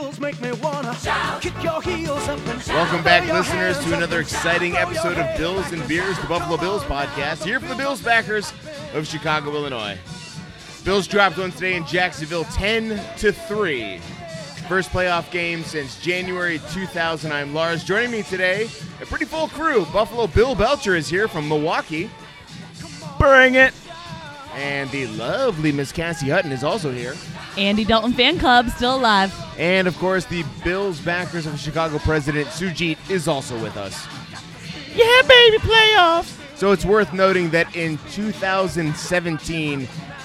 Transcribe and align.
Bills 0.00 0.18
make 0.18 0.40
me 0.40 0.50
wanna 0.52 0.96
kick 1.42 1.62
your 1.62 1.82
heels 1.82 2.26
up 2.26 2.38
and 2.46 2.62
Welcome 2.68 3.04
back, 3.04 3.30
listeners, 3.30 3.78
to 3.84 3.94
another 3.94 4.20
exciting 4.20 4.72
throw 4.72 4.80
episode 4.80 5.18
of 5.18 5.36
Bills 5.36 5.70
and 5.72 5.86
Beers, 5.86 6.18
the 6.18 6.26
Buffalo 6.26 6.56
Bills 6.56 6.82
podcast, 6.84 7.44
here 7.44 7.60
for 7.60 7.66
the 7.66 7.74
Bills 7.74 8.00
backers 8.00 8.50
of 8.94 9.06
Chicago, 9.06 9.54
Illinois. 9.54 9.98
Bills 10.86 11.06
dropped 11.06 11.36
one 11.36 11.52
today 11.52 11.76
in 11.76 11.84
Jacksonville, 11.84 12.44
10 12.44 12.98
to 13.18 13.30
3. 13.30 13.98
First 14.68 14.88
playoff 14.88 15.30
game 15.30 15.62
since 15.64 16.00
January 16.00 16.62
2000. 16.70 17.30
I'm 17.30 17.52
Lars. 17.52 17.84
Joining 17.84 18.10
me 18.10 18.22
today, 18.22 18.70
a 19.02 19.06
pretty 19.06 19.26
full 19.26 19.48
crew. 19.48 19.84
Buffalo 19.92 20.28
Bill 20.28 20.54
Belcher 20.54 20.96
is 20.96 21.10
here 21.10 21.28
from 21.28 21.46
Milwaukee, 21.46 22.10
Bring 23.18 23.56
it. 23.56 23.74
and 24.54 24.90
the 24.92 25.08
lovely 25.08 25.72
Miss 25.72 25.92
Cassie 25.92 26.30
Hutton 26.30 26.52
is 26.52 26.64
also 26.64 26.90
here. 26.90 27.14
Andy 27.60 27.84
Dalton 27.84 28.14
fan 28.14 28.38
club 28.38 28.70
still 28.70 28.96
alive. 28.96 29.34
And 29.58 29.86
of 29.86 29.96
course, 29.98 30.24
the 30.24 30.44
Bills 30.64 30.98
backers 31.00 31.44
of 31.44 31.60
Chicago 31.60 31.98
president 31.98 32.48
Sujit 32.48 32.98
is 33.10 33.28
also 33.28 33.60
with 33.62 33.76
us. 33.76 34.06
Yeah, 34.94 35.22
baby, 35.28 35.58
playoffs. 35.58 36.36
So 36.56 36.72
it's 36.72 36.84
worth 36.84 37.12
noting 37.12 37.50
that 37.50 37.76
in 37.76 37.98
2017, 38.10 39.80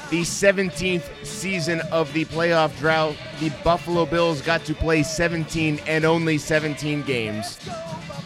the 0.09 0.21
17th 0.21 1.25
season 1.25 1.81
of 1.91 2.11
the 2.13 2.25
playoff 2.25 2.77
drought, 2.79 3.15
the 3.39 3.49
Buffalo 3.63 4.05
Bills 4.05 4.41
got 4.41 4.63
to 4.65 4.73
play 4.73 5.03
17 5.03 5.79
and 5.87 6.05
only 6.05 6.37
17 6.37 7.01
games. 7.03 7.59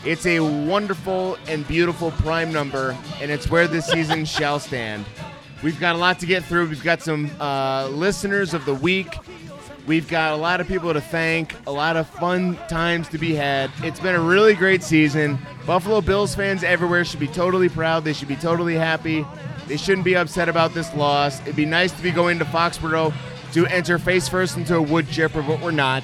It's 0.05 0.25
a 0.25 0.39
wonderful 0.39 1.37
and 1.47 1.67
beautiful 1.67 2.11
prime 2.11 2.53
number, 2.53 2.95
and 3.21 3.31
it's 3.31 3.49
where 3.49 3.67
this 3.67 3.87
season 3.87 4.25
shall 4.37 4.59
stand. 4.59 5.05
We've 5.61 5.79
got 5.79 5.95
a 5.95 5.97
lot 5.97 6.19
to 6.19 6.25
get 6.25 6.43
through. 6.45 6.69
We've 6.69 6.83
got 6.83 7.01
some 7.01 7.29
uh, 7.39 7.87
listeners 7.87 8.53
of 8.53 8.65
the 8.65 8.73
week. 8.73 9.17
We've 9.87 10.07
got 10.07 10.33
a 10.33 10.35
lot 10.35 10.61
of 10.61 10.67
people 10.67 10.93
to 10.93 11.01
thank, 11.01 11.55
a 11.65 11.71
lot 11.71 11.97
of 11.97 12.07
fun 12.07 12.57
times 12.67 13.09
to 13.09 13.17
be 13.17 13.33
had. 13.33 13.71
It's 13.81 13.99
been 13.99 14.13
a 14.13 14.21
really 14.21 14.53
great 14.53 14.83
season. 14.83 15.39
Buffalo 15.65 15.99
Bills 15.99 16.35
fans 16.35 16.63
everywhere 16.63 17.03
should 17.03 17.19
be 17.19 17.27
totally 17.27 17.69
proud. 17.69 18.03
They 18.03 18.13
should 18.13 18.27
be 18.27 18.35
totally 18.35 18.75
happy. 18.75 19.25
They 19.67 19.77
shouldn't 19.77 20.05
be 20.05 20.15
upset 20.15 20.47
about 20.47 20.73
this 20.73 20.93
loss. 20.93 21.41
It'd 21.41 21.55
be 21.55 21.65
nice 21.65 21.91
to 21.91 22.03
be 22.03 22.11
going 22.11 22.39
to 22.39 22.45
Foxborough 22.45 23.13
to 23.53 23.65
enter 23.65 23.97
face 23.97 24.29
first 24.29 24.57
into 24.57 24.75
a 24.75 24.81
wood 24.81 25.09
chipper, 25.09 25.41
but 25.41 25.59
we're 25.59 25.71
not. 25.71 26.03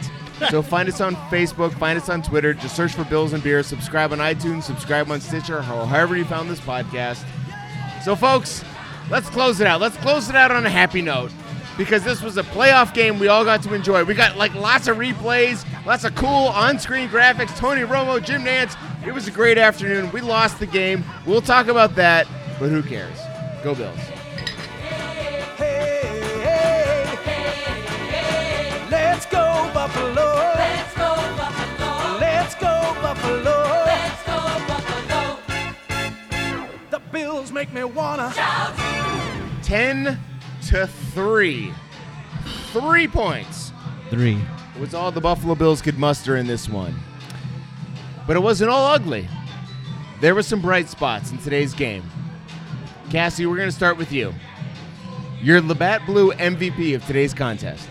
So 0.49 0.61
find 0.63 0.89
us 0.89 0.99
on 0.99 1.15
Facebook, 1.29 1.73
find 1.77 1.97
us 1.97 2.09
on 2.09 2.23
Twitter. 2.23 2.53
Just 2.53 2.75
search 2.75 2.93
for 2.93 3.03
Bills 3.05 3.33
and 3.33 3.43
Beer. 3.43 3.61
Subscribe 3.63 4.11
on 4.11 4.17
iTunes, 4.17 4.63
subscribe 4.63 5.11
on 5.11 5.21
Stitcher, 5.21 5.59
or 5.59 5.61
however 5.61 6.17
you 6.17 6.25
found 6.25 6.49
this 6.49 6.59
podcast. 6.59 7.23
So, 8.03 8.15
folks, 8.15 8.63
let's 9.09 9.29
close 9.29 9.59
it 9.59 9.67
out. 9.67 9.81
Let's 9.81 9.97
close 9.97 10.29
it 10.29 10.35
out 10.35 10.51
on 10.51 10.65
a 10.65 10.69
happy 10.69 11.01
note 11.01 11.31
because 11.77 12.03
this 12.03 12.21
was 12.21 12.37
a 12.37 12.43
playoff 12.43 12.93
game 12.93 13.19
we 13.19 13.27
all 13.27 13.43
got 13.43 13.61
to 13.63 13.73
enjoy. 13.73 14.03
We 14.03 14.13
got 14.13 14.37
like 14.37 14.53
lots 14.55 14.87
of 14.87 14.97
replays, 14.97 15.65
lots 15.85 16.03
of 16.03 16.15
cool 16.15 16.29
on-screen 16.29 17.09
graphics. 17.09 17.55
Tony 17.57 17.81
Romo, 17.81 18.23
Jim 18.23 18.43
Nantz. 18.43 18.77
It 19.05 19.13
was 19.13 19.27
a 19.27 19.31
great 19.31 19.57
afternoon. 19.57 20.11
We 20.11 20.21
lost 20.21 20.59
the 20.59 20.65
game. 20.65 21.03
We'll 21.25 21.41
talk 21.41 21.67
about 21.67 21.95
that, 21.95 22.27
but 22.59 22.69
who 22.69 22.81
cares? 22.81 23.17
Go 23.63 23.75
Bills. 23.75 23.99
Hey, 25.57 26.35
hey, 26.43 27.05
let's 28.89 29.25
go 29.25 29.69
Buffalo. 29.73 30.53
Let's 30.55 30.93
go 30.95 31.15
Buffalo. 31.37 32.17
Let's 32.19 32.55
go 32.55 32.95
Buffalo. 33.01 33.64
The 37.45 37.53
make 37.53 37.73
me 37.73 37.83
wanna. 37.83 38.33
10 39.61 40.19
to 40.67 40.87
3. 40.87 41.73
3 42.73 43.07
points. 43.07 43.71
Three. 44.09 44.39
was 44.79 44.93
all 44.93 45.11
the 45.11 45.21
Buffalo 45.21 45.55
Bills 45.55 45.81
could 45.81 45.99
muster 45.99 46.37
in 46.37 46.47
this 46.47 46.67
one. 46.67 46.95
But 48.25 48.35
it 48.35 48.39
wasn't 48.39 48.71
all 48.71 48.87
ugly. 48.87 49.27
There 50.21 50.33
were 50.33 50.43
some 50.43 50.61
bright 50.61 50.89
spots 50.89 51.31
in 51.31 51.37
today's 51.37 51.73
game. 51.73 52.03
Cassie, 53.11 53.45
we're 53.45 53.57
going 53.57 53.69
to 53.69 53.75
start 53.75 53.97
with 53.97 54.11
you. 54.11 54.33
You're 55.41 55.61
Labatt 55.61 56.05
Blue 56.05 56.31
MVP 56.33 56.95
of 56.95 57.05
today's 57.05 57.33
contest. 57.33 57.87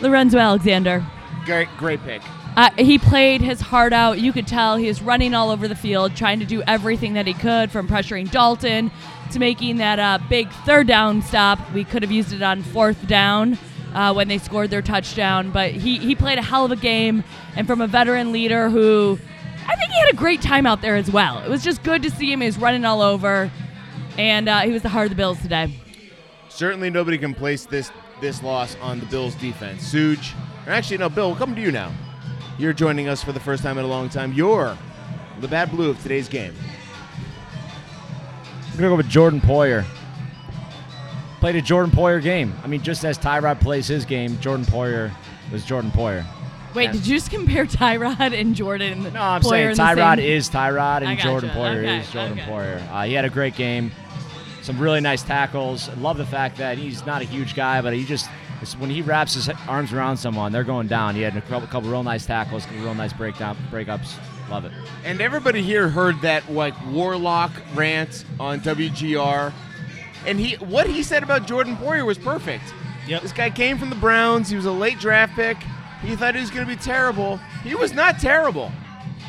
Lorenzo 0.00 0.38
Alexander. 0.38 1.06
Great, 1.44 1.68
great 1.76 2.02
pick. 2.04 2.22
Uh, 2.56 2.70
he 2.76 2.98
played 2.98 3.40
his 3.40 3.60
heart 3.60 3.92
out. 3.92 4.18
You 4.18 4.32
could 4.32 4.46
tell 4.46 4.76
he 4.76 4.88
was 4.88 5.00
running 5.00 5.34
all 5.34 5.50
over 5.50 5.68
the 5.68 5.76
field, 5.76 6.16
trying 6.16 6.40
to 6.40 6.44
do 6.44 6.62
everything 6.62 7.14
that 7.14 7.26
he 7.26 7.34
could, 7.34 7.70
from 7.70 7.86
pressuring 7.86 8.30
Dalton 8.30 8.90
to 9.32 9.38
making 9.38 9.76
that 9.76 9.98
uh, 9.98 10.18
big 10.28 10.50
third 10.64 10.86
down 10.86 11.22
stop. 11.22 11.58
We 11.72 11.84
could 11.84 12.02
have 12.02 12.10
used 12.10 12.32
it 12.32 12.42
on 12.42 12.62
fourth 12.62 13.06
down 13.06 13.58
uh, 13.94 14.12
when 14.12 14.28
they 14.28 14.38
scored 14.38 14.70
their 14.70 14.82
touchdown, 14.82 15.50
but 15.50 15.70
he, 15.70 15.98
he 15.98 16.14
played 16.14 16.38
a 16.38 16.42
hell 16.42 16.64
of 16.64 16.72
a 16.72 16.76
game. 16.76 17.22
And 17.56 17.66
from 17.66 17.80
a 17.80 17.86
veteran 17.86 18.32
leader 18.32 18.70
who 18.70 19.18
I 19.68 19.76
think 19.76 19.92
he 19.92 20.00
had 20.00 20.12
a 20.12 20.16
great 20.16 20.40
time 20.40 20.66
out 20.66 20.80
there 20.80 20.96
as 20.96 21.10
well. 21.10 21.40
It 21.40 21.50
was 21.50 21.62
just 21.62 21.82
good 21.82 22.02
to 22.02 22.10
see 22.10 22.32
him. 22.32 22.40
He 22.40 22.46
was 22.46 22.56
running 22.56 22.86
all 22.86 23.02
over, 23.02 23.50
and 24.16 24.48
uh, 24.48 24.60
he 24.60 24.72
was 24.72 24.82
the 24.82 24.88
heart 24.88 25.04
of 25.06 25.10
the 25.10 25.16
Bills 25.16 25.40
today. 25.42 25.72
Certainly 26.48 26.90
nobody 26.90 27.18
can 27.18 27.34
place 27.34 27.66
this 27.66 27.92
this 28.20 28.42
loss 28.42 28.76
on 28.80 28.98
the 28.98 29.06
Bills 29.06 29.34
defense. 29.36 29.92
Suge, 29.92 30.32
actually, 30.66 30.98
no, 30.98 31.08
Bill, 31.08 31.28
we'll 31.28 31.36
come 31.38 31.54
to 31.54 31.60
you 31.60 31.70
now. 31.70 31.92
You're 32.58 32.72
joining 32.72 33.08
us 33.08 33.22
for 33.22 33.32
the 33.32 33.40
first 33.40 33.62
time 33.62 33.78
in 33.78 33.84
a 33.84 33.88
long 33.88 34.08
time. 34.08 34.32
You're 34.32 34.76
the 35.40 35.48
bad 35.48 35.70
Blue 35.70 35.90
of 35.90 36.02
today's 36.02 36.28
game. 36.28 36.54
I'm 38.70 38.76
gonna 38.76 38.88
go 38.88 38.96
with 38.96 39.08
Jordan 39.08 39.40
Poyer. 39.40 39.84
Played 41.40 41.56
a 41.56 41.62
Jordan 41.62 41.92
Poyer 41.92 42.20
game. 42.22 42.52
I 42.64 42.66
mean, 42.66 42.82
just 42.82 43.04
as 43.04 43.16
Tyrod 43.18 43.60
plays 43.60 43.86
his 43.86 44.04
game, 44.04 44.38
Jordan 44.40 44.66
Poyer 44.66 45.12
was 45.52 45.64
Jordan 45.64 45.90
Poyer. 45.92 46.24
Wait, 46.74 46.84
Yeah. 46.84 46.92
did 46.92 47.06
you 47.06 47.16
just 47.16 47.30
compare 47.30 47.64
Tyrod 47.66 48.38
and 48.38 48.54
Jordan? 48.54 49.04
No, 49.12 49.20
I'm 49.22 49.40
Poyer 49.40 49.74
saying 49.74 49.76
Tyrod 49.76 50.16
same- 50.16 50.24
is 50.26 50.50
Tyrod 50.50 51.02
and 51.02 51.16
gotcha. 51.16 51.22
Jordan 51.22 51.50
Poyer 51.50 51.78
Okay, 51.78 51.98
is 51.98 52.10
Jordan 52.10 52.38
okay. 52.40 52.50
Poyer. 52.50 52.92
Uh, 52.92 53.02
he 53.04 53.12
had 53.14 53.24
a 53.24 53.30
great 53.30 53.54
game. 53.54 53.92
Some 54.62 54.78
really 54.78 55.00
nice 55.00 55.22
tackles. 55.22 55.88
Love 55.98 56.18
the 56.18 56.26
fact 56.26 56.58
that 56.58 56.76
he's 56.76 57.06
not 57.06 57.22
a 57.22 57.24
huge 57.24 57.54
guy, 57.54 57.80
but 57.80 57.94
he 57.94 58.04
just 58.04 58.26
it's 58.26 58.47
when 58.78 58.90
he 58.90 59.02
wraps 59.02 59.34
his 59.34 59.48
arms 59.68 59.92
around 59.92 60.16
someone, 60.16 60.52
they're 60.52 60.64
going 60.64 60.86
down. 60.88 61.14
He 61.14 61.22
had 61.22 61.36
a 61.36 61.40
couple, 61.42 61.66
couple 61.68 61.90
real 61.90 62.02
nice 62.02 62.26
tackles, 62.26 62.64
couple 62.66 62.80
real 62.82 62.94
nice 62.94 63.12
breakdown 63.12 63.56
breakups. 63.70 64.14
Love 64.50 64.64
it. 64.64 64.72
And 65.04 65.20
everybody 65.20 65.62
here 65.62 65.88
heard 65.88 66.20
that 66.22 66.50
like 66.50 66.74
Warlock 66.90 67.50
rant 67.74 68.24
on 68.40 68.60
WGR, 68.60 69.52
and 70.26 70.38
he 70.40 70.54
what 70.56 70.86
he 70.88 71.02
said 71.02 71.22
about 71.22 71.46
Jordan 71.46 71.76
Poyer 71.76 72.04
was 72.06 72.18
perfect. 72.18 72.64
Yep. 73.06 73.22
This 73.22 73.32
guy 73.32 73.50
came 73.50 73.78
from 73.78 73.90
the 73.90 73.96
Browns. 73.96 74.48
He 74.50 74.56
was 74.56 74.66
a 74.66 74.72
late 74.72 74.98
draft 74.98 75.34
pick. 75.34 75.56
He 76.02 76.14
thought 76.16 76.34
he 76.34 76.40
was 76.40 76.50
going 76.50 76.66
to 76.66 76.72
be 76.72 76.80
terrible. 76.80 77.38
He 77.64 77.74
was 77.74 77.92
not 77.92 78.18
terrible. 78.20 78.70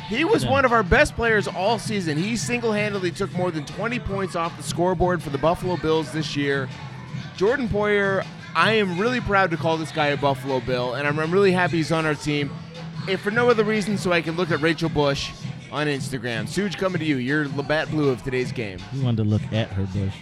He 0.08 0.24
was 0.24 0.44
No. 0.44 0.50
one 0.50 0.64
of 0.64 0.72
our 0.72 0.82
best 0.82 1.14
players 1.16 1.46
all 1.48 1.78
season. 1.78 2.16
He 2.18 2.36
single-handedly 2.36 3.12
took 3.12 3.32
more 3.32 3.50
than 3.50 3.64
20 3.64 3.98
points 4.00 4.36
off 4.36 4.56
the 4.56 4.62
scoreboard 4.62 5.22
for 5.22 5.30
the 5.30 5.38
Buffalo 5.38 5.76
Bills 5.76 6.12
this 6.12 6.36
year. 6.36 6.68
Jordan 7.36 7.68
Poyer, 7.68 8.24
I 8.54 8.72
am 8.72 8.98
really 8.98 9.20
proud 9.20 9.50
to 9.52 9.56
call 9.56 9.76
this 9.76 9.92
guy 9.92 10.08
a 10.08 10.16
Buffalo 10.16 10.60
Bill, 10.60 10.94
and 10.94 11.06
I'm, 11.06 11.18
I'm 11.18 11.30
really 11.30 11.52
happy 11.52 11.78
he's 11.78 11.92
on 11.92 12.06
our 12.06 12.14
team. 12.14 12.50
If 13.08 13.20
for 13.20 13.30
no 13.30 13.48
other 13.48 13.64
reason, 13.64 13.96
so 13.96 14.12
I 14.12 14.20
can 14.20 14.36
look 14.36 14.50
at 14.50 14.60
Rachel 14.60 14.88
Bush 14.88 15.30
on 15.70 15.86
Instagram. 15.86 16.44
Suge, 16.44 16.76
coming 16.76 16.98
to 16.98 17.04
you. 17.04 17.16
You're 17.16 17.48
Labatt 17.48 17.90
Blue 17.90 18.08
of 18.10 18.22
today's 18.22 18.52
game. 18.52 18.78
You 18.92 19.04
wanted 19.04 19.24
to 19.24 19.28
look 19.28 19.42
at 19.52 19.68
her 19.68 19.84
bush. 19.86 20.14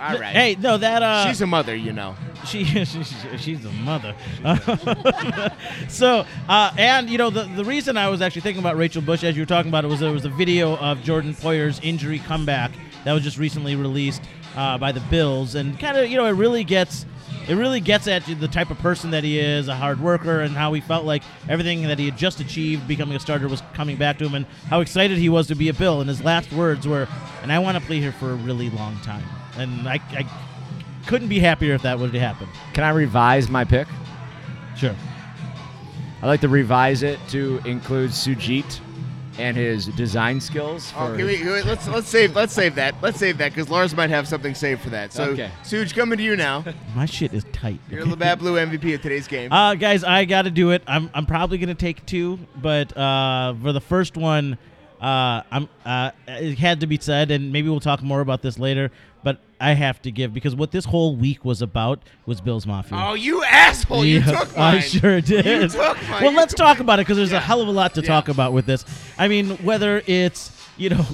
All 0.00 0.18
right. 0.18 0.34
Hey, 0.34 0.56
no, 0.58 0.76
that 0.76 1.02
uh, 1.02 1.26
she's 1.26 1.40
a 1.40 1.46
mother, 1.46 1.74
you 1.74 1.92
know. 1.92 2.14
she, 2.46 2.64
she 2.84 3.04
she's 3.38 3.64
a 3.64 3.72
mother. 3.72 4.14
so, 5.88 6.26
uh, 6.48 6.72
and 6.76 7.08
you 7.08 7.16
know, 7.16 7.30
the 7.30 7.44
the 7.44 7.64
reason 7.64 7.96
I 7.96 8.08
was 8.08 8.20
actually 8.20 8.42
thinking 8.42 8.62
about 8.62 8.76
Rachel 8.76 9.00
Bush 9.00 9.24
as 9.24 9.36
you 9.36 9.42
were 9.42 9.46
talking 9.46 9.70
about 9.70 9.84
it 9.84 9.88
was 9.88 10.00
there 10.00 10.12
was 10.12 10.24
a 10.24 10.30
video 10.30 10.76
of 10.76 11.02
Jordan 11.02 11.34
Poyer's 11.34 11.80
injury 11.82 12.18
comeback 12.18 12.72
that 13.04 13.12
was 13.12 13.22
just 13.22 13.38
recently 13.38 13.76
released 13.76 14.22
uh, 14.56 14.76
by 14.76 14.92
the 14.92 15.00
Bills, 15.00 15.54
and 15.54 15.78
kind 15.78 15.96
of 15.96 16.10
you 16.10 16.16
know 16.16 16.26
it 16.26 16.32
really 16.32 16.64
gets. 16.64 17.06
It 17.46 17.56
really 17.56 17.80
gets 17.80 18.08
at 18.08 18.24
the 18.24 18.48
type 18.48 18.70
of 18.70 18.78
person 18.78 19.10
that 19.10 19.22
he 19.22 19.38
is, 19.38 19.68
a 19.68 19.74
hard 19.74 20.00
worker, 20.00 20.40
and 20.40 20.56
how 20.56 20.72
he 20.72 20.80
felt 20.80 21.04
like 21.04 21.22
everything 21.48 21.82
that 21.82 21.98
he 21.98 22.06
had 22.06 22.16
just 22.16 22.40
achieved, 22.40 22.88
becoming 22.88 23.16
a 23.16 23.20
starter, 23.20 23.48
was 23.48 23.62
coming 23.74 23.96
back 23.96 24.18
to 24.18 24.24
him, 24.24 24.34
and 24.34 24.46
how 24.70 24.80
excited 24.80 25.18
he 25.18 25.28
was 25.28 25.46
to 25.48 25.54
be 25.54 25.68
a 25.68 25.74
Bill. 25.74 26.00
And 26.00 26.08
his 26.08 26.22
last 26.22 26.52
words 26.52 26.88
were, 26.88 27.06
"And 27.42 27.52
I 27.52 27.58
want 27.58 27.76
to 27.76 27.84
play 27.84 28.00
here 28.00 28.12
for 28.12 28.32
a 28.32 28.36
really 28.36 28.70
long 28.70 28.96
time." 29.00 29.24
And 29.58 29.86
I, 29.86 30.00
I 30.12 30.26
couldn't 31.06 31.28
be 31.28 31.38
happier 31.38 31.74
if 31.74 31.82
that 31.82 31.98
would 31.98 32.14
have 32.14 32.22
happened. 32.22 32.50
Can 32.72 32.82
I 32.82 32.90
revise 32.90 33.50
my 33.50 33.64
pick? 33.64 33.88
Sure. 34.76 34.94
I'd 36.22 36.26
like 36.26 36.40
to 36.40 36.48
revise 36.48 37.02
it 37.02 37.18
to 37.28 37.60
include 37.66 38.10
Sujit 38.10 38.80
and 39.38 39.56
his 39.56 39.86
design 39.86 40.40
skills. 40.40 40.90
For 40.92 40.98
Oh, 41.12 41.16
can 41.16 41.26
we, 41.26 41.38
can 41.38 41.46
we- 41.46 41.62
let's 41.62 41.86
let's 41.88 42.08
save 42.08 42.34
let's 42.36 42.52
save 42.52 42.74
that. 42.76 42.94
Let's 43.02 43.18
save 43.18 43.38
that 43.38 43.52
because 43.54 43.68
Lars 43.70 43.94
might 43.94 44.10
have 44.10 44.28
something 44.28 44.54
saved 44.54 44.80
for 44.82 44.90
that. 44.90 45.12
So, 45.12 45.24
Okay. 45.30 45.50
Suge, 45.64 45.94
coming 45.94 46.18
to 46.18 46.24
you 46.24 46.36
now. 46.36 46.64
My 46.94 47.06
shit 47.06 47.32
is 47.34 47.44
tight. 47.52 47.80
You're 47.90 48.04
the 48.04 48.16
Bad 48.16 48.38
Blue 48.38 48.54
MVP 48.54 48.94
of 48.94 49.02
today's 49.02 49.26
game. 49.26 49.52
Uh, 49.52 49.74
guys, 49.74 50.04
I 50.04 50.24
got 50.24 50.42
to 50.42 50.50
do 50.50 50.70
it. 50.70 50.82
I'm, 50.86 51.10
I'm 51.14 51.26
probably 51.26 51.58
gonna 51.58 51.74
take 51.74 52.04
two, 52.06 52.38
but 52.60 52.96
uh, 52.96 53.54
for 53.62 53.72
the 53.72 53.80
first 53.80 54.16
one, 54.16 54.58
uh, 55.00 55.42
I'm 55.50 55.68
uh, 55.84 56.10
it 56.28 56.58
had 56.58 56.80
to 56.80 56.86
be 56.86 56.98
said, 57.00 57.30
and 57.30 57.52
maybe 57.52 57.68
we'll 57.68 57.80
talk 57.80 58.02
more 58.02 58.20
about 58.20 58.42
this 58.42 58.58
later. 58.58 58.90
I 59.64 59.72
have 59.74 60.02
to 60.02 60.10
give 60.10 60.34
because 60.34 60.54
what 60.54 60.70
this 60.72 60.84
whole 60.84 61.16
week 61.16 61.44
was 61.44 61.62
about 61.62 62.00
was 62.26 62.40
Bills 62.40 62.66
Mafia. 62.66 62.98
Oh, 63.00 63.14
you 63.14 63.42
asshole! 63.44 64.04
You 64.04 64.20
took 64.22 64.56
mine. 64.56 64.76
I 64.76 64.80
sure 64.80 65.20
did. 65.20 65.46
You 65.46 65.68
took 65.68 65.96
mine. 66.08 66.22
Well, 66.22 66.32
You 66.32 66.36
let's 66.36 66.52
talk 66.54 66.80
about 66.80 66.98
it 66.98 67.02
because 67.06 67.16
there's 67.16 67.30
Yeah. 67.32 67.38
a 67.38 67.40
hell 67.40 67.60
of 67.62 67.68
a 67.68 67.70
lot 67.70 67.94
to 67.94 68.02
Yeah. 68.02 68.08
talk 68.08 68.28
about 68.28 68.52
with 68.52 68.66
this. 68.66 68.84
I 69.18 69.28
mean, 69.28 69.56
whether 69.58 70.02
it's 70.06 70.50
you 70.76 70.90
know 70.90 71.06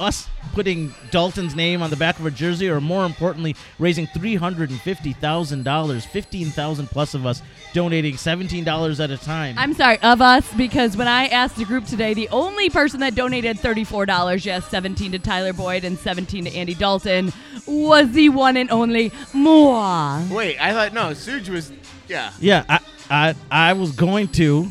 us 0.00 0.28
putting 0.52 0.94
Dalton's 1.10 1.54
name 1.54 1.82
on 1.82 1.90
the 1.90 1.96
back 1.96 2.18
of 2.18 2.24
our 2.24 2.30
jersey, 2.30 2.68
or 2.68 2.80
more 2.80 3.04
importantly, 3.04 3.56
raising 3.78 4.06
three 4.08 4.34
hundred 4.34 4.70
and 4.70 4.80
fifty 4.80 5.12
thousand 5.12 5.64
dollars, 5.64 6.04
fifteen 6.04 6.50
thousand 6.50 6.88
plus 6.88 7.14
of 7.14 7.26
us 7.26 7.42
donating 7.72 8.16
seventeen 8.16 8.64
dollars 8.64 9.00
at 9.00 9.10
a 9.10 9.16
time. 9.16 9.56
I'm 9.58 9.74
sorry, 9.74 9.98
of 10.02 10.20
us, 10.20 10.52
because 10.54 10.96
when 10.96 11.08
I 11.08 11.26
asked 11.26 11.56
the 11.56 11.64
group 11.64 11.86
today, 11.86 12.14
the 12.14 12.28
only 12.28 12.70
person 12.70 13.00
that 13.00 13.14
donated 13.14 13.58
$34, 13.58 14.44
yes, 14.44 14.68
17 14.68 15.12
to 15.12 15.18
Tyler 15.18 15.52
Boyd 15.52 15.84
and 15.84 15.98
17 15.98 16.44
to 16.44 16.54
Andy 16.54 16.74
Dalton, 16.74 17.32
was 17.66 18.12
the 18.12 18.28
one 18.28 18.56
and 18.56 18.70
only 18.70 19.12
moi. 19.32 20.22
Wait, 20.30 20.58
I 20.60 20.72
thought 20.72 20.92
no. 20.92 21.10
Suge 21.10 21.48
was. 21.48 21.72
Yeah. 22.08 22.32
yeah, 22.38 22.64
I, 22.68 22.80
I 23.10 23.34
I 23.50 23.72
was 23.72 23.92
going 23.92 24.28
to. 24.28 24.68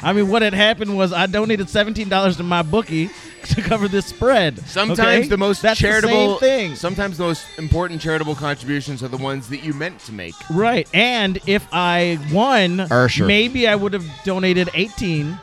I 0.00 0.12
mean, 0.12 0.28
what 0.28 0.42
had 0.42 0.54
happened 0.54 0.96
was 0.96 1.12
I 1.12 1.26
donated 1.26 1.68
seventeen 1.68 2.08
dollars 2.08 2.36
to 2.36 2.42
my 2.42 2.62
bookie 2.62 3.10
to 3.44 3.62
cover 3.62 3.88
this 3.88 4.06
spread. 4.06 4.58
Sometimes 4.66 5.00
okay? 5.00 5.28
the 5.28 5.36
most 5.36 5.62
That's 5.62 5.78
charitable 5.78 6.34
the 6.34 6.40
same 6.40 6.68
thing. 6.68 6.76
Sometimes 6.76 7.18
the 7.18 7.24
most 7.24 7.46
important 7.58 8.00
charitable 8.00 8.34
contributions 8.34 9.02
are 9.02 9.08
the 9.08 9.16
ones 9.16 9.48
that 9.48 9.58
you 9.58 9.74
meant 9.74 10.00
to 10.00 10.12
make. 10.12 10.34
Right. 10.50 10.88
And 10.94 11.38
if 11.46 11.66
I 11.72 12.18
won, 12.32 12.78
Ursher. 12.78 13.26
maybe 13.26 13.66
I 13.66 13.74
would 13.74 13.92
have 13.92 14.06
donated 14.24 14.68
18 14.74 15.38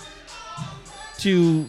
to 1.19 1.65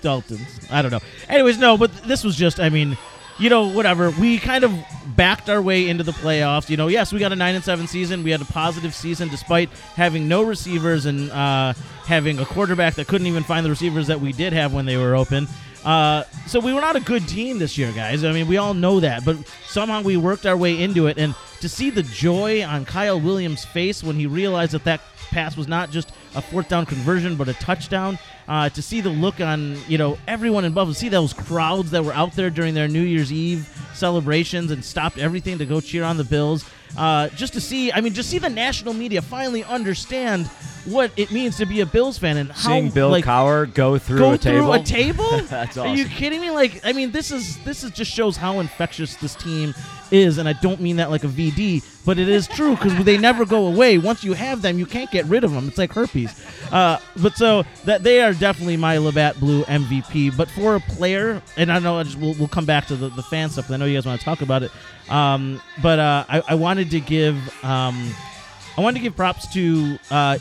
Dalton's. 0.00 0.60
I 0.70 0.82
don't 0.82 0.90
know. 0.90 1.00
Anyways, 1.28 1.58
no, 1.58 1.76
but 1.76 1.92
this 2.04 2.24
was 2.24 2.36
just, 2.36 2.60
I 2.60 2.68
mean, 2.68 2.96
you 3.38 3.50
know, 3.50 3.68
whatever. 3.68 4.10
We 4.10 4.38
kind 4.38 4.64
of 4.64 4.72
backed 5.16 5.48
our 5.48 5.60
way 5.60 5.88
into 5.88 6.04
the 6.04 6.12
playoffs. 6.12 6.68
You 6.68 6.76
know, 6.76 6.88
yes, 6.88 7.12
we 7.12 7.18
got 7.18 7.32
a 7.32 7.36
9 7.36 7.54
and 7.54 7.64
7 7.64 7.86
season. 7.86 8.22
We 8.22 8.30
had 8.30 8.40
a 8.40 8.46
positive 8.46 8.94
season 8.94 9.28
despite 9.28 9.70
having 9.94 10.28
no 10.28 10.42
receivers 10.42 11.06
and 11.06 11.30
uh, 11.30 11.74
having 12.06 12.38
a 12.38 12.44
quarterback 12.44 12.94
that 12.94 13.08
couldn't 13.08 13.26
even 13.26 13.42
find 13.42 13.64
the 13.64 13.70
receivers 13.70 14.06
that 14.08 14.20
we 14.20 14.32
did 14.32 14.52
have 14.52 14.72
when 14.72 14.86
they 14.86 14.96
were 14.96 15.14
open. 15.14 15.48
Uh, 15.84 16.24
so 16.46 16.60
we 16.60 16.72
were 16.72 16.80
not 16.80 16.96
a 16.96 17.00
good 17.00 17.26
team 17.26 17.58
this 17.58 17.76
year, 17.76 17.92
guys. 17.92 18.24
I 18.24 18.32
mean, 18.32 18.46
we 18.46 18.56
all 18.56 18.74
know 18.74 19.00
that, 19.00 19.24
but 19.24 19.36
somehow 19.66 20.02
we 20.02 20.16
worked 20.16 20.46
our 20.46 20.56
way 20.56 20.80
into 20.80 21.06
it. 21.06 21.18
And 21.18 21.34
to 21.60 21.68
see 21.68 21.90
the 21.90 22.02
joy 22.02 22.64
on 22.64 22.84
Kyle 22.84 23.20
Williams' 23.20 23.64
face 23.64 24.02
when 24.02 24.16
he 24.16 24.26
realized 24.26 24.72
that 24.72 24.84
that 24.84 25.00
pass 25.30 25.56
was 25.56 25.66
not 25.66 25.90
just 25.90 26.12
a 26.34 26.42
fourth 26.42 26.68
down 26.68 26.86
conversion, 26.86 27.36
but 27.36 27.48
a 27.48 27.54
touchdown. 27.54 28.18
Uh, 28.48 28.68
to 28.68 28.82
see 28.82 29.00
the 29.00 29.08
look 29.08 29.40
on 29.40 29.78
you 29.88 29.96
know 29.98 30.18
everyone 30.28 30.64
in 30.64 30.72
Buffalo, 30.72 30.92
see 30.92 31.08
those 31.08 31.32
crowds 31.32 31.90
that 31.90 32.04
were 32.04 32.12
out 32.12 32.32
there 32.34 32.50
during 32.50 32.74
their 32.74 32.88
New 32.88 33.02
Year's 33.02 33.32
Eve 33.32 33.68
celebrations 33.94 34.70
and 34.70 34.84
stopped 34.84 35.18
everything 35.18 35.58
to 35.58 35.66
go 35.66 35.80
cheer 35.80 36.04
on 36.04 36.16
the 36.16 36.24
Bills. 36.24 36.64
Uh, 36.96 37.28
just 37.30 37.54
to 37.54 37.60
see, 37.60 37.90
I 37.92 38.00
mean, 38.00 38.12
just 38.12 38.28
see 38.28 38.38
the 38.38 38.50
national 38.50 38.94
media 38.94 39.22
finally 39.22 39.64
understand 39.64 40.46
what 40.84 41.12
it 41.16 41.30
means 41.30 41.56
to 41.58 41.66
be 41.66 41.80
a 41.80 41.86
Bills 41.86 42.18
fan 42.18 42.36
and 42.36 42.50
how 42.50 42.70
Seeing 42.70 42.90
Bill 42.90 43.08
like, 43.08 43.24
Cowher 43.24 43.72
go 43.72 43.98
through 43.98 44.18
go 44.18 44.32
a 44.32 44.38
through 44.38 44.52
table. 44.52 44.72
a 44.72 44.82
table. 44.82 45.38
That's 45.42 45.76
Are 45.76 45.94
you 45.94 46.06
kidding 46.06 46.40
me? 46.40 46.50
Like, 46.50 46.80
I 46.84 46.92
mean, 46.92 47.12
this 47.12 47.30
is 47.30 47.58
this 47.64 47.84
is 47.84 47.92
just 47.92 48.10
shows 48.10 48.36
how 48.36 48.60
infectious 48.60 49.14
this 49.16 49.34
team 49.36 49.74
is, 50.10 50.38
and 50.38 50.48
I 50.48 50.54
don't 50.54 50.80
mean 50.80 50.96
that 50.96 51.10
like 51.10 51.24
a 51.24 51.28
VD, 51.28 51.82
but 52.04 52.18
it 52.18 52.28
is 52.28 52.48
true 52.48 52.76
because 52.76 53.04
they 53.04 53.18
never 53.18 53.44
go 53.44 53.66
away. 53.66 53.98
Once 53.98 54.24
you 54.24 54.32
have 54.32 54.62
them, 54.62 54.78
you 54.78 54.86
can't 54.86 55.10
get 55.10 55.24
rid 55.26 55.44
of 55.44 55.52
them. 55.52 55.68
It's 55.68 55.78
like 55.78 55.92
herpes. 55.92 56.32
Uh, 56.70 56.98
but 57.16 57.36
so 57.36 57.64
that 57.84 58.02
they 58.02 58.22
are 58.22 58.34
definitely 58.34 58.76
my 58.76 58.98
Labatt 58.98 59.38
Blue 59.38 59.64
MVP. 59.64 60.36
But 60.36 60.50
for 60.50 60.76
a 60.76 60.80
player, 60.80 61.42
and 61.56 61.70
I 61.70 61.78
know 61.78 61.98
I 61.98 62.02
just, 62.02 62.18
we'll, 62.18 62.34
we'll 62.34 62.48
come 62.48 62.64
back 62.64 62.86
to 62.86 62.96
the, 62.96 63.08
the 63.10 63.22
fan 63.22 63.50
stuff. 63.50 63.70
I 63.70 63.76
know 63.76 63.84
you 63.84 63.96
guys 63.96 64.06
want 64.06 64.18
to 64.18 64.24
talk 64.24 64.42
about 64.42 64.62
it. 64.62 64.70
Um, 65.08 65.60
but 65.82 65.98
uh, 65.98 66.24
I, 66.28 66.42
I 66.48 66.54
wanted 66.54 66.90
to 66.90 67.00
give 67.00 67.36
um, 67.64 68.14
I 68.76 68.80
wanted 68.80 68.98
to 68.98 69.02
give 69.02 69.16
props 69.16 69.46
to. 69.54 69.98
Uh, 70.10 70.38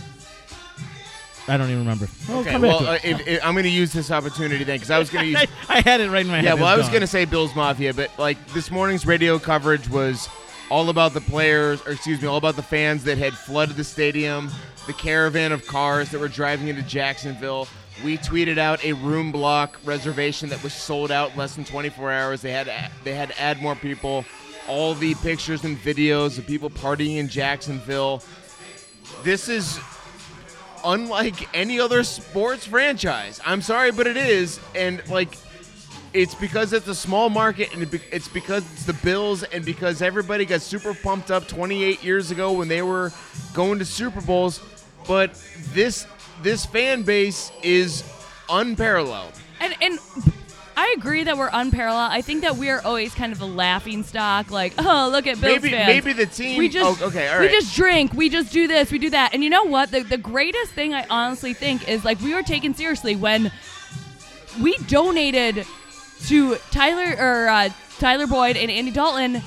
I 1.48 1.57
don't 1.57 1.68
even 1.68 1.80
remember. 1.80 2.07
Okay, 2.30 2.57
well, 2.57 2.88
uh, 2.88 3.00
if, 3.04 3.28
if, 3.28 3.46
I'm 3.46 3.54
going 3.54 3.64
to 3.64 3.69
use 3.69 3.92
this 3.92 4.12
opportunity 4.12 4.64
then 4.64 4.75
because 4.75 4.92
I 4.92 5.00
was 5.00 5.10
going 5.10 5.25
to 5.34 5.40
use. 5.42 5.50
I, 5.68 5.78
I 5.78 5.81
had 5.81 6.00
it 6.00 6.10
right 6.10 6.22
in 6.22 6.31
my 6.31 6.38
head. 6.38 6.46
yeah, 6.46 6.54
well, 6.54 6.66
I 6.66 6.78
was 6.78 6.88
going 6.88 7.02
to 7.02 7.07
say 7.07 7.25
Bills 7.25 7.56
Mafia, 7.56 7.94
but 7.94 8.18
like 8.18 8.38
this 8.54 8.72
morning's 8.72 9.06
radio 9.06 9.38
coverage 9.38 9.90
was 9.90 10.30
all 10.71 10.89
about 10.89 11.13
the 11.13 11.19
players, 11.19 11.85
or 11.85 11.91
excuse 11.91 12.21
me, 12.21 12.27
all 12.29 12.38
about 12.38 12.56
the 12.56 12.63
fans 12.63 13.03
that 13.03 13.18
had 13.18 13.33
flooded 13.33 13.75
the 13.75 13.83
stadium, 13.83 14.50
the 14.88 14.94
caravan 14.94 15.51
of 15.51 15.68
cars 15.68 16.09
that 16.09 16.19
were 16.19 16.29
driving 16.29 16.69
into 16.69 16.81
Jacksonville. 16.83 17.68
We 18.06 18.18
tweeted 18.18 18.57
out 18.57 18.81
a 18.85 18.94
room 18.94 19.33
block 19.33 19.77
reservation 19.83 20.47
that 20.47 20.63
was 20.63 20.71
sold 20.73 21.12
out 21.12 21.31
in 21.31 21.38
less 21.38 21.56
than 21.56 21.65
24 21.65 22.12
hours. 22.13 22.41
They 22.41 22.53
had 22.53 22.71
they 23.03 23.13
had 23.13 23.29
to 23.29 23.41
add 23.41 23.62
more 23.62 23.75
people. 23.75 24.23
All 24.69 24.94
the 24.94 25.13
pictures 25.15 25.65
and 25.65 25.77
videos 25.77 26.38
of 26.38 26.47
people 26.47 26.69
partying 26.69 27.18
in 27.18 27.27
Jacksonville. 27.27 28.23
This 29.23 29.50
is 29.50 29.77
unlike 30.85 31.53
any 31.53 31.81
other 31.81 32.03
sports 32.03 32.65
franchise. 32.65 33.41
I'm 33.45 33.62
sorry, 33.62 33.91
but 33.91 34.07
it 34.07 34.15
is, 34.15 34.62
and 34.73 35.06
like, 35.09 35.38
it's 36.13 36.36
because 36.36 36.74
it's 36.74 36.88
a 36.88 36.96
small 36.96 37.30
market, 37.30 37.74
and 37.74 37.94
it's 38.12 38.28
because 38.28 38.63
it's 38.74 38.86
the 38.86 38.94
Bills, 38.94 39.44
and 39.44 39.63
because 39.63 40.02
everybody 40.02 40.46
got 40.46 40.62
super 40.62 40.94
pumped 40.94 41.31
up 41.31 41.48
28 41.48 42.04
years 42.04 42.31
ago 42.31 42.52
when 42.52 42.68
they 42.68 42.81
were 42.81 43.12
going 43.54 43.80
to 43.80 43.86
Super 43.86 44.22
Bowls. 44.22 44.62
But 45.08 45.42
this 45.74 46.06
this 46.44 46.66
fan 46.66 47.04
base 47.04 47.52
is 47.63 48.04
unparalleled. 48.50 49.34
And 49.60 49.75
and 49.81 50.00
I 50.75 50.96
agree 50.98 51.24
that 51.24 51.38
we're 51.38 51.50
unparalleled. 51.52 52.12
I 52.12 52.22
think 52.22 52.42
that 52.42 52.57
we 52.57 52.69
are 52.69 52.81
always 52.81 53.14
kind 53.14 53.31
of 53.31 53.42
a 53.42 53.46
laughing 53.46 54.04
stock. 54.04 54.52
Like, 54.52 54.74
oh, 54.78 55.10
look 55.12 55.28
at 55.28 55.40
Bills 55.40 55.62
Maybe 55.62 55.69
fans. 55.69 55.88
maybe 55.88 56.14
the 56.14 56.25
team. 56.25 56.57
we 56.57 56.69
just 56.69 57.02
oh, 57.02 57.07
okay, 57.07 57.28
all 57.30 57.40
we 57.40 57.50
just 57.50 57.75
drink, 57.75 58.14
we 58.14 58.30
just 58.30 58.52
do 58.52 58.68
this, 58.68 58.92
we 58.92 59.00
do 59.00 59.10
that. 59.12 59.34
And 59.34 59.44
you 59.44 59.50
know 59.50 59.64
what? 59.64 59.92
The 59.92 60.04
the 60.04 60.18
greatest 60.18 60.72
thing 60.72 60.94
I 60.94 61.06
honestly 61.10 61.54
think 61.54 61.88
is 61.88 62.04
like 62.04 62.19
we 62.22 62.34
were 62.34 62.44
taken 62.44 62.74
seriously 62.74 63.16
when 63.16 63.52
we 64.62 64.75
donated 64.88 65.66
to 66.27 66.57
Tyler 66.71 67.15
or 67.19 67.47
uh, 67.50 67.69
Tyler 68.00 68.27
Boyd 68.27 68.57
and 68.57 68.69
Andy 68.71 68.91
Dalton 68.91 69.41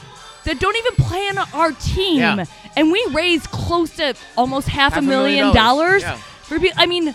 that 0.44 0.58
don't 0.60 0.76
even 0.76 0.94
play 1.04 1.28
on 1.28 1.38
our 1.54 1.72
team, 1.72 2.18
Yeah. 2.18 2.44
and 2.76 2.90
we 2.92 3.04
raised 3.12 3.50
close 3.50 3.90
to 3.96 4.14
almost 4.36 4.68
half, 4.68 4.92
Half 4.94 5.02
a 5.02 5.06
million 5.06 5.36
million 5.46 5.54
dollars. 5.54 6.02
dollars 6.02 6.02
Yeah. 6.02 6.16
for 6.42 6.58
people. 6.60 6.76
I 6.78 6.86
mean, 6.86 7.14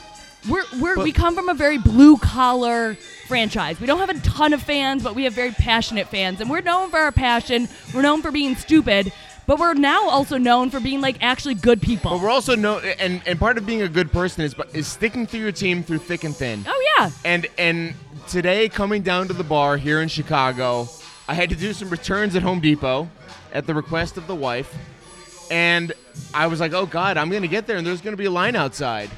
we're 0.50 0.63
we're 0.79 0.95
But- 0.95 1.03
we 1.03 1.11
come 1.11 1.35
from 1.35 1.50
a 1.50 1.53
very 1.53 1.77
blue 1.77 2.17
collar 2.17 2.95
franchise. 3.27 3.79
We 3.79 3.85
don't 3.85 4.00
have 4.00 4.09
a 4.09 4.19
ton 4.21 4.53
of 4.53 4.63
fans, 4.63 5.03
but 5.03 5.13
we 5.13 5.25
have 5.25 5.33
very 5.33 5.51
passionate 5.51 6.07
fans, 6.09 6.41
and 6.41 6.50
we're 6.50 6.61
known 6.61 6.89
for 6.89 6.97
our 6.97 7.11
passion. 7.11 7.69
We're 7.94 8.01
known 8.01 8.21
for 8.23 8.31
being 8.31 8.56
stupid. 8.56 9.11
But 9.50 9.57
we're 9.57 9.74
now 9.74 10.07
also 10.10 10.38
known 10.38 10.69
for 10.69 10.80
being 10.80 11.01
like 11.01 11.24
actually 11.24 11.56
good 11.56 11.81
people. 11.81 12.12
but 12.12 12.22
we're 12.22 12.30
also 12.30 12.56
no, 12.56 12.78
and 12.78 13.19
and 13.26 13.40
part 13.40 13.57
of 13.57 13.66
being 13.66 13.81
a 13.81 13.88
good 13.88 14.12
person 14.12 14.44
is 14.44 14.54
is 14.73 14.85
sticking 14.85 15.26
through 15.26 15.40
your 15.40 15.52
team 15.52 15.81
through 15.81 15.97
thick 15.97 16.23
and 16.23 16.35
thin. 16.35 16.64
oh 16.68 16.94
yeah, 17.00 17.09
And 17.26 17.47
and 17.57 17.95
today 18.28 18.69
coming 18.69 19.02
down 19.02 19.28
to 19.28 19.33
the 19.33 19.44
bar 19.44 19.78
here 19.78 20.02
in 20.02 20.07
Chicago, 20.07 20.88
I 21.28 21.33
had 21.33 21.50
to 21.50 21.56
do 21.56 21.73
some 21.73 21.90
returns 21.90 22.35
at 22.35 22.44
Home 22.44 22.59
Depot 22.59 23.09
at 23.52 23.66
the 23.66 23.73
request 23.73 24.18
of 24.18 24.28
the 24.28 24.35
wife. 24.35 24.71
And 25.50 25.94
I 26.31 26.45
was 26.45 26.59
like, 26.59 26.73
"Oh 26.73 26.85
god, 26.85 27.18
I'm 27.18 27.31
going 27.31 27.42
to 27.42 27.47
get 27.47 27.66
there 27.66 27.78
and 27.78 27.88
there's 27.88 28.02
going 28.02 28.14
to 28.14 28.21
be 28.21 28.26
a 28.26 28.31
line 28.31 28.56
outside." 28.56 29.09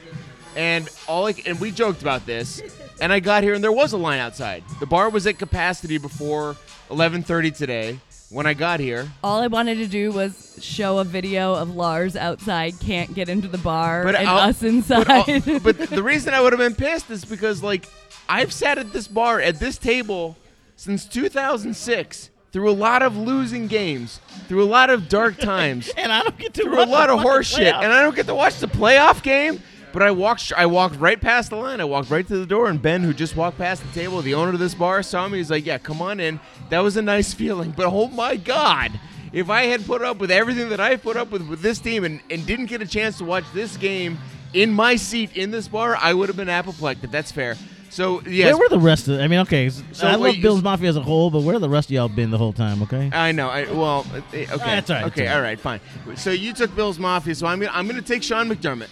And 0.55 0.87
all 1.09 1.27
I, 1.27 1.35
and 1.45 1.59
we 1.59 1.71
joked 1.71 2.01
about 2.01 2.25
this. 2.25 2.61
And 3.01 3.11
I 3.11 3.19
got 3.19 3.43
here 3.43 3.53
and 3.53 3.61
there 3.61 3.73
was 3.73 3.91
a 3.91 3.97
line 3.97 4.19
outside. 4.19 4.63
The 4.79 4.85
bar 4.85 5.09
was 5.09 5.27
at 5.27 5.37
capacity 5.37 5.97
before 5.97 6.55
11:30 6.89 7.51
today 7.57 7.99
when 8.31 8.45
I 8.47 8.53
got 8.53 8.79
here. 8.79 9.07
all 9.23 9.41
I 9.41 9.47
wanted 9.47 9.75
to 9.75 9.87
do 9.87 10.11
was 10.11 10.57
show 10.61 10.97
a 10.99 11.03
video 11.03 11.53
of 11.53 11.75
Lars 11.75 12.15
outside, 12.15 12.79
can't 12.79 13.13
get 13.13 13.27
into 13.29 13.47
the 13.47 13.57
bar, 13.57 14.03
But 14.03 14.15
and 14.15 14.27
I'll- 14.27 14.49
us 14.49 14.63
inside. 14.63 15.05
But, 15.05 15.29
I'll- 15.47 15.59
but 15.63 15.77
the 15.77 16.01
reason 16.03 16.33
I 16.33 16.41
would 16.41 16.53
have 16.53 16.59
been 16.59 16.75
pissed 16.75 17.09
is 17.11 17.25
because 17.25 17.61
like 17.61 17.87
I've 18.29 18.53
sat 18.53 18.77
at 18.77 18.93
this 18.93 19.07
bar 19.07 19.39
at 19.41 19.59
this 19.59 19.77
table 19.77 20.37
since 20.77 21.05
2006 21.05 22.29
through 22.53 22.69
a 22.69 22.73
lot 22.73 23.01
of 23.01 23.15
losing 23.15 23.67
games, 23.67 24.19
through 24.47 24.63
a 24.63 24.65
lot 24.65 24.89
of 24.89 25.07
dark 25.07 25.37
times, 25.37 25.89
and 25.97 26.11
I 26.11 26.21
don't 26.23 26.37
get 26.37 26.53
to 26.55 26.63
through 26.63 26.83
a 26.83 26.85
lot 26.85 27.07
the 27.07 27.13
of 27.13 27.19
fucking 27.19 27.21
horse 27.21 27.47
shit, 27.47 27.73
and 27.73 27.91
I 27.93 28.01
don't 28.01 28.15
get 28.15 28.25
to 28.27 28.35
watch 28.35 28.59
the 28.59 28.67
playoff 28.67 29.23
game. 29.23 29.61
But 29.93 30.03
I 30.03 30.11
walked, 30.11 30.51
I 30.55 30.65
walked 30.65 30.97
right 30.99 31.19
past 31.19 31.49
the 31.49 31.55
line. 31.57 31.81
I 31.81 31.85
walked 31.85 32.09
right 32.09 32.27
to 32.27 32.37
the 32.37 32.45
door, 32.45 32.69
and 32.69 32.81
Ben, 32.81 33.03
who 33.03 33.13
just 33.13 33.35
walked 33.35 33.57
past 33.57 33.83
the 33.83 33.91
table, 33.99 34.21
the 34.21 34.33
owner 34.33 34.53
of 34.53 34.59
this 34.59 34.73
bar, 34.73 35.03
saw 35.03 35.27
me. 35.27 35.37
He's 35.37 35.51
like, 35.51 35.65
"Yeah, 35.65 35.77
come 35.77 36.01
on 36.01 36.19
in." 36.19 36.39
That 36.69 36.79
was 36.79 36.97
a 36.97 37.01
nice 37.01 37.33
feeling. 37.41 37.71
But 37.71 37.87
oh 37.87 38.07
my 38.07 38.37
god, 38.37 38.99
if 39.33 39.49
I 39.49 39.63
had 39.63 39.85
put 39.85 40.01
up 40.01 40.17
with 40.17 40.31
everything 40.31 40.69
that 40.69 40.79
I 40.79 40.95
put 40.95 41.17
up 41.17 41.31
with 41.31 41.47
with 41.47 41.61
this 41.61 41.79
team, 41.79 42.03
and, 42.03 42.21
and 42.29 42.45
didn't 42.45 42.67
get 42.67 42.81
a 42.81 42.87
chance 42.87 43.17
to 43.19 43.25
watch 43.25 43.45
this 43.53 43.77
game 43.77 44.17
in 44.53 44.71
my 44.71 44.95
seat 44.95 45.35
in 45.35 45.51
this 45.51 45.67
bar, 45.67 45.95
I 45.95 46.13
would 46.13 46.29
have 46.29 46.37
been 46.37 46.49
apoplectic. 46.49 47.11
That's 47.11 47.31
fair. 47.31 47.55
So 47.91 48.21
yes, 48.21 48.53
Where 48.53 48.57
were 48.57 48.69
the 48.69 48.79
rest 48.79 49.09
of? 49.09 49.19
I 49.19 49.27
mean, 49.27 49.39
okay, 49.39 49.69
so 49.69 50.07
I 50.07 50.15
love 50.15 50.35
Bills 50.41 50.63
Mafia 50.63 50.87
as 50.87 50.95
a 50.95 51.01
whole, 51.01 51.29
but 51.29 51.41
where 51.41 51.59
the 51.59 51.67
rest 51.67 51.89
of 51.89 51.91
y'all 51.91 52.07
been 52.07 52.31
the 52.31 52.37
whole 52.37 52.53
time? 52.53 52.81
Okay. 52.83 53.09
I 53.11 53.33
know. 53.33 53.49
I, 53.49 53.69
well, 53.69 54.05
uh, 54.13 54.17
okay. 54.33 54.45
That's 54.45 54.89
all 54.89 54.95
right, 54.95 55.05
Okay, 55.07 55.27
all 55.27 55.41
right, 55.41 55.59
fine. 55.59 55.81
So 56.15 56.31
you 56.31 56.53
took 56.53 56.73
Bills 56.73 56.97
Mafia, 56.97 57.35
so 57.35 57.47
I'm 57.47 57.59
gonna 57.59 57.71
I'm 57.73 57.87
gonna 57.87 58.01
take 58.01 58.23
Sean 58.23 58.47
McDermott. 58.49 58.87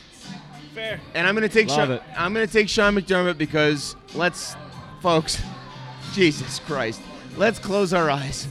Fair. 0.74 1.00
And 1.14 1.28
I'm 1.28 1.36
going 1.36 1.48
to 1.48 1.54
take 1.54 1.68
Love 1.70 1.78
Sean, 1.78 1.92
it. 1.92 2.04
I'm 2.18 2.34
going 2.34 2.46
to 2.46 2.52
take 2.52 2.70
Sean 2.70 2.96
McDermott 2.96 3.38
because 3.38 3.96
let's 4.16 4.56
folks 5.02 5.42
Jesus 6.14 6.60
Christ. 6.60 7.02
Let's 7.38 7.60
close 7.60 7.94
our 7.94 8.10
eyes. 8.10 8.48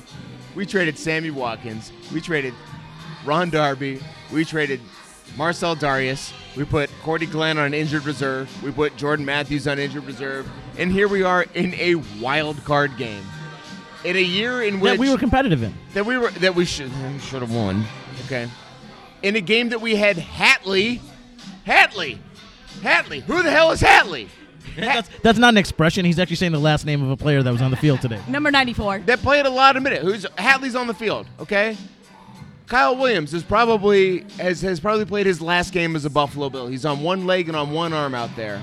We 0.55 0.67
traded 0.67 0.99
Sammy 0.99 1.31
Watkins. 1.31 1.93
We 2.13 2.21
traded 2.21 2.55
Ron 3.25 3.51
Darby. 3.51 4.01
We 4.33 4.45
traded 4.45 4.81
Marcell 5.37 5.77
Dareus. 5.77 6.33
We 6.57 6.65
put 6.65 6.91
Cordy 7.03 7.27
Glenn 7.27 7.59
on 7.59 7.75
injured 7.75 8.05
reserve. 8.05 8.51
We 8.63 8.73
put 8.73 8.97
Jordan 8.97 9.25
Matthews 9.25 9.69
on 9.69 9.79
injured 9.79 10.05
reserve. 10.05 10.49
And 10.77 10.91
here 10.91 11.09
we 11.09 11.23
are 11.23 11.43
in 11.55 11.75
a 11.75 11.97
wild 12.21 12.65
card 12.65 12.97
game. 12.97 13.25
In 14.05 14.17
a 14.17 14.21
year 14.23 14.63
in 14.63 14.81
which 14.81 14.93
that 14.93 14.99
we 14.99 15.11
were 15.11 15.19
competitive 15.19 15.63
in. 15.63 15.75
that 15.95 16.07
we 16.07 16.17
were 16.17 16.31
that 16.31 16.55
we 16.55 16.65
should 16.65 16.91
should 17.21 17.43
have 17.43 17.53
won. 17.53 17.85
Okay. 18.27 18.49
In 19.23 19.35
a 19.35 19.41
game 19.41 19.71
that 19.71 19.81
we 19.81 19.97
had 19.97 20.17
Hatley, 20.17 21.01
Hatley, 21.69 22.19
Hatley. 22.81 23.21
Who 23.23 23.43
the 23.43 23.51
hell 23.51 23.71
is 23.73 23.83
Hatley? 23.83 24.29
That's, 24.77 25.09
that's 25.23 25.39
not 25.39 25.55
an 25.55 25.57
expression. 25.57 26.05
He's 26.05 26.21
actually 26.21 26.37
saying 26.37 26.53
the 26.53 26.61
last 26.61 26.87
name 26.87 27.03
of 27.03 27.11
a 27.11 27.17
player 27.17 27.43
that 27.43 27.51
was 27.51 27.63
on 27.63 27.73
the 27.73 27.77
field 27.77 28.01
today. 28.01 28.21
Number 28.29 28.51
94. 28.53 29.01
that 29.07 29.21
played 29.23 29.45
a 29.45 29.51
lot 29.51 29.77
of 29.77 29.83
minutes. 29.83 30.05
Who's 30.05 30.25
Hatley's 30.37 30.77
on 30.77 30.87
the 30.87 30.95
field? 30.95 31.27
Okay. 31.41 31.77
Kyle 32.69 32.95
Williams 32.95 33.35
is 33.35 33.43
probably 33.43 34.21
has 34.39 34.61
has 34.63 34.79
probably 34.79 35.05
played 35.05 35.27
his 35.27 35.41
last 35.41 35.73
game 35.73 35.97
as 35.97 36.05
a 36.05 36.11
Buffalo 36.11 36.49
Bill. 36.51 36.69
He's 36.69 36.85
on 36.85 37.03
one 37.03 37.27
leg 37.27 37.49
and 37.49 37.57
on 37.57 37.73
one 37.73 37.93
arm 37.93 38.15
out 38.15 38.37
there. 38.37 38.61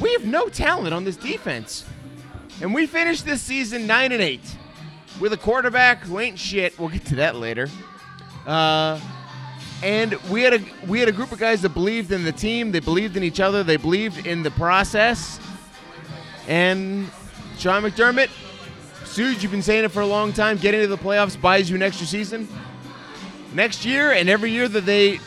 We 0.00 0.12
have 0.12 0.26
no 0.26 0.48
talent 0.48 0.92
on 0.92 1.04
this 1.04 1.16
defense, 1.16 1.86
and 2.60 2.74
we 2.74 2.86
finished 2.86 3.24
this 3.24 3.40
season 3.40 3.86
nine 3.86 4.10
and 4.12 4.20
eight 4.20 4.56
with 5.20 5.32
a 5.32 5.36
quarterback 5.38 6.00
who 6.00 6.18
ain't 6.18 6.38
shit. 6.38 6.78
We'll 6.78 6.88
get 6.88 7.06
to 7.06 7.14
that 7.16 7.36
later. 7.36 7.68
Uh, 8.46 9.00
and 9.84 10.14
we 10.30 10.40
had 10.40 10.54
a 10.54 10.60
we 10.88 10.98
had 10.98 11.10
a 11.10 11.12
group 11.12 11.30
of 11.30 11.38
guys 11.38 11.60
that 11.60 11.74
believed 11.74 12.10
in 12.10 12.24
the 12.24 12.32
team. 12.32 12.72
They 12.72 12.80
believed 12.80 13.18
in 13.18 13.22
each 13.22 13.38
other. 13.38 13.62
They 13.62 13.76
believed 13.76 14.26
in 14.26 14.42
the 14.42 14.50
process. 14.52 15.38
And 16.48 17.10
Sean 17.58 17.82
McDermott, 17.82 18.30
Suge, 19.04 19.42
you've 19.42 19.52
been 19.52 19.60
saying 19.60 19.84
it 19.84 19.90
for 19.90 20.00
a 20.00 20.06
long 20.06 20.32
time. 20.32 20.56
Getting 20.56 20.80
to 20.80 20.86
the 20.86 20.96
playoffs 20.96 21.38
buys 21.38 21.68
you 21.68 21.76
an 21.76 21.82
extra 21.82 22.06
season. 22.06 22.48
Next 23.52 23.84
year 23.84 24.12
and 24.12 24.30
every 24.30 24.50
year 24.50 24.68
that 24.68 24.86
they, 24.86 25.20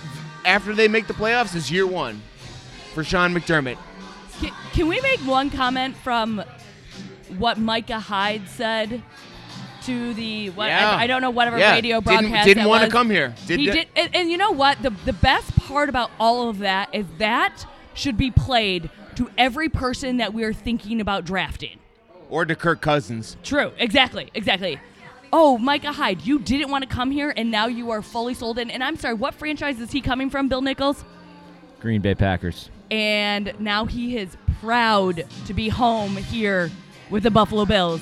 after 0.43 0.73
they 0.73 0.87
make 0.87 1.05
the 1.05 1.13
playoffs, 1.13 1.55
is 1.55 1.71
year 1.71 1.85
one 1.85 2.19
for 2.95 3.03
Sean 3.03 3.35
McDermott. 3.35 3.77
Can, 4.39 4.51
can 4.73 4.87
we 4.87 4.99
make 5.01 5.19
one 5.19 5.51
comment 5.51 5.95
from 5.97 6.43
what 7.37 7.59
Micah 7.59 7.99
Hyde 7.99 8.49
said 8.49 9.03
to 9.87 10.13
the 10.13 10.49
what 10.51 10.67
Yeah. 10.67 10.91
I, 10.91 11.03
I 11.03 11.07
don't 11.07 11.21
know 11.21 11.29
whatever 11.31 11.57
Yeah, 11.57 11.71
radio 11.73 11.99
didn't- 11.99 12.21
broadcast 12.29 12.45
didn't 12.47 12.67
wanna 12.67 12.89
come 12.89 13.09
here. 13.09 13.33
he 13.47 13.57
Didn't- 13.65 13.73
did, 13.75 13.87
and, 13.95 14.15
and 14.15 14.31
you 14.31 14.37
know 14.37 14.51
what? 14.51 14.81
The 14.81 14.91
the 15.05 15.13
best 15.13 15.55
part 15.55 15.89
about 15.89 16.11
all 16.19 16.49
of 16.49 16.59
that 16.59 16.89
is 16.93 17.05
that 17.17 17.65
should 17.93 18.17
be 18.17 18.29
played 18.31 18.89
to 19.15 19.29
every 19.37 19.67
person 19.69 20.17
that 20.17 20.33
we're 20.33 20.53
thinking 20.53 21.01
about 21.01 21.25
drafting. 21.25 21.79
Or 22.29 22.45
to 22.45 22.55
Kirk 22.55 22.81
Cousins. 22.81 23.35
True. 23.43 23.71
Exactly. 23.79 24.29
Exactly. 24.35 24.79
Oh, 25.33 25.57
Micah 25.57 25.91
Hyde, 25.91 26.21
you 26.21 26.39
didn't 26.39 26.69
want 26.69 26.83
to 26.83 26.89
come 26.89 27.09
here, 27.11 27.33
and 27.35 27.49
now 27.51 27.67
you 27.67 27.89
are 27.91 28.01
fully 28.01 28.33
sold 28.33 28.59
in. 28.59 28.69
And 28.69 28.83
I'm 28.83 28.95
sorry, 28.95 29.13
what 29.15 29.33
franchise 29.33 29.79
is 29.81 29.91
he 29.91 29.99
coming 30.01 30.29
from, 30.29 30.47
Bill 30.47 30.61
Nichols? 30.61 31.03
Green 31.79 32.01
Bay 32.01 32.15
Packers. 32.15 32.69
and 32.91 33.53
now 33.59 33.85
he 33.85 34.17
is 34.17 34.37
proud 34.61 35.25
to 35.45 35.53
be 35.53 35.67
home 35.69 36.15
here 36.17 36.71
with 37.09 37.23
the 37.23 37.31
Buffalo 37.31 37.65
Bills. 37.65 38.01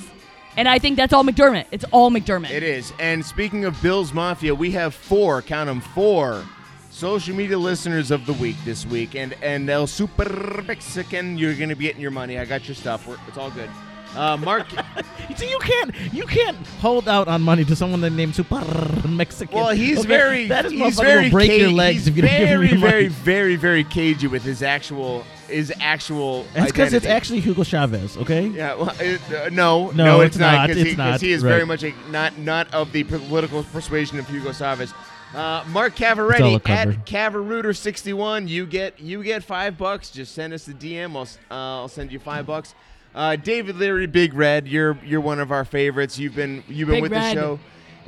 And 0.58 0.68
I 0.68 0.80
think 0.80 0.98
that's 0.98 1.14
all 1.14 1.24
McDermott. 1.24 1.66
It's 1.72 1.86
all 1.92 2.12
McDermott. 2.12 2.50
It 2.50 2.64
is. 2.64 2.94
And 3.00 3.26
speaking 3.26 3.66
of 3.66 3.80
Bills 3.82 4.14
Mafia, 4.14 4.56
we 4.56 4.72
have 4.72 4.94
four, 4.94 5.42
count 5.42 5.68
them, 5.68 5.82
four 5.82 6.44
social 6.90 7.36
media 7.36 7.58
listeners 7.58 8.10
of 8.10 8.26
the 8.26 8.34
week 8.34 8.56
this 8.64 8.86
week. 8.86 9.16
And 9.16 9.36
and 9.42 9.70
El 9.70 9.88
Super 9.88 10.64
Mexican, 10.66 11.38
you're 11.38 11.56
going 11.56 11.70
to 11.70 11.76
be 11.76 11.86
getting 11.86 12.02
your 12.02 12.12
money. 12.12 12.40
I 12.40 12.46
got 12.46 12.68
your 12.68 12.76
stuff. 12.76 13.08
We're, 13.08 13.18
it's 13.28 13.38
all 13.38 13.52
good. 13.52 13.70
Uh, 14.16 14.38
Mark, 14.38 14.68
See, 15.36 15.50
you 15.50 15.60
can't 15.60 15.92
you 16.14 16.26
can't 16.26 16.56
hold 16.80 17.10
out 17.10 17.28
on 17.28 17.42
money 17.42 17.66
to 17.66 17.76
someone 17.76 18.00
that 18.02 18.12
named 18.12 18.36
Super 18.36 18.62
Mexican. 19.08 19.54
well, 19.56 19.70
he's 19.72 20.00
Okay? 20.00 20.08
very, 20.08 20.48
that 20.48 20.66
is 20.66 20.72
he's 20.72 20.98
very 21.00 21.26
will 21.26 21.32
break 21.32 21.60
your 21.60 21.72
legs 21.72 22.08
if 22.08 22.16
you 22.16 22.22
don't 22.22 22.32
give 22.32 22.40
him 22.40 22.48
very, 22.48 22.70
your 22.70 22.78
money. 22.80 22.92
very, 22.92 23.08
very, 23.08 23.56
very 23.56 23.84
cagey 23.84 24.28
with 24.28 24.44
his 24.44 24.62
actual, 24.62 25.24
his 25.50 25.74
actual. 25.82 26.46
That's 26.54 26.72
because 26.72 26.94
it's 26.94 27.06
actually 27.06 27.40
Hugo 27.42 27.64
Chavez. 27.64 28.16
Okay. 28.18 28.48
Yeah, 28.48 28.76
well, 28.76 28.96
it, 29.00 29.20
uh, 29.34 29.50
no, 29.50 29.90
No, 29.92 30.06
no, 30.06 30.22
it's 30.22 30.36
it's, 30.36 30.40
not 30.40 30.68
because 30.68 30.82
it's 30.82 30.92
he, 30.92 30.96
not, 30.96 31.22
he 31.22 31.32
is 31.32 31.44
right. 31.44 31.50
very 31.50 31.66
much 31.66 31.84
a, 31.84 31.94
not 32.10 32.38
not 32.38 32.74
of 32.74 32.92
the 32.94 33.04
political 33.04 33.64
persuasion 33.64 34.20
of 34.20 34.28
Hugo 34.30 34.54
Chavez. 34.54 34.94
Uh, 35.34 35.66
Mark 35.70 35.96
Cavaretti 35.96 36.62
at 36.70 37.06
Cavarooter61. 37.06 38.48
You 38.48 38.66
get 38.66 39.00
you 39.00 39.24
get 39.24 39.44
five 39.44 39.78
bucks. 39.78 40.12
Just 40.12 40.34
send 40.34 40.54
us 40.54 40.66
the 40.66 40.74
DM. 40.74 41.16
I'll 41.16 41.24
uh, 41.52 41.82
I'll 41.82 41.88
send 41.90 42.12
you 42.12 42.20
five 42.20 42.46
bucks. 42.46 42.74
Uh, 43.16 43.38
David 43.38 43.78
Leary, 43.78 44.08
Big 44.08 44.34
Red, 44.34 44.68
you're 44.68 44.98
you're 45.06 45.22
one 45.22 45.40
of 45.40 45.52
our 45.52 45.64
favorites. 45.64 46.20
You've 46.20 46.36
been 46.36 46.64
you've 46.68 46.88
been 46.90 46.98
Big 46.98 47.04
with 47.04 47.12
Red. 47.14 47.36
the 47.38 47.42
show. 47.42 47.60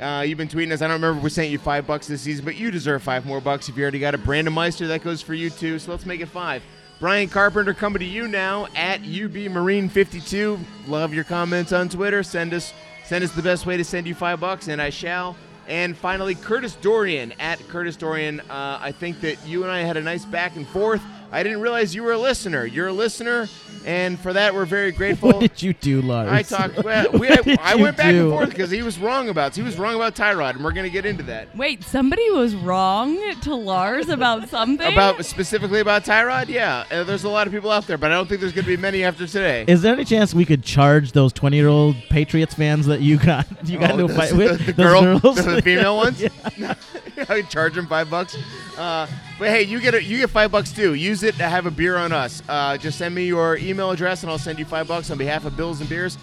Uh, 0.04 0.20
you've 0.20 0.38
been 0.38 0.48
tweeting 0.48 0.70
us. 0.70 0.82
I 0.82 0.86
don't 0.86 1.00
remember 1.00 1.18
if 1.18 1.24
we 1.24 1.30
sent 1.30 1.48
you 1.48 1.58
five 1.58 1.86
bucks 1.86 2.06
this 2.06 2.20
season, 2.20 2.44
but 2.44 2.56
you 2.56 2.70
deserve 2.70 3.02
five 3.02 3.24
more 3.26 3.40
bucks 3.40 3.68
if 3.68 3.76
you 3.76 3.82
already 3.82 3.98
got 3.98 4.14
it. 4.14 4.22
Brandon 4.22 4.52
Meister, 4.52 4.86
that 4.86 5.02
goes 5.02 5.22
for 5.22 5.34
you 5.34 5.48
too. 5.50 5.78
So 5.78 5.90
let's 5.90 6.06
make 6.06 6.20
it 6.20 6.28
five. 6.28 6.62
Brian 7.00 7.28
Carpenter 7.28 7.72
coming 7.74 8.00
to 8.00 8.04
you 8.04 8.28
now 8.28 8.66
at 8.76 9.00
UB 9.00 9.50
Marine 9.50 9.88
52. 9.88 10.58
Love 10.86 11.14
your 11.14 11.24
comments 11.24 11.72
on 11.72 11.88
Twitter. 11.88 12.22
Send 12.22 12.52
us 12.52 12.74
send 13.04 13.24
us 13.24 13.32
the 13.32 13.42
best 13.42 13.64
way 13.64 13.78
to 13.78 13.84
send 13.84 14.06
you 14.06 14.14
five 14.14 14.40
bucks, 14.40 14.68
and 14.68 14.80
I 14.80 14.90
shall. 14.90 15.36
And 15.68 15.96
finally, 15.96 16.34
Curtis 16.34 16.76
Dorian 16.76 17.32
at 17.40 17.58
Curtis 17.68 17.96
Dorian. 17.96 18.40
Uh, 18.40 18.78
I 18.80 18.92
think 18.92 19.20
that 19.22 19.44
you 19.46 19.62
and 19.62 19.72
I 19.72 19.80
had 19.80 19.96
a 19.96 20.02
nice 20.02 20.24
back 20.26 20.56
and 20.56 20.66
forth. 20.68 21.02
I 21.32 21.42
didn't 21.42 21.60
realize 21.60 21.94
you 21.94 22.02
were 22.02 22.12
a 22.12 22.18
listener. 22.18 22.64
You're 22.64 22.88
a 22.88 22.92
listener, 22.92 23.48
and 23.84 24.18
for 24.18 24.32
that 24.32 24.54
we're 24.54 24.64
very 24.64 24.92
grateful. 25.00 25.30
What 25.30 25.40
did 25.40 25.62
you 25.62 25.72
do, 25.72 26.02
Lars? 26.02 26.28
I 26.30 26.42
talked. 26.42 26.82
Well, 26.84 27.10
we, 27.12 27.28
What 27.28 27.44
did 27.44 27.58
I 27.60 27.74
you 27.74 27.82
went 27.82 27.96
back 27.96 28.12
do? 28.12 28.22
and 28.22 28.30
forth 28.30 28.50
because 28.50 28.70
he 28.70 28.82
was 28.82 28.98
wrong 28.98 29.28
about. 29.28 29.54
He 29.56 29.62
was 29.62 29.78
wrong 29.78 29.94
about 29.94 30.14
Tyrod, 30.14 30.56
and 30.56 30.64
we're 30.64 30.72
gonna 30.72 30.88
get 30.88 31.04
into 31.06 31.22
that. 31.24 31.54
Wait, 31.56 31.82
somebody 31.84 32.28
was 32.30 32.54
wrong 32.54 33.18
to 33.42 33.54
Lars 33.54 34.08
about 34.08 34.48
something? 34.48 34.92
About 34.92 35.24
specifically 35.24 35.80
about 35.80 36.04
Tyrod, 36.04 36.48
yeah. 36.48 36.84
Uh, 36.90 37.04
there's 37.04 37.24
a 37.24 37.28
lot 37.28 37.46
of 37.46 37.52
people 37.52 37.70
out 37.70 37.86
there, 37.86 37.98
but 37.98 38.10
I 38.10 38.14
don't 38.14 38.28
think 38.28 38.40
there's 38.40 38.52
gonna 38.52 38.66
be 38.66 38.76
many 38.76 39.04
after 39.04 39.26
today. 39.26 39.64
Is 39.68 39.82
there 39.82 39.94
any 39.94 40.04
chance 40.04 40.34
we 40.34 40.44
could 40.44 40.62
charge 40.62 41.12
those 41.12 41.32
twenty-year-old 41.32 41.96
Patriots 42.10 42.54
fans 42.54 42.86
that 42.86 43.00
you 43.00 43.16
got 43.18 43.46
you 43.68 43.78
got 43.78 43.90
Oh, 43.90 43.92
into 43.94 44.04
a 44.04 44.08
those- 44.08 44.16
fight 44.16 44.30
the- 44.30 44.36
with? 44.36 44.66
the 44.66 44.72
those 44.72 44.92
girl- 44.92 45.18
girls? 45.20 45.44
the 45.44 45.62
female 45.62 45.96
ones? 45.96 46.22
Yeah. 46.58 46.74
I 47.28 47.42
charge 47.42 47.76
him 47.76 47.86
five 47.86 48.10
bucks. 48.10 48.36
Uh, 48.76 49.06
but 49.38 49.48
hey, 49.48 49.62
you 49.62 49.80
get 49.80 49.94
a, 49.94 50.02
you 50.02 50.18
get 50.18 50.30
five 50.30 50.50
bucks 50.50 50.72
too. 50.72 50.94
Use 50.94 51.22
it 51.22 51.34
to 51.36 51.44
have 51.44 51.66
a 51.66 51.70
beer 51.70 51.96
on 51.96 52.12
us. 52.12 52.42
Uh, 52.48 52.76
just 52.76 52.98
send 52.98 53.14
me 53.14 53.26
your 53.26 53.56
email 53.56 53.90
address, 53.90 54.22
and 54.22 54.30
I'll 54.30 54.38
send 54.38 54.58
you 54.58 54.64
five 54.64 54.88
bucks 54.88 55.10
on 55.10 55.18
behalf 55.18 55.44
of 55.44 55.56
Bills 55.56 55.80
and 55.80 55.88
Beers, 55.88 56.18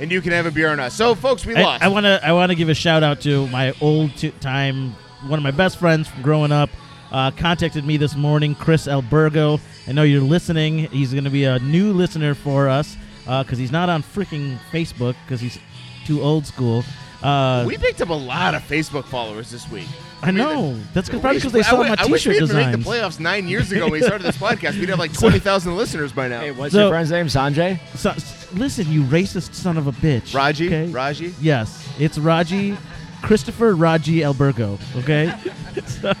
and 0.00 0.10
you 0.10 0.20
can 0.20 0.32
have 0.32 0.46
a 0.46 0.50
beer 0.50 0.70
on 0.70 0.80
us. 0.80 0.94
So, 0.94 1.14
folks, 1.14 1.46
we 1.46 1.54
lost. 1.54 1.82
I 1.82 1.88
want 1.88 2.04
to 2.04 2.20
I 2.24 2.32
want 2.32 2.50
to 2.50 2.56
give 2.56 2.68
a 2.68 2.74
shout 2.74 3.02
out 3.02 3.20
to 3.22 3.46
my 3.48 3.74
old 3.80 4.14
t- 4.16 4.30
time 4.40 4.92
one 5.26 5.38
of 5.38 5.42
my 5.42 5.50
best 5.50 5.78
friends 5.78 6.08
from 6.08 6.22
growing 6.22 6.52
up. 6.52 6.70
Uh, 7.10 7.30
contacted 7.30 7.86
me 7.86 7.96
this 7.96 8.14
morning, 8.14 8.54
Chris 8.54 8.86
Albergo. 8.86 9.58
I 9.86 9.92
know 9.92 10.02
you're 10.02 10.20
listening. 10.20 10.78
He's 10.90 11.12
going 11.12 11.24
to 11.24 11.30
be 11.30 11.44
a 11.44 11.58
new 11.60 11.92
listener 11.94 12.34
for 12.34 12.68
us 12.68 12.96
because 13.24 13.56
he's 13.58 13.72
not 13.72 13.88
on 13.88 14.02
freaking 14.02 14.58
Facebook 14.70 15.16
because 15.24 15.40
he's 15.40 15.58
too 16.04 16.20
old 16.22 16.46
school. 16.46 16.84
Uh, 17.22 17.64
we 17.66 17.76
picked 17.76 18.00
up 18.00 18.10
a 18.10 18.14
lot 18.14 18.54
of 18.54 18.62
Facebook 18.62 19.04
followers 19.04 19.50
this 19.50 19.68
week. 19.70 19.88
I 20.22 20.30
know. 20.32 20.76
That's 20.94 21.08
'cause- 21.08 21.20
probably 21.20 21.38
because 21.38 21.52
they 21.52 21.62
saw 21.62 21.72
wi- 21.76 21.90
my 21.90 21.96
I 21.98 22.06
wish 22.06 22.26
we 22.26 22.32
T-shirt 22.34 22.48
had 22.48 22.56
made 22.56 22.76
designs. 22.76 22.84
the 22.84 22.90
playoffs 22.90 23.20
nine 23.20 23.46
years 23.48 23.70
ago 23.70 23.84
when 23.84 23.92
we 23.92 24.02
started 24.02 24.24
this 24.26 24.36
podcast. 24.48 24.78
We'd 24.80 24.88
have 24.88 24.98
like 24.98 25.12
twenty 25.12 25.38
thousand 25.38 25.76
listeners 25.76 26.12
by 26.12 26.28
now. 26.28 26.40
Hey, 26.40 26.50
what's 26.50 26.72
So- 26.72 26.80
your 26.80 26.90
friend's 26.90 27.10
name? 27.10 27.26
Sanjay? 27.26 27.78
So, 27.94 28.10
s- 28.10 28.46
listen, 28.52 28.90
you 28.90 29.02
racist 29.04 29.54
son 29.54 29.76
of 29.76 29.86
a 29.86 29.92
bitch. 29.92 30.34
Raji, 30.34 30.66
okay? 30.66 30.86
Raji. 30.90 31.34
Yes, 31.40 31.88
it's 31.98 32.18
Raji, 32.18 32.76
Christopher 33.22 33.74
Raji 33.74 34.18
Albergo. 34.20 34.78
Okay. 34.98 35.32
so, 35.86 36.12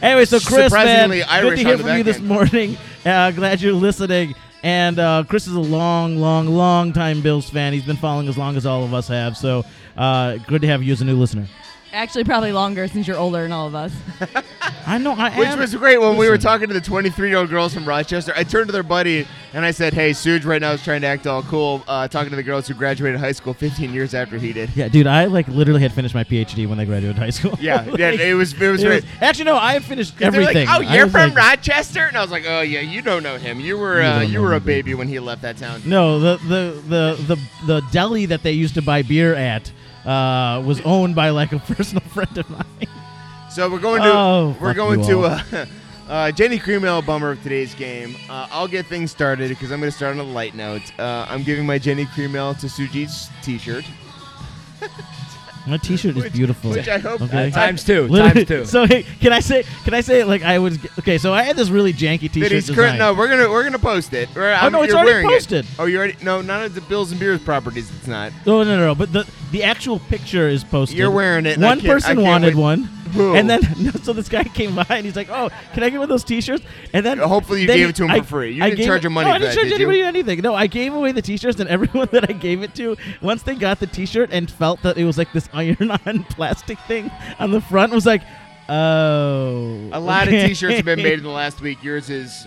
anyway, 0.00 0.24
so 0.24 0.38
Chris, 0.38 0.66
Surprisingly 0.66 1.18
man, 1.20 1.28
Irish 1.28 1.50
good 1.50 1.56
to 1.56 1.64
hear 1.64 1.76
the 1.76 1.82
from 1.82 1.92
you 1.98 2.04
back 2.04 2.04
this 2.04 2.16
end. 2.18 2.26
morning. 2.28 2.76
Uh, 3.04 3.30
glad 3.32 3.60
you're 3.60 3.72
listening. 3.72 4.34
And 4.62 4.98
uh, 4.98 5.24
Chris 5.26 5.46
is 5.46 5.54
a 5.54 5.60
long, 5.60 6.16
long, 6.18 6.46
long 6.46 6.92
time 6.92 7.22
Bills 7.22 7.48
fan. 7.48 7.72
He's 7.72 7.84
been 7.84 7.96
following 7.96 8.28
as 8.28 8.36
long 8.36 8.56
as 8.58 8.66
all 8.66 8.84
of 8.84 8.92
us 8.92 9.08
have. 9.08 9.34
So 9.36 9.64
uh, 9.96 10.36
good 10.46 10.60
to 10.60 10.68
have 10.68 10.82
you 10.82 10.92
as 10.92 11.00
a 11.00 11.04
new 11.06 11.16
listener. 11.16 11.46
Actually, 11.92 12.22
probably 12.24 12.52
longer 12.52 12.86
since 12.86 13.06
you're 13.08 13.16
older 13.18 13.42
than 13.42 13.50
all 13.52 13.66
of 13.66 13.74
us. 13.74 13.92
I 14.86 14.96
know. 14.98 15.12
I 15.12 15.36
Which 15.36 15.48
am- 15.48 15.58
was 15.58 15.74
great 15.74 16.00
when 16.00 16.16
we 16.16 16.26
were 16.26 16.32
listen. 16.34 16.42
talking 16.48 16.68
to 16.68 16.74
the 16.74 16.80
23 16.80 17.28
year 17.28 17.38
old 17.38 17.50
girls 17.50 17.74
from 17.74 17.84
Rochester. 17.84 18.32
I 18.36 18.44
turned 18.44 18.68
to 18.68 18.72
their 18.72 18.84
buddy 18.84 19.26
and 19.52 19.64
I 19.64 19.72
said, 19.72 19.92
Hey, 19.92 20.10
Suge 20.12 20.44
right 20.44 20.60
now 20.60 20.70
is 20.72 20.84
trying 20.84 21.00
to 21.00 21.08
act 21.08 21.26
all 21.26 21.42
cool, 21.42 21.82
uh, 21.88 22.06
talking 22.06 22.30
to 22.30 22.36
the 22.36 22.42
girls 22.44 22.68
who 22.68 22.74
graduated 22.74 23.18
high 23.18 23.32
school 23.32 23.54
15 23.54 23.92
years 23.92 24.14
after 24.14 24.38
he 24.38 24.52
did. 24.52 24.70
Yeah, 24.76 24.86
dude, 24.88 25.08
I 25.08 25.24
like 25.24 25.48
literally 25.48 25.80
had 25.82 25.92
finished 25.92 26.14
my 26.14 26.22
PhD 26.22 26.68
when 26.68 26.78
I 26.78 26.84
graduated 26.84 27.18
high 27.18 27.30
school. 27.30 27.56
Yeah, 27.60 27.84
yeah 27.98 28.10
it 28.10 28.34
was 28.34 28.52
it 28.54 28.68
was 28.70 28.82
It 28.82 28.86
great. 28.86 29.02
was- 29.04 29.10
actually, 29.20 29.44
no, 29.46 29.56
I 29.56 29.72
had 29.72 29.84
finished 29.84 30.16
'Cause 30.16 30.26
everything. 30.28 30.68
Like, 30.68 30.78
oh, 30.78 30.94
you're 30.94 31.08
from 31.08 31.30
like- 31.34 31.36
Rochester, 31.58 32.06
and 32.06 32.16
I 32.16 32.22
was 32.22 32.30
like, 32.30 32.44
oh 32.46 32.60
yeah, 32.60 32.80
you 32.80 33.02
don't 33.02 33.24
know 33.24 33.36
him. 33.36 33.58
You 33.58 33.76
were 33.78 34.00
You 34.00 34.06
uh, 34.08 34.20
you 34.20 34.40
were 34.42 34.54
a 34.54 34.60
baby 34.60 34.94
when 34.94 35.08
he 35.08 35.18
left 35.18 35.42
that 35.42 35.56
town. 35.56 35.82
No, 35.84 36.20
the 36.20 36.36
the 36.36 36.82
the 36.88 37.34
the 37.34 37.66
the 37.66 37.80
deli 37.90 38.26
that 38.26 38.42
they 38.44 38.52
used 38.52 38.74
to 38.74 38.82
buy 38.82 39.02
beer 39.02 39.34
at 39.34 39.72
uh, 40.04 40.62
was 40.64 40.80
owned 40.82 41.14
by 41.14 41.30
like 41.30 41.52
a 41.52 41.58
personal 41.58 42.02
friend 42.08 42.36
of 42.38 42.48
mine. 42.50 42.64
So 43.50 43.68
we're 43.70 43.80
going 43.80 44.02
to 44.02 44.08
Oh, 44.12 44.56
we're 44.60 44.74
going 44.74 45.02
to 45.06 45.22
uh, 45.22 45.42
uh, 46.08 46.30
Genny 46.32 46.60
Cream 46.60 46.84
Ale 46.84 47.02
bummer 47.02 47.32
of 47.32 47.42
today's 47.42 47.74
game. 47.74 48.16
Uh, 48.28 48.46
I'll 48.50 48.68
get 48.68 48.86
things 48.86 49.10
started 49.10 49.48
because 49.48 49.72
I'm 49.72 49.80
going 49.80 49.90
to 49.90 49.96
start 49.96 50.14
on 50.16 50.20
a 50.20 50.28
light 50.30 50.54
note. 50.54 50.82
Uh, 50.98 51.26
I'm 51.28 51.42
giving 51.42 51.66
my 51.66 51.78
Genny 51.78 52.08
Cream 52.14 52.36
Ale 52.36 52.54
to 52.54 52.66
Sujit's 52.66 53.28
T-shirt. 53.42 53.84
My 55.66 55.76
T-shirt 55.76 56.16
is 56.16 56.24
Which- 56.24 56.32
beautiful. 56.32 56.70
Which 56.70 56.88
I 56.88 56.98
hope. 56.98 57.20
Okay. 57.22 57.50
Times 57.50 57.84
two. 57.84 58.08
Literally- 58.08 58.44
Times 58.44 58.48
two. 58.48 58.64
So 58.70 58.86
hey, 58.86 59.04
can 59.20 59.32
I 59.32 59.40
say? 59.40 59.64
Can 59.84 59.94
I 59.94 60.00
say 60.00 60.24
like 60.24 60.42
I 60.42 60.58
was? 60.58 60.78
Okay, 60.98 61.18
so 61.18 61.32
I 61.32 61.42
had 61.42 61.56
this 61.56 61.68
really 61.68 61.92
janky 61.92 62.30
T-shirt 62.30 62.50
design. 62.50 62.76
current. 62.76 62.98
No, 62.98 63.14
we're 63.14 63.28
gonna 63.28 63.48
we're 63.48 63.64
gonna 63.64 63.78
post 63.78 64.12
it. 64.14 64.34
Or, 64.36 64.50
Oh, 64.50 64.66
um, 64.66 64.72
no, 64.72 64.82
it's 64.82 64.92
you're 64.92 65.00
already 65.00 65.26
posted. 65.28 65.64
It. 65.64 65.70
Oh, 65.78 65.84
you 65.86 65.98
already? 65.98 66.16
No, 66.22 66.40
none 66.40 66.62
of 66.64 66.74
the 66.74 66.80
Bills 66.82 67.10
and 67.10 67.20
Beers 67.20 67.40
properties. 67.42 67.90
It's 67.96 68.06
not. 68.06 68.32
No, 68.46 68.62
no, 68.62 68.76
no, 68.76 68.86
no. 68.86 68.94
But 68.94 69.12
the 69.12 69.28
the 69.52 69.62
actual 69.64 69.98
picture 69.98 70.48
is 70.48 70.64
posted. 70.64 70.96
You're 70.98 71.10
wearing 71.10 71.46
it, 71.46 71.58
One 71.58 71.80
person 71.80 72.22
wanted 72.22 72.54
one, 72.54 72.88
And 73.16 73.48
then 73.50 73.62
so 74.02 74.12
this 74.12 74.28
guy 74.28 74.44
came 74.44 74.74
by 74.74 74.86
and 74.88 75.04
he's 75.04 75.16
like, 75.16 75.28
"Oh, 75.30 75.50
can 75.74 75.82
I 75.82 75.90
get 75.90 75.96
one 75.98 76.04
of 76.04 76.08
those 76.08 76.24
T-shirts?" 76.24 76.64
And 76.92 77.04
then 77.04 77.18
Hopefully 77.18 77.62
you 77.62 77.66
gave 77.66 77.88
it 77.88 77.96
to 77.96 78.04
him 78.04 78.10
I- 78.10 78.20
for 78.20 78.26
free. 78.26 78.52
You 78.52 78.64
I 78.64 78.70
didn't 78.70 78.86
charge 78.86 79.04
him 79.04 79.12
money 79.12 79.28
No, 79.28 79.34
I 79.34 79.38
didn't 79.38 79.50
that, 79.50 79.54
charge 79.56 79.68
did 79.70 79.80
you? 79.80 79.86
anybody 79.90 80.02
anything. 80.02 80.40
No, 80.40 80.54
I 80.54 80.66
gave 80.66 80.92
away 80.94 81.12
the 81.12 81.22
T-shirts, 81.22 81.60
and 81.60 81.68
everyone 81.68 82.08
that 82.12 82.28
I 82.28 82.32
gave 82.32 82.62
it 82.62 82.74
to, 82.76 82.96
once 83.22 83.42
they 83.42 83.54
got 83.54 83.80
the 83.80 83.86
T-shirt 83.86 84.30
and 84.32 84.50
felt 84.50 84.82
that 84.82 84.96
it 84.96 85.04
was 85.04 85.18
like 85.18 85.32
this 85.32 85.48
iron-on 85.52 86.24
plastic 86.30 86.78
thing 86.80 87.10
on 87.38 87.50
the 87.50 87.60
front, 87.60 87.92
was 87.92 88.06
like, 88.06 88.22
"Oh." 88.70 89.88
A 89.92 90.00
lot 90.00 90.24
of 90.28 90.32
T-shirts 90.34 90.76
have 90.76 90.84
been 90.84 91.02
made 91.02 91.14
in 91.18 91.22
the 91.24 91.28
last 91.30 91.60
week. 91.60 91.82
Yours 91.82 92.08
is 92.10 92.46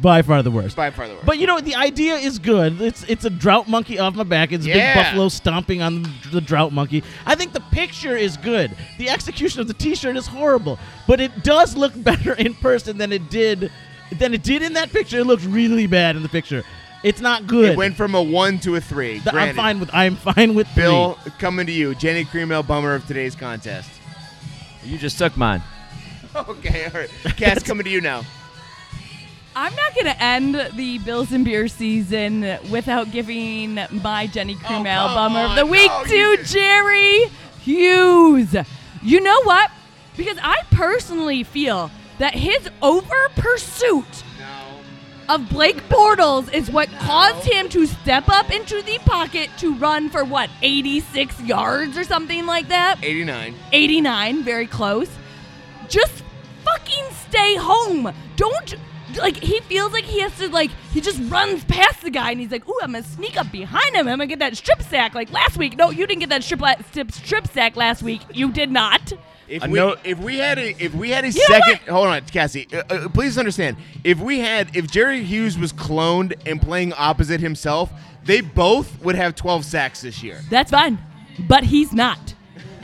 by 0.00 0.22
far 0.22 0.42
the 0.42 0.50
worst. 0.50 0.74
by 0.76 0.90
far 0.90 1.06
the 1.06 1.14
worst. 1.14 1.26
But 1.26 1.38
you 1.38 1.46
know 1.46 1.60
the 1.60 1.74
idea 1.76 2.14
is 2.16 2.38
good. 2.38 2.80
It's 2.80 3.04
it's 3.04 3.24
a 3.24 3.30
drought 3.30 3.68
monkey 3.68 3.98
off 3.98 4.14
my 4.14 4.24
back. 4.24 4.52
It's 4.52 4.64
a 4.66 4.68
Yeah. 4.68 4.94
big 4.94 5.04
buffalo 5.04 5.28
stomping 5.28 5.80
on 5.82 6.06
the 6.32 6.40
drought 6.40 6.72
monkey. 6.72 7.02
I 7.26 7.34
think 7.34 7.52
the 7.52 7.60
picture 7.72 8.16
is 8.16 8.36
good. 8.36 8.72
The 8.98 9.08
execution 9.10 9.60
of 9.60 9.68
the 9.68 9.74
T-shirt 9.74 10.16
is 10.16 10.26
horrible, 10.26 10.78
but 11.06 11.20
it 11.20 11.42
does 11.44 11.76
look 11.76 11.92
better 12.02 12.34
in 12.34 12.54
person 12.54 12.98
than 12.98 13.12
it 13.12 13.30
did 13.30 13.70
than 14.18 14.34
it 14.34 14.42
did 14.42 14.62
in 14.62 14.72
that 14.74 14.90
picture. 14.92 15.18
It 15.20 15.26
looks 15.26 15.44
really 15.44 15.86
bad 15.86 16.16
in 16.16 16.22
the 16.22 16.28
picture. 16.28 16.62
It's 17.04 17.20
not 17.20 17.48
good. 17.48 17.72
it 17.72 17.76
went 17.76 17.96
from 17.96 18.14
a 18.14 18.22
one 18.22 18.60
to 18.60 18.76
a 18.76 18.80
three. 18.80 19.14
Th- 19.14 19.26
I'm 19.28 19.32
Granted. 19.32 19.56
fine 19.56 19.80
with 19.80 19.90
I'm 19.92 20.16
fine 20.34 20.54
with 20.54 20.68
three. 20.68 20.82
Bill, 20.84 21.18
coming 21.38 21.66
to 21.66 21.72
you, 21.72 21.94
Genny 21.94 22.24
Cream 22.28 22.52
Ale 22.52 22.62
bummer 22.62 22.94
of 22.94 23.06
today's 23.06 23.34
contest. 23.34 23.90
You 24.84 24.98
just 24.98 25.18
took 25.18 25.36
mine. 25.36 25.62
Okay, 26.34 26.86
all 26.86 26.92
right. 26.92 27.10
Cass, 27.36 27.62
coming 27.66 27.84
to 27.84 27.90
you 27.90 28.00
now. 28.00 28.22
I'm 29.54 29.74
not 29.74 29.94
going 29.94 30.06
to 30.06 30.22
end 30.22 30.54
the 30.74 30.96
Bills 31.00 31.30
and 31.30 31.44
Beer 31.44 31.68
season 31.68 32.56
without 32.70 33.12
giving 33.12 33.74
my 33.74 34.28
Genny 34.32 34.58
Cream 34.58 34.86
Ale 34.86 35.08
Oh, 35.10 35.14
Bummer 35.14 35.40
of 35.40 35.56
the 35.56 35.66
Week 35.66 35.90
No, 35.90 36.04
to 36.04 36.16
you 36.16 36.42
Jerry 36.44 37.24
Hughes. 37.60 38.56
You 39.02 39.20
know 39.20 39.42
what? 39.42 39.70
Because 40.16 40.38
I 40.42 40.62
personally 40.70 41.42
feel 41.42 41.90
that 42.18 42.34
his 42.34 42.70
over 42.80 43.28
pursuit 43.36 44.06
No. 44.06 44.31
Of 45.28 45.48
Blake 45.48 45.88
Bortles 45.88 46.52
is 46.52 46.70
what 46.70 46.88
caused 47.00 47.46
him 47.46 47.68
to 47.70 47.86
step 47.86 48.28
up 48.28 48.50
into 48.50 48.82
the 48.82 48.98
pocket 48.98 49.50
to 49.58 49.74
run 49.74 50.10
for 50.10 50.24
what, 50.24 50.50
86 50.62 51.40
yards 51.42 51.96
or 51.96 52.04
something 52.04 52.46
like 52.46 52.68
that? 52.68 52.98
89. 53.02 53.54
89, 53.72 54.42
very 54.42 54.66
close. 54.66 55.10
Just 55.88 56.22
fucking 56.64 57.04
stay 57.28 57.56
home. 57.56 58.12
Don't 58.36 58.74
like 59.18 59.36
he 59.36 59.60
feels 59.60 59.92
like 59.92 60.04
he 60.04 60.20
has 60.20 60.36
to 60.38 60.48
like 60.48 60.70
he 60.92 61.00
just 61.00 61.20
runs 61.30 61.64
past 61.64 62.00
the 62.02 62.10
guy 62.10 62.30
and 62.30 62.40
he's 62.40 62.50
like, 62.50 62.66
"Ooh, 62.66 62.78
I'm 62.82 62.92
gonna 62.92 63.04
sneak 63.04 63.36
up 63.38 63.52
behind 63.52 63.94
him. 63.94 64.08
I'm 64.08 64.18
gonna 64.18 64.26
get 64.26 64.38
that 64.38 64.56
strip 64.56 64.80
sack 64.82 65.14
like 65.14 65.30
last 65.30 65.58
week." 65.58 65.76
No, 65.76 65.90
you 65.90 66.06
didn't 66.06 66.20
get 66.20 66.30
that 66.30 66.42
strip 66.42 66.60
la- 66.60 66.76
strip, 66.90 67.12
strip 67.12 67.46
sack 67.46 67.76
last 67.76 68.02
week. 68.02 68.22
You 68.32 68.50
did 68.50 68.70
not. 68.70 69.12
If 69.52 69.64
A 69.64 69.68
we 69.68 69.78
note- 69.78 69.98
if 70.04 70.18
we 70.18 70.38
had 70.38 70.58
a 70.58 70.70
if 70.82 70.94
we 70.94 71.10
had 71.10 71.24
a 71.24 71.28
You 71.30 71.32
second 71.46 71.80
hold 71.88 72.06
on 72.08 72.20
Cassie 72.22 72.66
uh, 72.72 72.82
uh, 72.88 73.08
please 73.10 73.36
understand 73.36 73.76
if 74.02 74.18
we 74.18 74.38
had 74.40 74.74
if 74.74 74.90
Jerry 74.90 75.22
Hughes 75.22 75.58
was 75.58 75.72
cloned 75.72 76.32
and 76.46 76.60
playing 76.60 76.92
opposite 76.94 77.40
himself 77.40 77.90
they 78.24 78.40
both 78.40 79.02
would 79.04 79.14
have 79.16 79.34
12 79.34 79.64
sacks 79.64 80.00
this 80.00 80.22
year 80.22 80.40
That's 80.48 80.70
fine, 80.70 80.98
but 81.48 81.64
he's 81.64 81.92
not. 81.92 82.34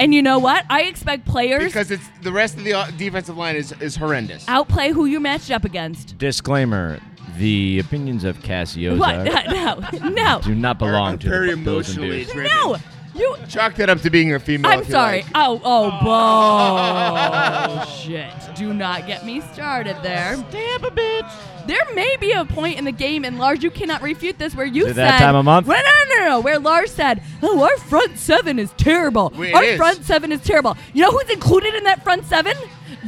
And 0.01 0.13
you 0.15 0.21
know 0.23 0.39
what? 0.39 0.65
I 0.71 0.83
expect 0.83 1.25
players 1.27 1.65
because 1.65 1.91
it's 1.91 2.07
the 2.23 2.31
rest 2.33 2.57
of 2.57 2.65
the 2.65 2.75
uh, 2.75 2.91
defensive 2.99 3.37
line 3.37 3.57
is 3.57 3.73
is 3.81 3.97
horrendous. 3.97 4.45
outplay 4.47 4.91
who 4.91 5.07
you 5.07 5.19
matched 5.21 5.51
up 5.51 5.65
against. 5.65 6.17
Disclaimer: 6.19 7.01
The 7.39 7.81
opinions 7.81 8.23
of 8.25 8.39
Cassioza 8.41 8.97
What? 8.99 9.25
No, 10.05 10.09
no, 10.11 10.41
do 10.43 10.55
not 10.55 10.79
belong 10.79 11.15
I'm 11.15 11.19
to 11.21 11.29
very 11.29 11.51
the 11.55 11.57
Bills 11.57 11.89
and 11.97 12.05
emotionally 12.05 12.25
Bears. 12.27 12.53
no. 12.53 12.77
You 13.19 13.37
Chalk 13.49 13.75
that 13.77 13.91
up 13.91 14.01
to 14.03 14.11
being 14.11 14.33
a 14.35 14.39
female. 14.41 14.71
I'm 14.71 14.81
if 14.81 14.87
you 14.89 14.93
sorry. 14.93 15.23
like. 15.23 15.31
Oh, 15.35 15.61
oh, 15.65 15.99
oh, 17.81 17.85
shit. 18.03 18.31
Do 18.55 18.73
not 18.73 19.07
get 19.07 19.25
me 19.25 19.41
started 19.41 19.97
there. 20.03 20.37
Damn 20.51 20.85
a 20.85 20.91
bitch. 20.91 21.33
There 21.67 21.83
may 21.95 22.17
be 22.21 22.33
a 22.33 22.45
point 22.45 22.79
in 22.79 22.85
the 22.85 22.93
game, 22.93 23.25
and 23.25 23.39
Lars, 23.39 23.63
you 23.63 23.71
cannot 23.71 24.01
refute 24.03 24.39
this, 24.39 24.55
where 24.55 24.65
you 24.67 24.85
Is 24.85 24.93
it 24.93 24.95
said. 24.95 25.09
that 25.09 25.19
time 25.19 25.35
of 25.37 25.45
month? 25.45 25.67
Well, 25.67 25.83
no, 25.83 26.15
no, 26.15 26.21
no, 26.23 26.29
no. 26.31 26.41
Where 26.41 26.59
Lars 26.59 26.93
said, 26.93 27.23
oh, 27.43 27.63
our 27.63 27.77
front 27.79 28.17
seven 28.19 28.59
is 28.59 28.73
terrible. 28.79 29.33
Well, 29.37 29.43
it 29.49 29.55
our 29.55 29.65
is. 29.65 29.77
front 29.77 30.05
seven 30.05 30.33
is 30.33 30.41
terrible. 30.43 30.77
You 30.95 31.03
know 31.03 31.11
who's 31.11 31.29
included 31.31 31.75
in 31.75 31.85
that 31.85 32.03
front 32.05 32.25
seven? 32.25 32.57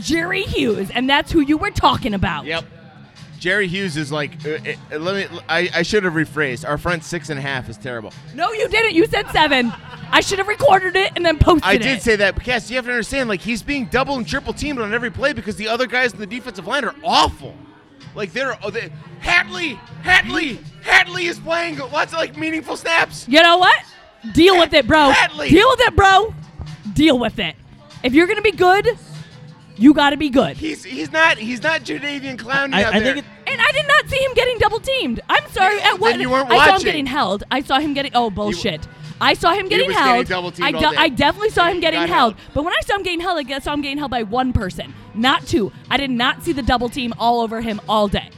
Jerry 0.01 0.42
Hughes, 0.42 0.90
and 0.90 1.09
that's 1.09 1.33
who 1.33 1.40
you 1.40 1.57
were 1.57 1.70
talking 1.70 2.14
about. 2.14 2.44
Yep. 2.46 2.64
Jerry 3.40 3.66
Hughes 3.66 3.96
is 3.96 4.12
like. 4.12 4.33
Uh, 4.46 4.59
uh, 4.92 4.98
let 4.98 5.33
me. 5.33 5.38
I, 5.48 5.68
I 5.74 5.83
should 5.83 6.05
have 6.05 6.12
rephrased. 6.12 6.68
Our 6.68 6.79
front 6.79 7.03
six 7.03 7.31
and 7.31 7.38
a 7.38 7.42
half 7.42 7.68
is 7.68 7.76
terrible. 7.76 8.12
No, 8.35 8.53
you 8.53 8.68
didn't. 8.68 8.94
You 8.94 9.07
said 9.07 9.29
seven. 9.31 9.72
I 10.12 10.20
should 10.20 10.38
have 10.38 10.48
recorded 10.48 10.94
it 10.96 11.12
and 11.16 11.24
then 11.24 11.38
posted 11.38 11.64
I 11.64 11.74
it. 11.74 11.83
did 11.83 12.03
say 12.03 12.16
that, 12.16 12.35
but 12.35 12.44
Cass, 12.44 12.68
you 12.68 12.76
have 12.76 12.85
to 12.85 12.90
understand. 12.90 13.29
Like 13.29 13.40
he's 13.40 13.62
being 13.62 13.87
double 13.87 14.16
and 14.16 14.26
triple 14.29 14.53
teamed 14.53 14.79
on 14.79 14.92
every 14.92 15.11
play 15.11 15.33
because 15.33 15.57
the 15.57 15.68
other 15.68 15.87
guys 15.87 16.12
in 16.12 16.20
the 16.20 16.26
defensive 16.26 16.66
line 16.66 16.85
are 16.85 16.94
awful. 17.03 17.55
Like 18.14 18.33
they're, 18.33 18.59
oh, 18.62 18.70
they, 18.70 18.90
Hatley, 19.22 19.79
Hatley, 20.03 20.57
Hatley 20.83 21.29
is 21.29 21.38
playing 21.38 21.79
lots 21.79 22.12
of 22.12 22.18
like 22.18 22.37
meaningful 22.37 22.76
snaps. 22.76 23.26
You 23.29 23.40
know 23.42 23.57
what? 23.59 23.83
Deal 24.33 24.59
with 24.59 24.74
it, 24.74 24.87
bro. 24.87 25.11
Hadley. 25.11 25.48
Deal 25.48 25.68
with 25.70 25.81
it, 25.81 25.96
bro. 25.96 26.35
Deal 26.92 27.18
with 27.18 27.38
it. 27.38 27.55
If 28.03 28.12
you're 28.12 28.26
gonna 28.26 28.42
be 28.42 28.53
good, 28.53 28.98
you 29.81 29.95
gotta 29.95 30.16
be 30.16 30.29
good. 30.29 30.57
He's 30.57 30.85
he's 30.85 31.11
not 31.11 31.38
he's 31.38 31.62
not 31.62 31.81
Jadeveon 31.81 32.37
Clowney 32.37 32.75
I, 32.75 32.85
out 32.85 32.95
I 32.95 33.01
there. 33.01 33.14
think 33.14 33.27
it, 33.27 33.51
And 33.53 33.61
I 33.61 33.73
did 33.73 33.88
not 33.88 34.09
see 34.09 34.19
him 34.25 34.33
getting 34.35 34.59
double 34.59 34.79
teamed. 34.81 35.21
I'm 35.29 35.49
sorry. 35.51 35.77
Then 35.79 35.95
At 35.95 36.01
what? 36.01 36.21
you 36.21 36.31
weren't 36.31 36.51
I 36.51 36.66
saw 36.66 36.77
him 36.77 36.83
getting 36.83 37.07
held. 37.07 37.45
I 37.51 37.62
saw 37.62 37.79
him 37.81 37.95
getting. 37.95 38.12
Oh 38.14 38.31
bullshit. 38.31 38.87
I 39.23 39.35
saw 39.35 39.53
him 39.53 39.69
getting 39.69 39.88
was 39.88 39.97
getting 39.97 40.14
held. 40.14 40.27
double-teamed 40.29 40.77
I, 40.77 40.81
de- 40.81 40.99
I 41.01 41.09
definitely 41.11 41.51
saw 41.51 41.66
him 41.69 41.75
He 41.75 41.81
getting 41.83 42.01
held. 42.01 42.09
held. 42.09 42.55
But 42.55 42.64
when 42.64 42.73
I 42.73 42.81
saw 42.87 42.97
him 42.97 43.03
getting 43.03 43.21
held, 43.21 43.38
I 43.38 43.43
guess 43.43 43.64
saw 43.64 43.75
him 43.75 43.83
getting 43.83 43.99
held 43.99 44.11
by 44.11 44.23
one 44.23 44.55
person, 44.55 44.95
not 45.14 45.47
two. 45.47 45.73
I 45.90 45.99
did 45.99 46.11
not 46.11 46.43
see 46.43 46.53
the 46.53 46.62
double 46.62 46.88
team 46.88 47.12
all 47.19 47.40
over 47.43 47.61
him 47.61 47.83
all 47.87 48.09
day. 48.09 48.31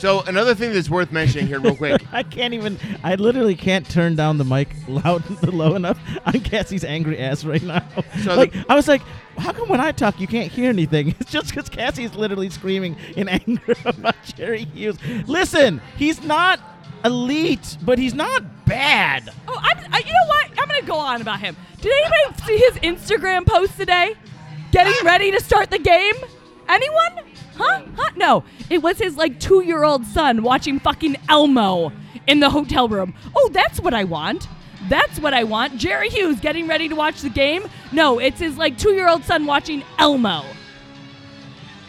So 0.00 0.22
another 0.22 0.54
thing 0.54 0.72
that's 0.72 0.88
worth 0.88 1.12
mentioning 1.12 1.46
here, 1.46 1.60
real 1.60 1.76
quick. 1.76 2.02
I 2.12 2.22
can't 2.22 2.54
even. 2.54 2.78
I 3.04 3.16
literally 3.16 3.54
can't 3.54 3.88
turn 3.88 4.16
down 4.16 4.38
the 4.38 4.44
mic 4.44 4.68
loud, 4.88 5.22
low 5.52 5.74
enough 5.74 6.00
on 6.24 6.40
Cassie's 6.40 6.84
angry 6.84 7.18
ass 7.18 7.44
right 7.44 7.62
now. 7.62 7.84
So 8.22 8.34
like 8.34 8.52
the- 8.52 8.64
I 8.68 8.74
was 8.74 8.88
like, 8.88 9.02
how 9.36 9.52
come 9.52 9.68
when 9.68 9.80
I 9.80 9.92
talk 9.92 10.18
you 10.18 10.26
can't 10.26 10.50
hear 10.50 10.70
anything? 10.70 11.14
It's 11.20 11.30
just 11.30 11.50
because 11.50 11.68
Cassie's 11.68 12.14
literally 12.14 12.48
screaming 12.50 12.96
in 13.16 13.28
anger 13.28 13.74
about 13.84 14.16
Jerry 14.36 14.64
Hughes. 14.64 14.96
Listen, 15.28 15.80
he's 15.96 16.22
not 16.22 16.58
elite, 17.04 17.76
but 17.82 17.98
he's 17.98 18.14
not 18.14 18.42
bad. 18.66 19.28
Oh, 19.46 19.58
I'm, 19.62 19.78
I, 19.92 19.98
you 19.98 20.12
know 20.12 20.26
what? 20.28 20.46
I'm 20.58 20.66
gonna 20.68 20.82
go 20.82 20.96
on 20.98 21.20
about 21.20 21.40
him. 21.40 21.56
Did 21.80 21.92
anybody 21.92 22.42
see 22.46 22.56
his 22.56 22.74
Instagram 22.98 23.46
post 23.46 23.76
today? 23.76 24.14
Getting 24.72 24.94
ready 25.04 25.30
to 25.30 25.40
start 25.40 25.70
the 25.70 25.78
game? 25.78 26.14
Anyone? 26.68 27.24
Huh? 27.56 27.82
Huh? 27.96 28.10
No. 28.16 28.44
It 28.68 28.82
was 28.82 28.98
his 28.98 29.16
like 29.16 29.40
two-year-old 29.40 30.06
son 30.06 30.42
watching 30.42 30.78
fucking 30.80 31.16
Elmo 31.28 31.92
in 32.26 32.40
the 32.40 32.50
hotel 32.50 32.88
room. 32.88 33.14
Oh, 33.36 33.50
that's 33.52 33.80
what 33.80 33.94
I 33.94 34.04
want. 34.04 34.48
That's 34.88 35.18
what 35.20 35.34
I 35.34 35.44
want. 35.44 35.76
Jerry 35.76 36.08
Hughes 36.08 36.40
getting 36.40 36.66
ready 36.66 36.88
to 36.88 36.94
watch 36.94 37.20
the 37.20 37.28
game. 37.30 37.64
No, 37.92 38.18
it's 38.18 38.40
his 38.40 38.56
like 38.56 38.78
two-year-old 38.78 39.24
son 39.24 39.44
watching 39.46 39.82
Elmo. 39.98 40.42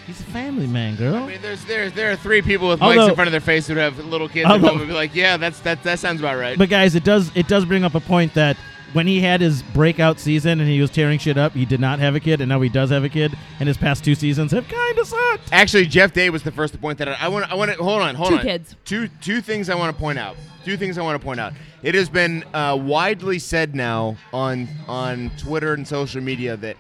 He's 0.07 0.19
a 0.19 0.23
family 0.23 0.67
man, 0.67 0.95
girl. 0.97 1.15
I 1.15 1.25
mean, 1.27 1.41
there's 1.41 1.63
there 1.65 1.89
there 1.89 2.11
are 2.11 2.15
three 2.17 2.41
people 2.41 2.67
with 2.67 2.81
Although- 2.81 2.97
mics 2.97 3.09
in 3.09 3.15
front 3.15 3.27
of 3.29 3.31
their 3.31 3.39
face 3.39 3.67
who 3.67 3.75
have 3.75 3.97
little 4.05 4.27
kids 4.27 4.45
at 4.45 4.51
Although- 4.51 4.69
home 4.69 4.79
and 4.79 4.87
be 4.87 4.93
like, 4.93 5.15
yeah, 5.15 5.37
that's 5.37 5.59
that 5.61 5.83
that 5.83 5.99
sounds 5.99 6.19
about 6.19 6.37
right. 6.37 6.57
But 6.57 6.69
guys, 6.69 6.95
it 6.95 7.03
does 7.05 7.31
it 7.35 7.47
does 7.47 7.63
bring 7.65 7.83
up 7.85 7.95
a 7.95 7.99
point 8.01 8.33
that 8.33 8.57
when 8.93 9.07
he 9.07 9.21
had 9.21 9.41
his 9.41 9.61
breakout 9.63 10.19
season 10.19 10.59
and 10.59 10.69
he 10.69 10.81
was 10.81 10.89
tearing 10.89 11.19
shit 11.19 11.37
up, 11.37 11.53
he 11.53 11.65
did 11.65 11.79
not 11.79 11.99
have 11.99 12.15
a 12.15 12.19
kid, 12.19 12.41
and 12.41 12.49
now 12.49 12.59
he 12.61 12.69
does 12.69 12.89
have 12.89 13.03
a 13.03 13.09
kid, 13.09 13.33
and 13.59 13.67
his 13.67 13.77
past 13.77 14.03
two 14.03 14.15
seasons 14.15 14.51
have 14.51 14.67
kind 14.67 14.97
of 14.97 15.07
sucked. 15.07 15.49
Actually, 15.51 15.85
Jeff 15.85 16.13
Day 16.13 16.29
was 16.29 16.43
the 16.43 16.51
first 16.51 16.73
to 16.73 16.79
point 16.79 16.97
that 16.99 17.07
out. 17.07 17.21
I 17.21 17.27
want 17.27 17.49
I 17.51 17.55
want 17.55 17.71
to 17.71 17.77
hold 17.83 18.01
on, 18.01 18.15
hold 18.15 18.29
Two 18.31 18.37
on. 18.37 18.41
kids. 18.43 18.75
Two 18.85 19.07
two 19.21 19.41
things 19.41 19.69
I 19.69 19.75
want 19.75 19.95
to 19.95 19.99
point 19.99 20.19
out. 20.19 20.35
Two 20.65 20.77
things 20.77 20.97
I 20.97 21.01
want 21.01 21.19
to 21.19 21.25
point 21.25 21.39
out. 21.39 21.53
It 21.83 21.95
has 21.95 22.09
been 22.09 22.43
uh, 22.53 22.77
widely 22.79 23.39
said 23.39 23.75
now 23.75 24.17
on 24.33 24.67
on 24.87 25.31
Twitter 25.37 25.73
and 25.73 25.87
social 25.87 26.21
media 26.21 26.57
that 26.57 26.77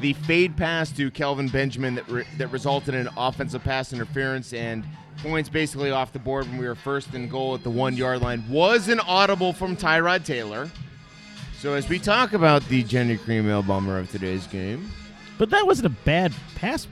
the 0.00 0.12
fade 0.14 0.56
pass 0.56 0.90
to 0.92 1.10
Kelvin 1.10 1.48
Benjamin 1.48 1.94
that 1.94 2.08
re- 2.08 2.24
that 2.38 2.48
resulted 2.48 2.94
in 2.94 3.08
offensive 3.16 3.62
pass 3.62 3.92
interference 3.92 4.52
and 4.52 4.84
points 5.18 5.48
basically 5.48 5.90
off 5.92 6.12
the 6.12 6.18
board 6.18 6.46
when 6.48 6.58
we 6.58 6.66
were 6.66 6.74
first 6.74 7.14
and 7.14 7.30
goal 7.30 7.54
at 7.54 7.62
the 7.62 7.70
one 7.70 7.96
yard 7.96 8.20
line 8.20 8.42
was 8.48 8.88
an 8.88 8.98
audible 9.00 9.52
from 9.52 9.76
Tyrod 9.76 10.24
Taylor. 10.24 10.68
So 11.62 11.74
as 11.74 11.88
we 11.88 12.00
talk 12.00 12.32
about 12.32 12.68
the 12.68 12.82
Genny 12.82 13.16
Cream 13.20 13.46
bummer 13.62 13.96
of 13.96 14.10
today's 14.10 14.48
game, 14.48 14.90
But 15.38 15.50
that 15.50 15.64
wasn't 15.64 15.86
a 15.86 15.96
bad 16.04 16.32
pass, 16.56 16.88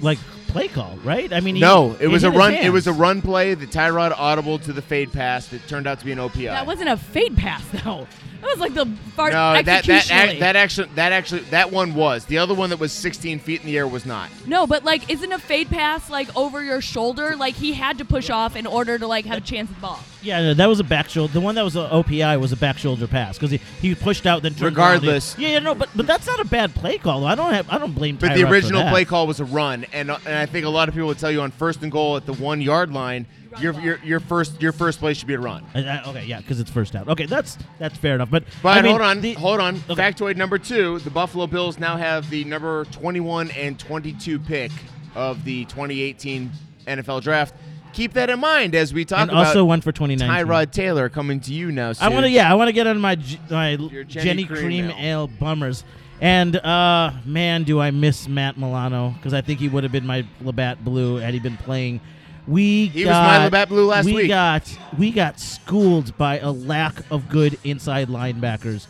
like 0.00 0.16
play 0.46 0.68
call, 0.68 0.96
right? 1.02 1.32
I 1.32 1.40
mean, 1.40 1.56
he- 1.56 1.60
No, 1.60 1.96
it 1.98 2.06
was 2.06 2.22
a 2.22 2.30
run. 2.30 2.54
It 2.54 2.70
was 2.72 2.86
a 2.86 2.92
run 2.92 3.20
play. 3.20 3.54
The 3.54 3.66
Tyrod 3.66 4.14
audible 4.16 4.60
to 4.60 4.72
the 4.72 4.80
fade 4.80 5.12
pass 5.12 5.48
that 5.48 5.66
turned 5.66 5.88
out 5.88 5.98
to 5.98 6.04
be 6.04 6.12
an 6.12 6.18
OPI. 6.20 6.50
That 6.52 6.68
wasn't 6.68 6.90
a 6.90 6.96
fade 6.96 7.36
pass 7.36 7.64
though. 7.82 8.06
That 8.42 8.48
was 8.48 8.58
like 8.58 8.74
the 8.74 8.86
far 9.14 9.30
no, 9.30 9.52
that 9.52 9.66
that 9.66 9.84
executionally. 9.84 10.28
ac- 10.30 10.40
that 10.40 10.56
actually 10.56 10.88
that 10.96 11.12
actually 11.12 11.40
that 11.50 11.70
one 11.70 11.94
was 11.94 12.24
the 12.24 12.38
other 12.38 12.54
one 12.54 12.70
that 12.70 12.80
was 12.80 12.90
16 12.90 13.38
feet 13.38 13.60
in 13.60 13.66
the 13.66 13.78
air 13.78 13.86
was 13.86 14.04
not. 14.04 14.30
No, 14.48 14.66
but 14.66 14.82
like, 14.82 15.08
isn't 15.08 15.30
a 15.30 15.38
fade 15.38 15.70
pass 15.70 16.10
like 16.10 16.34
over 16.36 16.60
your 16.60 16.80
shoulder? 16.80 17.36
Like 17.36 17.54
he 17.54 17.72
had 17.72 17.98
to 17.98 18.04
push 18.04 18.30
off 18.30 18.56
in 18.56 18.66
order 18.66 18.98
to 18.98 19.06
like 19.06 19.26
have 19.26 19.38
a 19.38 19.40
chance 19.40 19.70
at 19.70 19.76
the 19.76 19.80
ball. 19.80 20.00
Yeah, 20.22 20.42
no, 20.42 20.54
that 20.54 20.66
was 20.68 20.80
a 20.80 20.84
back 20.84 21.08
shoulder. 21.08 21.32
The 21.32 21.40
one 21.40 21.54
that 21.54 21.62
was 21.62 21.76
an 21.76 21.88
OPI 21.88 22.40
was 22.40 22.50
a 22.50 22.56
back 22.56 22.78
shoulder 22.78 23.06
pass 23.06 23.38
because 23.38 23.52
he, 23.52 23.60
he 23.80 23.94
pushed 23.94 24.26
out 24.26 24.42
then 24.42 24.54
turned 24.54 24.76
around. 24.76 24.94
Regardless. 24.94 25.38
Yeah, 25.38 25.50
yeah, 25.50 25.58
no, 25.60 25.76
but 25.76 25.88
but 25.94 26.08
that's 26.08 26.26
not 26.26 26.40
a 26.40 26.44
bad 26.44 26.74
play 26.74 26.98
call. 26.98 27.20
though. 27.20 27.26
I 27.28 27.36
don't 27.36 27.52
have 27.52 27.70
I 27.70 27.78
don't 27.78 27.94
blame. 27.94 28.16
But 28.16 28.30
Tyrod 28.32 28.34
the 28.34 28.42
for 28.42 28.48
original 28.48 28.82
that. 28.82 28.90
play 28.90 29.04
call 29.04 29.28
was 29.28 29.38
a 29.38 29.44
run, 29.44 29.86
and 29.92 30.10
uh, 30.10 30.18
and 30.26 30.34
I 30.34 30.46
think 30.46 30.66
a 30.66 30.68
lot 30.68 30.88
of 30.88 30.94
people 30.94 31.06
would 31.08 31.18
tell 31.20 31.30
you 31.30 31.42
on 31.42 31.52
first 31.52 31.80
and 31.82 31.92
goal 31.92 32.16
at 32.16 32.26
the 32.26 32.32
one 32.34 32.60
yard 32.60 32.92
line, 32.92 33.26
your 33.60 33.78
your 33.80 33.98
your 34.04 34.20
first 34.20 34.60
your 34.62 34.72
first 34.72 34.98
play 34.98 35.14
should 35.14 35.28
be 35.28 35.34
a 35.34 35.38
run. 35.40 35.64
Uh, 35.74 35.78
uh, 35.78 36.10
okay, 36.10 36.24
yeah, 36.24 36.38
because 36.38 36.60
it's 36.60 36.70
first 36.70 36.94
out. 36.96 37.08
Okay, 37.08 37.26
that's 37.26 37.58
that's 37.78 37.96
fair 37.98 38.14
enough. 38.14 38.30
But 38.30 38.44
But 38.62 38.78
I 38.78 38.82
mean, 38.82 38.90
hold 38.90 39.02
on, 39.02 39.20
the- 39.20 39.34
hold 39.34 39.60
on. 39.60 39.76
Okay. 39.90 39.94
Factoid 40.02 40.36
number 40.36 40.58
two: 40.58 40.98
the 41.00 41.10
Buffalo 41.10 41.46
Bills 41.46 41.78
now 41.78 41.96
have 41.96 42.28
the 42.30 42.44
number 42.44 42.84
21 42.86 43.50
and 43.52 43.78
22 43.78 44.38
pick 44.38 44.70
of 45.14 45.44
the 45.44 45.64
2018 45.66 46.50
NFL 46.86 47.22
Draft. 47.22 47.54
Keep 47.92 48.14
that 48.14 48.30
in 48.30 48.40
mind 48.40 48.74
as 48.74 48.94
we 48.94 49.04
talk 49.04 49.20
and 49.20 49.30
about 49.30 49.48
also 49.48 49.64
one 49.66 49.82
for 49.82 49.92
2019. 49.92 50.46
Tyrod 50.46 50.72
Taylor 50.72 51.10
coming 51.10 51.40
to 51.40 51.52
you 51.52 51.70
now. 51.70 51.92
I 52.00 52.08
want 52.08 52.24
to, 52.24 52.30
yeah, 52.30 52.50
I 52.50 52.54
want 52.54 52.68
to 52.68 52.72
get 52.72 52.86
on 52.86 52.98
my 53.00 53.16
my 53.16 53.76
Genny, 53.76 54.06
Genny 54.06 54.46
Cream, 54.46 54.58
Cream 54.58 54.90
Ale. 54.92 54.96
Ale. 54.98 55.26
bummers. 55.28 55.84
And 56.22 56.56
uh, 56.56 57.12
man, 57.26 57.64
do 57.64 57.80
I 57.80 57.90
miss 57.90 58.28
Matt 58.28 58.56
Milano 58.56 59.10
because 59.10 59.34
I 59.34 59.40
think 59.40 59.58
he 59.58 59.68
would 59.68 59.82
have 59.82 59.92
been 59.92 60.06
my 60.06 60.24
Labatt 60.40 60.82
Blue 60.84 61.16
had 61.16 61.34
he 61.34 61.40
been 61.40 61.56
playing. 61.56 62.00
We 62.46 62.86
He 62.86 63.04
was 63.04 63.10
got, 63.12 63.38
my 63.38 63.44
Labatt 63.44 63.68
Blue 63.68 63.86
last 63.86 64.04
we 64.06 64.14
week. 64.14 64.28
got 64.28 64.78
we 64.98 65.10
got 65.12 65.38
schooled 65.38 66.16
by 66.18 66.38
a 66.40 66.50
lack 66.50 66.94
of 67.10 67.28
good 67.28 67.56
inside 67.64 68.08
linebackers. 68.08 68.86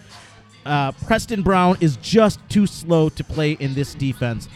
Uh, 0.65 0.93
Preston 0.93 1.43
Brown 1.43 1.77
is 1.81 1.97
just 1.99 2.41
too 2.49 2.67
slow 2.67 3.09
to 3.11 3.25
play 3.25 3.53
in 3.53 3.75
this 3.75 3.95
defense. 3.95 4.49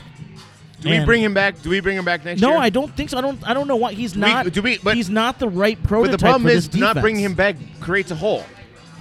Do 0.81 0.91
we 0.91 1.05
bring 1.05 1.21
him 1.23 1.35
back? 1.35 1.61
Do 1.63 1.69
we 1.71 1.81
bring 1.81 1.97
him 1.97 2.05
back 2.05 2.25
next 2.25 2.41
No, 2.41 2.49
year? 2.51 2.57
No, 2.59 2.63
I 2.63 2.71
don't 2.71 2.95
think 2.97 3.11
so. 3.11 3.19
I 3.19 3.21
don't. 3.21 3.39
I 3.49 3.53
don't 3.55 3.67
know 3.67 3.77
why 3.77 3.93
he's 3.93 4.13
Do 4.13 4.21
we- 4.21 4.27
not. 4.27 4.53
do 4.53 4.63
we- 4.63 4.79
but- 4.79 4.95
he's 4.95 5.11
not 5.11 5.39
the 5.41 5.49
right 5.49 5.77
But 5.83 5.89
prototype 5.89 6.19
the 6.19 6.23
problem 6.23 6.43
for 6.45 6.49
is 6.51 6.69
this 6.69 6.81
not 6.81 6.97
bringing 7.01 7.25
him 7.25 7.35
back 7.35 7.57
creates 7.81 8.11
a 8.13 8.15
hole. 8.15 8.45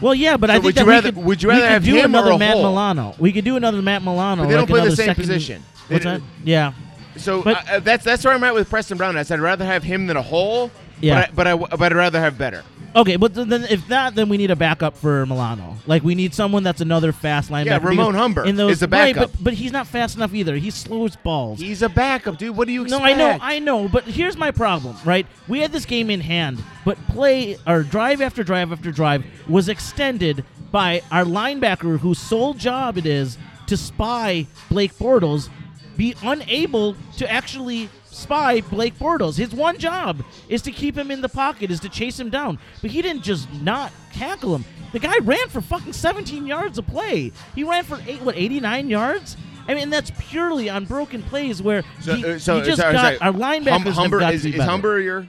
Well, 0.02 0.16
yeah, 0.16 0.36
but 0.36 0.50
I 0.50 0.54
think 0.54 0.66
would 0.66 0.76
that 0.76 0.82
you 0.82 0.86
we 0.88 0.92
rather- 0.92 1.12
could, 1.14 1.24
would 1.24 1.44
you 1.44 1.48
we 1.50 1.54
rather 1.54 1.66
could 1.68 1.72
have 1.74 1.84
do 1.86 1.96
him 1.96 2.04
or 2.16 2.20
another 2.20 2.32
a 2.32 2.38
Matt 2.38 2.54
hole? 2.54 2.64
Milano. 2.64 3.16
We 3.20 3.32
could 3.32 3.46
do 3.46 3.56
another 3.56 3.82
Matt 3.82 4.02
Milano. 4.04 4.44
But 4.44 4.50
they 4.50 4.56
don't 4.56 4.68
play 4.68 4.84
the 4.90 4.96
same 4.96 5.16
position. 5.16 5.64
What's 5.88 6.04
that? 6.06 6.22
Yeah. 6.44 6.74
So 7.18 7.42
But- 7.44 7.70
uh, 7.70 7.80
that's 7.80 8.04
that's 8.04 8.24
where 8.26 8.34
I'm 8.34 8.44
at 8.44 8.54
with 8.54 8.70
Preston 8.70 8.98
Brown. 8.98 9.18
I 9.18 9.24
said 9.24 9.40
I'd 9.40 9.44
rather 9.44 9.66
have 9.66 9.84
him 9.84 10.08
than 10.08 10.18
a 10.18 10.22
hole. 10.22 10.72
Yeah. 11.02 11.28
But 11.34 11.48
I, 11.48 11.56
but 11.56 11.72
I 11.74 11.76
but 11.78 11.92
I'd 11.92 11.96
rather 11.98 12.20
have 12.20 12.38
better. 12.38 12.64
Okay, 12.96 13.18
but 13.18 13.34
then 13.34 13.66
if 13.66 13.90
not, 13.90 14.16
then 14.16 14.30
we 14.30 14.38
need 14.38 14.52
a 14.52 14.56
backup 14.56 14.96
for 14.96 15.26
Milano. 15.26 15.76
Like 15.86 16.02
we 16.04 16.16
need 16.16 16.34
someone 16.34 16.64
that's 16.64 16.80
another 16.80 17.12
fast 17.12 17.52
linebacker. 17.52 17.66
Yeah, 17.66 17.80
Ramon 17.90 18.14
Humber 18.16 18.46
in 18.46 18.56
those, 18.56 18.78
is 18.78 18.84
a 18.84 18.88
right, 18.88 19.14
backup. 19.14 19.34
but, 19.34 19.44
but 19.44 19.54
he's 19.54 19.74
not 19.74 19.86
fast 19.88 20.16
enough 20.16 20.34
either. 20.34 20.56
He's 20.56 20.76
slow 20.76 21.04
as 21.06 21.18
balls. 21.18 21.60
He's 21.60 21.82
a 21.82 21.90
backup, 21.90 22.38
dude. 22.38 22.56
What 22.56 22.68
do 22.68 22.74
you 22.74 22.84
expect? 22.84 23.02
No. 23.04 23.06
I 23.06 23.14
know, 23.14 23.38
I 23.42 23.60
know, 23.60 23.90
but 23.90 24.06
here's 24.06 24.38
my 24.38 24.52
problem, 24.52 24.96
right? 25.04 25.28
We 25.50 25.60
had 25.60 25.74
this 25.74 25.84
game 25.84 26.10
in 26.10 26.22
hand, 26.22 26.64
but 26.86 26.98
play 27.08 27.58
or 27.68 27.84
drive 27.84 28.22
after 28.22 28.46
drive 28.46 28.72
after 28.72 28.92
drive 28.92 29.26
was 29.50 29.68
extended 29.68 30.46
by 30.72 31.02
our 31.12 31.26
linebacker 31.26 32.00
whose 32.00 32.18
sole 32.18 32.54
job 32.54 32.98
it 32.98 33.06
is 33.06 33.38
to 33.68 33.76
spy 33.76 34.48
Blake 34.70 34.94
Bortles 34.98 35.50
be 35.98 36.16
unable 36.24 36.96
to 37.18 37.32
actually 37.32 37.90
spy 38.06 38.62
Blake 38.62 38.98
Bortles. 38.98 39.38
His 39.38 39.54
one 39.54 39.78
job 39.78 40.24
is 40.50 40.62
to 40.64 40.72
keep 40.72 40.98
him 40.98 41.12
in 41.12 41.22
the 41.22 41.30
pocket, 41.30 41.70
is 41.72 41.80
to 41.82 41.90
chase 41.90 42.20
him 42.20 42.30
down. 42.30 42.60
But 42.82 42.92
he 42.92 43.02
didn't 43.02 43.24
just 43.24 43.52
not 43.62 43.92
tackle 44.14 44.56
him. 44.56 44.66
The 44.94 45.00
guy 45.00 45.18
ran 45.22 45.50
for 45.50 45.60
fucking 45.62 45.94
17 45.94 46.48
yards 46.48 46.78
a 46.78 46.84
play. 46.84 47.32
He 47.54 47.64
ran 47.64 47.84
for 47.84 48.00
eight, 48.08 48.22
what 48.22 48.36
89 48.38 48.88
yards. 48.90 49.36
I 49.68 49.74
mean, 49.74 49.90
that's 49.90 50.12
purely 50.18 50.70
on 50.70 50.86
broken 50.86 51.24
plays 51.24 51.62
where 51.62 51.84
So, 52.00 52.16
he, 52.16 52.26
uh, 52.26 52.40
so 52.40 52.60
he 52.60 52.66
just 52.66 52.80
sorry, 52.80 52.94
got 52.94 53.02
sorry. 53.02 53.18
our 53.20 53.34
linebackers 53.34 53.70
Hum- 53.94 54.12
Humber 54.12 54.22
is, 54.32 54.46
is. 54.46 54.62
Humber 54.62 55.00
your 55.02 55.28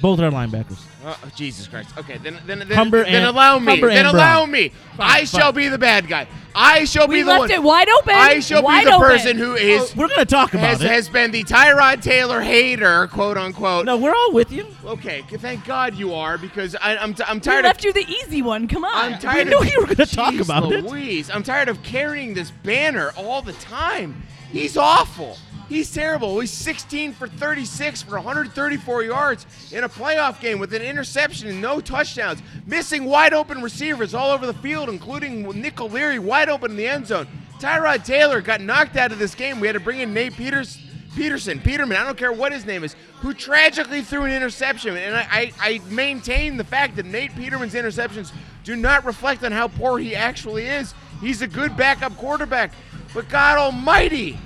Both 0.00 0.20
are 0.20 0.30
linebackers. 0.30 0.78
Uh, 1.04 1.14
oh, 1.24 1.30
Jesus 1.34 1.66
Christ. 1.68 1.90
Okay, 1.98 2.18
then 2.18 2.38
then 2.46 2.58
then, 2.60 2.68
Humber 2.72 3.04
then 3.04 3.14
and- 3.16 3.26
allow 3.26 3.58
me. 3.58 3.66
Humber 3.72 3.88
then 3.88 3.98
and 3.98 4.06
allow 4.08 4.40
Brown. 4.44 4.50
me. 4.50 4.68
Fine, 4.96 5.10
I 5.10 5.24
fine. 5.24 5.26
shall 5.40 5.52
be 5.52 5.68
the 5.68 5.78
bad 5.78 6.08
guy. 6.08 6.26
I 6.54 6.84
shall 6.84 7.06
We 7.08 7.16
be 7.16 7.22
the 7.22 7.28
left 7.28 7.40
one. 7.40 7.50
it 7.52 7.62
wide 7.62 7.88
open. 7.88 8.14
I 8.14 8.40
shall 8.40 8.62
wide 8.62 8.84
be 8.84 8.90
the 8.90 8.96
open. 8.96 9.08
person 9.08 9.36
who 9.38 9.54
is 9.54 9.94
We're 9.96 10.08
gonna 10.08 10.24
talk 10.24 10.52
about 10.52 10.66
has, 10.66 10.82
it. 10.82 10.90
has 10.90 11.08
been 11.08 11.30
the 11.30 11.44
Tyrod 11.44 12.02
Taylor 12.02 12.40
hater, 12.40 13.06
quote 13.06 13.36
unquote. 13.38 13.86
no, 13.86 13.96
we're 13.96 14.14
all 14.14 14.32
with 14.32 14.50
you. 14.52 14.66
Okay, 14.84 15.22
thank 15.38 15.64
God 15.64 15.94
you 15.94 16.12
are 16.14 16.36
because 16.38 16.74
I, 16.76 16.96
I'm 16.96 17.14
t- 17.14 17.22
I'm 17.26 17.36
We 17.36 17.40
tired 17.40 17.64
left 17.64 17.80
of 17.80 17.84
you 17.86 17.92
the 17.92 18.06
easy 18.10 18.42
one. 18.42 18.68
Come 18.68 18.84
on. 18.84 19.12
I'm 19.14 19.18
tired 19.20 19.48
knew 19.48 19.58
of 19.58 19.66
you 19.70 19.80
were 19.80 19.86
gonna 19.86 20.06
talk 20.06 20.34
Jeez 20.34 20.44
about 20.44 20.70
it. 20.72 20.84
Louise, 20.84 21.30
I'm 21.30 21.42
tired 21.42 21.68
of 21.68 21.82
carrying 21.82 22.34
this 22.34 22.50
banner 22.50 23.12
all 23.16 23.42
the 23.42 23.52
time. 23.54 24.22
He's 24.52 24.76
awful. 24.76 25.38
He's 25.70 25.92
terrible. 25.94 26.40
He's 26.40 26.50
16 26.50 27.12
for 27.12 27.28
36 27.28 28.02
for 28.02 28.16
134 28.16 29.04
yards 29.04 29.46
in 29.70 29.84
a 29.84 29.88
playoff 29.88 30.40
game 30.40 30.58
with 30.58 30.74
an 30.74 30.82
interception 30.82 31.48
and 31.48 31.62
no 31.62 31.80
touchdowns, 31.80 32.42
missing 32.66 33.04
wide 33.04 33.32
open 33.32 33.62
receivers 33.62 34.12
all 34.12 34.32
over 34.32 34.46
the 34.46 34.54
field, 34.54 34.88
including 34.88 35.48
Nick 35.62 35.80
O'Leary 35.80 36.18
wide 36.18 36.48
open 36.48 36.72
in 36.72 36.76
the 36.76 36.88
end 36.88 37.06
zone. 37.06 37.28
Tyrod 37.60 38.04
Taylor 38.04 38.40
got 38.40 38.60
knocked 38.60 38.96
out 38.96 39.12
of 39.12 39.20
this 39.20 39.36
game. 39.36 39.60
We 39.60 39.68
had 39.68 39.74
to 39.74 39.80
bring 39.80 40.00
in 40.00 40.12
Nate 40.12 40.32
Peters, 40.32 40.76
Peterson, 41.14 41.60
Peterman, 41.60 41.96
I 41.96 42.04
don't 42.04 42.18
care 42.18 42.32
what 42.32 42.50
his 42.50 42.66
name 42.66 42.82
is, 42.82 42.96
who 43.20 43.32
tragically 43.32 44.02
threw 44.02 44.24
an 44.24 44.32
interception. 44.32 44.96
And 44.96 45.14
I, 45.14 45.22
I, 45.30 45.52
I 45.60 45.80
maintain 45.88 46.56
the 46.56 46.64
fact 46.64 46.96
that 46.96 47.06
Nate 47.06 47.36
Peterman's 47.36 47.74
interceptions 47.74 48.32
do 48.64 48.74
not 48.74 49.04
reflect 49.04 49.44
on 49.44 49.52
how 49.52 49.68
poor 49.68 50.00
he 50.00 50.16
actually 50.16 50.66
is. 50.66 50.94
He's 51.20 51.42
a 51.42 51.46
good 51.46 51.76
backup 51.76 52.16
quarterback. 52.16 52.72
But 53.14 53.28
God 53.28 53.58
Almighty, 53.58 54.36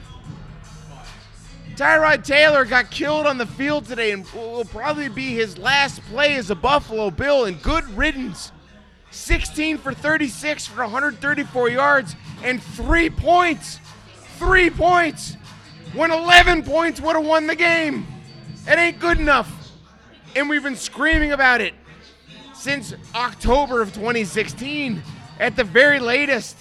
Tyrod 1.77 2.23
Taylor 2.25 2.65
got 2.65 2.91
killed 2.91 3.27
on 3.27 3.37
the 3.37 3.47
field 3.47 3.87
today 3.87 4.13
and 4.13 4.25
will 4.33 4.65
probably 4.65 5.09
be 5.09 5.35
his 5.35 5.59
last 5.59 6.01
play 6.03 6.37
as 6.37 6.51
a 6.51 6.55
Buffalo 6.55 7.11
Bill 7.11 7.47
and 7.47 7.61
good 7.63 7.85
riddance. 7.97 8.53
16 9.11 9.79
for 9.79 9.93
36 9.93 10.67
for 10.67 10.83
134 10.83 11.71
yards 11.71 12.15
and 12.43 12.63
three 12.63 13.11
points. 13.11 13.81
Three 14.39 14.71
points. 14.71 15.37
When 15.95 16.11
11 16.11 16.63
points 16.63 17.01
would 17.01 17.17
have 17.17 17.27
won 17.27 17.47
the 17.47 17.57
game. 17.57 18.07
It 18.69 18.79
ain't 18.79 19.01
good 19.01 19.19
enough. 19.19 19.73
And 20.37 20.49
we've 20.49 20.63
been 20.63 20.77
screaming 20.77 21.33
about 21.33 21.61
it 21.61 21.75
since 22.55 22.95
October 23.15 23.83
of 23.83 23.93
2016 23.95 25.03
at 25.41 25.57
the 25.57 25.65
very 25.65 25.99
latest. 25.99 26.57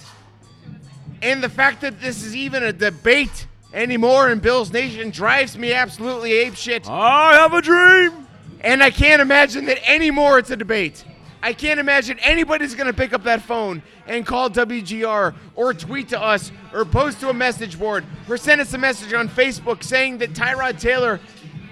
And 1.22 1.44
the 1.44 1.50
fact 1.50 1.82
that 1.82 2.02
this 2.02 2.24
is 2.24 2.36
even 2.36 2.64
a 2.64 2.74
debate 2.74 3.48
anymore 3.74 4.30
in 4.30 4.40
Bills 4.40 4.72
Nation 4.72 5.10
drives 5.10 5.58
me 5.58 5.74
absolutely 5.74 6.32
apeshit. 6.32 6.88
I 6.88 7.34
have 7.34 7.54
a 7.54 7.62
dream. 7.62 8.28
And 8.62 8.82
I 8.82 8.92
can't 8.92 9.22
imagine 9.22 9.66
that 9.66 9.80
anymore 9.90 10.40
it's 10.40 10.52
a 10.52 10.56
debate. 10.56 11.04
I 11.42 11.52
can't 11.52 11.78
imagine 11.78 12.18
anybody's 12.20 12.74
going 12.74 12.88
to 12.88 12.94
pick 12.94 13.12
up 13.12 13.24
that 13.24 13.42
phone 13.42 13.84
and 14.08 14.26
call 14.26 14.50
WGR 14.50 15.36
or 15.56 15.74
tweet 15.74 16.08
to 16.10 16.22
us 16.22 16.54
or 16.74 16.86
post 16.86 17.20
to 17.20 17.30
a 17.30 17.34
message 17.34 17.78
board 17.78 18.06
or 18.30 18.38
send 18.38 18.62
us 18.62 18.74
a 18.74 18.78
message 18.78 19.12
on 19.12 19.28
Facebook 19.28 19.84
saying 19.84 20.20
that 20.20 20.32
Tyrod 20.32 20.80
Taylor, 20.80 21.20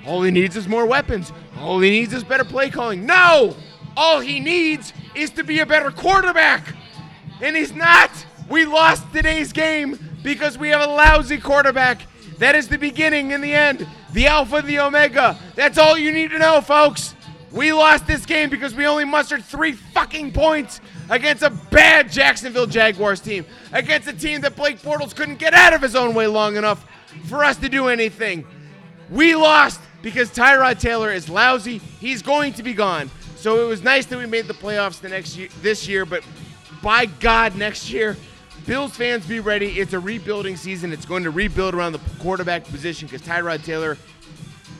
all 0.06 0.22
he 0.24 0.32
needs 0.32 0.58
is 0.58 0.68
more 0.68 0.86
weapons. 0.86 1.32
All 1.58 1.80
he 1.80 1.90
needs 1.90 2.14
is 2.14 2.26
better 2.26 2.44
play 2.44 2.70
calling. 2.70 3.06
No! 3.06 3.56
All 3.96 4.20
he 4.20 4.42
needs 4.42 4.92
is 5.16 5.30
to 5.32 5.44
be 5.44 5.60
a 5.60 5.66
better 5.66 5.92
quarterback. 5.92 6.76
And 7.42 7.56
he's 7.56 7.74
not. 7.74 8.12
We 8.50 8.66
lost 8.66 9.06
today's 9.14 9.54
game 9.54 9.98
because 10.24 10.58
we 10.58 10.70
have 10.70 10.82
a 10.82 10.92
lousy 10.92 11.38
quarterback. 11.38 12.02
That 12.38 12.56
is 12.56 12.68
the 12.68 12.78
beginning 12.78 13.34
and 13.34 13.44
the 13.44 13.54
end. 13.54 13.88
The 14.14 14.28
alpha, 14.28 14.62
the 14.62 14.80
omega. 14.80 15.38
That's 15.56 15.78
all 15.78 15.98
you 15.98 16.12
need 16.12 16.32
to 16.32 16.40
know, 16.40 16.62
folks. 16.62 17.16
We 17.52 17.74
lost 17.74 18.08
this 18.08 18.26
game 18.26 18.50
because 18.50 18.74
we 18.74 18.86
only 18.86 19.04
mustered 19.04 19.44
three 19.44 19.74
fucking 19.74 20.32
points 20.32 20.80
against 21.10 21.44
a 21.44 21.50
bad 21.50 22.10
Jacksonville 22.10 22.66
Jaguars 22.66 23.20
team. 23.20 23.46
Against 23.74 24.08
a 24.08 24.14
team 24.14 24.42
that 24.42 24.56
Blake 24.56 24.82
Bortles 24.82 25.16
couldn't 25.16 25.38
get 25.38 25.54
out 25.54 25.74
of 25.74 25.82
his 25.82 25.96
own 25.96 26.16
way 26.16 26.28
long 26.28 26.56
enough 26.56 26.86
for 27.26 27.44
us 27.44 27.58
to 27.58 27.70
do 27.70 27.88
anything. 27.88 28.46
We 29.10 29.36
lost 29.36 29.82
because 30.02 30.32
Tyrod 30.32 30.80
Taylor 30.80 31.12
is 31.12 31.30
lousy. 31.30 31.78
He's 31.78 32.22
going 32.22 32.54
to 32.54 32.64
be 32.64 32.74
gone. 32.74 33.12
So 33.36 33.64
it 33.64 33.68
was 33.68 33.84
nice 33.84 34.06
that 34.06 34.18
we 34.18 34.26
made 34.26 34.48
the 34.48 34.54
playoffs 34.54 35.02
the 35.02 35.10
next 35.10 35.36
year, 35.36 35.50
this 35.62 35.88
year, 35.88 36.06
but 36.06 36.24
by 36.82 37.06
God, 37.06 37.56
next 37.56 37.92
year, 37.92 38.16
Bills 38.66 38.96
fans 38.96 39.26
be 39.26 39.40
ready. 39.40 39.80
It's 39.80 39.94
a 39.94 40.00
rebuilding 40.00 40.56
season. 40.56 40.94
It's 40.94 41.06
going 41.06 41.24
to 41.24 41.32
rebuild 41.32 41.74
around 41.74 41.94
the 41.94 42.00
quarterback 42.20 42.64
position 42.66 43.08
because 43.08 43.22
Tyrod 43.26 43.64
Taylor, 43.64 43.98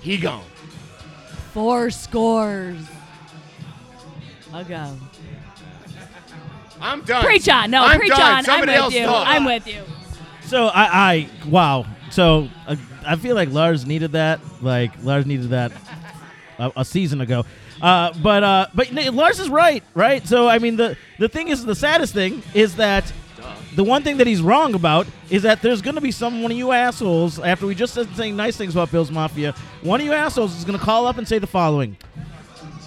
he 0.02 0.18
gone. 0.18 0.44
Four 1.54 1.90
scores 1.90 2.78
ago. 4.54 4.98
I'm 6.80 7.02
done. 7.02 7.24
Preach 7.24 7.48
on. 7.50 7.70
No, 7.72 7.84
I'm 7.84 8.00
preach 8.00 8.10
done. 8.10 8.22
on. 8.22 8.38
I'm 8.38 8.44
Somebody 8.44 8.72
with 8.72 8.82
else 8.82 8.94
you. 8.94 9.06
talk. 9.06 9.28
I'm 9.28 9.46
with 9.46 9.68
you. 9.68 9.84
So 10.46 10.68
I, 10.68 11.14
I 11.14 11.30
wow. 11.48 11.86
So 12.10 12.50
uh, 12.68 12.76
I 13.06 13.16
feel 13.16 13.36
like 13.36 13.50
Lars 13.50 13.86
needed 13.86 14.14
that. 14.14 14.40
Like 14.62 14.92
Lars 15.04 15.26
needed 15.26 15.50
that 15.50 15.72
a, 16.58 16.72
a 16.78 16.86
season 16.86 17.22
ago. 17.22 17.46
Uh, 17.82 18.14
but 18.22 18.44
uh, 18.44 18.68
but 18.74 18.92
Lars 19.14 19.40
is 19.40 19.50
right, 19.50 19.84
right? 19.94 20.26
So 20.28 20.48
I 20.48 20.60
mean, 20.60 20.76
the 20.76 20.98
the 21.20 21.30
thing 21.30 21.48
is, 21.50 21.66
the 21.66 21.76
saddest 21.76 22.14
thing 22.14 22.44
is 22.54 22.76
that 22.78 23.12
the 23.76 23.84
one 23.84 24.04
thing 24.04 24.18
that 24.18 24.28
he's 24.28 24.42
wrong 24.42 24.76
about 24.76 25.08
is 25.30 25.44
that 25.44 25.62
there's 25.62 25.82
going 25.82 25.96
to 25.96 26.02
be 26.02 26.12
some 26.12 26.42
one 26.42 26.52
of 26.52 26.58
you 26.58 26.72
assholes 26.72 27.40
after 27.40 27.66
we 27.66 27.76
just 27.76 27.94
said 27.94 28.08
saying 28.16 28.36
nice 28.36 28.58
things 28.58 28.76
about 28.76 28.92
Bills 28.92 29.12
Mafia. 29.12 29.54
One 29.82 30.02
of 30.02 30.06
you 30.06 30.14
assholes 30.14 30.58
is 30.58 30.66
going 30.66 30.78
to 30.78 30.84
call 30.84 31.08
up 31.08 31.18
and 31.18 31.28
say 31.28 31.40
the 31.40 31.48
following: 31.48 31.98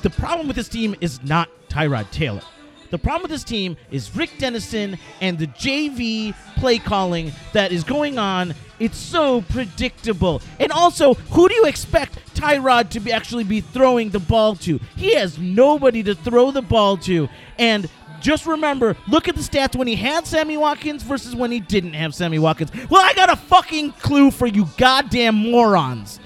The 0.02 0.10
problem 0.10 0.46
with 0.46 0.56
this 0.56 0.68
team 0.68 0.94
is 1.00 1.22
not 1.22 1.48
Tyrod 1.68 2.10
Taylor. 2.10 2.42
The 2.90 2.98
problem 2.98 3.22
with 3.22 3.32
this 3.32 3.42
team 3.42 3.76
is 3.90 4.14
Rick 4.14 4.38
Dennison 4.38 4.98
and 5.20 5.36
the 5.36 5.48
JV 5.48 6.32
play 6.56 6.78
calling 6.78 7.32
that 7.52 7.72
is 7.72 7.82
going 7.82 8.18
on. 8.18 8.54
It's 8.78 8.96
so 8.96 9.40
predictable. 9.42 10.40
And 10.60 10.70
also, 10.70 11.14
who 11.14 11.48
do 11.48 11.54
you 11.54 11.64
expect 11.64 12.36
Tyrod 12.36 12.90
to 12.90 13.00
be 13.00 13.10
actually 13.10 13.42
be 13.42 13.60
throwing 13.60 14.10
the 14.10 14.20
ball 14.20 14.54
to? 14.56 14.78
He 14.96 15.14
has 15.14 15.38
nobody 15.38 16.04
to 16.04 16.14
throw 16.14 16.52
the 16.52 16.62
ball 16.62 16.96
to. 16.98 17.28
And 17.58 17.88
just 18.20 18.46
remember, 18.46 18.96
look 19.08 19.28
at 19.28 19.36
the 19.36 19.42
stats 19.42 19.76
when 19.76 19.86
he 19.86 19.96
had 19.96 20.26
Sammy 20.26 20.56
Watkins 20.56 21.02
versus 21.02 21.34
when 21.34 21.50
he 21.50 21.60
didn't 21.60 21.94
have 21.94 22.14
Sammy 22.14 22.38
Watkins. 22.38 22.70
Well, 22.88 23.02
I 23.04 23.12
got 23.14 23.30
a 23.30 23.36
fucking 23.36 23.92
clue 23.92 24.30
for 24.30 24.46
you 24.46 24.66
goddamn 24.76 25.34
morons. 25.34 26.20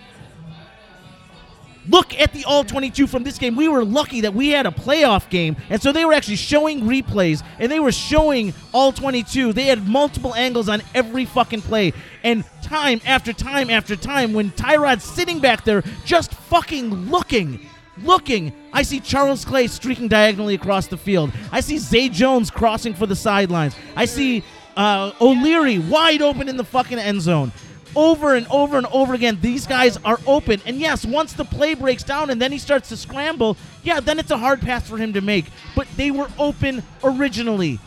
Look 1.88 2.18
at 2.20 2.32
the 2.34 2.44
all 2.44 2.64
22 2.64 3.06
from 3.06 3.22
this 3.22 3.38
game. 3.38 3.56
We 3.56 3.66
were 3.66 3.84
lucky 3.84 4.20
that 4.22 4.34
we 4.34 4.50
had 4.50 4.66
a 4.66 4.70
playoff 4.70 5.30
game, 5.30 5.56
and 5.70 5.80
so 5.80 5.90
they 5.90 6.04
were 6.04 6.12
actually 6.12 6.36
showing 6.36 6.82
replays 6.82 7.42
and 7.58 7.72
they 7.72 7.80
were 7.80 7.92
showing 7.92 8.52
all 8.72 8.92
22. 8.92 9.54
They 9.54 9.64
had 9.64 9.88
multiple 9.88 10.34
angles 10.34 10.68
on 10.68 10.82
every 10.94 11.24
fucking 11.24 11.62
play. 11.62 11.94
And 12.22 12.44
time 12.62 13.00
after 13.06 13.32
time 13.32 13.70
after 13.70 13.96
time, 13.96 14.34
when 14.34 14.50
Tyrod's 14.50 15.04
sitting 15.04 15.40
back 15.40 15.64
there 15.64 15.82
just 16.04 16.34
fucking 16.34 17.10
looking, 17.10 17.66
looking, 18.04 18.52
I 18.72 18.82
see 18.82 19.00
Charles 19.00 19.44
Clay 19.44 19.66
streaking 19.66 20.08
diagonally 20.08 20.54
across 20.54 20.86
the 20.86 20.96
field. 20.96 21.32
I 21.52 21.60
see 21.60 21.78
Zay 21.78 22.08
Jones 22.08 22.50
crossing 22.50 22.94
for 22.94 23.06
the 23.06 23.16
sidelines. 23.16 23.76
I 23.96 24.04
see 24.04 24.42
uh, 24.76 25.12
O'Leary 25.20 25.78
wide 25.78 26.22
open 26.22 26.48
in 26.48 26.56
the 26.56 26.64
fucking 26.64 26.98
end 26.98 27.20
zone 27.22 27.52
over 27.96 28.34
and 28.34 28.46
over 28.48 28.76
and 28.76 28.86
over 28.86 29.14
again, 29.14 29.38
these 29.40 29.66
guys 29.66 29.96
are 30.04 30.18
open. 30.26 30.60
And 30.66 30.78
yes, 30.78 31.04
once 31.04 31.32
the 31.32 31.44
play 31.44 31.74
breaks 31.74 32.04
down 32.04 32.30
and 32.30 32.40
then 32.40 32.52
he 32.52 32.58
starts 32.58 32.88
to 32.90 32.96
scramble, 32.96 33.56
yeah, 33.82 34.00
then 34.00 34.18
it's 34.18 34.30
a 34.30 34.38
hard 34.38 34.60
pass 34.60 34.88
for 34.88 34.96
him 34.96 35.12
to 35.14 35.20
make. 35.20 35.46
But 35.74 35.88
they 35.96 36.10
were 36.10 36.28
open 36.38 36.82
originally. 37.02 37.78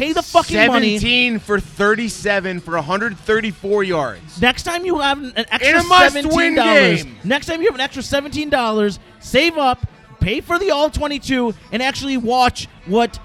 Pay 0.00 0.14
the 0.14 0.22
fucking 0.22 0.66
money. 0.66 0.96
17 0.98 1.40
for 1.40 1.60
37 1.60 2.60
for 2.60 2.72
134 2.72 3.84
yards. 3.84 4.40
Next 4.40 4.62
time 4.62 4.86
you 4.86 4.98
have 4.98 5.18
an 5.22 5.34
extra 5.36 5.68
In 5.68 5.74
a 5.76 5.82
must-win 5.82 6.24
seventeen 6.24 6.54
dollars. 6.54 7.04
game. 7.04 7.16
Next 7.22 7.44
time 7.44 7.60
you 7.60 7.66
have 7.66 7.74
an 7.74 7.82
extra 7.82 8.02
seventeen 8.02 8.48
dollars, 8.48 8.98
save 9.18 9.58
up, 9.58 9.86
pay 10.18 10.40
for 10.40 10.58
the 10.58 10.70
all 10.70 10.88
twenty-two, 10.88 11.52
and 11.70 11.82
actually 11.82 12.16
watch 12.16 12.66
what 12.86 13.18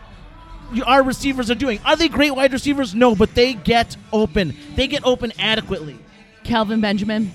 our 0.86 1.02
receivers 1.02 1.50
are 1.50 1.56
doing. 1.56 1.80
Are 1.86 1.96
they 1.96 2.10
great 2.10 2.36
wide 2.36 2.52
receivers? 2.52 2.94
No, 2.94 3.16
but 3.16 3.34
they 3.36 3.54
get 3.54 3.96
open. 4.12 4.54
They 4.76 4.88
get 4.88 5.06
open 5.06 5.32
adequately. 5.40 5.98
Kelvin 6.44 6.82
Benjamin. 6.82 7.32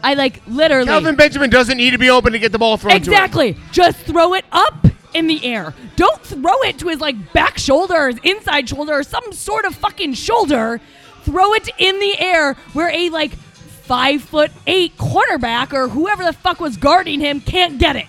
I 0.00 0.14
like 0.14 0.40
literally. 0.46 0.86
Kelvin 0.86 1.16
Benjamin 1.16 1.50
doesn't 1.50 1.76
need 1.76 1.90
to 1.90 1.98
be 1.98 2.08
open 2.08 2.30
to 2.34 2.38
get 2.38 2.52
the 2.52 2.60
ball 2.60 2.76
thrown 2.76 2.92
to 2.92 2.96
him. 2.98 3.14
Exactly. 3.14 3.56
Just 3.72 3.98
throw 3.98 4.34
it 4.34 4.44
up 4.52 4.86
in 5.14 5.26
the 5.26 5.44
air. 5.44 5.74
Don't 5.96 6.20
throw 6.22 6.60
it 6.62 6.78
to 6.80 6.88
his 6.88 7.00
like 7.00 7.32
back 7.32 7.58
shoulder 7.58 8.08
his 8.08 8.18
inside 8.22 8.68
shoulder 8.68 8.92
or 8.92 9.02
some 9.02 9.32
sort 9.32 9.64
of 9.64 9.74
fucking 9.74 10.14
shoulder. 10.14 10.80
Throw 11.22 11.54
it 11.54 11.68
in 11.78 11.98
the 12.00 12.18
air 12.18 12.54
where 12.72 12.90
a 12.90 13.08
like 13.10 13.32
five 13.32 14.22
foot 14.22 14.50
eight 14.66 14.96
quarterback 14.98 15.72
or 15.72 15.88
whoever 15.88 16.24
the 16.24 16.32
fuck 16.32 16.60
was 16.60 16.76
guarding 16.76 17.20
him 17.20 17.40
can't 17.40 17.78
get 17.78 17.96
it. 17.96 18.08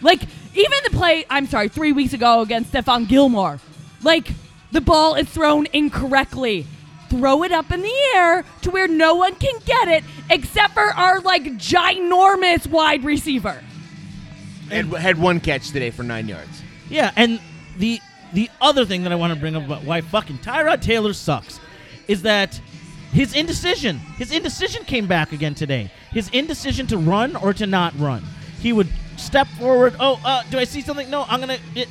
Like 0.00 0.22
even 0.54 0.78
the 0.84 0.90
play, 0.90 1.26
I'm 1.28 1.46
sorry, 1.46 1.68
three 1.68 1.92
weeks 1.92 2.12
ago 2.12 2.40
against 2.40 2.72
Stephon 2.72 3.08
Gilmore. 3.08 3.60
Like 4.02 4.28
the 4.72 4.80
ball 4.80 5.14
is 5.14 5.28
thrown 5.28 5.66
incorrectly. 5.72 6.66
Throw 7.08 7.44
it 7.44 7.52
up 7.52 7.70
in 7.70 7.82
the 7.82 7.94
air 8.14 8.44
to 8.62 8.70
where 8.70 8.88
no 8.88 9.14
one 9.14 9.34
can 9.36 9.60
get 9.64 9.88
it 9.88 10.04
except 10.28 10.74
for 10.74 10.82
our 10.82 11.20
like 11.20 11.44
ginormous 11.44 12.66
wide 12.66 13.04
receiver. 13.04 13.62
Had, 14.70 14.86
had 14.94 15.18
one 15.18 15.40
catch 15.40 15.68
today 15.68 15.90
for 15.90 16.02
nine 16.02 16.28
yards. 16.28 16.62
Yeah, 16.88 17.12
and 17.16 17.40
the 17.78 18.00
the 18.32 18.50
other 18.60 18.84
thing 18.84 19.04
that 19.04 19.12
I 19.12 19.14
want 19.14 19.32
to 19.32 19.38
bring 19.38 19.54
up 19.54 19.64
about 19.64 19.84
why 19.84 20.00
fucking 20.00 20.38
Tyrod 20.38 20.82
Taylor 20.82 21.12
sucks 21.12 21.60
is 22.08 22.22
that 22.22 22.60
his 23.12 23.34
indecision, 23.34 23.98
his 24.18 24.32
indecision 24.32 24.84
came 24.84 25.06
back 25.06 25.32
again 25.32 25.54
today. 25.54 25.90
His 26.10 26.28
indecision 26.30 26.86
to 26.88 26.98
run 26.98 27.36
or 27.36 27.54
to 27.54 27.66
not 27.66 27.98
run. 27.98 28.24
He 28.60 28.72
would 28.72 28.88
step 29.16 29.46
forward. 29.48 29.94
Oh, 30.00 30.20
uh, 30.24 30.42
do 30.50 30.58
I 30.58 30.64
see 30.64 30.80
something? 30.80 31.08
No, 31.08 31.24
I'm 31.28 31.40
gonna. 31.40 31.58
It. 31.74 31.88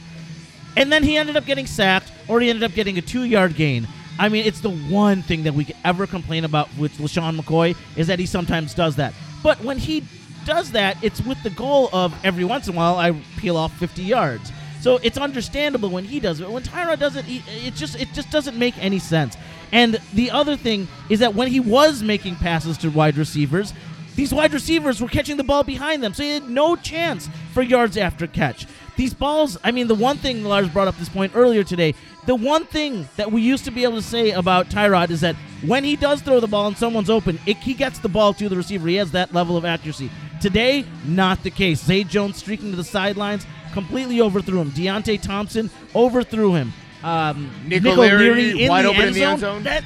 And 0.78 0.92
then 0.92 1.04
he 1.04 1.18
ended 1.18 1.38
up 1.38 1.46
getting 1.46 1.66
sacked, 1.66 2.12
or 2.28 2.42
he 2.42 2.50
ended 2.50 2.64
up 2.64 2.74
getting 2.74 2.98
a 2.98 3.02
two-yard 3.02 3.56
gain. 3.56 3.88
I 4.20 4.30
mean, 4.30 4.46
it's 4.46 4.60
the 4.60 4.72
one 4.72 5.22
thing 5.22 5.44
that 5.44 5.54
we 5.54 5.66
could 5.66 5.78
ever 5.84 6.06
complain 6.06 6.46
about 6.46 6.70
with 6.78 6.98
LeSean 6.98 7.40
McCoy 7.40 7.76
is 7.96 8.08
that 8.08 8.20
he 8.20 8.26
sometimes 8.26 8.74
does 8.74 8.98
that. 8.98 9.14
But 9.42 9.62
when 9.64 9.78
he 9.78 10.04
does 10.46 10.72
that, 10.72 10.98
it's 11.04 11.22
with 11.22 11.42
the 11.44 11.50
goal 11.50 11.90
of 11.92 12.14
every 12.24 12.46
once 12.46 12.68
in 12.68 12.74
a 12.74 12.78
while 12.78 12.98
I 12.98 13.12
peel 13.38 13.58
off 13.58 13.76
50 13.78 14.04
yards. 14.04 14.52
So 14.82 15.00
it's 15.02 15.18
understandable 15.18 15.90
when 15.90 16.04
he 16.06 16.20
does 16.20 16.40
it. 16.40 16.50
When 16.50 16.62
Tyrod 16.62 17.00
does 17.00 17.16
it, 17.16 17.26
it 17.28 17.74
just 17.74 18.00
it 18.00 18.08
just 18.14 18.30
doesn't 18.30 18.56
make 18.58 18.78
any 18.78 19.00
sense. 19.00 19.36
And 19.72 20.00
the 20.14 20.30
other 20.30 20.56
thing 20.56 20.88
is 21.10 21.20
that 21.20 21.34
when 21.34 21.48
he 21.48 21.60
was 21.60 22.04
making 22.04 22.36
passes 22.36 22.78
to 22.78 22.90
wide 22.92 23.18
receivers, 23.18 23.74
these 24.16 24.34
wide 24.34 24.54
receivers 24.54 25.02
were 25.02 25.08
catching 25.08 25.38
the 25.38 25.44
ball 25.44 25.64
behind 25.64 26.04
them, 26.04 26.14
so 26.14 26.24
he 26.24 26.34
had 26.34 26.50
no 26.50 26.76
chance 26.76 27.30
for 27.52 27.62
yards 27.62 27.98
after 27.98 28.28
catch. 28.28 28.66
These 28.96 29.14
balls, 29.14 29.58
I 29.64 29.72
mean, 29.72 29.88
the 29.88 29.96
one 29.96 30.18
thing 30.18 30.44
Lars 30.44 30.70
brought 30.70 30.88
up 30.88 30.98
this 30.98 31.10
point 31.10 31.34
earlier 31.36 31.66
today, 31.66 31.96
the 32.26 32.36
one 32.36 32.66
thing 32.66 33.10
that 33.18 33.32
we 33.32 33.42
used 33.42 33.66
to 33.66 33.72
be 33.72 33.84
able 33.84 33.98
to 33.98 34.02
say 34.02 34.32
about 34.32 34.70
Tyrod 34.70 35.10
is 35.10 35.22
that 35.22 35.36
when 35.66 35.84
he 35.84 35.96
does 35.96 36.22
throw 36.22 36.40
the 36.40 36.48
ball 36.48 36.68
and 36.68 36.78
someone's 36.78 37.10
open, 37.10 37.40
it, 37.46 37.58
he 37.58 37.74
gets 37.74 38.00
the 38.00 38.08
ball 38.08 38.34
to 38.36 38.48
the 38.48 38.56
receiver. 38.56 38.88
He 38.88 38.96
has 38.96 39.12
that 39.12 39.34
level 39.34 39.58
of 39.58 39.66
accuracy. 39.66 40.10
Today, 40.46 40.86
not 41.08 41.42
the 41.42 41.50
case. 41.50 41.84
Zay 41.84 42.04
Jones 42.04 42.38
streaking 42.38 42.70
to 42.70 42.78
the 42.78 42.84
sidelines, 42.84 43.48
completely 43.74 44.22
overthrew 44.22 44.62
him. 44.62 44.70
Deonte 44.70 45.20
Thompson 45.20 45.72
overthrew 45.96 46.54
him. 46.54 46.72
Um, 47.04 47.50
Nick 47.66 47.84
O'Leary 47.84 48.70
wide 48.70 48.86
the 48.86 48.90
open 48.90 49.02
end 49.02 49.08
in 49.08 49.14
the 49.16 49.24
end 49.24 49.40
zone. 49.40 49.56
zone. 49.56 49.64
That, 49.64 49.84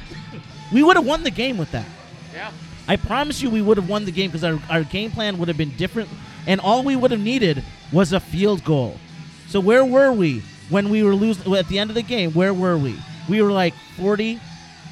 we 0.74 0.84
would 0.84 0.98
have 0.98 1.06
won 1.06 1.24
the 1.24 1.32
game 1.32 1.58
with 1.58 1.72
that. 1.72 1.86
Yeah. 2.34 2.52
I 2.90 2.98
promise 2.98 3.42
you 3.42 3.50
we 3.50 3.62
would 3.62 3.78
have 3.78 3.88
won 3.88 4.04
the 4.04 4.12
game 4.12 4.32
because 4.32 4.44
our, 4.44 4.60
our 4.70 4.84
game 4.84 5.12
plan 5.12 5.38
would 5.38 5.48
have 5.48 5.56
been 5.56 5.74
different, 5.78 6.10
and 6.46 6.60
all 6.60 6.84
we 6.84 6.98
would 6.98 7.12
have 7.12 7.22
needed 7.22 7.64
was 7.94 8.12
a 8.12 8.20
field 8.20 8.66
goal. 8.66 8.98
So 9.48 9.62
where 9.62 9.86
were 9.86 10.12
we 10.12 10.42
when 10.70 10.90
we 10.90 11.04
were 11.04 11.16
losing 11.16 11.56
at 11.56 11.70
the 11.70 11.80
end 11.80 11.90
of 11.90 11.96
the 11.96 12.04
game? 12.04 12.34
Where 12.34 12.54
were 12.54 12.78
we? 12.78 13.00
We 13.30 13.42
were 13.42 13.54
like 13.54 13.76
40, 13.96 14.42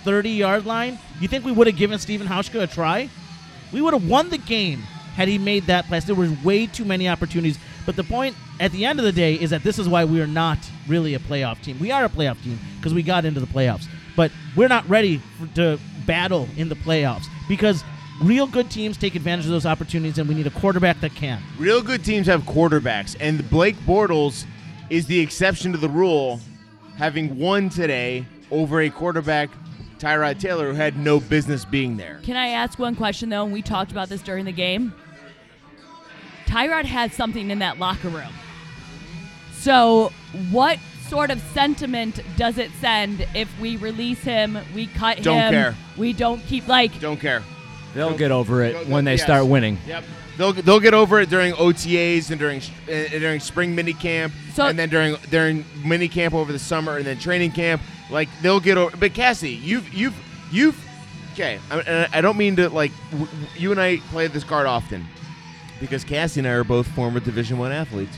30 0.06 0.30
yard 0.30 0.66
line. 0.66 0.98
You 1.20 1.28
think 1.28 1.44
we 1.44 1.52
would 1.52 1.68
have 1.68 1.76
given 1.76 2.00
Stephen 2.00 2.26
Hauschka 2.26 2.64
a 2.64 2.68
try? 2.68 3.10
We 3.74 3.82
would 3.82 3.94
have 3.94 4.08
won 4.08 4.30
the 4.30 4.38
game 4.38 4.82
had 5.18 5.28
he 5.28 5.40
made 5.40 5.66
that 5.66 5.88
pass. 5.88 6.06
There 6.06 6.16
were 6.16 6.30
way 6.44 6.68
too 6.68 6.86
many 6.86 7.10
opportunities. 7.10 7.58
But 7.88 7.96
the 7.96 8.04
point 8.04 8.36
at 8.60 8.72
the 8.72 8.86
end 8.86 9.00
of 9.00 9.06
the 9.06 9.12
day 9.12 9.34
is 9.34 9.50
that 9.50 9.64
this 9.64 9.80
is 9.80 9.90
why 9.90 10.06
we 10.06 10.22
are 10.22 10.28
not 10.28 10.60
really 10.88 11.16
a 11.16 11.20
playoff 11.20 11.60
team. 11.64 11.80
We 11.80 11.92
are 11.92 12.06
a 12.06 12.10
playoff 12.10 12.42
team 12.44 12.60
because 12.78 12.94
we 12.94 13.02
got 13.02 13.26
into 13.26 13.40
the 13.40 13.48
playoffs, 13.48 13.88
but 14.16 14.32
we're 14.56 14.68
not 14.68 14.88
ready 14.88 15.18
for, 15.18 15.48
to 15.56 15.80
battle 16.06 16.48
in 16.56 16.70
the 16.70 16.76
playoffs 16.76 17.26
because 17.50 17.84
real 18.22 18.46
good 18.46 18.70
teams 18.70 18.96
take 18.96 19.16
advantage 19.16 19.46
of 19.46 19.52
those 19.52 19.66
opportunities, 19.66 20.20
and 20.20 20.30
we 20.30 20.36
need 20.36 20.46
a 20.46 20.52
quarterback 20.52 21.02
that 21.02 21.16
can. 21.16 21.42
Real 21.58 21.82
good 21.82 22.06
teams 22.06 22.28
have 22.28 22.44
quarterbacks, 22.44 23.16
and 23.20 23.50
Blake 23.50 23.76
Bortles 23.78 24.46
is 24.92 25.08
the 25.08 25.20
exception 25.20 25.72
to 25.72 25.80
the 25.80 25.90
rule, 25.90 26.40
having 26.98 27.40
won 27.40 27.70
today 27.70 28.24
over 28.52 28.82
a 28.82 28.90
quarterback, 28.92 29.50
Tyrod 29.98 30.40
Taylor, 30.40 30.68
who 30.70 30.76
had 30.76 30.98
no 30.98 31.20
business 31.20 31.66
being 31.66 31.98
there. 31.98 32.20
Can 32.22 32.36
I 32.36 32.50
ask 32.50 32.78
one 32.78 32.96
question 32.96 33.30
though? 33.30 33.44
And 33.44 33.52
we 33.52 33.64
talked 33.64 33.92
about 33.92 34.10
this 34.10 34.22
during 34.22 34.46
the 34.46 34.52
game. 34.52 34.94
Tyrod 36.48 36.86
had 36.86 37.14
something 37.14 37.52
in 37.52 37.60
that 37.60 37.78
locker 37.78 38.10
room. 38.10 38.34
So, 39.54 40.12
what 40.50 40.80
sort 41.08 41.30
of 41.30 41.42
sentiment 41.54 42.22
does 42.38 42.58
it 42.58 42.72
send 42.80 43.28
if 43.36 43.50
we 43.60 43.78
release 43.78 44.22
him, 44.22 44.58
we 44.74 44.88
cut 44.88 45.18
him? 45.18 45.24
Don't 45.24 45.38
him, 45.40 45.52
care. 45.54 45.76
we 45.98 46.14
don't 46.14 46.42
keep 46.46 46.68
like 46.68 47.00
Don't 47.00 47.20
care. 47.20 47.44
They'll 47.94 48.18
get 48.18 48.32
over 48.32 48.64
it 48.64 48.88
when 48.88 49.06
they 49.06 49.14
yes. 49.16 49.24
start 49.24 49.48
winning. 49.48 49.78
Yep. 49.88 50.04
They'll, 50.38 50.54
they'll 50.54 50.80
get 50.80 50.94
over 50.94 51.20
it 51.20 51.30
during 51.30 51.54
OTAs 51.54 52.30
and 52.30 52.40
during 52.40 52.62
uh, 52.62 53.10
during 53.10 53.40
spring 53.40 53.74
mini 53.74 53.94
camp 53.94 54.34
So- 54.54 54.68
and 54.68 54.78
then 54.78 54.90
during 54.90 55.16
during 55.32 55.66
mini 55.84 56.08
camp 56.08 56.36
over 56.36 56.52
the 56.52 56.60
summer 56.60 56.98
and 56.98 57.06
then 57.06 57.18
training 57.18 57.52
camp. 57.52 57.82
Like 58.12 58.30
they'll 58.42 58.60
get 58.60 58.78
over. 58.78 58.96
But 58.96 59.14
Cassie, 59.14 59.52
you've 59.54 59.92
you've 59.94 60.16
you've 60.52 60.80
okay. 61.34 61.60
I, 61.72 62.08
I 62.14 62.22
don't 62.22 62.38
mean 62.38 62.56
to 62.58 62.70
like 62.70 62.92
w- 63.12 63.26
w- 63.26 63.48
you 63.58 63.72
and 63.72 63.82
I 63.82 63.98
play 64.12 64.28
this 64.28 64.44
card 64.44 64.68
often 64.68 65.06
because 65.80 66.04
Cassie 66.04 66.40
and 66.40 66.48
I 66.48 66.52
are 66.52 66.64
both 66.64 66.88
former 66.88 67.20
Division 67.20 67.58
One 67.58 67.72
athletes. 67.72 68.18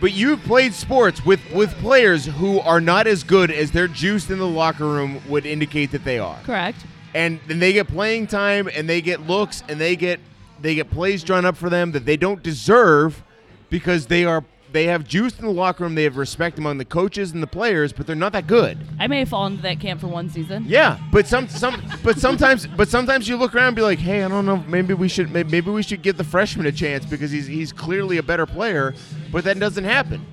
But 0.00 0.12
you've 0.12 0.42
played 0.42 0.74
sports 0.74 1.24
with 1.24 1.40
with 1.52 1.70
players 1.76 2.24
who 2.26 2.58
are 2.60 2.80
not 2.80 3.06
as 3.06 3.22
good 3.22 3.50
as 3.50 3.70
their 3.70 3.86
juice 3.88 4.30
in 4.30 4.38
the 4.38 4.46
locker 4.48 4.86
room 4.86 5.20
would 5.28 5.46
indicate 5.46 5.92
that 5.92 6.04
they 6.04 6.18
are. 6.18 6.38
correct. 6.44 6.78
and 7.14 7.38
then 7.46 7.58
they 7.58 7.72
get 7.72 7.86
playing 7.88 8.26
time 8.26 8.68
and 8.74 8.88
they 8.88 9.00
get 9.00 9.26
looks 9.26 9.62
and 9.68 9.80
they 9.80 9.94
get 9.94 10.18
they 10.60 10.74
get 10.74 10.90
plays 10.90 11.22
drawn 11.22 11.44
up 11.44 11.56
for 11.56 11.68
them 11.70 11.92
that 11.92 12.04
they 12.06 12.16
don't 12.16 12.42
deserve 12.42 13.22
because 13.70 14.06
they 14.06 14.24
are 14.24 14.42
they 14.72 14.84
have 14.86 15.04
juice 15.04 15.38
in 15.38 15.44
the 15.44 15.50
locker 15.52 15.84
room. 15.84 15.94
They 15.94 16.04
have 16.04 16.16
respect 16.16 16.58
among 16.58 16.78
the 16.78 16.84
coaches 16.84 17.32
and 17.32 17.42
the 17.42 17.46
players, 17.46 17.92
but 17.92 18.06
they're 18.06 18.16
not 18.16 18.32
that 18.32 18.46
good. 18.46 18.78
I 18.98 19.06
may 19.06 19.24
fall 19.24 19.46
into 19.46 19.62
that 19.62 19.80
camp 19.80 20.00
for 20.00 20.06
one 20.08 20.28
season. 20.30 20.64
Yeah, 20.66 20.98
but 21.12 21.26
some 21.26 21.48
some 21.48 21.82
but 22.02 22.18
sometimes 22.18 22.66
but 22.66 22.88
sometimes 22.88 23.28
you 23.28 23.36
look 23.36 23.54
around 23.54 23.68
and 23.68 23.76
be 23.76 23.82
like, 23.82 23.98
hey, 23.98 24.22
I 24.24 24.28
don't 24.28 24.46
know, 24.46 24.56
maybe 24.68 24.94
we 24.94 25.08
should 25.08 25.30
maybe 25.30 25.60
we 25.60 25.82
should 25.82 26.02
give 26.02 26.16
the 26.16 26.24
freshman 26.24 26.66
a 26.66 26.72
chance 26.72 27.04
because 27.04 27.30
he's 27.30 27.46
he's 27.46 27.72
clearly 27.72 28.18
a 28.18 28.22
better 28.22 28.46
player, 28.46 28.94
but 29.30 29.44
that 29.44 29.58
doesn't 29.58 29.84
happen. 29.84 30.24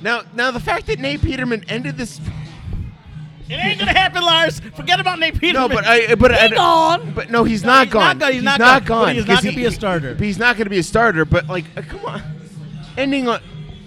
Now 0.00 0.22
now 0.34 0.50
the 0.50 0.60
fact 0.60 0.86
that 0.86 0.98
Nate 0.98 1.20
Peterman 1.22 1.64
ended 1.68 1.96
this 1.98 2.20
It 3.48 3.54
ain't 3.54 3.80
gonna 3.80 3.92
happen, 3.92 4.22
Lars. 4.22 4.60
Forget 4.76 5.00
about 5.00 5.18
Nate 5.18 5.34
Peterman. 5.40 5.68
no, 5.70 5.74
but 5.74 5.84
I 5.84 6.14
but 6.14 6.32
I, 6.32 6.48
gone. 6.48 7.12
but 7.14 7.30
no, 7.30 7.42
he's 7.44 7.62
No, 7.64 7.68
not 7.70 7.84
he's 7.86 7.92
gone. 7.92 8.02
not 8.02 8.18
gone. 8.20 8.32
He's 8.32 8.42
not 8.44 8.58
gone. 8.60 8.84
gone. 8.84 9.14
He's 9.16 9.26
not 9.26 9.34
'cause 9.36 9.44
gonna 9.44 9.56
be 9.56 9.64
a 9.64 9.70
starter. 9.72 10.14
He's 10.14 10.38
not 10.38 10.56
going 10.56 10.66
to 10.66 10.70
be 10.70 10.78
a 10.78 10.82
starter. 10.84 11.24
But 11.24 11.48
like, 11.48 11.64
uh, 11.76 11.82
come 11.82 12.04
on, 12.06 12.22
ending 12.96 13.26
on. 13.28 13.40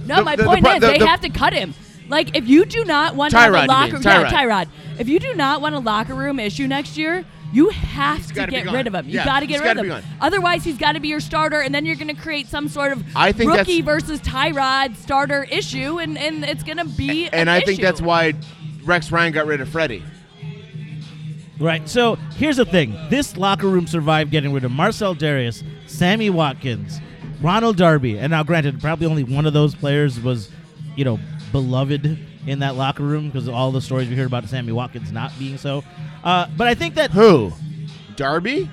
No, 0.06 0.18
the- 0.18 0.24
my 0.24 0.36
the- 0.36 0.44
the 0.44 0.50
point 0.50 0.64
pro- 0.64 0.74
is 0.76 0.82
the- 0.82 0.88
they 0.88 0.98
the- 1.00 1.08
have 1.08 1.22
to 1.22 1.30
cut 1.30 1.54
him. 1.54 1.74
Like 2.10 2.36
if 2.38 2.48
you 2.48 2.66
do 2.66 2.84
not 2.86 3.16
want 3.16 3.32
to 3.32 3.38
have 3.38 3.52
Tyrod, 3.54 3.60
a 3.60 3.62
you 3.64 3.68
locker 3.68 3.94
mean, 3.94 4.02
yeah, 4.04 4.24
Tyrod. 4.30 4.66
Tyrod. 4.66 4.68
If 5.00 5.08
you 5.10 5.20
do 5.20 5.34
not 5.36 5.62
want 5.62 5.74
a 5.76 5.80
locker 5.80 6.14
room 6.14 6.40
issue 6.40 6.68
next 6.68 6.98
year, 6.98 7.24
you 7.54 7.70
have 7.70 8.28
to 8.28 8.34
gotta 8.34 8.52
be 8.52 8.58
get 8.58 8.66
gone. 8.66 8.74
rid 8.74 8.88
of 8.88 8.94
him. 8.96 9.08
You 9.08 9.16
Yeah, 9.16 9.26
got 9.26 9.40
to 9.40 9.46
he's 9.46 9.58
get 9.60 9.64
rid 9.64 9.68
gotta 9.78 9.80
of 9.80 9.84
be 9.86 9.90
him. 9.92 10.02
gone. 10.02 10.18
Otherwise, 10.22 10.64
he's 10.64 10.78
got 10.78 10.94
to 10.94 11.00
be 11.00 11.08
your 11.08 11.20
starter, 11.20 11.60
and 11.62 11.74
then 11.74 11.86
you're 11.86 11.96
going 11.96 12.14
to 12.14 12.20
create 12.22 12.48
some 12.48 12.68
sort 12.68 12.92
of 12.92 13.04
I 13.16 13.32
think 13.32 13.52
rookie 13.52 13.82
that's- 13.82 14.04
versus 14.04 14.20
Tyrod 14.22 14.96
starter 14.98 15.44
issue, 15.50 16.00
and, 16.00 16.18
and 16.18 16.44
it's 16.44 16.64
going 16.64 16.78
to 16.78 16.86
be. 16.86 17.26
And 17.28 17.48
an 17.48 17.50
I 17.50 17.60
think 17.62 17.80
issue. 17.80 17.82
that's 17.84 18.02
why 18.02 18.34
Rex 18.84 19.12
Ryan 19.12 19.34
got 19.34 19.46
rid 19.48 19.62
of 19.62 19.70
Freddie. 19.70 20.04
Right. 21.60 21.88
So 21.88 22.16
here's 22.38 22.58
the 22.58 22.66
thing: 22.66 22.96
this 23.10 23.38
locker 23.38 23.68
room 23.68 23.88
survived 23.88 24.32
getting 24.32 24.52
rid 24.54 24.64
of 24.66 24.72
Marcell 24.72 25.16
Dareus, 25.16 25.64
Sammy 25.88 26.30
Watkins, 26.30 27.00
Ronald 27.42 27.78
Darby, 27.78 28.18
and 28.20 28.32
now, 28.32 28.44
granted, 28.44 28.80
probably 28.82 29.08
only 29.08 29.24
one 29.24 29.46
of 29.46 29.54
those 29.54 29.76
players 29.76 30.20
was, 30.20 30.50
you 30.96 31.04
know, 31.06 31.20
beloved 31.52 32.18
in 32.48 32.60
that 32.60 32.76
locker 32.76 33.04
room 33.04 33.28
because 33.30 33.48
all 33.48 33.72
the 33.72 33.82
stories 33.82 34.10
we 34.10 34.16
heard 34.16 34.28
about 34.28 34.46
Sammy 34.50 34.72
Watkins 34.72 35.12
not 35.12 35.32
being 35.40 35.58
so. 35.58 35.84
Uh, 36.24 36.48
but 36.58 36.68
I 36.68 36.74
think 36.76 36.96
that, 36.96 37.12
Who? 37.12 37.52
Darby, 38.16 38.70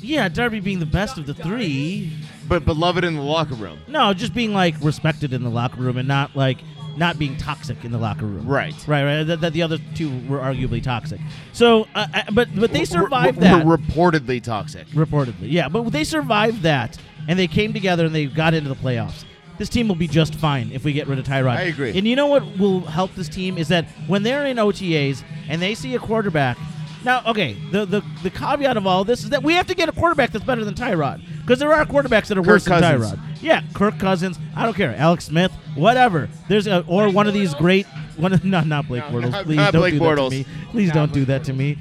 yeah, 0.00 0.28
Darby 0.28 0.60
being 0.60 0.78
the 0.80 0.86
best 0.86 1.18
of 1.18 1.26
the 1.26 1.34
three, 1.34 2.12
but 2.48 2.64
beloved 2.64 3.04
in 3.04 3.14
the 3.14 3.22
locker 3.22 3.54
room. 3.54 3.78
no, 3.88 4.12
just 4.14 4.34
being 4.34 4.52
like 4.52 4.74
respected 4.80 5.32
in 5.32 5.42
the 5.42 5.50
locker 5.50 5.80
room 5.80 5.96
and 5.98 6.08
not 6.08 6.34
like 6.36 6.58
not 6.96 7.16
being 7.18 7.36
toxic 7.36 7.84
in 7.84 7.92
the 7.92 7.98
locker 7.98 8.26
room. 8.26 8.44
Right. 8.46 8.74
Right. 8.88 9.04
Right. 9.04 9.22
That, 9.22 9.40
that 9.42 9.52
the 9.52 9.62
other 9.62 9.78
two 9.94 10.10
were 10.26 10.38
arguably 10.38 10.82
toxic. 10.82 11.20
So, 11.52 11.86
uh, 11.94 12.06
uh, 12.12 12.22
but 12.32 12.48
but 12.56 12.72
they 12.72 12.84
survived 12.84 13.38
R- 13.38 13.42
that. 13.44 13.66
r- 13.66 13.76
reportedly 13.76 14.42
toxic. 14.42 14.86
reportedly. 14.88 15.34
Yeah, 15.52 15.68
but 15.68 15.82
they 15.92 16.02
survived 16.04 16.62
that, 16.62 16.98
and 17.28 17.38
they 17.38 17.46
came 17.46 17.72
together 17.72 18.04
and 18.06 18.14
they 18.14 18.26
got 18.26 18.54
into 18.54 18.68
the 18.68 18.74
playoffs. 18.74 19.24
This 19.58 19.68
team 19.68 19.88
will 19.88 19.96
be 19.96 20.08
just 20.08 20.34
fine 20.36 20.70
if 20.72 20.84
we 20.84 20.92
get 20.92 21.06
rid 21.08 21.18
of 21.18 21.24
Tyrod. 21.24 21.56
I 21.56 21.62
agree. 21.62 21.96
And 21.96 22.06
you 22.06 22.14
know 22.16 22.26
what 22.26 22.58
will 22.58 22.80
help 22.80 23.14
this 23.14 23.28
team 23.28 23.58
is 23.58 23.68
that 23.68 23.86
when 24.06 24.22
they're 24.22 24.46
in 24.46 24.56
OTAs 24.56 25.22
and 25.48 25.60
they 25.62 25.74
see 25.74 25.94
a 25.94 25.98
quarterback. 25.98 26.56
Now, 27.04 27.22
okay, 27.26 27.56
the, 27.70 27.84
the 27.86 28.02
the 28.24 28.30
caveat 28.30 28.76
of 28.76 28.84
all 28.86 29.04
this 29.04 29.22
is 29.22 29.30
that 29.30 29.42
we 29.42 29.54
have 29.54 29.68
to 29.68 29.74
get 29.74 29.88
a 29.88 29.92
quarterback 29.92 30.30
that's 30.32 30.44
better 30.44 30.64
than 30.64 30.74
Tyrod 30.74 31.22
because 31.40 31.58
there 31.60 31.72
are 31.72 31.84
quarterbacks 31.86 32.26
that 32.26 32.36
are 32.38 32.42
Kirk 32.42 32.46
worse 32.50 32.64
than 32.64 32.82
Tyrod. 32.82 33.18
Yeah, 33.40 33.62
Kirk 33.72 33.98
Cousins. 34.00 34.36
I 34.56 34.64
don't 34.64 34.74
care. 34.74 34.94
Alex 34.96 35.26
Smith, 35.26 35.52
whatever. 35.76 36.28
There's 36.48 36.66
a, 36.66 36.84
or 36.88 37.08
one 37.10 37.28
of 37.28 37.34
these 37.34 37.54
great 37.54 37.86
one. 38.16 38.32
Of, 38.32 38.44
no, 38.54 38.60
not 38.62 38.88
Blake 38.88 39.04
No, 39.10 39.18
Bortles. 39.20 39.30
not- 39.30 39.44
Please 39.44 39.56
not 39.56 39.72
don't 39.72 39.80
Blake 39.82 39.94
do 39.94 40.00
Bortles. 40.00 40.30
that 40.30 40.44
to 40.44 40.50
me. 40.50 40.66
Please 40.72 40.88
Not 40.88 40.94
don't 40.94 41.12
do 41.12 41.24
that 41.26 41.44
to 41.44 41.52
me. 41.52 41.78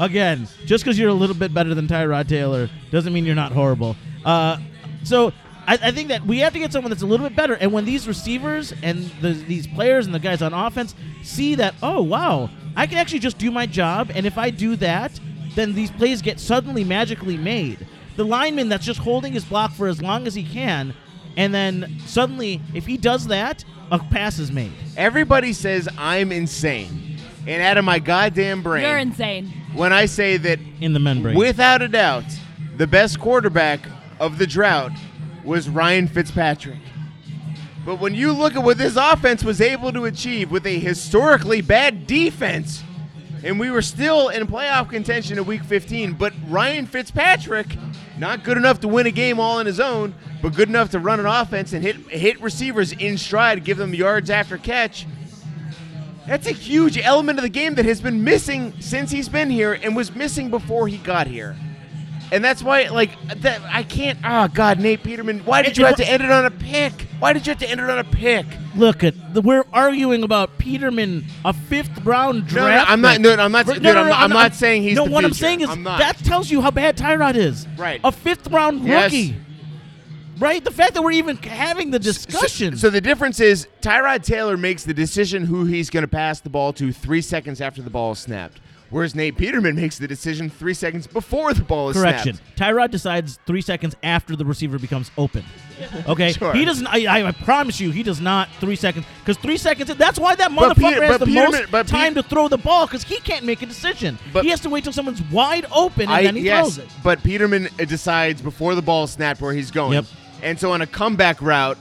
Again, 0.00 0.48
just 0.64 0.84
because 0.84 0.98
you're 0.98 1.08
a 1.10 1.14
little 1.14 1.36
bit 1.36 1.52
better 1.52 1.74
than 1.74 1.86
Tyrod 1.86 2.28
Taylor 2.28 2.70
doesn't 2.90 3.12
mean 3.12 3.26
you're 3.26 3.34
not 3.34 3.52
horrible. 3.52 3.96
Uh, 4.24 4.58
so 5.08 5.32
I, 5.66 5.78
I 5.82 5.90
think 5.90 6.08
that 6.08 6.24
we 6.26 6.38
have 6.38 6.52
to 6.52 6.58
get 6.58 6.72
someone 6.72 6.90
that's 6.90 7.02
a 7.02 7.06
little 7.06 7.26
bit 7.28 7.36
better. 7.36 7.54
And 7.54 7.72
when 7.72 7.84
these 7.84 8.06
receivers 8.08 8.72
and 8.82 9.04
the, 9.20 9.32
these 9.32 9.66
players 9.66 10.06
and 10.06 10.14
the 10.14 10.18
guys 10.18 10.40
on 10.42 10.54
offense 10.54 10.94
see 11.22 11.54
that, 11.56 11.74
oh 11.82 12.02
wow, 12.02 12.50
I 12.76 12.86
can 12.86 12.98
actually 12.98 13.18
just 13.18 13.38
do 13.38 13.50
my 13.50 13.66
job, 13.66 14.10
and 14.14 14.24
if 14.24 14.38
I 14.38 14.50
do 14.50 14.76
that, 14.76 15.18
then 15.54 15.74
these 15.74 15.90
plays 15.90 16.22
get 16.22 16.38
suddenly 16.38 16.84
magically 16.84 17.36
made. 17.36 17.86
The 18.16 18.24
lineman 18.24 18.68
that's 18.68 18.84
just 18.84 19.00
holding 19.00 19.32
his 19.32 19.44
block 19.44 19.72
for 19.72 19.88
as 19.88 20.00
long 20.00 20.26
as 20.26 20.34
he 20.34 20.44
can, 20.44 20.94
and 21.36 21.52
then 21.52 21.98
suddenly, 22.06 22.60
if 22.74 22.86
he 22.86 22.96
does 22.96 23.26
that, 23.28 23.64
a 23.90 23.98
pass 23.98 24.38
is 24.38 24.52
made. 24.52 24.72
Everybody 24.96 25.52
says 25.52 25.88
I'm 25.98 26.32
insane, 26.32 27.18
and 27.46 27.62
out 27.62 27.76
of 27.78 27.84
my 27.84 27.98
goddamn 27.98 28.62
brain, 28.62 28.84
You're 28.84 28.98
insane. 28.98 29.52
when 29.74 29.92
I 29.92 30.06
say 30.06 30.36
that 30.36 30.60
In 30.80 30.92
the 30.92 31.00
men 31.00 31.22
brain. 31.22 31.36
Without 31.36 31.82
a 31.82 31.88
doubt, 31.88 32.24
the 32.76 32.86
best 32.86 33.18
quarterback 33.18 33.80
of 34.20 34.38
the 34.38 34.46
drought 34.46 34.92
was 35.44 35.68
Ryan 35.68 36.08
Fitzpatrick. 36.08 36.78
But 37.84 38.00
when 38.00 38.14
you 38.14 38.32
look 38.32 38.54
at 38.54 38.62
what 38.62 38.76
this 38.76 38.96
offense 38.96 39.42
was 39.42 39.60
able 39.60 39.92
to 39.92 40.04
achieve 40.04 40.50
with 40.50 40.66
a 40.66 40.78
historically 40.78 41.62
bad 41.62 42.06
defense, 42.06 42.82
and 43.42 43.58
we 43.58 43.70
were 43.70 43.82
still 43.82 44.28
in 44.28 44.46
playoff 44.46 44.90
contention 44.90 45.38
in 45.38 45.46
week 45.46 45.64
15, 45.64 46.12
but 46.12 46.34
Ryan 46.48 46.86
Fitzpatrick, 46.86 47.78
not 48.18 48.44
good 48.44 48.56
enough 48.56 48.80
to 48.80 48.88
win 48.88 49.06
a 49.06 49.10
game 49.10 49.40
all 49.40 49.58
on 49.58 49.66
his 49.66 49.80
own, 49.80 50.14
but 50.42 50.54
good 50.54 50.68
enough 50.68 50.90
to 50.90 50.98
run 50.98 51.20
an 51.20 51.26
offense 51.26 51.72
and 51.72 51.82
hit 51.82 51.96
hit 52.10 52.40
receivers 52.40 52.92
in 52.92 53.16
stride, 53.16 53.64
give 53.64 53.78
them 53.78 53.94
yards 53.94 54.28
after 54.28 54.58
catch. 54.58 55.06
That's 56.26 56.46
a 56.46 56.52
huge 56.52 56.98
element 56.98 57.38
of 57.38 57.42
the 57.42 57.48
game 57.48 57.74
that 57.76 57.86
has 57.86 58.02
been 58.02 58.22
missing 58.22 58.74
since 58.80 59.10
he's 59.10 59.30
been 59.30 59.48
here 59.48 59.72
and 59.72 59.96
was 59.96 60.14
missing 60.14 60.50
before 60.50 60.88
he 60.88 60.98
got 60.98 61.26
here. 61.26 61.56
And 62.30 62.44
that's 62.44 62.62
why, 62.62 62.88
like, 62.88 63.10
that 63.40 63.60
I 63.72 63.82
can't. 63.82 64.18
Oh 64.24 64.48
God, 64.48 64.78
Nate 64.80 65.02
Peterman, 65.02 65.40
why 65.40 65.62
did 65.62 65.72
It- 65.72 65.78
you 65.78 65.84
it- 65.84 65.88
have 65.88 65.96
to 65.96 66.08
end 66.08 66.22
it 66.22 66.30
on 66.30 66.44
a 66.44 66.50
pick? 66.50 66.92
Why 67.18 67.32
did 67.32 67.46
you 67.46 67.50
have 67.52 67.58
to 67.60 67.70
end 67.70 67.80
it 67.80 67.88
on 67.88 67.98
a 67.98 68.04
pick? 68.04 68.44
Look 68.76 69.02
at 69.02 69.34
the, 69.34 69.40
we're 69.40 69.64
arguing 69.72 70.22
about 70.22 70.58
Peterman, 70.58 71.24
a 71.44 71.52
fifth 71.52 72.04
round 72.04 72.52
No, 72.52 72.68
no. 72.68 72.84
I'm 72.86 73.00
not- 73.00 73.12
pick. 73.14 73.22
no, 73.22 73.32
I'm 73.34 73.50
not- 73.52 73.66
No, 73.66 73.74
dude, 73.74 73.82
no, 73.82 73.92
no, 73.94 74.00
I'm 74.02 74.08
not- 74.08 74.20
I'm 74.20 74.30
not 74.30 74.54
saying 74.54 74.82
he's 74.82 74.96
No, 74.96 75.06
the 75.06 75.10
what 75.10 75.24
I'm 75.24 75.30
future. 75.30 75.40
saying 75.44 75.60
is 75.62 75.70
I'm 75.70 75.82
not. 75.82 75.98
that 76.00 76.18
tells 76.18 76.50
you 76.50 76.60
how 76.60 76.70
bad 76.70 76.96
Tyrod 76.96 77.34
is. 77.34 77.66
Right. 77.76 78.00
A 78.04 78.12
fifth 78.12 78.48
round 78.50 78.86
Yes. 78.86 79.04
rookie. 79.04 79.36
Right. 80.38 80.62
The 80.64 80.70
fact 80.70 80.94
that 80.94 81.02
we're 81.02 81.10
even 81.12 81.36
having 81.38 81.90
the 81.90 81.98
discussion. 81.98 82.76
So, 82.76 82.82
so 82.88 82.90
the 82.90 83.00
difference 83.00 83.40
is 83.40 83.66
Tyrod 83.82 84.22
Taylor 84.22 84.56
makes 84.56 84.84
the 84.84 84.94
decision 84.94 85.44
who 85.46 85.64
he's 85.64 85.90
going 85.90 86.02
to 86.04 86.08
pass 86.08 86.38
the 86.40 86.50
ball 86.50 86.72
to 86.74 86.92
three 86.92 87.20
seconds 87.22 87.60
after 87.60 87.82
the 87.82 87.90
ball 87.90 88.12
is 88.12 88.20
snapped, 88.20 88.60
whereas 88.90 89.14
Nate 89.14 89.36
Peterman 89.36 89.76
makes 89.76 89.98
the 89.98 90.08
decision 90.08 90.50
three 90.50 90.74
seconds 90.74 91.06
before 91.06 91.54
the 91.54 91.62
ball 91.62 91.90
is 91.90 91.96
Correction. 91.96 92.34
snapped. 92.34 92.58
Tyrod 92.58 92.90
decides 92.90 93.38
three 93.46 93.60
seconds 93.60 93.94
after 94.02 94.36
the 94.36 94.44
receiver 94.44 94.78
becomes 94.78 95.10
open. 95.16 95.44
Okay. 96.08 96.32
Sure. 96.32 96.52
He 96.54 96.64
doesn't. 96.64 96.88
I, 96.88 97.28
I, 97.28 97.30
promise 97.30 97.78
you, 97.80 97.92
he 97.92 98.02
does 98.02 98.20
not 98.20 98.48
three 98.58 98.74
seconds 98.74 99.06
because 99.20 99.36
three 99.36 99.56
seconds. 99.56 99.94
That's 99.94 100.18
why 100.18 100.34
that 100.34 100.50
motherfucker 100.50 100.74
Peter- 100.74 101.04
has 101.04 101.18
the 101.20 101.26
Peterman- 101.26 101.52
most 101.52 101.70
but 101.70 101.86
Pe- 101.86 101.92
time 101.92 102.14
to 102.16 102.22
throw 102.24 102.48
the 102.48 102.58
ball 102.58 102.86
because 102.86 103.04
he 103.04 103.20
can't 103.20 103.44
make 103.44 103.62
a 103.62 103.66
decision. 103.66 104.18
But- 104.32 104.42
he 104.42 104.50
has 104.50 104.58
to 104.62 104.70
wait 104.70 104.82
till 104.82 104.92
someone's 104.92 105.22
wide 105.30 105.66
open 105.70 106.02
and 106.02 106.10
I, 106.10 106.24
then 106.24 106.34
he 106.34 106.42
yes, 106.42 106.74
throws 106.74 106.78
it. 106.78 106.92
but 107.04 107.22
Peterman 107.22 107.68
uh, 107.78 107.84
decides 107.84 108.42
before 108.42 108.74
the 108.74 108.82
ball 108.82 109.04
is 109.04 109.12
snapped 109.12 109.40
where 109.40 109.52
he's 109.52 109.70
going. 109.70 109.92
Yep. 109.92 110.04
And 110.42 110.58
so 110.58 110.72
on 110.72 110.82
a 110.82 110.86
comeback 110.86 111.40
route, 111.40 111.78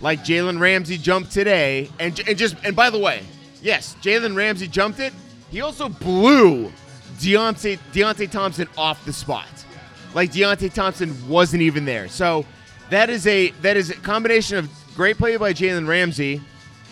like 0.00 0.20
Jalen 0.20 0.58
Ramsey 0.58 0.96
jumped 0.96 1.30
today, 1.30 1.90
and, 2.00 2.18
and 2.26 2.38
just 2.38 2.56
and 2.64 2.74
by 2.74 2.88
the 2.88 2.98
way, 2.98 3.22
yes, 3.60 3.96
Jalen 4.02 4.34
Ramsey 4.34 4.66
jumped 4.66 4.98
it. 4.98 5.12
He 5.56 5.62
also 5.62 5.88
blew 5.88 6.70
Deonte 7.18 7.78
Deonte 7.90 8.30
Thompson 8.30 8.68
off 8.76 9.02
the 9.06 9.12
spot. 9.14 9.48
Like 10.12 10.30
Deonte 10.30 10.70
Thompson 10.70 11.16
wasn't 11.26 11.62
even 11.62 11.86
there. 11.86 12.08
So 12.08 12.44
that 12.90 13.08
is 13.08 13.26
a 13.26 13.52
that 13.62 13.74
is 13.78 13.88
a 13.88 13.94
combination 13.94 14.58
of 14.58 14.68
great 14.96 15.16
play 15.16 15.34
by 15.38 15.54
Jalen 15.54 15.88
Ramsey, 15.88 16.42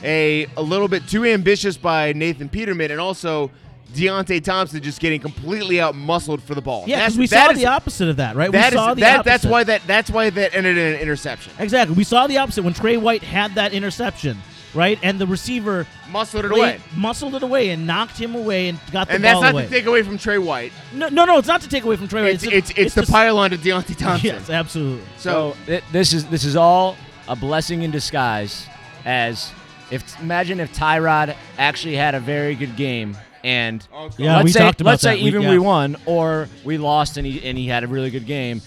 a 0.02 0.46
a 0.56 0.62
little 0.62 0.88
bit 0.88 1.06
too 1.06 1.26
ambitious 1.26 1.76
by 1.76 2.14
Nathan 2.14 2.48
Peterman, 2.48 2.90
and 2.90 2.98
also 2.98 3.50
Deonte 3.92 4.42
Thompson 4.42 4.82
just 4.82 4.98
getting 4.98 5.20
completely 5.20 5.78
out 5.78 5.94
muscled 5.94 6.42
for 6.42 6.54
the 6.54 6.62
ball. 6.62 6.84
Yeah, 6.86 7.00
because 7.00 7.18
we 7.18 7.26
saw 7.26 7.50
is- 7.50 7.58
the 7.58 7.66
opposite 7.66 8.08
of 8.08 8.16
that, 8.16 8.34
right? 8.34 8.50
that 8.50 8.72
we 8.72 8.78
is- 8.78 8.82
saw 8.82 8.94
the 8.94 9.00
that, 9.02 9.18
opposite. 9.18 9.24
that's 9.30 9.44
why 9.44 9.64
that 9.64 9.82
that's 9.86 10.10
why 10.10 10.30
that 10.30 10.54
ended 10.54 10.78
in 10.78 10.94
an 10.94 11.00
interception. 11.00 11.52
Exactly. 11.58 11.94
We 11.94 12.04
saw 12.04 12.26
the 12.26 12.38
opposite 12.38 12.62
when 12.62 12.72
Tre 12.72 12.96
White 12.96 13.24
had 13.24 13.56
that 13.56 13.74
interception, 13.74 14.38
right? 14.74 14.98
And 15.02 15.18
the 15.18 15.26
receiver 15.26 15.86
Muscled 16.10 16.44
it 16.44 16.50
laid- 16.50 16.58
away. 16.58 16.80
muscled 16.96 17.34
it 17.34 17.42
away 17.42 17.70
and 17.70 17.86
knocked 17.86 18.18
him 18.18 18.34
away 18.34 18.68
and 18.68 18.78
got 18.92 19.08
the 19.08 19.14
ball. 19.14 19.14
away. 19.14 19.14
And 19.16 19.24
that's 19.24 19.40
not 19.40 19.52
away. 19.54 19.62
to 19.64 19.70
take 19.70 19.86
away 19.86 20.02
from 20.02 20.18
Tre 20.18 20.38
White. 20.38 20.72
no, 20.92 21.08
no, 21.08 21.24
no, 21.24 21.38
it's 21.38 21.48
not 21.48 21.60
to 21.62 21.68
take 21.68 21.84
away 21.84 21.96
from 21.96 22.08
Tre 22.08 22.22
White. 22.22 22.34
It's 22.34 22.44
it's, 22.44 22.70
it's, 22.76 22.94
the 22.94 23.02
just- 23.02 23.12
pylon 23.12 23.50
to 23.50 23.58
Deonte 23.58 23.96
Thompson. 23.98 24.26
Yes, 24.30 24.50
absolutely. 24.50 25.04
So 25.18 25.52
So 25.52 25.56
th- 25.66 25.84
this 25.92 26.12
is 26.12 26.26
this 26.26 26.44
is 26.44 26.56
all 26.56 26.96
a 27.28 27.36
blessing 27.36 27.82
in 27.82 27.90
disguise. 27.90 28.66
As 29.04 29.52
if 29.90 30.18
imagine 30.20 30.60
if 30.60 30.72
Tyrod 30.74 31.34
actually 31.58 31.96
had 31.96 32.14
a 32.14 32.20
very 32.20 32.54
good 32.54 32.74
game 32.76 33.16
and 33.42 33.86
oh, 33.92 34.08
Yeah, 34.16 34.36
let's 34.36 34.44
we 34.44 34.52
say 34.52 34.60
talked 34.60 34.80
about 34.80 34.90
let's 34.92 35.02
that. 35.02 35.16
say 35.18 35.22
We- 35.22 35.28
even 35.28 35.42
yeah. 35.42 35.50
we 35.50 35.58
won 35.58 35.96
or 36.06 36.48
we 36.64 36.78
lost 36.78 37.16
and 37.18 37.26
he 37.26 37.44
and 37.46 37.58
he 37.58 37.66
had 37.68 37.84
a 37.84 37.86
really 37.86 38.10
good 38.10 38.24
game, 38.26 38.62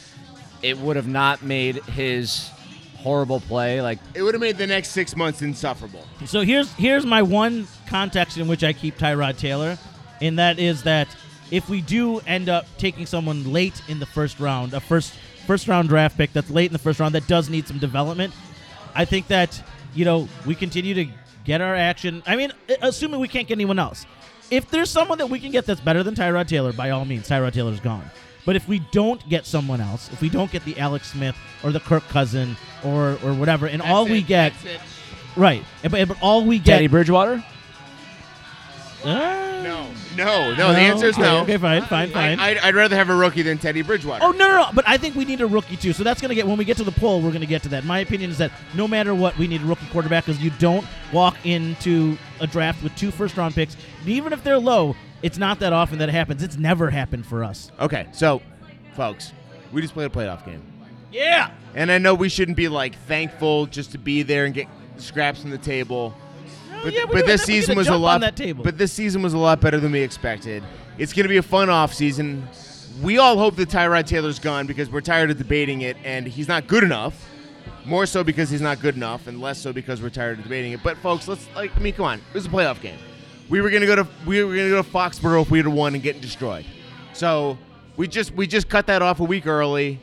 it 0.62 0.78
would 0.78 0.96
have 0.96 1.08
not 1.08 1.42
made 1.42 1.78
his 1.86 2.50
horrible 2.98 3.40
play 3.40 3.82
like 3.82 4.00
it 4.14 4.22
would 4.22 4.34
have 4.34 4.42
made 4.42 4.58
the 4.58 4.68
next 4.68 4.90
six 4.90 5.16
months 5.16 5.42
insufferable. 5.42 6.04
So 6.26 6.42
here's 6.42 6.72
here's 6.74 7.06
my 7.06 7.22
one 7.22 7.68
context 7.88 8.38
in 8.38 8.48
which 8.48 8.64
I 8.64 8.74
keep 8.74 8.98
Tyrod 8.98 9.38
Taylor, 9.38 9.78
and 10.22 10.38
that 10.40 10.60
is 10.60 10.84
that 10.84 11.08
if 11.52 11.70
we 11.70 11.82
do 11.82 12.20
end 12.22 12.50
up 12.50 12.66
taking 12.78 13.06
someone 13.06 13.52
late 13.54 13.82
in 13.88 14.00
the 14.00 14.06
first 14.06 14.40
round, 14.40 14.74
a 14.74 14.80
first 14.80 15.14
first 15.46 15.68
round 15.68 15.90
draft 15.90 16.18
pick 16.18 16.34
that's 16.34 16.50
late 16.50 16.68
in 16.68 16.74
the 16.74 16.80
first 16.80 17.00
round 17.00 17.16
that 17.16 17.28
does 17.28 17.50
need 17.50 17.68
some 17.68 17.80
development, 17.80 18.34
I 18.96 19.06
think 19.06 19.28
that 19.28 19.62
you 19.94 20.04
know 20.06 20.28
we 20.46 20.56
continue 20.56 20.94
to 20.96 21.08
get 21.46 21.62
our 21.62 21.76
action. 21.76 22.22
I 22.26 22.36
mean, 22.36 22.52
assuming 22.82 23.20
we 23.20 23.28
can't 23.28 23.48
get 23.48 23.56
anyone 23.56 23.80
else. 23.80 24.06
If 24.50 24.70
there's 24.70 24.90
someone 24.90 25.18
that 25.18 25.30
we 25.30 25.40
can 25.40 25.52
get 25.52 25.66
that's 25.66 25.82
better 25.82 26.04
than 26.04 26.16
Tyrod 26.16 26.48
Taylor, 26.48 26.72
by 26.72 26.92
all 26.92 27.06
means, 27.06 27.28
Tyrod 27.28 27.54
Taylor's 27.54 27.80
gone. 27.82 28.10
But 28.48 28.56
if 28.56 28.68
we 28.68 28.80
don't 28.80 29.28
get 29.28 29.46
someone 29.46 29.82
else, 29.82 30.10
if 30.14 30.22
we 30.22 30.30
don't 30.30 30.50
get 30.50 30.64
the 30.64 30.80
Alex 30.80 31.12
Smith 31.12 31.36
or 31.64 31.72
the 31.74 31.82
Kirk 31.82 32.08
Cousin 32.08 32.56
or 32.84 33.20
or 33.24 33.34
whatever, 33.34 33.68
and 33.68 33.82
all 33.82 34.06
we 34.06 34.22
get, 34.22 34.54
right? 35.36 35.64
and- 35.84 35.92
But, 35.92 36.08
but 36.08 36.18
all 36.22 36.46
we 36.46 36.58
get, 36.58 36.76
Teddy 36.76 36.88
Bridgewater. 36.88 37.44
Uh, 39.04 39.44
No, 39.64 39.88
no, 40.16 40.56
no. 40.56 40.72
The 40.72 40.80
answer 40.80 41.08
is 41.08 41.16
okay, 41.18 41.24
no. 41.24 41.40
Okay, 41.42 41.58
fine, 41.58 41.82
fine, 41.84 42.10
I, 42.10 42.14
fine. 42.14 42.40
I'd, 42.40 42.58
I'd 42.60 42.76
rather 42.76 42.96
have 42.96 43.10
a 43.10 43.16
rookie 43.16 43.42
than 43.42 43.58
Teddy 43.58 43.82
Bridgewater. 43.82 44.24
Oh 44.24 44.32
no, 44.32 44.48
no, 44.48 44.56
no! 44.64 44.70
But 44.74 44.88
I 44.88 44.98
think 44.98 45.16
we 45.16 45.26
need 45.26 45.42
a 45.42 45.46
rookie 45.48 45.76
too. 45.76 45.92
So 45.94 46.04
that's 46.04 46.22
gonna 46.22 46.34
get 46.36 46.48
when 46.48 46.58
we 46.58 46.64
get 46.66 46.78
to 46.78 46.84
the 46.84 46.92
poll, 46.92 47.22
we're 47.22 47.32
gonna 47.34 47.46
get 47.46 47.64
to 47.64 47.70
that. 47.70 47.84
My 47.84 48.00
opinion 48.00 48.32
is 48.32 48.38
that 48.38 48.52
no 48.74 48.88
matter 48.88 49.14
what, 49.14 49.38
we 49.38 49.48
need 49.48 49.62
a 49.62 49.66
rookie 49.66 49.88
quarterback 49.92 50.26
because 50.26 50.42
you 50.42 50.52
don't 50.52 50.86
walk 51.12 51.36
into 51.46 52.18
a 52.40 52.48
draft 52.48 52.82
with 52.82 52.96
two 52.96 53.12
first 53.12 53.36
round 53.38 53.56
picks, 53.56 53.76
even 54.06 54.32
if 54.34 54.42
they're 54.44 54.58
low. 54.60 54.96
It's 55.22 55.38
not 55.38 55.60
that 55.60 55.74
often 55.74 55.98
that 56.00 56.10
it 56.10 56.14
happens. 56.14 56.44
It's 56.44 56.58
never 56.58 56.90
happened 56.90 57.26
for 57.26 57.44
us. 57.44 57.72
Okay, 57.80 58.08
so, 58.12 58.42
folks, 58.94 59.34
we 59.72 59.82
just 59.82 59.94
played 59.94 60.08
a 60.08 60.10
playoff 60.10 60.46
game. 60.46 60.62
Yeah. 61.12 61.52
And 61.74 61.92
I 61.92 61.98
know 61.98 62.14
we 62.14 62.30
shouldn't 62.30 62.58
be 62.58 62.68
like 62.68 62.96
thankful 63.08 63.66
just 63.66 63.92
to 63.94 63.98
be 63.98 64.24
there 64.24 64.46
and 64.46 64.54
get 64.54 64.68
scraps 64.98 65.42
from 65.42 65.50
the 65.50 65.58
table. 65.58 66.14
But, 66.84 66.94
yeah, 66.94 67.06
but 67.06 67.26
this 67.26 67.44
season 67.44 67.76
was 67.76 67.88
a 67.88 67.98
lot. 67.98 68.16
on 68.16 68.22
that 68.22 68.36
table. 68.36 68.64
But 68.64 68.78
this 68.78 68.94
season 68.94 69.22
was 69.22 69.34
a 69.34 69.38
lot 69.38 69.60
better 69.60 69.80
than 69.80 69.92
we 69.92 70.02
expected. 70.02 70.64
It's 70.98 71.14
going 71.14 71.24
to 71.24 71.30
be 71.30 71.38
a 71.38 71.44
fun 71.44 71.70
off 71.70 71.94
season. 71.94 72.48
We 73.02 73.18
all 73.18 73.38
hope 73.38 73.56
that 73.58 73.70
Tyrod 73.70 74.06
Taylor's 74.06 74.40
gone 74.40 74.68
because 74.68 74.90
we're 74.90 75.02
tired 75.02 75.32
of 75.32 75.38
debating 75.38 75.82
it, 75.82 75.98
and 76.04 76.28
he's 76.28 76.48
not 76.48 76.68
good 76.68 76.84
enough. 76.84 77.30
More 77.86 78.06
so 78.06 78.24
because 78.24 78.50
he's 78.50 78.62
not 78.62 78.82
good 78.82 78.96
enough, 78.96 79.28
and 79.28 79.40
less 79.40 79.60
so 79.60 79.72
because 79.72 80.02
we're 80.02 80.10
tired 80.10 80.40
of 80.40 80.44
debating 80.44 80.74
it. 80.74 80.84
But 80.84 80.98
folks, 80.98 81.28
let's 81.28 81.48
like 81.56 81.76
I 81.76 81.80
mean, 81.80 81.94
come 81.94 82.06
on, 82.06 82.18
it 82.18 82.34
was 82.34 82.46
a 82.46 82.50
playoff 82.50 82.82
game. 82.82 82.98
We 83.50 83.62
were 83.62 83.70
gonna 83.70 83.86
go 83.86 83.96
to 83.96 84.08
we 84.26 84.44
were 84.44 84.56
gonna 84.56 84.70
go 84.70 84.82
to 84.82 84.90
Foxborough 84.90 85.44
if 85.44 85.50
we 85.52 85.60
had 85.60 85.68
won 85.68 85.94
and 85.94 86.04
getting 86.04 86.22
destroyed. 86.22 86.66
So 87.14 87.58
we 87.96 88.08
just 88.08 88.32
we 88.34 88.46
just 88.48 88.70
cut 88.70 88.88
that 88.88 89.02
off 89.02 89.20
a 89.20 89.24
week 89.24 89.48
early, 89.48 90.00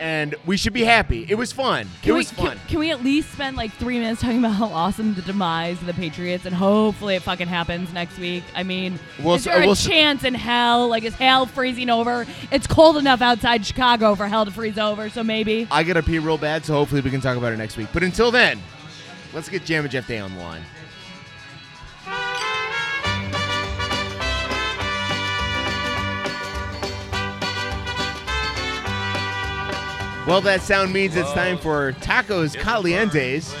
and 0.00 0.34
we 0.46 0.56
should 0.56 0.72
be 0.72 0.82
happy. 0.82 1.26
It 1.28 1.34
was 1.36 1.52
fun. 1.52 1.86
Can 2.00 2.10
it 2.10 2.12
we, 2.14 2.18
was 2.18 2.30
fun. 2.32 2.58
Can, 2.58 2.68
can 2.68 2.78
we 2.80 2.90
at 2.90 3.04
least 3.04 3.30
spend 3.32 3.56
like 3.56 3.72
three 3.74 3.98
minutes 3.98 4.22
talking 4.22 4.38
about 4.38 4.54
how 4.54 4.66
awesome 4.66 5.14
the 5.14 5.22
demise 5.22 5.78
of 5.80 5.86
the 5.86 5.92
Patriots 5.94 6.46
and 6.46 6.54
hopefully 6.54 7.14
it 7.14 7.22
fucking 7.22 7.46
happens 7.46 7.92
next 7.92 8.18
week? 8.18 8.42
I 8.54 8.62
mean, 8.62 8.98
We'll 9.22 9.34
is 9.34 9.44
there 9.44 9.58
a 9.58 9.60
we'll 9.60 9.72
s- 9.72 9.86
chance 9.86 10.24
in 10.24 10.34
hell? 10.34 10.88
Like, 10.88 11.04
is 11.04 11.14
hell 11.14 11.44
freezing 11.46 11.90
over? 11.90 12.26
It's 12.50 12.66
cold 12.66 12.96
enough 12.96 13.20
outside 13.20 13.64
Chicago 13.66 14.14
for 14.14 14.26
hell 14.26 14.46
to 14.46 14.50
freeze 14.50 14.78
over, 14.78 15.10
so 15.10 15.22
maybe. 15.22 15.68
I 15.70 15.82
gotta 15.84 16.02
pee 16.02 16.18
real 16.18 16.38
bad, 16.38 16.64
so 16.64 16.72
hopefully 16.72 17.02
we 17.02 17.10
can 17.10 17.20
talk 17.20 17.36
about 17.36 17.52
it 17.52 17.58
next 17.58 17.76
week. 17.76 17.88
But 17.92 18.02
until 18.02 18.30
then, 18.30 18.60
let's 19.34 19.48
get 19.50 19.64
Jam 19.64 19.84
and 19.84 19.92
Jeff 19.92 20.08
Day 20.08 20.18
on 20.18 20.34
the 20.34 20.40
line. 20.40 20.62
Well, 30.24 30.40
that 30.42 30.60
sound 30.60 30.92
means 30.92 31.16
it's 31.16 31.32
time 31.32 31.58
for 31.58 31.92
Tacos 31.94 32.54
Calientes. 32.54 33.52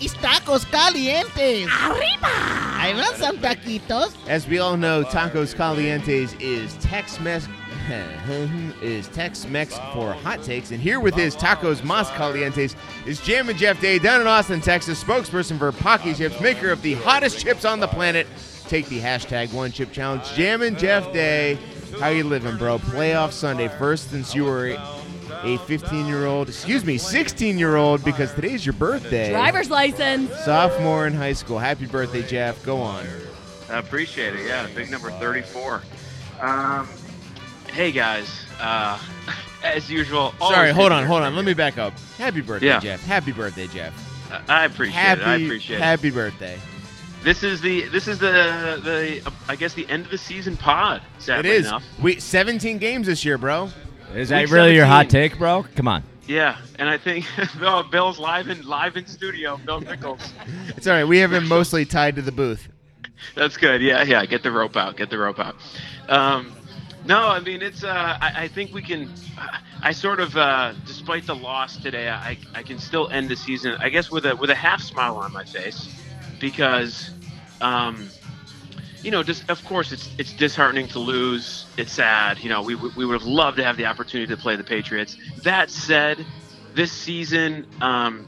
It's 0.00 0.14
tacos 0.14 0.64
calientes. 0.64 1.66
Arriba! 1.66 2.22
I 2.22 2.94
want 2.96 3.16
some 3.16 3.36
taquitos. 3.38 4.16
As 4.26 4.46
we 4.48 4.58
all 4.58 4.78
know, 4.78 5.04
Tacos 5.04 5.54
Calientes 5.54 6.40
is 6.40 6.74
Tex-Mex 6.76 7.48
is 8.82 9.08
Tex-Mex 9.08 9.74
for 9.92 10.12
hot 10.12 10.42
takes, 10.42 10.70
and 10.70 10.80
here 10.80 11.00
with 11.00 11.14
his 11.14 11.36
Tacos 11.36 11.84
Mas 11.84 12.08
Calientes 12.10 12.74
is 13.06 13.20
Jam 13.20 13.50
and 13.50 13.58
Jeff 13.58 13.78
Day 13.80 13.98
down 13.98 14.20
in 14.22 14.26
Austin, 14.26 14.62
Texas, 14.62 15.02
spokesperson 15.02 15.58
for 15.58 15.72
Paqui 15.72 16.16
Chips, 16.16 16.40
maker 16.40 16.70
of 16.70 16.80
the 16.80 16.94
hottest 16.94 17.38
chips 17.38 17.64
on 17.64 17.80
the 17.80 17.88
planet. 17.88 18.26
Take 18.66 18.86
the 18.86 19.00
hashtag 19.00 19.52
One 19.52 19.72
Chip 19.72 19.92
Challenge. 19.92 20.22
Jam 20.34 20.62
and 20.62 20.78
Jeff 20.78 21.12
Day, 21.12 21.58
how 21.98 22.08
you 22.08 22.24
living, 22.24 22.56
bro? 22.56 22.78
Playoff 22.78 23.32
Sunday, 23.32 23.68
first 23.68 24.10
since 24.10 24.34
you 24.34 24.44
were 24.44 24.78
a 25.42 25.56
15-year-old, 25.58 26.48
excuse 26.48 26.84
me, 26.84 26.96
16-year-old, 26.98 28.04
because 28.04 28.32
today's 28.34 28.64
your 28.66 28.72
birthday. 28.74 29.30
Driver's 29.30 29.70
license. 29.70 30.30
Sophomore 30.40 31.06
in 31.06 31.14
high 31.14 31.32
school. 31.32 31.58
Happy 31.58 31.86
birthday, 31.86 32.22
Jeff. 32.26 32.62
Go 32.64 32.80
on. 32.80 33.06
I 33.70 33.78
appreciate 33.78 34.34
it. 34.34 34.46
Yeah, 34.46 34.66
big 34.74 34.90
number 34.90 35.10
34. 35.10 35.82
Um, 36.40 36.88
hey 37.72 37.92
guys, 37.92 38.28
uh, 38.60 38.98
as 39.64 39.90
usual. 39.90 40.32
Sorry, 40.38 40.70
hold 40.72 40.92
on, 40.92 41.04
hold 41.04 41.22
on. 41.22 41.34
Let 41.36 41.44
me 41.44 41.54
back 41.54 41.78
up. 41.78 41.92
Happy 42.16 42.40
birthday, 42.40 42.66
Yeah. 42.68 42.80
Jeff. 42.80 43.04
Happy 43.04 43.32
birthday, 43.32 43.66
Jeff. 43.66 43.92
from. 44.28 44.42
I 44.48 44.64
appreciate 44.64 44.94
Happy, 44.94 45.20
it. 45.20 45.26
I 45.26 45.34
appreciate 45.36 45.76
it. 45.76 45.82
happy 45.82 46.10
birthday. 46.10 46.58
This 47.24 47.42
is 47.42 47.60
the 47.60 47.82
this 47.88 48.06
is 48.06 48.18
the 48.20 48.80
the 48.84 49.20
uh, 49.26 49.30
I 49.48 49.56
guess 49.56 49.74
the 49.74 49.88
end 49.88 50.04
of 50.04 50.10
the 50.12 50.18
season 50.18 50.56
pod. 50.56 51.02
It 51.18 51.22
Sadly 51.22 51.50
is. 51.50 51.66
enough. 51.66 51.84
We 52.00 52.20
17 52.20 52.78
games 52.78 53.06
this 53.08 53.24
year, 53.24 53.36
bro. 53.38 53.68
Is 54.14 54.30
that 54.30 54.50
really 54.50 54.74
your 54.74 54.86
hot 54.86 55.10
take, 55.10 55.38
bro? 55.38 55.64
Come 55.74 55.88
on. 55.88 56.02
Yeah, 56.26 56.58
and 56.78 56.88
I 56.88 56.98
think 56.98 57.26
Bill, 57.58 57.82
Bill's 57.82 58.18
live 58.18 58.48
in 58.48 58.66
live 58.66 58.96
in 58.96 59.06
studio. 59.06 59.58
Bill 59.64 59.80
Nichols. 59.80 60.32
It's 60.76 60.86
all 60.86 60.92
right. 60.94 61.04
We 61.04 61.18
have 61.18 61.32
him 61.32 61.48
mostly 61.48 61.84
tied 61.84 62.16
to 62.16 62.22
the 62.22 62.32
booth. 62.32 62.68
That's 63.34 63.56
good. 63.56 63.80
Yeah, 63.80 64.02
yeah. 64.02 64.24
Get 64.26 64.42
the 64.42 64.52
rope 64.52 64.76
out. 64.76 64.96
Get 64.96 65.10
the 65.10 65.18
rope 65.18 65.38
out. 65.38 65.56
Um, 66.08 66.52
no, 67.06 67.28
I 67.28 67.40
mean 67.40 67.62
it's. 67.62 67.82
Uh, 67.82 68.18
I, 68.20 68.44
I 68.44 68.48
think 68.48 68.74
we 68.74 68.82
can. 68.82 69.10
I 69.80 69.92
sort 69.92 70.20
of, 70.20 70.36
uh, 70.36 70.74
despite 70.86 71.26
the 71.26 71.34
loss 71.34 71.76
today, 71.76 72.10
I, 72.10 72.36
I 72.54 72.62
can 72.62 72.78
still 72.78 73.08
end 73.08 73.28
the 73.28 73.36
season. 73.36 73.76
I 73.78 73.88
guess 73.88 74.10
with 74.10 74.26
a 74.26 74.36
with 74.36 74.50
a 74.50 74.54
half 74.54 74.82
smile 74.82 75.16
on 75.16 75.32
my 75.32 75.44
face, 75.44 75.88
because, 76.40 77.10
um, 77.60 78.08
you 79.02 79.10
know, 79.10 79.22
just 79.22 79.48
of 79.50 79.64
course 79.64 79.92
it's 79.92 80.14
it's 80.18 80.32
disheartening 80.32 80.88
to 80.88 80.98
lose. 80.98 81.66
It's 81.76 81.92
sad. 81.92 82.38
You 82.40 82.48
know, 82.48 82.62
we 82.62 82.74
we 82.74 83.04
would 83.04 83.14
have 83.14 83.28
loved 83.28 83.56
to 83.58 83.64
have 83.64 83.76
the 83.76 83.86
opportunity 83.86 84.34
to 84.34 84.40
play 84.40 84.56
the 84.56 84.64
Patriots. 84.64 85.16
That 85.42 85.70
said, 85.70 86.24
this 86.74 86.92
season. 86.92 87.66
Um, 87.80 88.26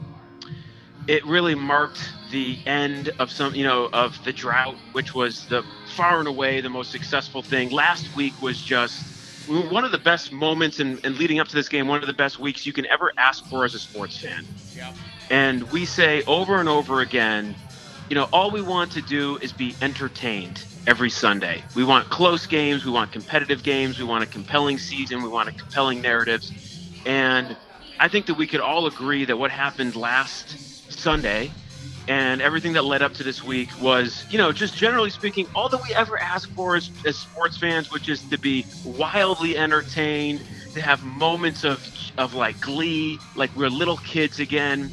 it 1.07 1.25
really 1.25 1.55
marked 1.55 2.13
the 2.31 2.57
end 2.65 3.09
of 3.19 3.31
some, 3.31 3.55
you 3.55 3.63
know, 3.63 3.89
of 3.91 4.23
the 4.23 4.31
drought, 4.31 4.75
which 4.93 5.13
was 5.13 5.45
the 5.47 5.63
far 5.95 6.19
and 6.19 6.27
away 6.27 6.61
the 6.61 6.69
most 6.69 6.91
successful 6.91 7.41
thing. 7.41 7.69
Last 7.69 8.15
week 8.15 8.33
was 8.41 8.61
just 8.61 9.03
one 9.47 9.83
of 9.83 9.91
the 9.91 9.97
best 9.97 10.31
moments 10.31 10.79
and, 10.79 11.03
and 11.03 11.17
leading 11.17 11.39
up 11.39 11.47
to 11.49 11.55
this 11.55 11.67
game, 11.67 11.87
one 11.87 11.99
of 11.99 12.07
the 12.07 12.13
best 12.13 12.39
weeks 12.39 12.65
you 12.65 12.71
can 12.71 12.85
ever 12.85 13.11
ask 13.17 13.45
for 13.49 13.65
as 13.65 13.73
a 13.73 13.79
sports 13.79 14.17
fan. 14.17 14.45
Yeah. 14.75 14.93
And 15.29 15.63
we 15.71 15.85
say 15.85 16.23
over 16.27 16.59
and 16.59 16.69
over 16.69 17.01
again, 17.01 17.55
you 18.11 18.15
know, 18.15 18.27
all 18.33 18.51
we 18.51 18.61
want 18.61 18.91
to 18.91 19.01
do 19.01 19.37
is 19.41 19.53
be 19.53 19.77
entertained 19.81 20.65
every 20.85 21.09
Sunday. 21.09 21.63
We 21.73 21.85
want 21.85 22.09
close 22.09 22.45
games, 22.45 22.83
we 22.83 22.91
want 22.91 23.13
competitive 23.13 23.63
games, 23.63 23.99
we 23.99 24.03
want 24.03 24.21
a 24.21 24.27
compelling 24.27 24.79
season, 24.79 25.23
we 25.23 25.29
want 25.29 25.47
a 25.47 25.53
compelling 25.53 26.01
narratives. 26.01 26.51
And 27.05 27.55
I 28.01 28.09
think 28.09 28.25
that 28.25 28.33
we 28.33 28.47
could 28.47 28.59
all 28.59 28.85
agree 28.85 29.23
that 29.23 29.37
what 29.37 29.49
happened 29.49 29.95
last 29.95 30.57
Sunday 30.89 31.55
and 32.09 32.41
everything 32.41 32.73
that 32.73 32.83
led 32.83 33.01
up 33.01 33.13
to 33.13 33.23
this 33.23 33.45
week 33.45 33.69
was, 33.79 34.25
you 34.29 34.37
know, 34.37 34.51
just 34.51 34.75
generally 34.75 35.09
speaking, 35.09 35.47
all 35.55 35.69
that 35.69 35.79
we 35.87 35.95
ever 35.95 36.19
ask 36.21 36.53
for 36.53 36.75
as, 36.75 36.91
as 37.05 37.17
sports 37.17 37.57
fans, 37.57 37.89
which 37.93 38.09
is 38.09 38.25
to 38.25 38.37
be 38.37 38.67
wildly 38.83 39.57
entertained, 39.57 40.43
to 40.75 40.81
have 40.81 41.01
moments 41.01 41.63
of, 41.63 41.89
of 42.17 42.33
like 42.33 42.59
glee, 42.59 43.21
like 43.35 43.55
we're 43.55 43.69
little 43.69 43.97
kids 43.99 44.41
again. 44.41 44.91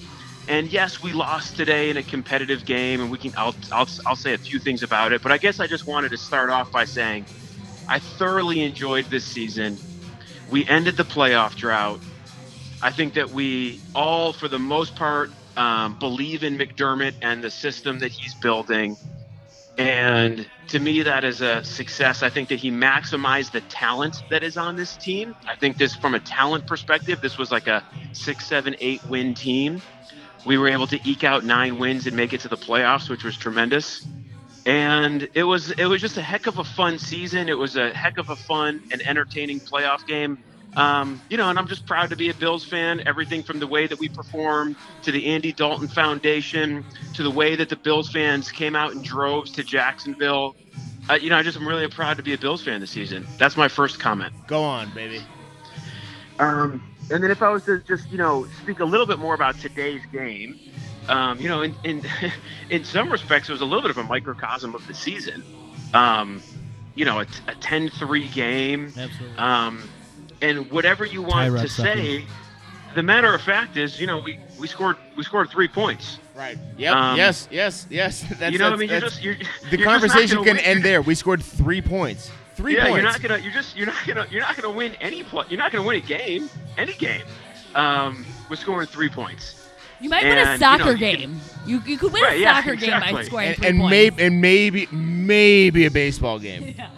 And 0.48 0.72
yes, 0.72 1.02
we 1.02 1.12
lost 1.12 1.56
today 1.56 1.90
in 1.90 1.98
a 1.98 2.04
competitive 2.04 2.66
game, 2.66 3.02
and 3.02 3.10
we 3.10 3.18
can. 3.18 3.32
I'll, 3.38 3.56
I'll, 3.72 3.88
I'll 4.06 4.16
say 4.16 4.34
a 4.34 4.38
few 4.38 4.60
things 4.60 4.82
about 4.82 5.12
it, 5.12 5.22
but 5.22 5.32
I 5.32 5.38
guess 5.38 5.60
I 5.60 5.68
just 5.68 5.86
wanted 5.86 6.10
to 6.10 6.18
start 6.18 6.50
off 6.50 6.72
by 6.72 6.84
saying 6.86 7.28
I 7.88 8.00
thoroughly 8.00 8.62
enjoyed 8.62 9.10
this 9.10 9.26
season. 9.26 9.80
We 10.46 10.66
ended 10.66 10.96
the 10.96 11.04
playoff 11.04 11.56
drought. 11.56 12.00
I 12.82 12.92
think 12.92 13.14
that 13.14 13.32
we 13.32 13.84
all, 13.94 14.32
for 14.32 14.48
the 14.48 14.58
most 14.58 14.96
part, 14.96 15.30
um, 15.56 15.98
believe 15.98 16.44
in 16.44 16.58
McDermott 16.58 17.14
and 17.22 17.44
the 17.44 17.50
system 17.50 18.00
that 18.00 18.12
he's 18.12 18.34
building. 18.36 18.98
And 19.78 20.48
to 20.68 20.80
me, 20.80 21.02
that 21.02 21.24
is 21.24 21.40
a 21.40 21.64
success. 21.64 22.22
I 22.22 22.30
think 22.30 22.48
that 22.50 22.60
he 22.60 22.70
maximized 22.70 23.52
the 23.52 23.62
talent 23.62 24.16
that 24.30 24.44
is 24.44 24.56
on 24.56 24.76
this 24.76 24.96
team. 24.96 25.34
I 25.48 25.56
think 25.56 25.78
this, 25.78 25.96
from 25.96 26.14
a 26.14 26.20
talent 26.20 26.66
perspective, 26.66 27.20
this 27.22 27.38
was 27.38 27.50
like 27.50 27.66
a 27.68 27.84
six, 28.12 28.46
seven, 28.46 28.76
eight 28.80 29.02
win 29.06 29.34
team. 29.34 29.82
We 30.44 30.58
were 30.58 30.68
able 30.68 30.86
to 30.88 31.00
eke 31.08 31.24
out 31.24 31.44
nine 31.44 31.78
wins 31.78 32.06
and 32.06 32.16
make 32.16 32.32
it 32.32 32.40
to 32.40 32.48
the 32.48 32.56
playoffs, 32.56 33.08
which 33.08 33.24
was 33.24 33.36
tremendous. 33.36 34.06
And 34.66 35.28
it 35.34 35.44
was 35.44 35.70
it 35.72 35.86
was 35.86 36.00
just 36.00 36.16
a 36.16 36.22
heck 36.22 36.46
of 36.46 36.58
a 36.58 36.64
fun 36.64 36.98
season. 36.98 37.48
It 37.48 37.56
was 37.56 37.76
a 37.76 37.92
heck 37.92 38.18
of 38.18 38.28
a 38.28 38.36
fun 38.36 38.82
and 38.92 39.00
entertaining 39.06 39.60
playoff 39.60 40.06
game. 40.06 40.38
Um, 40.76 41.20
you 41.30 41.36
know, 41.38 41.48
and 41.48 41.58
I'm 41.58 41.66
just 41.66 41.86
proud 41.86 42.10
to 42.10 42.16
be 42.16 42.28
a 42.28 42.34
Bills 42.34 42.64
fan. 42.64 43.02
Everything 43.06 43.42
from 43.42 43.58
the 43.58 43.66
way 43.66 43.86
that 43.86 43.98
we 43.98 44.08
performed 44.08 44.76
to 45.02 45.10
the 45.10 45.26
Andy 45.26 45.52
Dalton 45.52 45.88
Foundation 45.88 46.84
to 47.14 47.22
the 47.22 47.30
way 47.30 47.56
that 47.56 47.68
the 47.68 47.76
Bills 47.76 48.10
fans 48.10 48.50
came 48.50 48.76
out 48.76 48.92
in 48.92 49.02
droves 49.02 49.50
to 49.52 49.64
Jacksonville 49.64 50.54
uh, 51.08 51.14
you 51.14 51.30
know, 51.30 51.36
I 51.36 51.42
just 51.42 51.56
am 51.56 51.66
really 51.66 51.88
proud 51.88 52.18
to 52.18 52.22
be 52.22 52.34
a 52.34 52.38
Bills 52.38 52.62
fan 52.62 52.80
this 52.80 52.90
season. 52.90 53.26
That's 53.38 53.56
my 53.56 53.68
first 53.68 53.98
comment. 53.98 54.32
Go 54.46 54.62
on, 54.62 54.90
baby. 54.90 55.22
Um, 56.38 56.82
and 57.10 57.22
then 57.22 57.30
if 57.30 57.42
I 57.42 57.48
was 57.50 57.64
to 57.64 57.78
just, 57.80 58.10
you 58.10 58.18
know, 58.18 58.46
speak 58.62 58.80
a 58.80 58.84
little 58.84 59.06
bit 59.06 59.18
more 59.18 59.34
about 59.34 59.58
today's 59.58 60.02
game, 60.12 60.58
um, 61.08 61.38
you 61.40 61.48
know, 61.48 61.62
in, 61.62 61.74
in 61.84 62.02
in 62.70 62.84
some 62.84 63.10
respects, 63.10 63.48
it 63.48 63.52
was 63.52 63.60
a 63.60 63.64
little 63.64 63.82
bit 63.82 63.90
of 63.90 63.98
a 63.98 64.04
microcosm 64.04 64.74
of 64.74 64.86
the 64.86 64.94
season. 64.94 65.42
Um, 65.94 66.42
you 66.94 67.04
know, 67.04 67.20
a, 67.20 67.24
t- 67.24 67.32
a 67.46 67.52
10-3 67.52 68.32
game. 68.34 68.92
Absolutely. 68.96 69.38
Um, 69.38 69.88
and 70.42 70.70
whatever 70.70 71.04
you 71.04 71.22
want 71.22 71.52
Tyrod 71.54 71.62
to 71.62 71.68
say, 71.68 72.24
the 72.94 73.02
matter 73.02 73.32
of 73.34 73.40
fact 73.40 73.76
is, 73.76 74.00
you 74.00 74.06
know, 74.06 74.18
we, 74.18 74.38
we 74.58 74.66
scored 74.66 74.96
we 75.16 75.22
scored 75.22 75.48
three 75.50 75.68
points. 75.68 76.18
Right. 76.34 76.58
Yep. 76.76 76.94
Um, 76.94 77.16
yes. 77.16 77.48
Yes. 77.50 77.86
Yes. 77.88 78.20
That's, 78.38 78.52
you 78.52 78.58
know, 78.58 78.70
that's- 78.70 78.70
what 78.70 78.72
I 78.72 78.76
mean, 78.76 78.90
you're 78.90 79.00
just 79.00 79.22
you're, 79.22 79.34
the 79.70 79.78
you're 79.78 79.86
conversation 79.86 80.38
gonna 80.38 80.46
can 80.48 80.56
win- 80.56 80.64
end 80.64 80.84
there. 80.84 81.02
We 81.02 81.14
scored 81.14 81.42
three 81.42 81.80
points. 81.82 82.30
Three 82.58 82.74
yeah, 82.74 82.88
points. 82.88 82.96
you're 82.96 83.04
not 83.04 83.22
gonna. 83.22 83.38
You're 83.38 83.52
just. 83.52 83.76
You're 83.76 83.86
not 83.86 84.04
gonna. 84.04 84.26
You're 84.32 84.40
not 84.42 84.56
gonna 84.56 84.74
win 84.74 84.92
any. 85.00 85.22
Pl- 85.22 85.44
you're 85.48 85.58
not 85.60 85.70
gonna 85.70 85.86
win 85.86 85.96
a 85.96 86.00
game. 86.00 86.50
Any 86.76 86.92
game. 86.94 87.22
Um, 87.76 88.26
with 88.50 88.58
scoring 88.58 88.88
three 88.88 89.08
points. 89.08 89.68
You 90.00 90.08
might 90.08 90.24
win 90.24 90.38
a 90.38 90.40
And, 90.40 90.60
you 90.60 90.66
know, 90.66 90.76
soccer 90.78 90.90
you 90.92 90.98
can- 90.98 91.18
game. 91.20 91.40
You, 91.66 91.80
you 91.86 91.98
could 91.98 92.12
win 92.12 92.22
Right, 92.24 92.36
a 92.38 92.40
yeah, 92.40 92.56
soccer 92.56 92.74
game 92.74 93.00
by 93.00 93.22
scoring 93.22 93.48
and, 93.48 93.56
three 93.58 93.66
and 93.68 93.78
points. 93.78 93.90
maybe 93.90 94.22
and 94.24 94.40
maybe 94.40 94.88
maybe 94.90 95.86
a 95.86 95.90
baseball 95.90 96.38
game. 96.40 96.74
Yeah. 96.78 96.88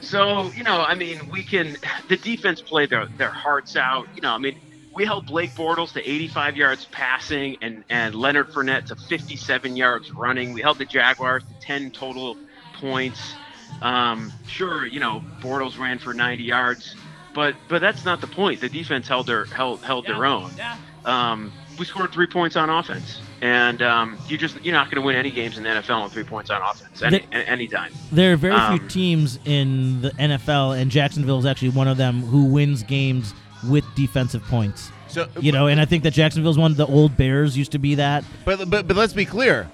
So 0.00 0.50
you 0.56 0.64
know, 0.64 0.80
I 0.82 0.94
mean, 0.96 1.28
we 1.30 1.42
can. 1.44 1.76
The 2.08 2.16
defense 2.16 2.60
played 2.60 2.90
their 2.90 3.06
their 3.16 3.30
hearts 3.30 3.76
out. 3.76 4.06
You 4.16 4.22
know, 4.22 4.32
I 4.34 4.38
mean, 4.38 4.56
we 4.94 5.04
held 5.04 5.26
Blake 5.26 5.50
Bortles 5.52 5.92
to 5.92 6.00
85 6.08 6.56
yards 6.56 6.84
passing 6.86 7.56
and 7.62 7.84
and 7.90 8.14
Leonard 8.14 8.50
Fournette 8.50 8.86
to 8.86 8.96
57 8.96 9.76
yards 9.76 10.10
running. 10.12 10.52
We 10.52 10.60
held 10.62 10.78
the 10.78 10.84
Jaguars 10.84 11.42
to 11.44 11.66
10 11.66 11.90
total 11.92 12.36
points. 12.80 13.34
Um, 13.82 14.32
sure, 14.46 14.86
you 14.86 15.00
know, 15.00 15.22
Bortles 15.40 15.78
ran 15.78 15.98
for 15.98 16.14
90 16.14 16.42
yards, 16.42 16.96
but 17.34 17.54
but 17.68 17.80
that's 17.80 18.04
not 18.04 18.20
the 18.20 18.26
point. 18.26 18.60
The 18.60 18.68
defense 18.68 19.06
held 19.08 19.26
their 19.26 19.44
held 19.46 19.82
held 19.84 20.06
their 20.06 20.24
own. 20.24 20.50
Yeah. 20.56 20.76
Um, 21.04 21.52
we 21.78 21.84
scored 21.84 22.12
three 22.12 22.28
points 22.28 22.54
on 22.56 22.70
offense, 22.70 23.20
and 23.42 23.82
um, 23.82 24.16
you 24.28 24.38
just 24.38 24.62
you're 24.64 24.72
not 24.72 24.86
going 24.86 25.02
to 25.02 25.06
win 25.06 25.16
any 25.16 25.30
games 25.30 25.58
in 25.58 25.64
the 25.64 25.68
NFL 25.70 26.04
with 26.04 26.12
three 26.12 26.22
points 26.24 26.48
on 26.50 26.62
offense 26.62 27.02
any, 27.02 27.18
The- 27.18 27.34
any 27.34 27.44
anytime. 27.46 27.92
There 28.12 28.32
are 28.32 28.36
very 28.36 28.54
Um, 28.54 28.78
few 28.78 28.88
teams 28.88 29.38
in 29.44 30.00
the 30.00 30.10
NFL, 30.12 30.80
and 30.80 30.90
Jacksonville 30.90 31.38
is 31.40 31.44
actually 31.46 31.70
one 31.70 31.88
of 31.88 31.96
them 31.96 32.22
who 32.22 32.44
wins 32.44 32.82
games 32.84 33.34
with 33.68 33.84
defensive 33.96 34.42
points. 34.44 34.90
So 35.08 35.26
You 35.40 35.52
know, 35.52 35.66
and 35.66 35.80
I 35.80 35.84
think 35.84 36.02
that 36.04 36.12
Jacksonville's 36.12 36.58
one 36.58 36.70
of 36.70 36.76
the 36.76 36.86
old 36.86 37.16
Bears 37.16 37.56
used 37.56 37.72
to 37.72 37.78
be 37.78 37.96
that. 37.96 38.24
But 38.44 38.70
but 38.70 38.86
but 38.88 38.96
let's 38.96 39.12
be 39.12 39.24
clear. 39.24 39.68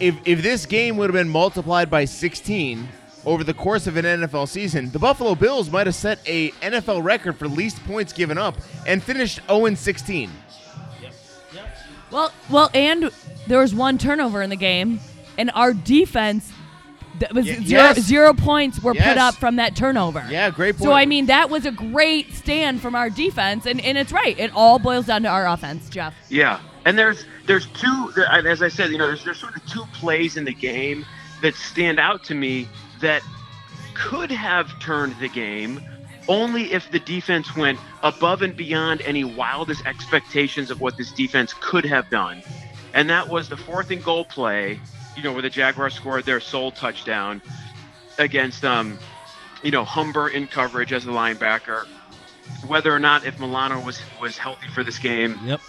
If 0.00 0.16
if 0.24 0.42
this 0.42 0.64
game 0.66 0.96
would 0.96 1.10
have 1.10 1.14
been 1.14 1.28
multiplied 1.28 1.90
by 1.90 2.04
16 2.06 2.88
over 3.28 3.44
the 3.44 3.52
course 3.54 3.86
of 3.86 3.96
an 3.98 4.06
NFL 4.06 4.48
season, 4.48 4.90
the 4.90 4.98
Buffalo 4.98 5.34
Bills 5.34 5.70
might 5.70 5.86
have 5.86 5.94
set 5.94 6.18
a 6.26 6.50
NFL 6.62 7.02
record 7.04 7.36
for 7.36 7.46
least 7.46 7.84
points 7.84 8.12
given 8.12 8.38
up 8.38 8.56
and 8.86 9.02
finished 9.02 9.40
0 9.48 9.74
16. 9.74 10.30
Well, 12.10 12.32
well, 12.48 12.70
and 12.72 13.10
there 13.46 13.58
was 13.58 13.74
one 13.74 13.98
turnover 13.98 14.40
in 14.40 14.48
the 14.48 14.56
game, 14.56 14.98
and 15.36 15.50
our 15.54 15.74
defense 15.74 16.50
that 17.20 17.34
was 17.34 17.44
Y- 17.46 17.52
zero, 17.64 17.82
yes. 17.82 18.00
zero 18.00 18.32
points 18.32 18.80
were 18.82 18.94
Yes. 18.94 19.06
put 19.08 19.18
up 19.18 19.34
from 19.34 19.56
that 19.56 19.76
turnover. 19.76 20.24
Yeah, 20.30 20.48
great 20.50 20.76
point. 20.78 20.84
So 20.84 20.92
I 20.92 21.04
mean, 21.04 21.26
that 21.26 21.50
was 21.50 21.66
a 21.66 21.70
great 21.72 22.32
stand 22.34 22.80
from 22.80 22.94
our 22.94 23.10
defense, 23.10 23.66
and, 23.66 23.78
and 23.82 23.98
it's 23.98 24.12
right. 24.12 24.38
It 24.38 24.52
all 24.54 24.78
boils 24.78 25.06
down 25.06 25.22
to 25.24 25.28
our 25.28 25.46
offense, 25.48 25.90
Jeff. 25.90 26.14
Yeah, 26.30 26.60
and 26.86 26.96
there's 26.96 27.26
there's 27.46 27.66
two. 27.66 28.10
As 28.46 28.62
I 28.62 28.68
said, 28.68 28.90
you 28.90 28.96
know, 28.98 29.06
there's 29.08 29.24
there's 29.24 29.38
sort 29.38 29.54
of 29.56 29.66
two 29.66 29.84
plays 29.92 30.38
in 30.38 30.44
the 30.44 30.54
game 30.54 31.04
that 31.42 31.54
stand 31.56 31.98
out 32.00 32.24
to 32.24 32.34
me 32.34 32.68
that 33.00 33.22
could 33.94 34.30
have 34.30 34.78
turned 34.80 35.16
the 35.20 35.28
game, 35.28 35.80
only 36.28 36.72
if 36.72 36.90
the 36.90 37.00
defense 37.00 37.56
went 37.56 37.78
above 38.02 38.42
and 38.42 38.56
beyond 38.56 39.00
any 39.02 39.24
wildest 39.24 39.84
expectations 39.86 40.70
of 40.70 40.80
what 40.80 40.96
this 40.96 41.12
defense 41.12 41.54
could 41.60 41.84
have 41.84 42.08
done, 42.10 42.42
and 42.94 43.10
that 43.10 43.28
was 43.28 43.48
the 43.48 43.56
fourth 43.56 43.90
and 43.90 44.02
goal 44.02 44.24
play. 44.24 44.80
You 45.16 45.22
know, 45.24 45.32
where 45.32 45.42
the 45.42 45.50
Jaguars 45.50 45.94
scored 45.94 46.24
their 46.26 46.38
sole 46.40 46.70
touchdown 46.70 47.42
against 48.18 48.64
um, 48.64 48.98
you 49.62 49.72
know, 49.72 49.84
Humber 49.84 50.28
in 50.28 50.46
coverage 50.46 50.92
as 50.92 51.06
a 51.06 51.08
linebacker. 51.08 51.86
Whether 52.66 52.94
or 52.94 52.98
not 53.00 53.26
if 53.26 53.38
Milano 53.40 53.80
was 53.80 54.00
was 54.20 54.38
healthy 54.38 54.68
for 54.68 54.84
this 54.84 54.98
game, 54.98 55.38
Yep. 55.44 55.60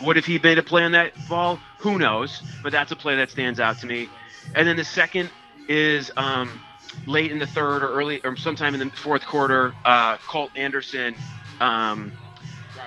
what 0.00 0.16
if 0.16 0.24
he 0.26 0.38
made 0.38 0.58
a 0.58 0.62
play 0.62 0.84
on 0.84 0.92
that 0.92 1.12
ball? 1.28 1.58
Who 1.78 1.98
knows? 1.98 2.42
But 2.62 2.72
that's 2.72 2.90
a 2.92 2.96
play 2.96 3.16
that 3.16 3.30
stands 3.30 3.60
out 3.60 3.78
to 3.80 3.86
me. 3.86 4.08
And 4.54 4.66
then 4.66 4.76
the 4.76 4.84
second 4.84 5.30
is 5.68 6.10
um, 6.16 6.60
late 7.06 7.30
in 7.30 7.38
the 7.38 7.46
third 7.46 7.82
or 7.82 7.88
early 7.92 8.20
or 8.24 8.36
sometime 8.36 8.74
in 8.74 8.80
the 8.80 8.90
fourth 8.96 9.24
quarter. 9.24 9.74
Uh, 9.84 10.16
Colt 10.18 10.50
Anderson 10.56 11.14
um, 11.60 12.12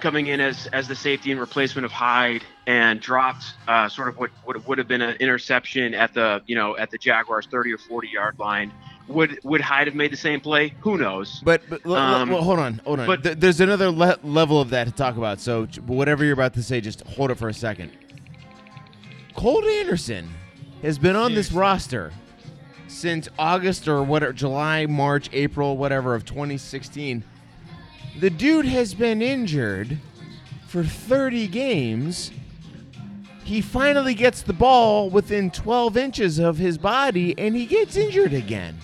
coming 0.02 0.28
in 0.28 0.40
as 0.42 0.68
as 0.68 0.88
the 0.88 0.96
safety 0.96 1.32
and 1.32 1.40
replacement 1.40 1.86
of 1.86 1.92
Hyde 1.92 2.44
and 2.68 3.00
dropped 3.00 3.46
uh, 3.68 3.88
sort 3.90 4.08
of 4.08 4.18
what, 4.18 4.30
what 4.44 4.68
would 4.68 4.78
have 4.78 4.88
been 4.88 5.02
an 5.02 5.16
interception 5.20 5.94
at 5.94 6.14
the 6.14 6.42
you 6.48 6.56
know 6.56 6.78
at 6.78 6.92
the 6.92 6.98
Jaguars 6.98 7.48
30 7.50 7.74
or 7.74 7.78
40 7.78 8.08
yard 8.10 8.40
line. 8.40 8.72
Would 9.08 9.40
would 9.44 9.60
Hyde 9.62 9.88
have 9.88 9.96
made 9.96 10.12
the 10.12 10.18
same 10.18 10.40
play? 10.40 10.74
Who 10.82 10.98
knows? 10.98 11.42
But, 11.44 11.64
but 11.70 11.86
Um, 11.86 12.30
well, 12.30 12.44
hold 12.44 12.60
on, 12.60 12.76
hold 12.86 13.00
on. 13.02 13.08
but- 13.08 13.24
Th- 13.24 13.36
there's 13.38 13.60
another 13.60 13.90
le- 13.92 14.18
level 14.24 14.62
of 14.62 14.70
that 14.70 14.86
to 14.88 14.94
talk 14.94 15.18
about. 15.18 15.42
So 15.42 15.66
whatever 15.86 16.24
you're 16.24 16.34
about 16.34 16.54
to 16.54 16.64
say, 16.64 16.80
just 16.80 17.02
hold 17.02 17.30
it 17.30 17.36
for 17.36 17.50
a 17.50 17.54
second. 17.54 17.92
Colt 19.36 19.66
Anderson 19.66 20.30
has 20.82 20.98
been 20.98 21.16
on 21.18 21.34
this 21.34 21.52
roster 21.52 22.14
since 22.92 23.30
August 23.40 23.88
or 23.88 24.04
whatever, 24.04 24.34
July, 24.34 24.86
March, 24.86 25.30
April, 25.34 25.78
whatever 25.78 26.14
of 26.14 26.26
2016. 26.26 27.24
The 28.20 28.30
dude 28.30 28.66
has 28.66 28.94
been 28.94 29.22
injured 29.22 29.98
for 30.68 30.84
30 30.84 31.48
games. 31.48 32.32
He 33.44 33.62
finally 33.62 34.14
gets 34.14 34.42
the 34.42 34.54
ball 34.54 35.10
within 35.10 35.50
12 35.50 35.98
inches 35.98 36.38
of 36.38 36.58
his 36.58 36.78
body, 36.78 37.34
and 37.38 37.56
he 37.56 37.66
gets 37.66 37.96
injured 37.96 38.34
again. 38.34 38.78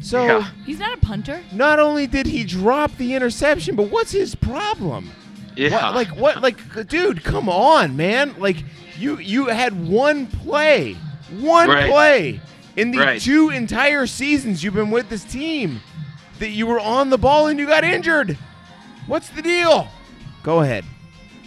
So. 0.00 0.24
Yeah. 0.24 0.48
He's 0.64 0.78
not 0.78 0.96
a 0.96 1.00
punter. 1.00 1.42
Not 1.52 1.78
only 1.78 2.06
did 2.06 2.26
he 2.26 2.44
drop 2.44 2.96
the 2.96 3.14
interception, 3.14 3.74
but 3.74 3.90
what's 3.90 4.12
his 4.12 4.34
problem? 4.34 5.10
Yeah. 5.56 5.70
What, 5.86 5.94
like 5.94 6.08
what? 6.16 6.40
Like, 6.42 6.88
dude, 6.88 7.24
come 7.24 7.48
on, 7.48 7.96
man! 7.96 8.36
Like 8.38 8.58
you, 8.96 9.18
you 9.18 9.46
had 9.46 9.88
one 9.88 10.28
play, 10.28 10.94
one 11.40 11.68
Right. 11.68 11.90
play 11.90 12.40
in 12.78 12.92
the 12.92 12.98
Right. 12.98 13.20
two 13.20 13.50
entire 13.50 14.06
seasons 14.06 14.62
you've 14.62 14.74
been 14.74 14.90
with 14.90 15.08
this 15.08 15.24
team 15.24 15.80
that 16.38 16.50
you 16.50 16.66
were 16.66 16.78
on 16.78 17.10
the 17.10 17.18
ball 17.18 17.48
and 17.48 17.58
you 17.58 17.66
got 17.66 17.82
injured. 17.82 18.38
What's 19.06 19.28
the 19.30 19.42
deal? 19.42 19.88
Go 20.44 20.60
ahead. 20.60 20.84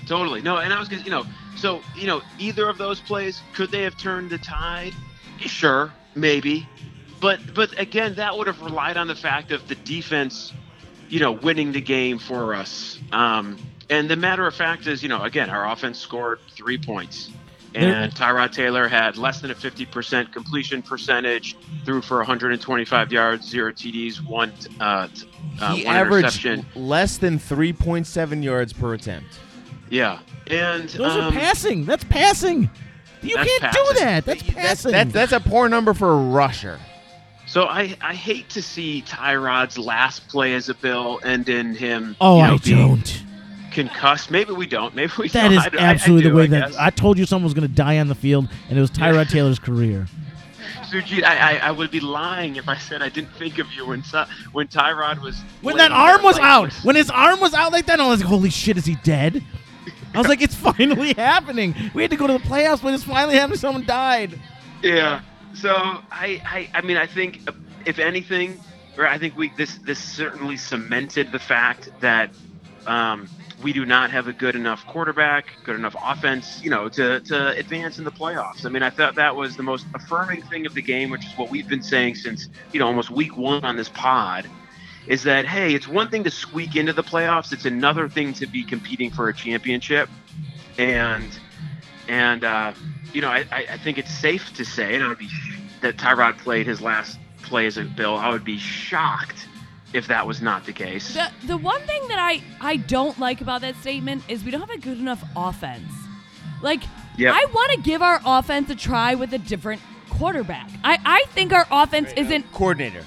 Totally. 0.05 0.41
No, 0.41 0.57
and 0.57 0.73
I 0.73 0.79
was 0.79 0.89
gonna, 0.89 1.03
you 1.03 1.09
know, 1.11 1.25
so 1.55 1.81
you 1.95 2.05
know, 2.07 2.21
either 2.37 2.67
of 2.67 2.77
those 2.77 2.99
plays 2.99 3.41
could 3.53 3.71
they 3.71 3.83
have 3.83 3.97
turned 3.97 4.29
the 4.29 4.37
tide? 4.39 4.93
Sure, 5.39 5.91
maybe, 6.15 6.67
but 7.21 7.39
but 7.53 7.79
again, 7.79 8.15
that 8.15 8.37
would 8.37 8.47
have 8.47 8.61
relied 8.61 8.97
on 8.97 9.07
the 9.07 9.15
fact 9.15 9.51
of 9.51 9.65
the 9.69 9.75
defense, 9.75 10.51
you 11.07 11.19
know, 11.21 11.31
winning 11.31 11.71
the 11.71 11.81
game 11.81 12.19
for 12.19 12.53
us. 12.53 12.99
Um, 13.13 13.57
and 13.89 14.09
the 14.09 14.15
matter 14.17 14.45
of 14.45 14.53
fact 14.53 14.85
is, 14.87 15.01
you 15.01 15.07
know, 15.09 15.23
again, 15.23 15.49
our 15.49 15.69
offense 15.71 15.97
scored 15.97 16.39
three 16.55 16.77
points. 16.77 17.29
There- 17.73 17.93
And 17.93 18.13
Tyrod 18.13 18.51
Taylor 18.51 18.87
had 18.87 19.17
less 19.17 19.39
than 19.41 19.51
a 19.51 19.55
50% 19.55 20.31
completion 20.33 20.81
percentage, 20.81 21.55
threw 21.85 22.01
for 22.01 22.17
125 22.17 23.11
yards, 23.11 23.47
zero 23.47 23.71
TDs, 23.71 24.17
one 24.25 24.51
uh, 24.79 25.07
t- 25.07 25.27
uh, 25.61 25.75
he 25.75 25.85
one 25.85 25.95
averaged 25.95 26.45
interception. 26.45 26.65
less 26.75 27.17
than 27.17 27.39
3.7 27.39 28.43
yards 28.43 28.73
per 28.73 28.93
attempt. 28.93 29.39
Yeah, 29.89 30.19
and 30.47 30.87
Those 30.89 31.11
um, 31.13 31.21
are 31.21 31.31
passing. 31.31 31.85
That's 31.85 32.03
passing. 32.05 32.69
You 33.21 33.35
That's 33.35 33.49
can't 33.49 33.61
passing. 33.61 33.83
do 33.93 33.99
that. 33.99 34.25
That's 34.25 34.41
That's, 34.43 34.53
passing. 34.53 34.91
that's 34.93 35.11
that's 35.13 35.31
a 35.31 35.39
poor 35.39 35.69
number 35.69 35.93
for 35.93 36.11
a 36.11 36.15
rusher. 36.17 36.79
So 37.45 37.65
I, 37.65 37.95
I 38.01 38.13
hate 38.15 38.49
to 38.51 38.61
see 38.61 39.03
Tyrod's 39.05 39.77
last 39.77 40.27
play 40.29 40.53
as 40.53 40.69
a 40.69 40.73
Bill 40.73 41.19
end 41.23 41.49
in 41.49 41.75
him. 41.75 42.15
oh, 42.21 42.37
you 42.37 42.47
know, 42.47 42.53
I 42.53 42.57
being 42.57 42.87
don't. 42.95 43.23
Concussed. 43.71 44.29
Maybe 44.31 44.51
we 44.53 44.65
don't. 44.67 44.93
Maybe 44.95 45.11
we 45.17 45.27
That 45.29 45.43
don't. 45.49 45.53
is 45.53 45.59
I- 45.59 45.63
I- 45.77 45.81
I 45.81 45.89
absolutely 45.91 46.23
do, 46.23 46.29
the 46.29 46.35
way 46.35 46.47
that 46.47 46.67
guess. 46.69 46.77
I 46.77 46.89
told 46.89 47.17
you 47.17 47.25
someone 47.25 47.45
was 47.45 47.53
going 47.53 47.67
to 47.67 47.73
die 47.73 47.99
on 47.99 48.07
the 48.07 48.15
field, 48.15 48.47
and 48.69 48.77
it 48.77 48.81
was 48.81 48.91
Tyrod 48.91 49.29
Taylor's 49.29 49.59
career. 49.59 50.07
Sujit, 50.89 51.23
I, 51.23 51.55
I, 51.57 51.67
I 51.67 51.71
would 51.71 51.89
be 51.89 51.99
lying 52.01 52.57
if 52.57 52.67
I 52.67 52.77
said 52.77 53.01
I 53.01 53.09
didn't 53.09 53.31
think 53.35 53.59
of 53.59 53.71
you 53.73 53.87
when 53.87 54.01
Ty- 54.01 54.27
when 54.51 54.67
Tyrod 54.67 55.21
was 55.21 55.39
When 55.61 55.77
laying 55.77 55.89
that 55.89 55.95
arm 55.95 56.17
there 56.17 56.25
was 56.25 56.37
out, 56.39 56.63
lifeless. 56.63 56.83
when 56.83 56.95
his 56.95 57.09
arm 57.09 57.39
was 57.39 57.53
out 57.53 57.71
like 57.71 57.85
that, 57.85 57.99
I 57.99 58.07
was 58.07 58.19
like, 58.19 58.27
"Holy 58.29 58.49
shit, 58.49 58.77
is 58.77 58.85
he 58.85 58.95
dead?" 58.95 59.41
I 60.13 60.17
was 60.17 60.27
like, 60.27 60.41
"It's 60.41 60.55
finally 60.55 61.13
happening." 61.17 61.73
We 61.93 62.01
had 62.01 62.11
to 62.11 62.17
go 62.17 62.27
to 62.27 62.33
the 62.33 62.39
playoffs 62.39 62.83
when 62.83 62.93
it's 62.93 63.03
finally 63.05 63.35
happening. 63.35 63.57
Someone 63.57 63.85
died. 63.85 64.37
Yeah. 64.83 65.21
So 65.53 65.73
I, 65.73 66.41
I, 66.45 66.69
I 66.73 66.81
mean, 66.81 66.97
I 66.97 67.05
think 67.07 67.41
uh, 67.47 67.51
if 67.85 67.97
anything, 67.99 68.59
or 68.97 69.07
I 69.07 69.17
think 69.17 69.37
we 69.37 69.49
this 69.57 69.75
this 69.79 69.99
certainly 69.99 70.57
cemented 70.57 71.31
the 71.31 71.39
fact 71.39 71.89
that 72.01 72.31
um, 72.85 73.29
we 73.63 73.73
do 73.73 73.85
not 73.85 74.11
have 74.11 74.27
a 74.27 74.33
good 74.33 74.55
enough 74.55 74.85
quarterback, 74.87 75.45
good 75.63 75.75
enough 75.75 75.95
offense, 76.03 76.61
you 76.63 76.69
know, 76.69 76.89
to, 76.89 77.19
to 77.21 77.49
advance 77.57 77.97
in 77.97 78.03
the 78.03 78.11
playoffs. 78.11 78.65
I 78.65 78.69
mean, 78.69 78.83
I 78.83 78.89
thought 78.89 79.15
that 79.15 79.35
was 79.35 79.55
the 79.55 79.63
most 79.63 79.85
affirming 79.93 80.41
thing 80.43 80.65
of 80.65 80.73
the 80.73 80.81
game, 80.81 81.09
which 81.09 81.25
is 81.25 81.37
what 81.37 81.49
we've 81.49 81.67
been 81.67 81.83
saying 81.83 82.15
since, 82.15 82.49
you 82.71 82.79
know, 82.79 82.87
almost 82.87 83.09
week 83.09 83.37
one 83.37 83.63
on 83.63 83.75
this 83.75 83.89
pod, 83.89 84.49
is 85.07 85.23
that, 85.23 85.45
hey, 85.45 85.73
it's 85.73 85.87
one 85.87 86.09
thing 86.09 86.23
to 86.23 86.31
squeak 86.31 86.75
into 86.75 86.93
the 86.93 87.03
playoffs. 87.03 87.51
It's 87.53 87.65
another 87.65 88.07
thing 88.07 88.33
to 88.33 88.47
be 88.47 88.63
competing 88.63 89.11
for 89.11 89.29
a 89.29 89.33
championship. 89.33 90.09
And, 90.77 91.37
and, 92.07 92.43
uh, 92.43 92.73
you 93.13 93.21
know, 93.21 93.29
I, 93.29 93.45
I 93.51 93.77
think 93.77 93.97
it's 93.97 94.13
safe 94.13 94.53
to 94.55 94.65
say, 94.65 94.95
and 94.95 95.03
I 95.03 95.07
would 95.07 95.17
be 95.17 95.29
that 95.81 95.97
Tyrod 95.97 96.37
played 96.37 96.67
his 96.67 96.81
last 96.81 97.19
play 97.41 97.65
as 97.65 97.77
a 97.77 97.83
Bill. 97.83 98.15
I 98.15 98.29
would 98.29 98.45
be 98.45 98.57
shocked 98.57 99.47
if 99.93 100.07
that 100.07 100.25
was 100.25 100.41
not 100.41 100.65
the 100.65 100.73
case. 100.73 101.13
The 101.13 101.29
the 101.47 101.57
one 101.57 101.81
thing 101.81 102.07
that 102.07 102.19
I 102.19 102.41
I 102.59 102.77
don't 102.77 103.17
like 103.19 103.41
about 103.41 103.61
that 103.61 103.75
statement 103.77 104.23
is 104.27 104.43
we 104.43 104.51
don't 104.51 104.61
have 104.61 104.69
a 104.69 104.77
good 104.77 104.97
enough 104.99 105.23
offense. 105.35 105.91
Like 106.61 106.81
Yep. 107.17 107.33
I 107.35 107.45
want 107.53 107.71
to 107.73 107.81
give 107.81 108.01
our 108.01 108.21
offense 108.25 108.69
a 108.69 108.75
try 108.75 109.15
with 109.15 109.33
a 109.33 109.37
different 109.37 109.81
quarterback. 110.09 110.69
I 110.83 110.97
I 111.05 111.25
think 111.31 111.51
our 111.53 111.67
offense 111.69 112.09
uh, 112.11 112.21
isn't 112.21 112.51
Coordinator. 112.53 113.03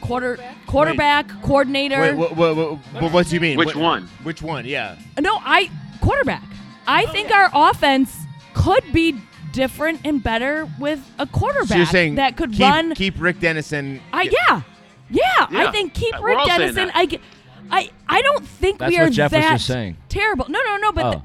quarter 0.00 0.38
quarterback 0.66 1.28
coordinator. 1.42 2.00
Wait, 2.00 2.16
what, 2.16 2.36
what, 2.36 2.56
what, 2.56 2.78
what, 3.02 3.12
what 3.12 3.26
do 3.26 3.34
you 3.34 3.40
mean? 3.40 3.56
Which 3.58 3.74
What- 3.74 3.76
one? 3.76 4.08
Which 4.22 4.42
one? 4.42 4.64
Yeah. 4.66 4.96
No, 5.18 5.38
I 5.42 5.70
quarterback. 6.00 6.44
I 6.86 7.04
oh, 7.08 7.12
think 7.12 7.30
our 7.32 7.50
offense 7.52 8.14
could 8.54 8.84
be 8.92 9.18
different 9.52 10.00
and 10.04 10.22
better 10.22 10.68
with 10.78 11.00
a 11.18 11.26
quarterback 11.26 11.68
So 11.68 11.76
you're 11.76 11.86
saying 11.86 12.16
that 12.16 12.36
could 12.36 12.52
keep, 12.52 12.60
run. 12.60 12.94
keep 12.94 13.14
Rick 13.18 13.40
Dennison. 13.40 14.00
I 14.12 14.28
yeah, 14.48 14.62
yeah. 15.10 15.22
I 15.50 15.70
think 15.70 15.94
keep 15.94 16.14
we're 16.18 16.28
Rick 16.28 16.38
all 16.38 16.46
saying 16.46 16.58
Dennison. 16.60 16.86
that. 16.88 16.96
I, 16.96 17.06
g- 17.06 17.20
I 17.70 17.90
I 18.08 18.22
don't 18.22 18.46
think 18.46 18.78
That's 18.78 18.90
we 18.90 18.98
are 18.98 19.10
Jeff 19.10 19.32
was 19.32 19.40
that 19.42 19.52
just 19.52 19.66
saying. 19.66 19.96
terrible. 20.08 20.46
No, 20.48 20.60
no, 20.64 20.76
no. 20.76 20.92
But 20.92 21.04
Oh. 21.04 21.10
the- 21.12 21.22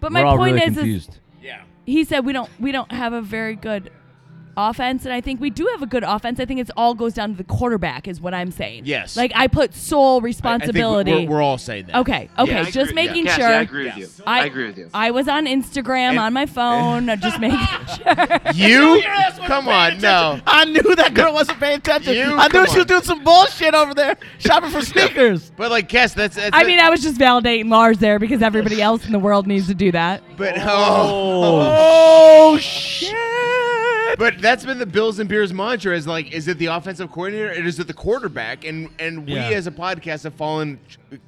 but 0.00 0.12
my 0.12 0.20
We're 0.22 0.26
all 0.26 0.36
point 0.36 0.54
really 0.56 0.66
is, 0.90 1.06
is. 1.08 1.20
Yeah. 1.42 1.62
he 1.84 2.04
said 2.04 2.24
we 2.26 2.32
don't 2.32 2.50
we 2.60 2.72
don't 2.72 2.90
have 2.92 3.12
a 3.12 3.22
very 3.22 3.54
good 3.56 3.90
offense 4.56 5.04
and 5.04 5.12
I 5.12 5.20
think 5.20 5.40
we 5.40 5.50
do 5.50 5.66
have 5.72 5.82
a 5.82 5.86
good 5.86 6.02
offense. 6.02 6.40
I 6.40 6.46
think 6.46 6.60
it's 6.60 6.70
all 6.76 6.94
goes 6.94 7.14
down 7.14 7.30
to 7.30 7.36
the 7.36 7.44
quarterback 7.44 8.08
is 8.08 8.20
what 8.20 8.34
I'm 8.34 8.50
saying. 8.50 8.82
Yes. 8.86 9.16
Like 9.16 9.32
I 9.34 9.46
put 9.48 9.74
sole 9.74 10.14
I- 10.14 10.16
I 10.16 10.20
think 10.20 10.24
responsibility. 10.24 11.12
we're, 11.26 11.36
we're 11.36 11.42
all 11.42 11.58
saying 11.58 11.86
that. 11.86 11.96
okay, 11.96 12.28
okay, 12.38 12.52
Yeah, 12.52 12.64
just 12.64 12.90
agree- 12.90 12.94
making 13.06 13.26
yeah. 13.26 13.36
Cassie, 13.36 13.42
sure. 13.42 13.50
I 13.50 13.60
agree 13.62 13.84
with 13.86 13.96
you. 13.96 14.08
I, 14.26 14.40
I 14.40 14.44
agree 14.46 14.66
with 14.66 14.78
you. 14.78 14.90
I 14.94 15.10
was 15.10 15.28
on 15.28 15.46
Instagram 15.46 16.10
And- 16.10 16.18
on 16.18 16.32
my 16.32 16.46
phone, 16.46 17.08
uh, 17.10 17.16
just 17.16 17.38
making 17.40 17.58
sure. 17.58 18.38
You? 18.54 19.02
Come 19.46 19.68
on, 19.68 20.00
no. 20.00 20.40
I 20.46 20.64
knew 20.64 20.94
that 20.96 21.14
girl 21.14 21.32
wasn't 21.34 21.60
paying 21.60 21.78
attention. 21.78 22.14
You? 22.14 22.24
I 22.36 22.44
knew 22.44 22.48
Come 22.50 22.66
she 22.66 22.72
was 22.78 22.80
on. 22.80 22.86
doing 22.86 23.02
some 23.02 23.22
bullshit 23.24 23.74
over 23.74 23.94
there, 23.94 24.16
shopping 24.38 24.70
for 24.70 24.80
sneakers. 24.82 25.50
But 25.56 25.70
like, 25.70 25.88
Cass, 25.88 26.14
that's. 26.14 26.36
that's 26.36 26.50
I 26.56 26.64
mean, 26.64 26.78
I 26.80 26.90
was 26.90 27.02
just 27.02 27.18
validating 27.18 27.70
Lars 27.70 27.98
there 27.98 28.18
because 28.18 28.42
everybody 28.42 28.80
else 28.82 29.06
in 29.06 29.12
the 29.12 29.18
world 29.18 29.46
needs 29.46 29.66
to 29.68 29.74
do 29.74 29.92
that. 29.92 30.22
but 30.36 30.54
oh, 30.58 32.52
Oh 32.54 32.58
shit! 32.58 33.14
But 34.18 34.40
that's 34.40 34.64
been 34.64 34.78
the 34.78 34.86
Bills 34.86 35.18
and 35.18 35.28
Beers 35.28 35.52
mantra. 35.52 35.96
Is 35.96 36.06
like, 36.06 36.32
is 36.32 36.48
it 36.48 36.58
the 36.58 36.66
offensive 36.66 37.10
coordinator, 37.10 37.48
or 37.50 37.64
is 37.66 37.78
it 37.78 37.86
the 37.86 37.92
quarterback? 37.94 38.64
And 38.64 38.88
and 38.98 39.28
Yeah. 39.28 39.48
we 39.48 39.54
as 39.54 39.66
a 39.66 39.70
podcast 39.70 40.24
have 40.24 40.34
fallen 40.34 40.78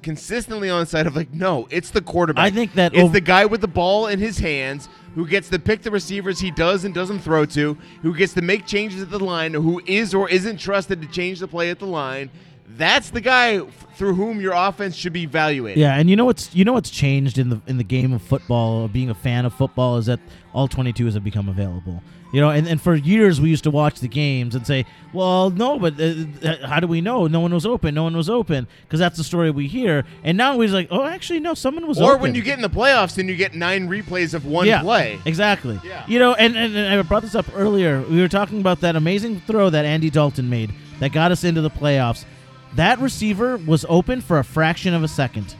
consistently 0.01 0.69
on 0.69 0.81
the 0.81 0.85
side 0.85 1.07
of 1.07 1.15
like, 1.15 1.33
no, 1.33 1.67
it's 1.69 1.91
the 1.91 2.01
quarterback. 2.01 2.45
I 2.45 2.49
think 2.55 2.73
that 2.73 2.93
it's 2.93 3.03
ov- 3.03 3.13
the 3.13 3.21
guy 3.21 3.45
with 3.45 3.61
the 3.61 3.67
ball 3.67 4.07
in 4.07 4.19
his 4.19 4.39
hands 4.39 4.89
who 5.15 5.27
gets 5.27 5.49
to 5.49 5.59
pick 5.59 5.81
the 5.81 5.91
receivers 5.91 6.39
he 6.39 6.51
does 6.51 6.85
and 6.85 6.93
doesn't 6.93 7.19
throw 7.19 7.45
to, 7.45 7.77
who 8.01 8.15
gets 8.15 8.33
to 8.33 8.41
make 8.41 8.65
changes 8.65 9.01
at 9.01 9.09
the 9.09 9.19
line, 9.19 9.53
who 9.53 9.81
is 9.85 10.13
or 10.13 10.29
isn't 10.29 10.57
trusted 10.57 11.01
to 11.01 11.07
change 11.07 11.39
the 11.39 11.47
play 11.47 11.69
at 11.71 11.79
the 11.79 11.87
line. 11.87 12.29
That's 12.77 13.09
the 13.09 13.19
guy 13.19 13.55
f- 13.55 13.87
through 13.95 14.13
whom 14.13 14.39
your 14.39 14.53
offense 14.53 14.95
should 14.95 15.11
be 15.11 15.23
evaluated. 15.23 15.79
Yeah, 15.79 15.95
and 15.97 16.07
you 16.09 16.15
know 16.15 16.25
what's 16.25 16.53
you 16.53 16.63
know 16.63 16.73
what's 16.73 16.91
changed 16.91 17.39
in 17.39 17.49
the 17.49 17.59
in 17.65 17.77
the 17.77 17.83
game 17.83 18.13
of 18.13 18.21
football, 18.21 18.87
being 18.87 19.09
a 19.09 19.15
fan 19.15 19.45
of 19.45 19.53
football, 19.55 19.97
is 19.97 20.05
that 20.05 20.19
all 20.53 20.67
22s 20.67 21.13
have 21.15 21.23
become 21.23 21.49
available. 21.49 22.03
You 22.31 22.41
know, 22.41 22.51
and, 22.51 22.67
and 22.67 22.79
for 22.79 22.93
years 22.93 23.41
we 23.41 23.49
used 23.49 23.63
to 23.63 23.71
watch 23.71 24.01
the 24.01 24.07
games 24.07 24.53
and 24.53 24.65
say, 24.65 24.85
well, 25.13 25.49
no, 25.49 25.79
but 25.79 25.99
uh, 25.99 26.13
uh, 26.43 26.67
how 26.67 26.79
do 26.79 26.85
we 26.85 27.01
know? 27.01 27.25
No 27.25 27.39
one 27.39 27.51
was 27.51 27.65
open. 27.65 27.95
No 27.95 28.03
one 28.03 28.15
was 28.15 28.29
open 28.29 28.67
because 28.83 28.99
that's 28.99 29.17
the 29.17 29.23
story 29.23 29.49
we 29.49 29.67
hear. 29.67 30.05
And 30.23 30.37
now 30.37 30.55
we're 30.55 30.69
like, 30.69 30.89
oh, 30.91 31.05
actually, 31.05 31.39
no, 31.39 31.55
someone 31.55 31.87
was 31.87 31.99
Or 31.99 32.11
open. 32.11 32.21
when 32.21 32.35
you 32.35 32.43
get 32.43 32.57
in 32.57 32.61
the 32.61 32.69
playoffs 32.69 33.17
and 33.17 33.27
you 33.27 33.35
get 33.35 33.55
nine 33.55 33.87
replays 33.89 34.35
of 34.35 34.45
one 34.45 34.67
yeah, 34.67 34.81
play. 34.81 35.19
Exactly. 35.25 35.79
Yeah. 35.83 36.05
You 36.07 36.19
know, 36.19 36.35
and, 36.35 36.55
and, 36.55 36.75
and 36.75 36.99
I 36.99 37.01
brought 37.01 37.23
this 37.23 37.33
up 37.33 37.47
earlier. 37.55 38.01
We 38.03 38.21
were 38.21 38.27
talking 38.27 38.59
about 38.59 38.81
that 38.81 38.95
amazing 38.95 39.41
throw 39.41 39.71
that 39.71 39.85
Andy 39.85 40.11
Dalton 40.11 40.51
made 40.51 40.71
that 40.99 41.11
got 41.11 41.31
us 41.31 41.43
into 41.43 41.61
the 41.61 41.71
playoffs. 41.71 42.25
That 42.75 42.99
receiver 42.99 43.57
was 43.57 43.85
open 43.89 44.21
for 44.21 44.37
a 44.37 44.43
fraction 44.43 44.93
of 44.93 45.01
a 45.01 45.07
second. 45.07 45.55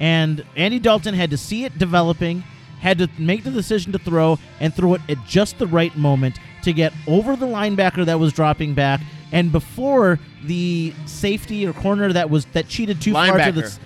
And 0.00 0.42
Andy 0.56 0.78
Dalton 0.78 1.12
had 1.12 1.30
to 1.30 1.36
see 1.36 1.64
it 1.64 1.78
developing, 1.78 2.42
had 2.84 2.98
to 2.98 3.08
make 3.18 3.42
the 3.42 3.50
decision 3.50 3.90
to 3.92 3.98
throw, 3.98 4.38
and 4.60 4.72
throw 4.72 4.94
it 4.94 5.00
at 5.08 5.18
just 5.26 5.58
the 5.58 5.66
right 5.66 5.96
moment 5.96 6.38
to 6.62 6.72
get 6.72 6.92
over 7.08 7.34
the 7.34 7.46
linebacker 7.46 8.04
that 8.04 8.20
was 8.20 8.32
dropping 8.32 8.74
back 8.74 9.00
and 9.32 9.50
before 9.50 10.18
the 10.44 10.92
safety 11.06 11.66
or 11.66 11.72
corner 11.72 12.12
that 12.12 12.28
was 12.30 12.44
that 12.52 12.68
cheated 12.68 13.00
too 13.00 13.12
far 13.14 13.38
to 13.38 13.52
the 13.52 13.78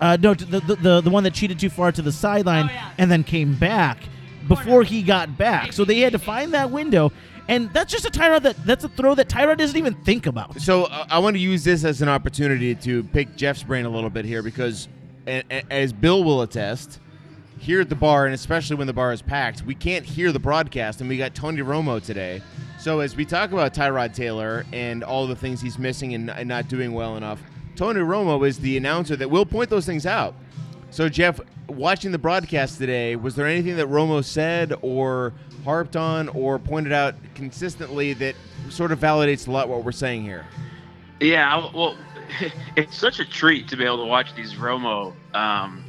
uh, 0.00 0.16
no, 0.20 0.32
the, 0.34 0.60
the 0.60 0.76
the 0.76 1.00
the 1.02 1.10
one 1.10 1.24
that 1.24 1.34
cheated 1.34 1.58
too 1.58 1.68
far 1.70 1.90
to 1.92 2.02
the 2.02 2.12
sideline 2.12 2.66
Oh, 2.68 2.72
yeah. 2.72 2.90
and 2.98 3.10
then 3.10 3.24
came 3.24 3.54
back 3.56 3.98
before 4.48 4.84
he 4.84 5.02
got 5.02 5.36
back. 5.36 5.72
So 5.72 5.84
they 5.84 5.98
had 6.00 6.12
to 6.12 6.18
find 6.18 6.54
that 6.54 6.70
window, 6.70 7.12
and 7.48 7.72
that's 7.72 7.92
just 7.92 8.04
a 8.06 8.10
Tyrod 8.10 8.42
that 8.42 8.56
that's 8.64 8.84
a 8.84 8.88
throw 8.88 9.14
that 9.16 9.28
Tyrod 9.28 9.58
doesn't 9.58 9.76
even 9.76 9.94
think 10.04 10.26
about. 10.26 10.60
So 10.60 10.84
uh, 10.84 11.06
I 11.10 11.18
want 11.18 11.34
to 11.34 11.40
use 11.40 11.64
this 11.64 11.82
as 11.84 12.00
an 12.02 12.08
opportunity 12.08 12.74
to 12.76 13.02
pick 13.04 13.34
Jeff's 13.36 13.62
brain 13.64 13.86
a 13.86 13.88
little 13.88 14.10
bit 14.10 14.24
here 14.24 14.42
because, 14.42 14.88
a- 15.26 15.42
a- 15.50 15.72
as 15.72 15.92
Bill 15.92 16.22
will 16.22 16.42
attest, 16.42 17.00
here 17.58 17.80
at 17.80 17.88
the 17.88 17.94
bar, 17.94 18.26
and 18.26 18.34
especially 18.34 18.76
when 18.76 18.86
the 18.86 18.92
bar 18.92 19.12
is 19.12 19.22
packed, 19.22 19.62
we 19.62 19.74
can't 19.74 20.04
hear 20.04 20.32
the 20.32 20.38
broadcast, 20.38 21.00
and 21.00 21.08
we 21.08 21.16
got 21.16 21.34
Tony 21.34 21.62
Romo 21.62 22.04
today. 22.04 22.42
So 22.78 23.00
as 23.00 23.16
we 23.16 23.24
talk 23.24 23.52
about 23.52 23.74
Tyrod 23.74 24.14
Taylor 24.14 24.64
and 24.72 25.02
all 25.02 25.26
the 25.26 25.36
things 25.36 25.60
he's 25.60 25.78
missing 25.78 26.14
and, 26.14 26.30
and 26.30 26.48
not 26.48 26.68
doing 26.68 26.92
well 26.92 27.16
enough, 27.16 27.42
Tony 27.74 28.00
Romo 28.00 28.46
is 28.46 28.58
the 28.58 28.76
announcer 28.76 29.16
that 29.16 29.28
will 29.30 29.46
point 29.46 29.70
those 29.70 29.86
things 29.86 30.06
out. 30.06 30.34
So 30.90 31.08
Jeff, 31.08 31.40
watching 31.68 32.12
the 32.12 32.18
broadcast 32.18 32.78
today, 32.78 33.16
was 33.16 33.34
there 33.34 33.46
anything 33.46 33.76
that 33.76 33.88
Romo 33.88 34.24
said 34.24 34.72
or 34.82 35.32
harped 35.64 35.96
on 35.96 36.28
or 36.28 36.58
pointed 36.58 36.92
out 36.92 37.14
consistently 37.34 38.12
that 38.14 38.34
sort 38.70 38.92
of 38.92 39.00
validates 39.00 39.48
a 39.48 39.50
lot 39.50 39.68
what 39.68 39.84
we're 39.84 39.92
saying 39.92 40.22
here? 40.22 40.46
Yeah, 41.20 41.70
well, 41.74 41.96
it's 42.76 42.96
such 42.96 43.20
a 43.20 43.24
treat 43.24 43.68
to 43.68 43.76
be 43.76 43.84
able 43.84 43.98
to 43.98 44.06
watch 44.06 44.34
these 44.34 44.54
Romo 44.54 45.12
um, 45.34 45.84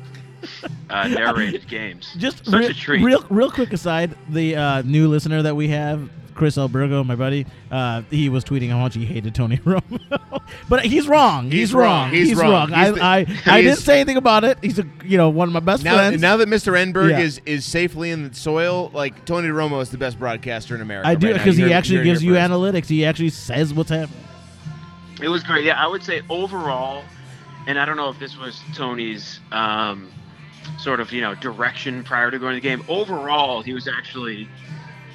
uh, 0.89 1.07
narrated 1.07 1.67
games. 1.67 2.13
Just 2.17 2.45
such 2.45 2.53
real, 2.53 2.69
a 2.69 2.73
treat. 2.73 3.03
real 3.03 3.25
real 3.29 3.51
quick 3.51 3.73
aside, 3.73 4.15
the 4.29 4.55
uh, 4.55 4.81
new 4.83 5.07
listener 5.07 5.41
that 5.43 5.55
we 5.55 5.67
have. 5.69 6.09
Chris 6.35 6.55
Albergo, 6.55 7.03
my 7.03 7.15
buddy, 7.15 7.47
uh, 7.71 8.03
he 8.11 8.29
was 8.29 8.45
tweeting 8.45 8.69
how 8.69 8.77
much 8.77 8.93
he 8.93 9.03
hated 9.05 9.33
Tony 9.33 9.57
Romo, 9.65 10.39
but 10.69 10.85
he's 10.85 11.07
wrong. 11.07 11.45
He's, 11.45 11.53
He's 11.53 11.73
wrong. 11.73 11.83
wrong. 11.85 12.11
He's 12.11 12.27
He's, 12.29 12.37
wrong. 12.37 12.69
wrong. 12.71 12.85
He's 12.85 12.93
the- 12.93 13.03
I, 13.03 13.25
I, 13.47 13.61
didn't 13.63 13.79
say 13.79 13.95
anything 14.01 14.17
about 14.17 14.43
it. 14.43 14.59
He's 14.61 14.77
a 14.77 14.85
you 15.03 15.17
know 15.17 15.29
one 15.29 15.47
of 15.47 15.53
my 15.55 15.61
best 15.61 15.83
Now, 15.83 15.95
friends. 15.95 16.21
now 16.21 16.37
that 16.37 16.47
Mr. 16.47 16.73
Enberg 16.77 17.09
Yeah. 17.09 17.19
is 17.21 17.41
is 17.47 17.65
safely 17.65 18.11
in 18.11 18.29
the 18.29 18.35
soil, 18.35 18.91
like 18.93 19.25
Tony 19.25 19.47
Romo 19.47 19.81
is 19.81 19.89
the 19.89 19.97
best 19.97 20.19
broadcaster 20.19 20.75
in 20.75 20.81
America. 20.81 21.07
I 21.09 21.15
do 21.15 21.25
right 21.25 21.31
now. 21.37 21.37
because 21.39 21.57
You 21.57 21.65
he 21.65 21.73
actually 21.73 21.95
heard 21.97 22.05
it 22.05 22.09
gives 22.11 22.23
you 22.23 22.35
first. 22.35 22.51
analytics. 22.51 22.85
He 22.85 23.03
actually 23.03 23.29
says 23.29 23.73
what's 23.73 23.89
happening. 23.89 24.23
It 25.19 25.29
was 25.29 25.41
great. 25.41 25.65
Yeah, 25.65 25.83
I 25.83 25.87
would 25.87 26.03
say 26.03 26.21
overall, 26.29 27.03
and 27.65 27.79
I 27.79 27.85
don't 27.85 27.97
know 27.97 28.09
if 28.09 28.19
this 28.19 28.37
was 28.37 28.61
Tony's 28.75 29.39
um, 29.51 30.11
sort 30.79 30.99
of 30.99 31.11
you 31.11 31.21
know 31.21 31.35
direction 31.35 32.03
prior 32.03 32.31
to 32.31 32.39
going 32.39 32.55
to 32.55 32.61
the 32.61 32.61
game. 32.61 32.83
Overall, 32.87 33.61
he 33.61 33.73
was 33.73 33.87
actually 33.87 34.47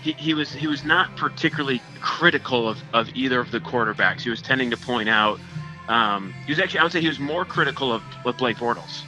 he, 0.02 0.12
he 0.12 0.34
was 0.34 0.52
he 0.52 0.66
was 0.66 0.84
not 0.84 1.16
particularly 1.16 1.80
critical 2.00 2.68
of, 2.68 2.78
of 2.92 3.08
either 3.14 3.40
of 3.40 3.50
the 3.50 3.60
quarterbacks. 3.60 4.20
He 4.20 4.30
was 4.30 4.42
tending 4.42 4.70
to 4.70 4.76
point 4.76 5.08
out. 5.08 5.38
Um, 5.88 6.32
he 6.46 6.52
was 6.52 6.60
actually 6.60 6.80
I 6.80 6.82
would 6.84 6.92
say 6.92 7.00
he 7.00 7.08
was 7.08 7.18
more 7.18 7.44
critical 7.44 7.92
of, 7.92 8.02
of 8.24 8.36
Blake 8.36 8.56
Bortles, 8.56 9.02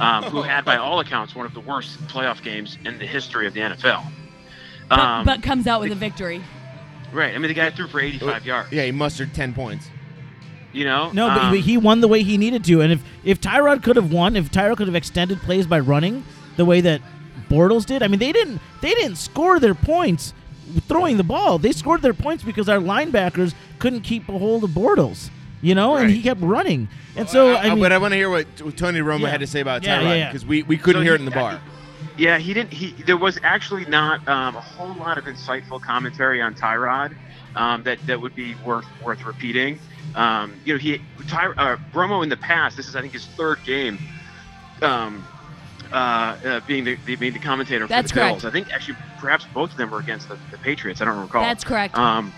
um, 0.00 0.24
who 0.24 0.42
had 0.42 0.64
by 0.64 0.76
all 0.76 1.00
accounts 1.00 1.34
one 1.34 1.46
of 1.46 1.54
the 1.54 1.60
worst 1.60 1.98
playoff 2.06 2.42
games 2.42 2.78
in 2.84 2.98
the 2.98 3.06
history 3.06 3.46
of 3.46 3.54
the 3.54 3.60
NFL. 3.60 4.04
Um, 4.90 5.24
but 5.24 5.42
comes 5.42 5.66
out 5.66 5.80
with 5.80 5.92
a 5.92 5.96
victory. 5.96 6.42
right. 7.12 7.34
I 7.34 7.38
mean, 7.38 7.48
the 7.48 7.54
guy 7.54 7.70
threw 7.70 7.86
for 7.86 8.00
85 8.00 8.44
yards. 8.44 8.72
Yeah, 8.72 8.84
he 8.84 8.92
mustered 8.92 9.32
ten 9.34 9.52
points. 9.54 9.88
You 10.72 10.84
know. 10.84 11.10
No, 11.12 11.28
but 11.28 11.38
Um, 11.38 11.50
but 11.52 11.60
he 11.60 11.76
won 11.76 12.00
the 12.00 12.08
way 12.08 12.22
he 12.22 12.36
needed 12.38 12.64
to, 12.64 12.80
and 12.80 12.92
if 12.92 13.00
if 13.24 13.40
Tyrod 13.40 13.82
could 13.82 13.96
have 13.96 14.12
won, 14.12 14.36
if 14.36 14.50
Tyrod 14.50 14.76
could 14.76 14.86
have 14.86 14.94
extended 14.96 15.40
plays 15.40 15.66
by 15.66 15.80
running 15.80 16.24
the 16.56 16.64
way 16.64 16.80
that 16.80 17.00
Bortles 17.48 17.84
did, 17.86 18.02
I 18.02 18.08
mean 18.08 18.20
they 18.20 18.32
didn't 18.32 18.60
they 18.80 18.90
didn't 18.94 19.16
score 19.16 19.58
their 19.58 19.74
points 19.74 20.32
throwing 20.86 21.16
the 21.16 21.24
ball. 21.24 21.58
They 21.58 21.72
scored 21.72 22.02
their 22.02 22.14
points 22.14 22.44
because 22.44 22.68
our 22.68 22.78
linebackers 22.78 23.54
couldn't 23.80 24.02
keep 24.02 24.28
a 24.28 24.38
hold 24.38 24.62
of 24.62 24.70
Bortles, 24.70 25.30
you 25.60 25.74
know, 25.74 25.96
and 25.96 26.10
he 26.10 26.22
kept 26.22 26.40
running. 26.40 26.88
And 27.16 27.28
so 27.28 27.56
I, 27.56 27.70
mean, 27.70 27.80
but 27.80 27.90
I 27.90 27.98
want 27.98 28.12
to 28.12 28.16
hear 28.16 28.30
what 28.30 28.46
t- 28.56 28.70
Tony 28.70 29.00
Romo 29.00 29.22
Yeah. 29.22 29.30
had 29.30 29.40
to 29.40 29.48
say 29.48 29.58
about 29.60 29.82
Yeah, 29.82 30.00
yeah, 30.00 30.06
Tyrod 30.06 30.18
yeah. 30.18 30.28
because 30.28 30.46
we, 30.46 30.62
we 30.62 30.76
couldn't 30.78 31.00
So 31.00 31.04
hear 31.04 31.12
he- 31.12 31.16
it 31.16 31.18
in 31.20 31.24
the 31.24 31.32
bar. 31.32 31.60
Yeah, 32.16 32.38
he 32.38 32.54
didn't. 32.54 32.72
He 32.72 32.92
there 33.04 33.16
was 33.16 33.38
actually 33.42 33.84
not 33.86 34.26
um, 34.28 34.54
a 34.54 34.60
whole 34.60 34.94
lot 34.94 35.18
of 35.18 35.24
insightful 35.24 35.80
commentary 35.82 36.40
on 36.40 36.54
Tyrod 36.54 37.16
um, 37.56 37.82
that 37.82 37.98
that 38.06 38.20
would 38.20 38.34
be 38.36 38.54
worth 38.64 38.86
worth 39.04 39.24
repeating. 39.24 39.80
Um, 40.14 40.60
you 40.64 40.74
know, 40.74 40.78
he 40.78 41.00
Ty, 41.28 41.46
uh, 41.46 41.76
Romo 41.92 42.22
in 42.22 42.28
the 42.28 42.36
past. 42.36 42.76
This 42.76 42.88
is 42.88 42.96
I 42.96 43.00
think 43.00 43.12
his 43.12 43.26
third 43.26 43.58
game 43.64 43.98
um, 44.82 45.24
uh, 45.92 45.94
uh, 45.94 46.60
being 46.66 46.84
the, 46.84 46.96
the 47.06 47.16
being 47.16 47.32
the 47.32 47.38
commentator 47.38 47.86
That's 47.86 48.10
for 48.10 48.16
the 48.16 48.20
correct. 48.20 48.42
Bills. 48.42 48.44
I 48.44 48.50
think 48.50 48.72
actually 48.72 48.96
perhaps 49.18 49.46
both 49.54 49.70
of 49.70 49.76
them 49.76 49.90
were 49.90 50.00
against 50.00 50.28
the, 50.28 50.38
the 50.50 50.58
Patriots. 50.58 51.00
I 51.00 51.04
don't 51.04 51.20
recall. 51.20 51.42
That's 51.42 51.64
correct. 51.64 51.96
Um, 51.96 52.32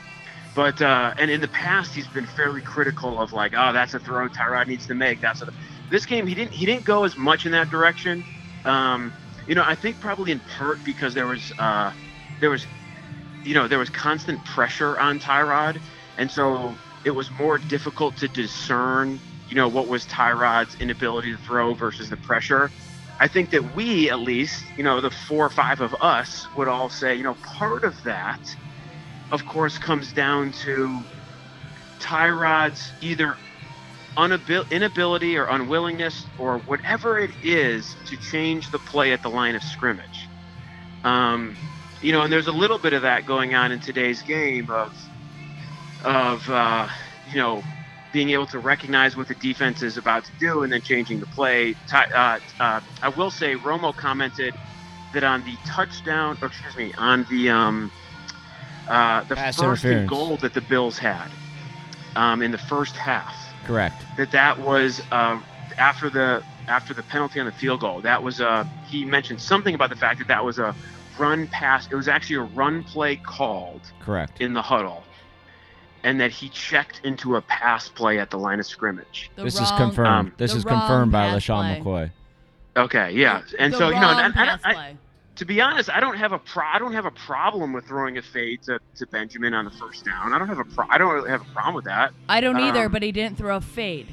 but 0.55 0.83
uh, 0.83 1.15
and 1.19 1.31
in 1.31 1.41
the 1.41 1.49
past 1.49 1.95
he's 1.95 2.07
been 2.09 2.27
fairly 2.27 2.61
critical 2.61 3.19
of 3.19 3.33
like, 3.33 3.53
oh, 3.57 3.73
that's 3.73 3.95
a 3.95 3.99
throw 3.99 4.29
Tyrod 4.29 4.67
needs 4.67 4.87
to 4.87 4.95
make. 4.95 5.21
That's 5.21 5.43
a 5.43 5.53
this 5.91 6.07
game 6.07 6.27
he 6.27 6.35
didn't 6.35 6.53
he 6.53 6.67
didn't 6.67 6.85
go 6.85 7.05
as 7.05 7.17
much 7.17 7.47
in 7.47 7.53
that 7.53 7.71
direction. 7.71 8.25
Um, 8.65 9.13
you 9.47 9.55
know, 9.55 9.65
I 9.65 9.75
think 9.75 10.01
probably 10.01 10.33
in 10.33 10.41
part 10.41 10.83
because 10.85 11.15
there 11.15 11.27
was 11.27 11.53
uh, 11.59 11.93
there 12.41 12.51
was 12.51 12.67
you 13.45 13.55
know 13.55 13.69
there 13.69 13.79
was 13.79 13.91
constant 13.91 14.45
pressure 14.45 14.99
on 14.99 15.19
Tyrod, 15.19 15.81
and 16.19 16.31
so 16.31 16.75
it 17.05 17.13
was 17.13 17.31
more 17.33 17.59
difficult 17.59 18.17
to 18.19 18.29
discern 18.29 19.21
you 19.49 19.57
know 19.57 19.69
what 19.69 19.89
was 19.89 20.07
Tyrod's 20.07 20.77
inability 20.81 21.33
to 21.33 21.39
throw 21.39 21.75
versus 21.75 22.11
the 22.11 22.17
pressure. 22.19 22.73
I 23.21 23.29
think 23.29 23.51
that 23.51 23.75
we 23.75 24.11
at 24.11 24.21
least 24.21 24.73
you 24.77 24.85
know 24.85 25.01
the 25.01 25.11
four 25.11 25.47
or 25.47 25.51
five 25.51 25.81
of 25.81 25.95
us 26.01 26.49
would 26.57 26.69
all 26.69 26.91
say 26.91 27.15
you 27.17 27.25
know 27.25 27.37
part 27.59 27.85
of 27.85 28.03
that 28.05 28.41
of 29.33 29.45
course, 29.47 29.79
comes 29.79 30.13
down 30.13 30.53
to 30.65 31.07
Tyrod's 32.01 32.95
either 33.01 33.39
unabil- 34.19 34.71
inability 34.71 35.37
or 35.39 35.47
unwillingness 35.47 36.31
or 36.39 36.61
whatever 36.61 37.19
it 37.19 37.33
is 37.43 37.97
to 38.07 38.17
change 38.19 38.71
the 38.71 38.79
play 38.79 39.13
at 39.13 39.23
the 39.23 39.31
line 39.31 39.55
of 39.57 39.63
scrimmage. 39.65 40.31
Um, 41.05 41.59
you 42.01 42.13
know, 42.13 42.23
and 42.23 42.33
there's 42.33 42.49
a 42.49 42.53
little 42.53 42.79
bit 42.79 42.95
of 42.95 43.03
that 43.03 43.27
going 43.27 43.55
on 43.55 43.73
in 43.73 43.81
today's 43.81 44.23
game 44.23 44.71
of, 44.71 44.93
of 46.05 46.49
uh, 46.49 46.89
you 47.31 47.37
know, 47.37 47.63
being 48.13 48.31
able 48.31 48.47
to 48.47 48.59
recognize 48.59 49.17
what 49.17 49.29
the 49.29 49.35
defense 49.35 49.83
is 49.83 49.97
about 49.97 50.25
to 50.25 50.33
do 50.39 50.63
and 50.63 50.73
then 50.73 50.83
changing 50.83 51.21
the 51.21 51.27
play. 51.27 51.75
Uh, 51.93 52.39
uh, 52.61 52.81
I 53.03 53.09
will 53.09 53.31
say, 53.31 53.55
Romo 53.55 53.97
commented 53.97 54.55
that 55.15 55.25
on 55.25 55.45
the 55.45 55.57
touchdown, 55.65 56.39
or 56.41 56.49
excuse 56.49 56.77
me, 56.77 56.93
on 56.99 57.27
the 57.31 57.51
um, 57.51 57.91
uh, 58.89 59.25
the 59.25 59.37
Pass 59.37 59.57
first 59.57 59.85
and 59.85 60.09
goal 60.09 60.37
that 60.39 60.55
the 60.55 60.61
Bills 60.61 60.99
had 60.99 61.29
um, 62.17 62.43
in 62.43 62.51
the 62.51 62.59
first 62.59 62.97
half. 62.97 63.35
Correct. 63.65 64.05
That 64.17 64.31
that 64.33 64.61
was 64.61 65.03
uh, 65.11 65.41
after 65.79 66.11
the 66.11 66.43
after 66.69 66.95
the 66.95 67.03
penalty 67.03 67.41
on 67.41 67.47
the 67.47 67.53
field 67.53 67.81
goal. 67.81 68.01
That 68.03 68.23
was 68.23 68.41
uh, 68.41 68.65
he 68.87 69.05
mentioned 69.05 69.41
something 69.41 69.75
about 69.75 69.91
the 69.91 69.97
fact 69.97 70.19
that 70.19 70.29
that 70.29 70.45
was 70.45 70.59
a 70.59 70.75
run 71.19 71.47
pass. 71.49 71.89
It 71.91 71.95
was 71.95 72.09
actually 72.09 72.37
a 72.37 72.43
run 72.43 72.83
play 72.83 73.17
called 73.17 73.83
Correct. 74.01 74.41
in 74.41 74.53
the 74.53 74.63
huddle, 74.63 75.05
and 76.05 76.21
that 76.21 76.31
he 76.31 76.49
checked 76.49 77.01
into 77.05 77.37
a 77.37 77.41
pass 77.43 77.89
play 77.89 78.19
at 78.19 78.31
the 78.31 78.39
line 78.39 78.59
of 78.61 78.67
scrimmage. 78.67 79.31
The 79.37 79.45
this 79.45 79.57
wrong- 79.57 79.65
is 79.65 79.71
confirmed. 79.73 80.09
um, 80.09 80.33
this 80.37 80.55
is 80.55 80.65
confirmed 80.65 81.13
by 81.13 81.29
pass 81.29 81.43
LeSean 81.45 81.83
play. 81.83 82.11
McCoy. 82.77 82.85
Okay, 82.85 83.11
yeah, 83.13 83.43
and 83.59 83.73
the 83.73 83.79
so 83.79 83.89
you 83.89 83.95
know, 83.97 84.01
wrong 84.01 84.21
and 84.21 84.35
I, 84.37 84.45
I, 84.65 84.73
I, 84.73 84.97
to 85.37 85.45
be 85.45 85.61
honest, 85.61 85.91
I 85.91 86.01
don't 86.01 86.17
have 86.17 86.33
a 86.33 86.39
pro- 86.39 86.65
I 86.67 86.79
don't 86.79 86.95
have 86.95 87.05
a 87.05 87.11
problem 87.11 87.73
with 87.75 87.85
throwing 87.87 88.17
a 88.19 88.23
fade 88.23 88.63
to, 88.63 88.79
to 88.97 89.07
Benjamin 89.09 89.53
on 89.55 89.65
the 89.67 89.71
first 89.71 90.05
down. 90.07 90.33
I 90.33 90.39
don't 90.39 90.49
have 90.49 90.59
a 90.59 90.65
pro- 90.65 90.87
I 90.89 90.97
don't 90.99 91.13
really 91.13 91.31
have 91.31 91.43
a 91.43 91.53
problem 91.53 91.75
with 91.75 91.85
that. 91.85 92.13
I 92.29 92.41
don't 92.41 92.59
either, 92.59 92.87
um, 92.87 92.93
but 92.93 93.03
he 93.03 93.13
didn't 93.13 93.37
throw 93.37 93.57
a 93.57 93.61
fade. 93.61 94.07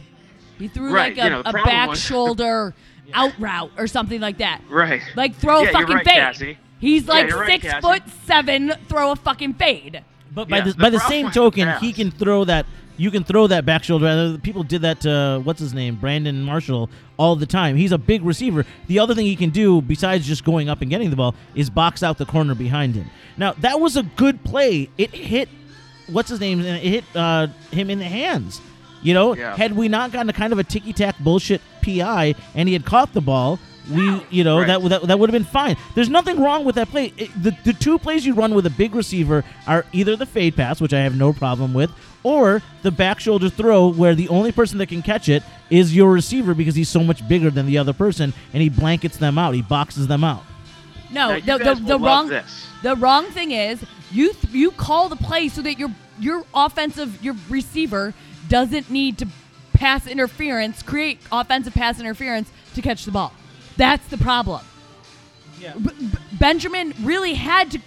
He 0.58 0.68
threw 0.68 0.94
Right, 0.94 1.16
like 1.16 1.22
a, 1.22 1.24
you 1.24 1.30
know, 1.30 1.42
a 1.46 1.54
back 1.54 1.90
was- 1.90 2.00
shoulder 2.02 2.74
out 3.14 3.32
route 3.40 3.72
or 3.78 3.88
something 3.88 4.20
like 4.20 4.38
that. 4.40 4.62
Right. 4.70 5.02
Like 5.16 5.36
throw 5.36 5.62
Yeah, 5.62 5.70
a 5.70 5.72
you're 5.72 5.72
fucking 5.82 5.96
right, 5.96 6.06
fade. 6.06 6.16
Cassie. 6.16 6.58
He's 6.80 7.06
Yeah, 7.06 7.12
like 7.14 7.30
you're 7.30 7.40
right, 7.40 7.48
six 7.62 7.64
Cassie. 7.66 7.82
foot 7.82 8.04
seven. 8.26 8.74
Throw 8.90 9.12
a 9.12 9.16
fucking 9.16 9.54
fade. 9.54 10.04
But 10.40 10.50
by 10.50 10.58
Yeah, 10.58 10.64
the, 10.66 10.74
by 10.76 10.90
the 10.90 11.00
same 11.02 11.32
token, 11.32 11.70
he 11.80 11.94
can 11.94 12.12
throw 12.12 12.44
that. 12.46 12.66
You 12.98 13.12
can 13.12 13.24
throw 13.24 13.48
that 13.48 13.66
back 13.66 13.84
shoulder. 13.86 14.08
Uh, 14.08 14.38
People 14.44 14.64
did 14.64 14.82
that 14.82 15.00
to 15.02 15.40
what's 15.46 15.60
his 15.62 15.74
name, 15.74 15.96
Brandon 15.96 16.42
Marshall, 16.44 16.90
all 17.18 17.38
the 17.38 17.46
time. 17.46 17.78
He's 17.78 17.94
a 17.94 17.98
big 17.98 18.24
receiver. 18.24 18.66
The 18.88 19.00
other 19.00 19.16
thing 19.16 19.26
he 19.26 19.38
can 19.38 19.52
do, 19.52 19.82
besides 19.82 20.28
just 20.28 20.44
going 20.44 20.68
up 20.68 20.82
and 20.82 20.90
getting 20.90 21.10
the 21.10 21.16
ball, 21.16 21.34
is 21.56 21.70
box 21.70 22.04
out 22.04 22.18
the 22.18 22.26
corner 22.26 22.56
behind 22.56 22.96
him. 22.96 23.10
Now 23.38 23.54
that 23.60 23.80
was 23.80 23.96
a 23.96 24.04
good 24.04 24.44
play. 24.44 24.90
It 24.98 25.12
hit 25.12 25.48
what's 26.08 26.30
his 26.30 26.40
name? 26.42 26.60
It 26.60 26.82
hit 26.84 27.04
uh, 27.16 27.48
him 27.72 27.90
in 27.90 28.00
the 28.00 28.06
hands. 28.06 28.60
You 29.02 29.14
know, 29.14 29.34
Yeah. 29.34 29.56
had 29.56 29.78
we 29.78 29.88
not 29.88 30.12
gotten 30.12 30.30
a 30.30 30.34
kind 30.34 30.52
of 30.52 30.60
a 30.60 30.64
ticky 30.66 30.92
tack 30.92 31.16
bullshit 31.20 31.62
PI 31.82 32.36
and 32.54 32.68
he 32.68 32.74
had 32.74 32.84
caught 32.86 33.14
the 33.14 33.22
ball, 33.22 33.60
we, 33.90 34.24
you 34.30 34.44
know, 34.44 34.60
Right. 34.60 34.68
that 34.68 34.90
that, 34.90 35.02
that 35.08 35.20
would 35.20 35.30
have 35.30 35.34
been 35.34 35.44
fine. 35.52 35.76
There's 35.96 36.10
nothing 36.10 36.40
wrong 36.42 36.64
with 36.66 36.76
that 36.76 36.90
play. 36.90 37.14
It- 37.18 37.32
the, 37.42 37.56
the 37.64 37.74
two 37.74 37.98
plays 38.00 38.26
you 38.26 38.34
run 38.34 38.54
with 38.54 38.66
a 38.66 38.70
big 38.70 38.96
receiver 38.96 39.44
are 39.68 39.86
either 39.94 40.16
the 40.16 40.26
fade 40.26 40.56
pass, 40.56 40.80
which 40.82 40.94
I 40.94 41.00
have 41.02 41.16
no 41.16 41.34
problem 41.34 41.74
with, 41.74 41.92
or 42.24 42.62
the 42.84 42.92
back 42.92 43.20
shoulder 43.20 43.50
throw, 43.50 43.90
where 43.92 44.14
the 44.16 44.28
only 44.30 44.52
person 44.52 44.78
that 44.80 44.88
can 44.88 45.02
catch 45.02 45.30
it 45.30 45.42
is 45.70 45.96
your 45.96 46.12
receiver 46.12 46.54
because 46.54 46.76
he's 46.76 46.90
so 46.90 47.04
much 47.04 47.26
bigger 47.28 47.50
than 47.50 47.66
the 47.66 47.78
other 47.78 47.94
person, 47.94 48.34
and 48.54 48.62
he 48.62 48.70
blankets 48.70 49.18
them 49.18 49.38
out. 49.38 49.54
He 49.56 49.62
boxes 49.62 50.08
them 50.08 50.24
out. 50.24 50.44
No, 51.12 51.38
Now, 51.40 51.58
the, 51.58 51.64
the, 51.76 51.82
the 51.82 52.00
wrong 52.00 52.28
this. 52.30 52.68
the 52.84 52.96
wrong 52.98 53.26
thing 53.32 53.52
is 53.52 53.84
you 54.12 54.32
th- 54.34 54.54
you 54.54 54.70
call 54.72 55.10
the 55.10 55.16
play 55.16 55.48
so 55.48 55.62
that 55.64 55.80
your 55.80 55.90
your 56.20 56.44
offensive 56.54 57.24
your 57.24 57.36
receiver 57.50 58.14
doesn't 58.48 58.92
need 58.92 59.18
to 59.20 59.28
pass 59.74 60.06
interference, 60.06 60.84
create 60.84 61.20
offensive 61.32 61.74
pass 61.74 62.00
interference 62.00 62.52
to 62.76 62.82
catch 62.84 63.06
the 63.06 63.12
ball. 63.12 63.34
That's 63.80 64.06
the 64.10 64.18
problem. 64.18 64.62
Yeah. 65.58 65.74
B- 65.74 65.90
B- 65.98 66.18
Benjamin 66.34 66.94
really 67.02 67.34
had 67.34 67.72
to 67.72 67.80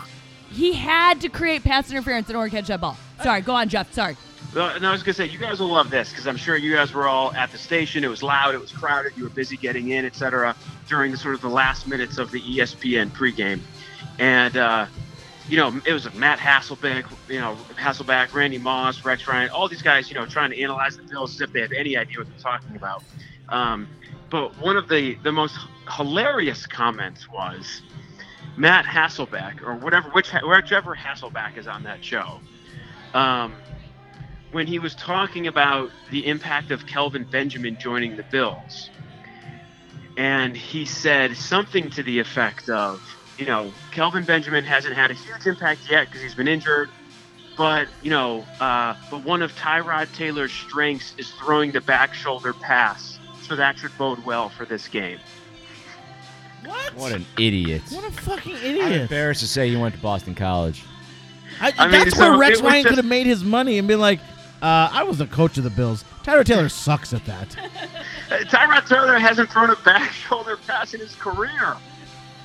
he 0.51 0.72
had 0.72 1.20
to 1.20 1.28
create 1.28 1.64
pass 1.64 1.90
interference 1.90 2.30
in 2.30 2.36
order 2.36 2.49
to 2.49 2.57
catch 2.57 2.68
that 2.68 2.80
ball. 2.80 2.97
Sorry, 3.22 3.43
go 3.43 3.55
on, 3.55 3.68
Jeff. 3.68 3.93
Sorry. 3.93 4.16
Well, 4.55 4.70
and 4.74 4.86
I 4.86 4.90
was 4.90 5.03
gonna 5.03 5.14
say, 5.14 5.26
you 5.26 5.38
guys 5.38 5.61
will 5.61 5.68
love 5.68 5.90
this 5.90 6.09
because 6.09 6.26
I'm 6.26 6.38
sure 6.38 6.57
you 6.57 6.72
guys 6.74 6.95
were 6.95 7.07
all 7.07 7.32
at 7.34 7.53
the 7.53 7.59
station. 7.59 8.05
It 8.05 8.09
was 8.09 8.22
loud, 8.22 8.55
it 8.55 8.61
was 8.61 8.72
crowded, 8.72 9.12
you 9.16 9.24
were 9.24 9.30
busy 9.30 9.59
getting 9.59 9.90
in, 9.90 10.07
etc. 10.07 10.57
During 10.88 11.12
the 11.12 11.18
sort 11.18 11.34
of 11.34 11.43
the 11.43 11.51
last 11.51 11.86
minutes 11.86 12.16
of 12.16 12.30
the 12.30 12.40
ESPN 12.40 13.11
pregame, 13.11 13.61
and 14.18 14.57
uh, 14.57 14.86
you 15.47 15.59
know, 15.59 15.78
it 15.84 15.93
was 15.93 16.12
Matt 16.14 16.38
Hasselbeck, 16.38 17.05
you 17.28 17.38
know, 17.38 17.55
Hasselbeck, 17.76 18.32
Randy 18.32 18.59
Moss, 18.59 19.05
Rex 19.05 19.28
Ryan, 19.28 19.51
all 19.51 19.68
these 19.68 19.82
guys, 19.82 20.09
you 20.09 20.14
know, 20.14 20.24
trying 20.24 20.51
to 20.53 20.62
analyze 20.62 20.97
the 20.97 21.03
Bills 21.03 21.34
as 21.34 21.40
if 21.43 21.53
they 21.53 21.61
have 21.61 21.72
any 21.72 21.99
idea 21.99 22.18
what 22.18 22.28
they're 22.28 22.38
talking 22.38 22.76
about. 22.76 23.05
Um, 23.51 23.88
but 24.32 24.58
one 24.58 24.78
of 24.78 24.88
the 24.88 25.14
the 25.22 25.30
most 25.30 25.56
hilarious 25.96 26.66
comments 26.66 27.30
was 27.30 27.82
Matt 28.56 28.86
Hasselbeck, 28.86 29.62
or 29.62 29.76
whatever, 29.76 30.08
which 30.10 30.30
whichever 30.32 30.96
Hasselbeck 30.96 31.56
is 31.58 31.68
on 31.68 31.84
that 31.84 32.02
show. 32.02 32.40
Um, 33.14 33.54
when 34.52 34.66
he 34.66 34.78
was 34.78 34.94
talking 34.94 35.46
about 35.46 35.90
the 36.10 36.26
impact 36.26 36.70
of 36.70 36.86
Kelvin 36.86 37.24
Benjamin 37.24 37.76
joining 37.78 38.16
the 38.16 38.22
Bills. 38.24 38.90
And 40.16 40.54
he 40.54 40.84
said 40.84 41.36
something 41.36 41.88
to 41.90 42.02
the 42.02 42.18
effect 42.18 42.68
of, 42.68 43.00
you 43.38 43.46
know, 43.46 43.72
Kelvin 43.92 44.24
Benjamin 44.24 44.62
hasn't 44.64 44.94
had 44.94 45.10
a 45.10 45.14
huge 45.14 45.46
impact 45.46 45.90
yet 45.90 46.06
because 46.06 46.20
he's 46.20 46.34
been 46.34 46.48
injured. 46.48 46.90
But, 47.56 47.88
you 48.02 48.10
know, 48.10 48.44
uh, 48.60 48.94
but 49.10 49.24
one 49.24 49.40
of 49.40 49.54
Tyrod 49.56 50.14
Taylor's 50.14 50.52
strengths 50.52 51.14
is 51.16 51.30
throwing 51.30 51.72
the 51.72 51.80
back 51.80 52.12
shoulder 52.12 52.52
pass. 52.52 53.11
So 53.53 53.57
that 53.57 53.76
should 53.78 53.90
bode 53.98 54.24
well 54.24 54.48
for 54.48 54.64
this 54.64 54.88
game. 54.88 55.18
What? 56.64 56.94
What 56.94 57.12
an 57.12 57.26
idiot. 57.38 57.82
What 57.90 58.03
a 58.03 58.11
fucking 58.11 58.55
I'm 58.57 58.64
idiot! 58.64 58.92
embarrassed 59.03 59.40
to 59.40 59.46
say 59.46 59.66
you 59.66 59.78
went 59.78 59.94
to 59.94 60.00
Boston 60.00 60.34
College. 60.34 60.82
I, 61.61 61.70
I 61.76 61.82
mean, 61.86 62.00
that's 62.05 62.16
so 62.16 62.30
where 62.30 62.38
Rex 62.38 62.61
it 62.61 62.62
was 62.62 62.70
Ryan 62.72 62.82
just- 62.84 62.88
could 62.94 62.96
have 63.05 63.11
made 63.11 63.26
his 63.26 63.44
money 63.44 63.76
and 63.76 63.86
been 63.86 64.00
like, 64.00 64.20
uh, 64.62 64.88
"I 64.90 65.03
was 65.03 65.18
the 65.18 65.26
coach 65.26 65.59
of 65.59 65.64
the 65.64 65.70
Bills. 65.70 66.03
Tyler 66.22 66.44
Taylor 66.44 66.70
sucks 66.70 67.12
at 67.12 67.26
that." 67.26 67.55
Uh, 68.30 68.36
Tyrod 68.44 68.88
Taylor 68.88 69.18
hasn't 69.18 69.50
thrown 69.50 69.68
a 69.68 69.76
back 69.84 70.12
shoulder 70.28 70.57
pass 70.66 70.94
in 70.94 71.00
his 71.00 71.14
career. 71.16 71.76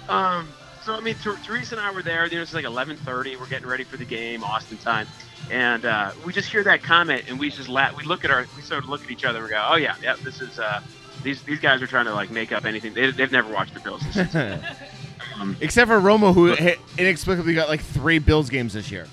Um, 0.09 0.49
so 0.83 0.93
I 0.93 0.99
mean, 0.99 1.15
Ter- 1.23 1.37
Teresa 1.37 1.75
and 1.77 1.85
I 1.85 1.89
were 1.91 2.03
there. 2.03 2.25
You 2.25 2.35
know, 2.35 2.41
it's 2.41 2.53
like 2.53 2.65
11:30. 2.65 3.39
We're 3.39 3.45
getting 3.47 3.69
ready 3.69 3.85
for 3.85 3.95
the 3.95 4.03
game, 4.03 4.43
Austin 4.43 4.77
time, 4.79 5.07
and 5.51 5.85
uh, 5.85 6.11
we 6.25 6.33
just 6.33 6.49
hear 6.49 6.63
that 6.63 6.83
comment, 6.83 7.23
and 7.29 7.39
we 7.39 7.49
just 7.49 7.69
la- 7.69 7.93
we 7.95 8.03
look 8.03 8.25
at 8.25 8.31
our 8.31 8.45
we 8.57 8.61
sort 8.61 8.83
of 8.83 8.89
look 8.89 9.03
at 9.05 9.11
each 9.11 9.23
other 9.23 9.37
and 9.39 9.45
we 9.47 9.51
go, 9.51 9.65
"Oh 9.69 9.75
yeah, 9.77 9.95
yeah, 10.03 10.15
this 10.23 10.41
is 10.41 10.59
uh, 10.59 10.81
these 11.23 11.41
these 11.43 11.59
guys 11.59 11.81
are 11.81 11.87
trying 11.87 12.05
to 12.05 12.13
like 12.13 12.31
make 12.31 12.51
up 12.51 12.65
anything. 12.65 12.93
They, 12.93 13.11
they've 13.11 13.31
never 13.31 13.51
watched 13.51 13.73
the 13.73 13.79
Bills." 13.79 14.01
This 14.13 14.35
um, 15.39 15.55
Except 15.61 15.87
for 15.89 15.99
Romo, 15.99 16.33
who 16.33 16.55
ha- 16.55 16.79
inexplicably 16.97 17.53
got 17.53 17.69
like 17.69 17.81
three 17.81 18.19
Bills 18.19 18.49
games 18.49 18.73
this 18.73 18.91
year. 18.91 19.07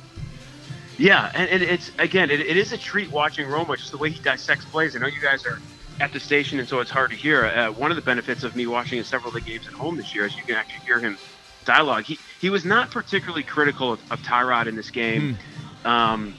Yeah, 0.96 1.32
and 1.34 1.50
it, 1.50 1.62
it's 1.62 1.90
again, 1.98 2.30
it, 2.30 2.40
it 2.40 2.56
is 2.56 2.72
a 2.72 2.78
treat 2.78 3.10
watching 3.10 3.46
Romo, 3.48 3.76
just 3.76 3.90
the 3.90 3.98
way 3.98 4.10
he 4.10 4.22
dissects 4.22 4.64
plays. 4.66 4.94
I 4.94 5.00
know 5.00 5.06
you 5.08 5.20
guys 5.20 5.44
are 5.44 5.58
at 6.00 6.12
the 6.12 6.20
station, 6.20 6.58
and 6.60 6.68
so 6.68 6.80
it's 6.80 6.90
hard 6.90 7.10
to 7.10 7.16
hear. 7.16 7.46
Uh, 7.46 7.70
one 7.72 7.90
of 7.90 7.96
the 7.96 8.02
benefits 8.02 8.44
of 8.44 8.54
me 8.56 8.66
watching 8.66 9.02
several 9.02 9.28
of 9.28 9.34
the 9.34 9.40
games 9.40 9.66
at 9.66 9.72
home 9.72 9.96
this 9.96 10.14
year 10.14 10.24
is 10.26 10.36
you 10.36 10.42
can 10.44 10.54
actually 10.54 10.84
hear 10.86 11.00
him 11.00 11.18
dialogue. 11.64 12.04
He 12.04 12.18
he 12.40 12.48
was 12.50 12.64
not 12.64 12.90
particularly 12.90 13.42
critical 13.42 13.92
of, 13.94 14.12
of 14.12 14.20
Tyrod 14.20 14.66
in 14.66 14.76
this 14.76 14.90
game. 14.90 15.36
Um, 15.84 16.34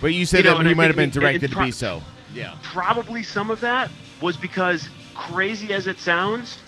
But 0.00 0.08
you 0.08 0.26
said 0.26 0.44
You 0.44 0.50
know, 0.50 0.58
that 0.58 0.66
he 0.66 0.74
might 0.74 0.86
have 0.88 0.96
been 0.96 1.10
directed 1.10 1.44
it- 1.44 1.48
to 1.48 1.54
pro- 1.54 1.64
be 1.66 1.70
so. 1.70 2.02
Yeah. 2.34 2.56
probably 2.64 3.22
some 3.22 3.48
of 3.48 3.60
that 3.60 3.90
was 4.24 4.36
because, 4.38 4.88
crazy 5.14 5.74
as 5.74 5.86
it 5.86 5.98
sounds, 5.98 6.58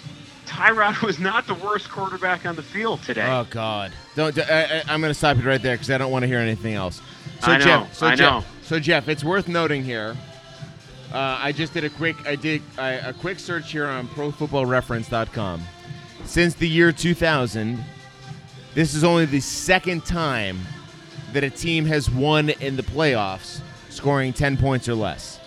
Tyrod 0.44 1.02
was 1.02 1.18
not 1.18 1.46
the 1.46 1.54
worst 1.54 1.90
quarterback 1.90 2.44
on 2.44 2.54
the 2.54 2.62
field 2.62 3.02
today. 3.02 3.26
Oh 3.26 3.46
God! 3.50 3.92
Don't. 4.14 4.38
I, 4.38 4.82
I'm 4.86 5.00
going 5.00 5.10
to 5.10 5.14
stop 5.14 5.38
you 5.38 5.42
right 5.42 5.60
there 5.60 5.74
because 5.74 5.90
I 5.90 5.98
don't 5.98 6.12
want 6.12 6.22
to 6.22 6.26
hear 6.26 6.38
anything 6.38 6.74
else. 6.74 7.00
So 7.40 7.50
I 7.50 7.58
know, 7.58 7.64
Jeff, 7.64 7.94
so 7.94 8.06
I 8.06 8.14
Jeff, 8.14 8.18
know. 8.18 8.44
so 8.62 8.78
Jeff, 8.78 9.08
it's 9.08 9.24
worth 9.24 9.48
noting 9.48 9.82
here. 9.82 10.14
Uh, 11.12 11.38
I 11.40 11.52
just 11.52 11.72
did 11.72 11.84
a 11.84 11.90
quick 11.90 12.16
I 12.26 12.36
did 12.36 12.60
a 12.78 13.14
quick 13.14 13.38
search 13.38 13.72
here 13.72 13.86
on 13.86 14.06
ProFootballReference.com. 14.08 15.62
Since 16.24 16.54
the 16.56 16.68
year 16.68 16.92
2000, 16.92 17.82
this 18.74 18.94
is 18.94 19.02
only 19.02 19.24
the 19.24 19.40
second 19.40 20.04
time 20.04 20.58
that 21.32 21.42
a 21.42 21.50
team 21.50 21.86
has 21.86 22.10
won 22.10 22.50
in 22.50 22.76
the 22.76 22.82
playoffs, 22.82 23.60
scoring 23.88 24.32
10 24.32 24.56
points 24.56 24.88
or 24.88 24.94
less. 24.94 25.40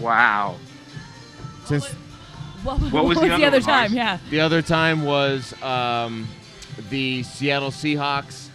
Wow. 0.00 0.56
Since 1.68 1.86
What, 2.62 2.80
What 2.92 3.04
was 3.04 3.18
the 3.20 3.32
other 3.32 3.46
other 3.46 3.60
time? 3.60 3.92
Yeah. 3.92 4.18
the 4.30 4.40
other 4.40 4.62
time 4.62 5.04
was 5.04 5.60
um, 5.62 6.26
the 6.90 7.22
Seattle 7.22 7.70
Seahawks 7.70 8.48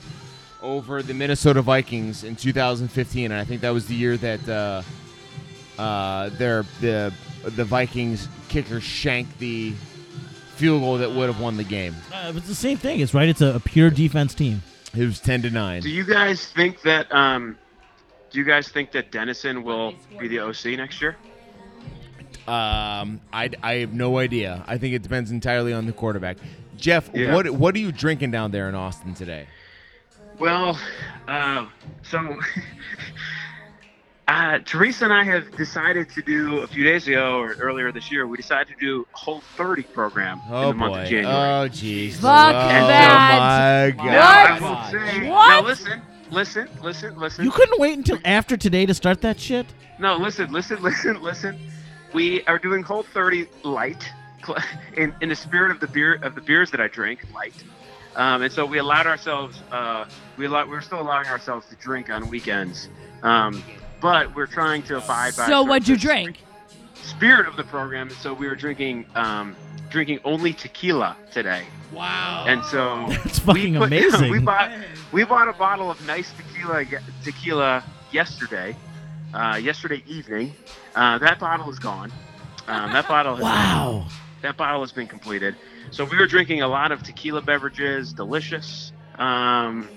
over 0.61 1.03
the 1.03 1.13
Minnesota 1.13 1.61
Vikings 1.61 2.23
in 2.23 2.35
2015, 2.35 3.31
and 3.31 3.39
I 3.39 3.43
think 3.43 3.61
that 3.61 3.69
was 3.71 3.85
the 3.85 3.95
year 3.95 4.17
that 4.17 4.49
uh, 4.49 4.81
uh, 5.79 6.29
their 6.29 6.65
the 6.81 7.13
the 7.43 7.65
Vikings 7.65 8.27
kicker 8.49 8.79
shanked 8.81 9.37
the 9.39 9.71
field 10.55 10.81
goal 10.81 10.97
that 10.97 11.11
would 11.11 11.27
have 11.29 11.39
won 11.41 11.57
the 11.57 11.63
game. 11.63 11.95
Uh, 12.13 12.31
it's 12.35 12.47
the 12.47 12.55
same 12.55 12.77
thing. 12.77 12.99
It's 12.99 13.13
right. 13.13 13.27
It's 13.27 13.41
a, 13.41 13.55
a 13.55 13.59
pure 13.59 13.89
defense 13.89 14.33
team. 14.33 14.61
It 14.95 15.05
was 15.05 15.19
10 15.19 15.41
to 15.41 15.49
nine. 15.49 15.81
Do 15.81 15.89
you 15.89 16.03
guys 16.03 16.45
think 16.47 16.81
that 16.83 17.11
um, 17.13 17.57
do 18.31 18.39
you 18.39 18.45
guys 18.45 18.69
think 18.69 18.91
that 18.91 19.11
Dennison 19.11 19.63
will 19.63 19.93
be 20.19 20.27
the 20.27 20.39
OC 20.39 20.65
next 20.77 21.01
year? 21.01 21.17
Um, 22.47 23.21
I, 23.31 23.49
I 23.61 23.73
have 23.75 23.93
no 23.93 24.17
idea. 24.17 24.63
I 24.67 24.77
think 24.77 24.93
it 24.93 25.01
depends 25.01 25.31
entirely 25.31 25.73
on 25.73 25.85
the 25.85 25.93
quarterback. 25.93 26.37
Jeff, 26.77 27.09
Yeah. 27.13 27.33
what 27.33 27.49
what 27.51 27.75
are 27.75 27.79
you 27.79 27.91
drinking 27.91 28.31
down 28.31 28.51
there 28.51 28.67
in 28.67 28.75
Austin 28.75 29.13
today? 29.13 29.47
Well, 30.39 30.77
uh, 31.27 31.67
so 32.01 32.19
uh, 34.27 34.59
Teresa 34.65 35.05
and 35.05 35.13
I 35.13 35.23
have 35.23 35.55
decided 35.55 36.09
to 36.11 36.21
do 36.21 36.59
a 36.59 36.67
few 36.67 36.83
days 36.83 37.07
ago 37.07 37.39
or 37.39 37.53
earlier 37.53 37.91
this 37.91 38.11
year. 38.11 38.27
We 38.27 38.37
decided 38.37 38.73
to 38.73 38.79
do 38.79 39.07
a 39.13 39.17
whole 39.17 39.41
30 39.57 39.83
program 39.83 40.41
Oh 40.49 40.63
in 40.63 40.67
the 40.69 40.73
month 40.73 40.95
of 41.03 41.07
January. 41.07 41.35
Oh 41.35 41.69
jeez. 41.69 42.13
Fuck 42.15 42.55
oh, 42.55 42.87
that. 42.87 43.95
my 43.97 44.03
God. 44.03 44.15
I 44.15 44.59
will 44.59 44.91
say, 44.91 45.29
What? 45.29 45.47
now 45.47 45.61
listen, 45.61 46.01
listen, 46.31 46.67
listen, 46.81 47.17
listen. 47.17 47.45
You 47.45 47.51
couldn't 47.51 47.79
wait 47.79 47.97
until 47.97 48.19
after 48.25 48.57
today 48.57 48.85
to 48.85 48.93
start 48.93 49.21
that 49.21 49.39
shit. 49.39 49.65
No, 49.99 50.17
listen, 50.17 50.51
listen, 50.51 50.77
listen, 50.81 51.21
listen. 51.21 51.57
We 52.13 52.43
are 52.45 52.59
doing 52.59 52.83
Whole 52.83 53.03
30 53.03 53.47
light, 53.63 54.07
in, 54.97 55.15
in 55.21 55.29
the 55.29 55.35
spirit 55.35 55.71
of 55.71 55.79
the 55.79 55.87
beer 55.87 56.15
of 56.15 56.35
the 56.35 56.41
beers 56.41 56.71
that 56.71 56.81
I 56.81 56.87
drink, 56.87 57.21
light. 57.33 57.53
Um, 58.15 58.43
and 58.43 58.53
so 58.53 58.65
we 58.65 58.77
allowed 58.77 59.07
ourselves, 59.07 59.59
uh, 59.71 60.05
we 60.37 60.45
allow, 60.45 60.67
we're 60.67 60.81
still 60.81 61.01
allowing 61.01 61.27
ourselves 61.27 61.65
to 61.69 61.75
drink 61.77 62.11
on 62.11 62.29
weekends, 62.29 62.87
um, 63.23 63.63
but 63.99 64.35
we're 64.35 64.45
trying 64.45 64.83
to 64.83 64.97
abide 64.97 65.35
by. 65.35 65.47
So 65.47 65.63
what'd 65.63 65.87
you 65.87 65.97
drink? 65.97 66.39
Spirit 66.93 67.47
of 67.47 67.55
the 67.55 67.63
program, 67.63 68.09
and 68.09 68.17
so 68.17 68.33
we 68.33 68.47
were 68.47 68.55
drinking, 68.55 69.05
um, 69.15 69.55
drinking 69.89 70.19
only 70.23 70.53
tequila 70.53 71.17
today. 71.31 71.63
Wow. 71.91 72.45
And 72.47 72.63
so 72.65 73.05
That's 73.23 73.39
fucking 73.39 73.73
we 73.73 73.79
put- 73.79 73.87
amazing. 73.87 74.31
we 74.31 74.39
bought 74.39 74.71
we 75.11 75.23
bought 75.23 75.47
a 75.47 75.53
bottle 75.53 75.89
of 75.89 76.05
nice 76.05 76.31
tequila 76.33 76.85
tequila 77.23 77.83
yesterday, 78.11 78.75
uh, 79.33 79.59
yesterday 79.61 80.03
evening. 80.07 80.53
Uh, 80.95 81.17
that 81.19 81.39
bottle 81.39 81.69
is 81.69 81.79
gone. 81.79 82.11
Um, 82.67 82.93
that 82.93 83.07
bottle 83.07 83.35
has 83.35 83.43
wow. 83.43 84.07
that 84.41 84.57
bottle 84.57 84.81
has 84.81 84.91
been 84.91 85.07
completed. 85.07 85.55
So 85.91 86.05
we 86.05 86.17
were 86.17 86.27
drinking 86.27 86.61
a 86.61 86.67
lot 86.67 86.91
of 86.91 87.03
tequila 87.03 87.41
beverages, 87.41 88.13
delicious. 88.13 88.93
Um, 89.17 89.89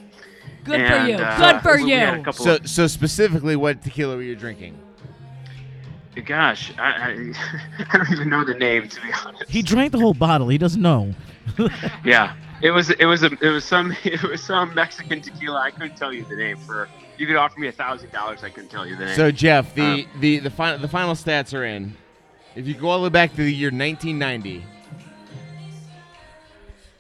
Good 0.64 0.86
for 0.88 1.06
you. 1.06 1.14
uh, 1.14 1.52
Good 1.52 1.62
for 1.62 1.82
we 1.82 1.90
had 1.90 2.14
a 2.14 2.22
you. 2.26 2.32
So 2.32 2.56
of- 2.56 2.68
so 2.68 2.86
specifically, 2.86 3.56
what 3.56 3.82
tequila 3.82 4.16
were 4.16 4.22
you 4.22 4.36
drinking? 4.36 4.78
gosh, 6.24 6.72
I, 6.78 6.82
I, 6.82 7.32
I 7.92 7.98
don't 7.98 8.10
even 8.10 8.28
know 8.30 8.44
the 8.44 8.54
name 8.54 8.88
to 8.88 9.00
be 9.02 9.08
honest. 9.24 9.50
He 9.50 9.62
drank 9.62 9.92
the 9.92 9.98
whole 9.98 10.14
bottle. 10.14 10.48
He 10.48 10.58
doesn't 10.58 10.82
know. 10.82 11.14
Yeah, 12.04 12.34
it 12.62 12.70
was 12.70 12.90
it 12.90 13.04
was 13.06 13.22
a 13.22 13.30
it 13.40 13.50
was 13.50 13.64
some 13.64 13.94
it 14.04 14.22
was 14.22 14.42
some 14.42 14.74
Mexican 14.74 15.20
tequila. 15.20 15.60
I 15.60 15.70
couldn't 15.70 15.96
tell 15.96 16.12
you 16.12 16.24
the 16.24 16.36
name. 16.36 16.56
For 16.58 16.88
you 17.18 17.26
could 17.26 17.36
offer 17.36 17.58
me 17.60 17.68
a 17.68 17.72
thousand 17.72 18.12
dollars, 18.12 18.42
I 18.44 18.50
couldn't 18.50 18.70
tell 18.70 18.86
you 18.86 18.96
the 18.96 19.06
name. 19.06 19.16
So 19.16 19.30
Jeff, 19.30 19.74
the 19.74 19.82
Um, 19.82 20.06
the 20.20 20.38
the 20.40 20.50
final 20.50 20.78
the 20.78 20.88
final 20.88 21.14
stats 21.14 21.52
are 21.56 21.64
in. 21.64 21.94
If 22.54 22.66
you 22.66 22.74
go 22.74 22.88
all 22.88 22.98
the 22.98 23.04
way 23.04 23.08
back 23.10 23.30
to 23.32 23.36
the 23.36 23.52
year 23.52 23.68
1990, 23.70 24.64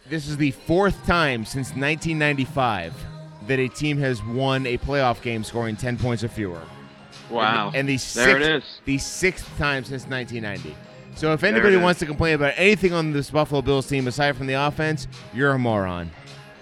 this 0.08 0.28
is 0.28 0.36
the 0.36 0.50
fourth 0.52 1.04
time 1.06 1.44
since 1.44 1.68
1995 1.68 2.94
that 3.46 3.58
a 3.58 3.68
team 3.68 3.98
has 3.98 4.22
won 4.24 4.66
a 4.66 4.76
playoff 4.78 5.22
game 5.22 5.42
scoring 5.44 5.76
10 5.76 5.96
points 5.98 6.22
or 6.24 6.28
fewer. 6.28 6.60
wow, 7.30 7.70
And 7.74 7.88
the 7.88 7.96
there 8.14 8.36
it 8.36 8.42
sixth, 8.42 8.48
is. 8.50 8.80
the 8.84 8.98
sixth 8.98 9.58
time 9.58 9.84
since 9.84 10.06
1990. 10.06 10.76
So 11.14 11.32
if 11.32 11.42
anybody 11.44 11.76
wants 11.76 12.00
to 12.00 12.06
complain 12.06 12.34
about 12.34 12.52
anything 12.56 12.92
on 12.92 13.12
this 13.12 13.30
Buffalo 13.30 13.62
Bills 13.62 13.86
team 13.88 14.06
aside 14.06 14.36
from 14.36 14.46
the 14.46 14.54
offense, 14.54 15.08
you're 15.32 15.52
a 15.52 15.58
moron. 15.58 16.10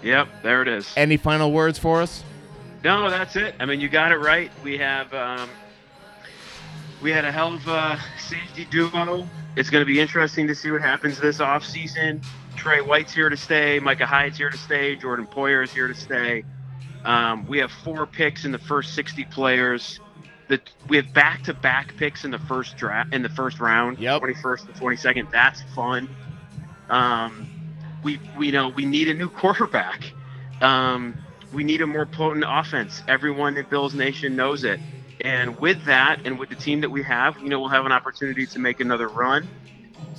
Yep, 0.01 0.27
there 0.43 0.61
it 0.61 0.67
is. 0.67 0.91
Any 0.95 1.17
final 1.17 1.51
words 1.51 1.77
for 1.77 2.01
us? 2.01 2.23
No, 2.85 3.09
that's 3.09 3.35
it. 3.35 3.55
I 3.59 3.65
mean, 3.65 3.81
you 3.81 3.89
got 3.89 4.11
it 4.11 4.17
right. 4.17 4.51
We 4.63 4.77
have 4.77 5.11
um, 5.11 5.49
we 7.01 7.09
had 7.09 7.25
a 7.25 7.31
hell 7.31 7.55
of 7.55 7.67
a 7.67 7.99
safety 8.19 8.65
duo. 8.65 9.27
It's 9.55 9.71
going 9.71 9.81
to 9.81 9.87
be 9.87 9.99
interesting 9.99 10.45
to 10.45 10.53
see 10.53 10.69
what 10.69 10.81
happens 10.81 11.19
this 11.19 11.39
offseason. 11.39 12.23
Tre 12.55 12.81
White's 12.81 13.11
here 13.11 13.29
to 13.29 13.37
stay. 13.37 13.79
Micah 13.79 14.05
Hyde's 14.05 14.37
here 14.37 14.51
to 14.51 14.57
stay. 14.57 14.95
Jordan 14.95 15.25
Poyer 15.25 15.63
is 15.63 15.73
here 15.73 15.87
to 15.87 15.95
stay. 15.95 16.43
Um, 17.05 17.47
we 17.47 17.57
have 17.57 17.71
four 17.71 18.05
picks 18.05 18.45
in 18.45 18.51
the 18.51 18.59
first 18.59 18.93
60 18.93 19.25
players. 19.25 19.99
The, 20.47 20.61
we 20.87 20.97
have 20.97 21.11
back-to-back 21.11 21.97
picks 21.97 22.23
in 22.23 22.29
the 22.29 22.37
first 22.37 22.77
draft 22.77 23.15
in 23.15 23.23
the 23.23 23.29
first 23.29 23.59
round, 23.59 23.97
Yep. 23.97 24.21
21st 24.21 24.65
and 24.67 24.75
22nd. 24.75 25.31
That's 25.31 25.63
fun. 25.73 26.07
Um, 26.91 27.49
we 28.03 28.19
we 28.37 28.51
know 28.51 28.69
we 28.69 28.85
need 28.85 29.07
a 29.07 29.13
new 29.15 29.29
quarterback. 29.29 30.13
Um, 30.61 31.17
we 31.55 31.63
need 31.63 31.81
a 31.81 31.87
more 31.87 32.05
potent 32.05 32.45
offense. 32.47 33.01
Everyone 33.07 33.57
in 33.57 33.65
Bills 33.69 33.93
Nation 33.93 34.35
knows 34.35 34.63
it. 34.63 34.79
And 35.21 35.57
with 35.59 35.83
that, 35.85 36.19
and 36.25 36.37
with 36.37 36.49
the 36.49 36.55
team 36.55 36.81
that 36.81 36.89
we 36.91 37.01
have, 37.03 37.39
you 37.39 37.47
know, 37.47 37.59
we'll 37.59 37.69
have 37.69 37.85
an 37.85 37.93
opportunity 37.93 38.45
to 38.47 38.59
make 38.59 38.81
another 38.81 39.07
run. 39.07 39.47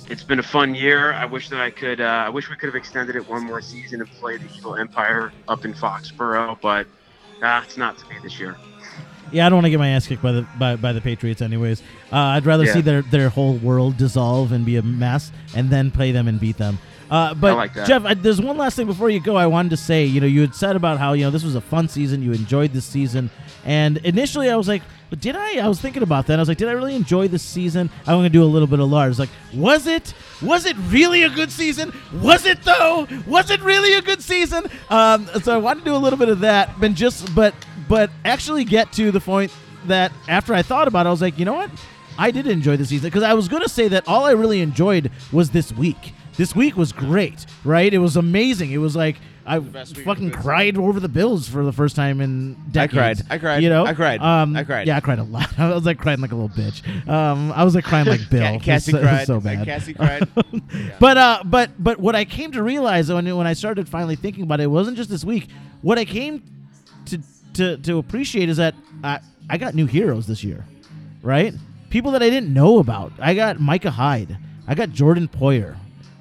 It's 0.09 0.23
been 0.23 0.39
a 0.39 0.43
fun 0.43 0.73
year. 0.73 1.13
I 1.13 1.25
wish 1.25 1.49
that 1.49 1.59
I 1.61 1.69
could. 1.69 2.01
Uh, 2.01 2.05
I 2.05 2.29
wish 2.29 2.49
we 2.49 2.55
could 2.55 2.67
have 2.67 2.75
extended 2.75 3.15
it 3.15 3.29
one 3.29 3.43
more 3.43 3.61
season 3.61 4.01
and 4.01 4.09
played 4.13 4.41
the 4.41 4.49
Evil 4.57 4.75
Empire 4.75 5.31
up 5.47 5.65
in 5.65 5.73
Foxborough, 5.73 6.59
but 6.61 6.87
uh, 7.41 7.61
it's 7.63 7.77
not 7.77 7.97
to 7.99 8.05
be 8.07 8.15
this 8.23 8.39
year. 8.39 8.57
Yeah, 9.31 9.45
I 9.45 9.49
don't 9.49 9.57
want 9.57 9.65
to 9.65 9.69
get 9.69 9.79
my 9.79 9.89
ass 9.89 10.07
kicked 10.07 10.23
by 10.23 10.31
the 10.31 10.47
by, 10.57 10.77
by 10.77 10.93
the 10.93 11.01
Patriots, 11.01 11.41
anyways. 11.41 11.81
Uh, 12.11 12.15
I'd 12.15 12.45
rather 12.45 12.63
Yeah. 12.63 12.73
see 12.73 12.81
their 12.81 13.01
their 13.01 13.29
whole 13.29 13.55
world 13.55 13.97
dissolve 13.97 14.51
and 14.51 14.65
be 14.65 14.77
a 14.77 14.81
mess, 14.81 15.31
and 15.53 15.69
then 15.69 15.91
play 15.91 16.11
them 16.11 16.27
and 16.27 16.39
beat 16.39 16.57
them. 16.57 16.79
Uh, 17.09 17.33
but 17.33 17.55
like. 17.55 17.73
Jeff, 17.85 18.05
I, 18.05 18.13
there's 18.13 18.41
one 18.41 18.57
last 18.57 18.75
thing 18.75 18.85
before 18.85 19.09
you 19.09 19.19
go. 19.19 19.35
I 19.35 19.47
wanted 19.47 19.69
to 19.69 19.77
say, 19.77 20.05
you 20.05 20.19
know, 20.19 20.27
you 20.27 20.41
had 20.41 20.55
said 20.55 20.75
about 20.75 20.97
how 20.99 21.13
you 21.13 21.23
know 21.23 21.31
this 21.31 21.43
was 21.43 21.55
a 21.55 21.61
fun 21.61 21.87
season, 21.87 22.21
you 22.21 22.33
enjoyed 22.33 22.73
this 22.73 22.85
season, 22.85 23.29
and 23.65 23.97
initially 23.97 24.49
I 24.49 24.55
was 24.55 24.67
like, 24.67 24.81
did 25.15 25.35
I? 25.37 25.59
I 25.59 25.67
was 25.67 25.79
thinking 25.79 26.03
about 26.03 26.27
that. 26.27 26.37
I 26.37 26.41
was 26.41 26.49
like, 26.49 26.57
did 26.57 26.67
I 26.67 26.73
really 26.73 26.95
enjoy 26.95 27.27
this 27.29 27.43
season? 27.43 27.89
I'm 28.05 28.21
to 28.23 28.29
do 28.29 28.43
a 28.43 28.45
little 28.45 28.67
bit 28.67 28.79
of 28.79 28.89
Lars. 28.89 29.19
Like, 29.19 29.29
was 29.53 29.87
it? 29.87 30.13
Was 30.41 30.65
it 30.65 30.75
really 30.89 31.23
a 31.23 31.29
good 31.29 31.51
season? 31.51 31.93
Was 32.13 32.45
it 32.45 32.63
though? 32.63 33.07
Was 33.25 33.49
it 33.49 33.61
really 33.61 33.93
a 33.93 34.01
good 34.01 34.21
season? 34.21 34.65
Um, 34.89 35.27
so 35.41 35.53
I 35.53 35.57
wanted 35.57 35.79
to 35.79 35.85
do 35.85 35.95
a 35.95 35.97
little 35.97 36.19
bit 36.19 36.29
of 36.29 36.41
that, 36.41 36.79
but 36.79 36.93
just 36.93 37.33
but 37.33 37.53
but 37.87 38.09
actually 38.25 38.65
get 38.65 38.91
to 38.93 39.11
the 39.11 39.21
point 39.21 39.53
that 39.85 40.11
after 40.27 40.53
I 40.53 40.61
thought 40.61 40.87
about 40.87 41.05
it, 41.05 41.09
I 41.09 41.11
was 41.11 41.21
like, 41.21 41.39
you 41.39 41.45
know 41.45 41.53
what? 41.53 41.71
I 42.17 42.31
did 42.31 42.47
enjoy 42.47 42.77
the 42.77 42.85
season 42.85 43.07
because 43.07 43.23
I 43.23 43.33
was 43.33 43.47
going 43.47 43.63
to 43.63 43.69
say 43.69 43.87
that 43.89 44.07
all 44.07 44.25
I 44.25 44.31
really 44.31 44.61
enjoyed 44.61 45.11
was 45.31 45.51
this 45.51 45.71
week. 45.71 46.13
This 46.37 46.55
week 46.55 46.77
was 46.77 46.91
great, 46.91 47.45
right? 47.63 47.91
It 47.93 47.97
was 47.97 48.15
amazing. 48.15 48.71
It 48.71 48.77
was 48.77 48.95
like 48.95 49.17
I 49.45 49.59
fucking 49.59 50.27
of 50.27 50.31
the 50.33 50.37
cried 50.37 50.77
over 50.77 50.99
the 50.99 51.07
Bills 51.09 51.47
for 51.47 51.63
the 51.63 51.71
first 51.71 51.95
time 51.95 52.19
in 52.21 52.55
decades. 52.69 52.93
I 52.93 52.97
cried. 52.97 53.21
I 53.29 53.37
cried. 53.39 53.63
You 53.63 53.69
know, 53.69 53.85
I 53.85 53.93
cried. 53.93 54.21
Um, 54.21 54.55
I 54.55 54.63
cried. 54.63 54.87
Yeah, 54.87 54.97
I 54.97 54.99
cried 54.99 55.19
a 55.19 55.23
lot. 55.23 55.47
I 55.59 55.73
was 55.73 55.85
like 55.85 55.97
crying 55.99 56.19
like 56.19 56.31
a 56.31 56.35
little 56.35 56.49
bitch. 56.49 56.81
Um, 57.07 57.51
I 57.53 57.63
was 57.63 57.73
like 57.73 57.85
crying 57.85 58.05
like 58.05 58.21
Bill. 58.29 58.41
Ca- 58.41 58.49
It 58.49 58.53
was 58.57 58.63
Cassie 58.63 58.91
so, 58.93 59.01
cried. 59.01 59.25
so 59.27 59.39
bad. 59.39 59.65
Cassie 59.65 59.93
cried. 59.93 60.27
But 60.99 61.17
uh, 61.17 61.41
but 61.45 61.71
but 61.81 61.99
what 61.99 62.15
I 62.15 62.25
came 62.25 62.51
to 62.51 62.61
realize 62.61 63.11
when 63.11 63.35
when 63.35 63.47
I 63.47 63.53
started 63.53 63.87
finally 63.89 64.15
thinking 64.15 64.43
about 64.43 64.59
it, 64.59 64.63
it 64.63 64.67
wasn't 64.67 64.97
just 64.97 65.09
this 65.09 65.23
week. 65.23 65.47
What 65.81 65.97
I 65.97 66.05
came 66.05 66.43
to 67.05 67.19
to 67.53 67.77
to 67.77 67.97
appreciate 67.97 68.49
is 68.49 68.57
that 68.57 68.75
I 69.03 69.19
I 69.49 69.57
got 69.57 69.73
new 69.75 69.85
heroes 69.85 70.27
this 70.27 70.43
year, 70.43 70.65
right? 71.23 71.53
People 71.89 72.11
that 72.11 72.21
I 72.21 72.29
didn't 72.29 72.53
know 72.53 72.79
about. 72.79 73.13
I 73.17 73.33
got 73.33 73.59
Micah 73.61 73.91
Hyde. 73.91 74.37
I 74.67 74.75
got 74.75 74.89
Jordan 74.89 75.29
Poyer. 75.29 75.77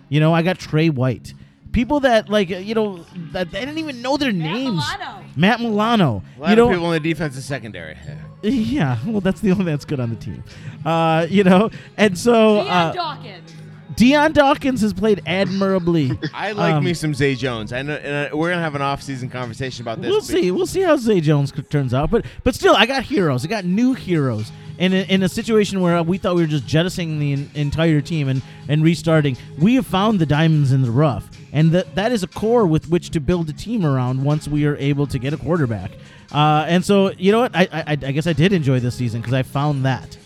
You 0.08 0.20
know, 0.20 0.32
I 0.32 0.42
got 0.42 0.58
Tre 0.58 0.88
White. 0.90 1.34
People 1.72 2.00
that 2.00 2.28
like 2.30 2.48
you 2.48 2.74
know 2.74 3.04
that 3.32 3.48
I 3.48 3.60
didn't 3.60 3.78
even 3.78 4.00
know 4.00 4.16
their 4.16 4.32
names. 4.32 4.70
Milano. 4.98 5.24
Matt 5.36 5.60
Milano. 5.60 6.22
A 6.36 6.40
lot 6.40 6.50
you 6.50 6.56
know, 6.56 6.66
of 6.68 6.72
people 6.72 6.92
in 6.92 7.02
the 7.02 7.08
defensive 7.12 7.42
secondary. 7.42 7.96
yeah. 8.42 8.98
Well, 9.06 9.20
that's 9.20 9.40
the 9.40 9.50
only 9.52 9.64
that's 9.66 9.84
good 9.84 10.00
on 10.00 10.08
the 10.10 10.16
team. 10.16 10.42
Uh, 10.86 11.26
you 11.28 11.44
know, 11.44 11.70
and 11.98 12.16
so 12.16 12.62
Dion 12.62 12.66
uh, 12.68 12.92
Dawkins. 12.92 13.52
Dion 13.94 14.32
Dawkins 14.32 14.80
has 14.82 14.92
played 14.94 15.22
admirably. 15.26 16.12
I 16.34 16.52
like 16.52 16.74
Um, 16.74 16.84
me 16.84 16.94
some 16.94 17.14
Zay 17.14 17.34
Jones. 17.34 17.72
I 17.72 17.82
know, 17.82 17.94
and 17.96 18.32
uh, 18.32 18.36
we're 18.36 18.50
gonna 18.50 18.62
have 18.62 18.74
an 18.74 18.82
off-season 18.82 19.28
conversation 19.30 19.82
about 19.82 20.00
this. 20.00 20.10
We'll 20.10 20.20
see. 20.22 20.50
We'll 20.50 20.66
see 20.66 20.82
how 20.82 20.96
Zay 20.96 21.20
Jones 21.20 21.52
c- 21.54 21.62
turns 21.62 21.92
out. 21.92 22.10
But 22.10 22.24
but 22.44 22.54
still, 22.54 22.74
I 22.74 22.86
got 22.86 23.02
heroes. 23.04 23.44
I 23.44 23.48
got 23.48 23.64
new 23.66 23.92
heroes, 23.94 24.50
in 24.78 24.92
a, 24.92 25.02
in 25.08 25.22
a 25.22 25.28
situation 25.28 25.80
where 25.80 26.02
we 26.02 26.18
thought 26.18 26.36
we 26.36 26.42
were 26.42 26.48
just 26.48 26.66
jettisoning 26.66 27.18
the 27.18 27.32
en- 27.32 27.50
entire 27.54 28.00
team 28.00 28.28
and, 28.28 28.42
and 28.68 28.82
restarting, 28.82 29.36
we 29.58 29.74
have 29.76 29.86
found 29.86 30.18
the 30.18 30.26
diamonds 30.26 30.72
in 30.72 30.82
the 30.82 30.90
rough. 30.90 31.28
And 31.52 31.72
that 31.72 31.94
that 31.94 32.12
is 32.12 32.22
a 32.22 32.26
core 32.26 32.66
with 32.66 32.88
which 32.90 33.10
to 33.10 33.20
build 33.20 33.48
a 33.48 33.52
team 33.52 33.86
around 33.86 34.22
once 34.22 34.46
we 34.46 34.66
are 34.66 34.76
able 34.76 35.06
to 35.06 35.18
get 35.18 35.32
a 35.32 35.38
quarterback. 35.38 35.92
Uh, 36.32 36.64
and 36.68 36.84
so, 36.84 37.12
you 37.12 37.32
know 37.32 37.40
what? 37.40 37.54
I, 37.54 37.68
I, 37.72 37.84
I 37.92 37.96
guess 37.96 38.26
I 38.26 38.32
did 38.32 38.52
enjoy 38.52 38.80
this 38.80 38.94
season 38.94 39.20
because 39.20 39.32
I 39.32 39.42
found 39.42 39.84
that. 39.84 40.18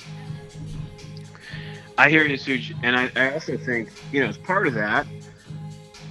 I 2.00 2.08
hear 2.08 2.24
you, 2.24 2.38
Suj, 2.38 2.74
and 2.82 2.96
I, 2.96 3.10
I 3.14 3.34
also 3.34 3.58
think 3.58 3.90
you 4.10 4.20
know 4.20 4.28
as 4.28 4.38
part 4.38 4.66
of 4.66 4.72
that, 4.72 5.06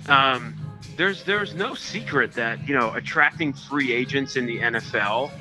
um, 0.07 0.55
there's 0.95 1.23
there's 1.23 1.55
no 1.55 1.73
secret 1.73 2.31
that 2.33 2.67
you 2.67 2.77
know 2.77 2.93
attracting 2.93 3.53
free 3.53 3.91
agents 3.91 4.35
in 4.35 4.45
the 4.45 4.59
NFL 4.59 5.31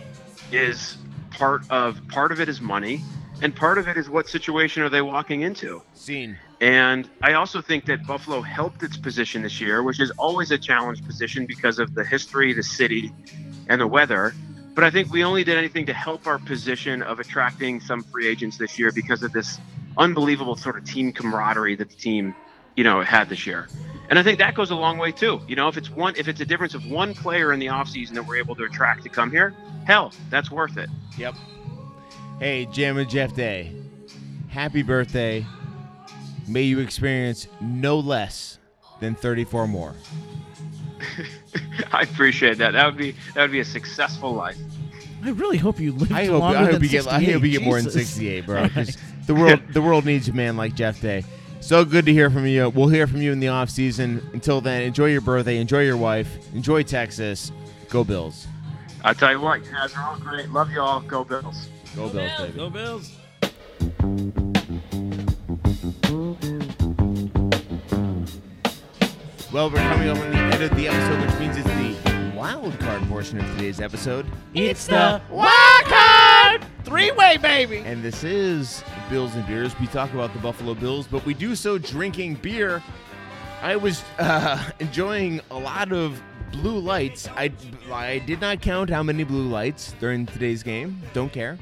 is 0.51 0.97
part 1.39 1.63
of 1.71 2.07
part 2.09 2.33
of 2.33 2.41
it 2.41 2.49
is 2.49 2.61
money, 2.61 3.03
and 3.43 3.55
part 3.55 3.79
of 3.79 3.89
it 3.89 3.97
is 3.97 4.11
what 4.11 4.29
situation 4.29 4.83
are 4.83 4.89
they 4.89 5.03
walking 5.03 5.43
into. 5.43 5.83
Scene. 5.95 6.37
And 6.61 7.09
I 7.23 7.35
also 7.35 7.63
think 7.63 7.87
that 7.87 8.05
Buffalo 8.07 8.43
helped 8.43 8.83
its 8.83 8.97
position 8.97 9.43
this 9.43 9.61
year, 9.61 9.83
which 9.85 10.01
is 10.01 10.11
always 10.19 10.51
a 10.51 10.59
challenge 10.59 11.05
position 11.07 11.47
because 11.47 11.79
of 11.79 11.95
the 11.95 12.05
history, 12.05 12.53
the 12.53 12.65
city, 12.65 13.13
and 13.69 13.81
the 13.81 13.87
weather. 13.87 14.35
But 14.75 14.85
I 14.85 14.91
think 14.91 15.13
we 15.13 15.23
only 15.25 15.45
did 15.45 15.57
anything 15.57 15.87
to 15.87 15.93
help 15.93 16.27
our 16.27 16.39
position 16.39 17.03
of 17.03 17.21
attracting 17.21 17.81
some 17.81 18.03
free 18.03 18.27
agents 18.29 18.59
this 18.59 18.79
year 18.79 18.91
because 18.93 19.23
of 19.23 19.33
this 19.33 19.59
unbelievable 19.97 20.57
sort 20.57 20.77
of 20.77 20.85
team 20.85 21.13
camaraderie 21.13 21.77
that 21.77 21.91
the 21.91 21.97
team, 21.97 22.35
you 22.77 22.85
know, 22.85 23.03
had 23.03 23.29
this 23.29 23.47
year. 23.47 23.69
And 24.11 24.19
I 24.19 24.23
think 24.23 24.39
that 24.39 24.55
goes 24.55 24.71
a 24.71 24.75
long 24.75 24.97
way 24.99 25.13
too. 25.13 25.41
You 25.47 25.57
know, 25.57 25.69
if 25.69 25.77
it's 25.77 25.91
one 25.91 26.15
if 26.17 26.29
it's 26.29 26.41
a 26.41 26.47
difference 26.47 26.75
of 26.75 26.87
one 26.91 27.15
player 27.15 27.53
in 27.53 27.61
the 27.61 27.67
offseason 27.67 28.15
that 28.15 28.27
we're 28.27 28.37
able 28.37 28.55
to 28.57 28.65
attract 28.65 29.03
to 29.03 29.09
come 29.09 29.31
here, 29.31 29.55
hell, 29.87 30.13
that's 30.31 30.51
worth 30.51 30.77
it. 30.79 30.89
Yep. 31.19 31.35
Hey, 32.39 32.67
Jam 32.67 32.97
and 32.99 33.09
Jeff 33.11 33.35
Day. 33.35 33.73
Happy 34.49 34.83
birthday. 34.83 35.45
May 36.47 36.63
you 36.63 36.79
experience 36.79 37.47
no 37.61 37.99
less 37.99 38.59
than 39.01 39.15
34 39.15 39.69
more. 39.69 39.95
I 41.93 42.03
appreciate 42.03 42.59
that. 42.59 42.73
That 42.73 42.87
would 42.87 42.97
be 42.97 43.15
that 43.35 43.43
would 43.43 43.53
be 43.53 43.61
a 43.61 43.65
successful 43.65 44.33
life. 44.33 44.57
I 45.23 45.31
really 45.31 45.59
hope 45.59 45.81
you 45.81 45.93
live 45.93 46.13
I 46.13 46.27
hope, 46.27 46.41
longer 46.41 46.59
I 46.59 46.63
hope 46.65 46.73
than 46.75 46.83
you 46.85 46.89
get 46.89 47.07
I 47.09 47.23
hope 47.23 47.43
you 47.43 47.51
get 47.51 47.63
more 47.63 47.81
than 47.81 47.91
68. 47.91 48.45
68, 48.45 48.47
bro. 48.47 48.69
'cause 48.69 48.97
the 49.27 49.35
world 49.35 49.61
the 49.73 49.83
world 49.83 50.05
needs 50.07 50.29
a 50.29 50.33
man 50.33 50.57
like 50.57 50.75
Jeff 50.75 51.01
Day. 51.01 51.25
So 51.61 51.85
good 51.85 52.07
to 52.07 52.13
hear 52.13 52.31
from 52.31 52.47
you. 52.47 52.71
We'll 52.71 52.89
hear 52.89 53.07
from 53.07 53.21
you 53.21 53.33
in 53.33 53.41
the 53.41 53.49
off 53.49 53.69
season. 53.71 54.27
Until 54.33 54.61
then, 54.61 54.83
enjoy 54.83 55.07
your 55.07 55.21
birthday, 55.21 55.59
enjoy 55.59 55.83
your 55.83 55.97
wife, 55.97 56.29
enjoy 56.55 56.83
Texas. 56.83 57.53
Go 57.91 58.05
Bills. 58.05 58.47
I'll 59.05 59.15
tell 59.15 59.33
you 59.33 59.41
what, 59.41 59.65
you 59.65 59.71
guys 59.73 59.95
are 59.95 60.03
all 60.11 60.19
great. 60.19 60.49
Love 60.51 60.71
you 60.71 60.81
all. 60.81 61.01
Go 61.01 61.25
Bills. 61.25 61.69
Go 61.95 62.09
Bills, 62.09 62.33
baby. 62.39 62.53
Go 62.57 62.71
Bills. 62.71 63.13
Well, 69.53 69.71
we're 69.71 69.77
coming 69.79 70.09
up 70.09 70.19
on 70.19 70.31
the 70.31 70.37
end 70.39 70.63
of 70.63 70.77
the 70.77 70.89
episode, 70.89 71.27
which 71.27 71.41
means 71.41 71.57
it's 71.57 71.67
the 71.67 72.33
wild 72.37 72.79
card 72.81 73.03
portion 73.09 73.41
of 73.41 73.47
today's 73.57 73.81
episode. 73.81 74.27
It's 74.55 74.87
the 74.87 75.21
Wild 75.31 75.85
card! 75.85 76.38
Three 76.89 77.11
way, 77.13 77.37
baby! 77.37 77.83
And 77.85 78.03
this 78.03 78.25
is 78.25 78.83
Bills 79.11 79.35
and 79.35 79.47
Beers. 79.47 79.79
We 79.79 79.87
talk 79.89 80.11
about 80.15 80.33
the 80.33 80.39
Buffalo 80.39 80.73
Bills, 80.73 81.07
but 81.07 81.23
we 81.27 81.35
do 81.35 81.55
so 81.55 81.77
drinking 81.77 82.37
beer. 82.37 82.83
I 83.61 83.77
was 83.77 84.03
uh, 84.19 84.71
enjoying 84.81 85.43
a 85.51 85.59
lot 85.59 85.93
of 85.93 86.19
blue 86.51 86.79
lights. 86.79 87.29
I, 87.37 87.53
I 87.93 88.21
did 88.21 88.41
not 88.41 88.63
count 88.63 88.89
how 88.89 89.03
many 89.03 89.23
blue 89.23 89.49
lights 89.49 89.95
during 90.01 90.25
today's 90.25 90.63
game. 90.63 91.03
Don't 91.13 91.31
care. 91.31 91.59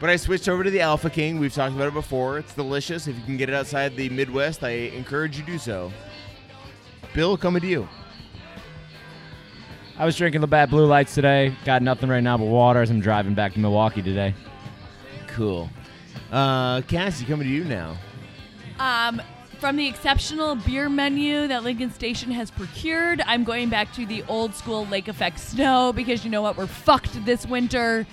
But 0.00 0.10
I 0.10 0.16
switched 0.16 0.48
over 0.48 0.64
to 0.64 0.70
the 0.70 0.80
Alpha 0.80 1.08
King. 1.08 1.38
We've 1.38 1.54
talked 1.54 1.76
about 1.76 1.86
it 1.86 1.94
before. 1.94 2.38
It's 2.38 2.52
delicious. 2.52 3.06
If 3.06 3.14
you 3.14 3.22
can 3.22 3.36
get 3.36 3.48
it 3.48 3.54
outside 3.54 3.94
the 3.94 4.08
Midwest, 4.08 4.64
I 4.64 4.70
encourage 4.70 5.38
you 5.38 5.44
to 5.44 5.52
do 5.52 5.58
so. 5.58 5.92
Bill, 7.14 7.36
coming 7.36 7.62
to 7.62 7.68
you. 7.68 7.88
I 9.96 10.04
was 10.04 10.16
drinking 10.16 10.40
the 10.40 10.48
bad 10.48 10.68
blue 10.68 10.86
lights 10.86 11.14
today. 11.14 11.54
Got 11.64 11.82
nothing 11.82 12.08
right 12.08 12.24
now 12.24 12.36
but 12.36 12.46
water 12.46 12.82
as 12.82 12.90
I'm 12.90 12.98
driving 12.98 13.34
back 13.34 13.52
to 13.52 13.60
Milwaukee 13.60 14.02
today. 14.02 14.34
Cool. 15.38 15.70
Uh, 16.32 16.80
Cassie, 16.82 17.24
coming 17.24 17.46
to 17.46 17.54
you 17.54 17.62
now. 17.62 17.96
Um, 18.80 19.22
from 19.60 19.76
the 19.76 19.86
exceptional 19.86 20.56
beer 20.56 20.88
menu 20.88 21.46
that 21.46 21.62
Lincoln 21.62 21.92
Station 21.92 22.32
has 22.32 22.50
procured, 22.50 23.22
I'm 23.24 23.44
going 23.44 23.68
back 23.68 23.92
to 23.92 24.04
the 24.04 24.24
old 24.26 24.52
school 24.52 24.84
Lake 24.86 25.06
Effect 25.06 25.38
Snow 25.38 25.92
because 25.92 26.24
you 26.24 26.30
know 26.32 26.42
what? 26.42 26.56
We're 26.56 26.66
fucked 26.66 27.24
this 27.24 27.46
winter 27.46 28.04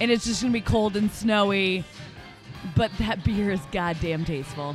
and 0.00 0.10
it's 0.10 0.24
just 0.24 0.40
going 0.40 0.50
to 0.50 0.58
be 0.58 0.64
cold 0.64 0.96
and 0.96 1.12
snowy. 1.12 1.84
But 2.74 2.90
that 2.98 3.22
beer 3.22 3.50
is 3.50 3.60
goddamn 3.70 4.24
tasteful. 4.24 4.74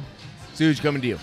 Suge, 0.54 0.80
coming 0.80 1.02
to 1.02 1.08
you. 1.08 1.20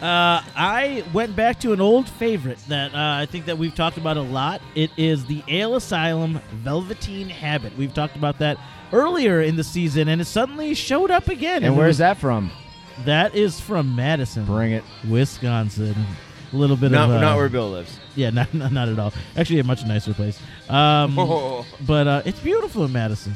Uh, 0.00 0.44
I 0.54 1.04
went 1.12 1.34
back 1.34 1.58
to 1.60 1.72
an 1.72 1.80
old 1.80 2.08
favorite 2.08 2.58
that 2.68 2.94
uh, 2.94 2.98
I 3.20 3.26
think 3.26 3.46
that 3.46 3.58
we've 3.58 3.74
talked 3.74 3.96
about 3.96 4.16
a 4.16 4.22
lot. 4.22 4.60
It 4.76 4.92
is 4.96 5.24
the 5.24 5.42
Ale 5.48 5.74
Asylum 5.74 6.40
Velveteen 6.52 7.28
Habit. 7.28 7.76
We've 7.76 7.94
talked 7.94 8.14
about 8.14 8.38
that 8.38 8.58
earlier 8.94 9.42
in 9.42 9.56
the 9.56 9.64
season, 9.64 10.08
and 10.08 10.20
it 10.20 10.24
suddenly 10.26 10.72
showed 10.74 11.10
up 11.10 11.28
again. 11.28 11.64
And 11.64 11.76
where's 11.76 11.98
that 11.98 12.16
from? 12.18 12.50
That 13.04 13.34
is 13.34 13.60
from 13.60 13.94
Madison, 13.96 14.44
Bring 14.46 14.72
it. 14.72 14.84
Wisconsin. 15.08 15.94
A 16.52 16.56
little 16.56 16.76
bit 16.76 16.92
Not, 16.92 17.10
of 17.10 17.16
uh, 17.16 17.20
not 17.20 17.36
where 17.36 17.48
Bill 17.48 17.70
lives. 17.70 17.98
yeah, 18.14 18.30
not, 18.30 18.54
not 18.54 18.70
not 18.70 18.88
at 18.88 18.96
all. 18.98 19.12
Actually, 19.36 19.58
a 19.58 19.64
much 19.64 19.84
nicer 19.84 20.14
place. 20.14 20.38
Um, 20.68 21.18
Oh. 21.18 21.66
but 21.84 22.06
uh, 22.06 22.22
it's 22.24 22.38
beautiful 22.38 22.84
in 22.84 22.92
Madison. 22.92 23.34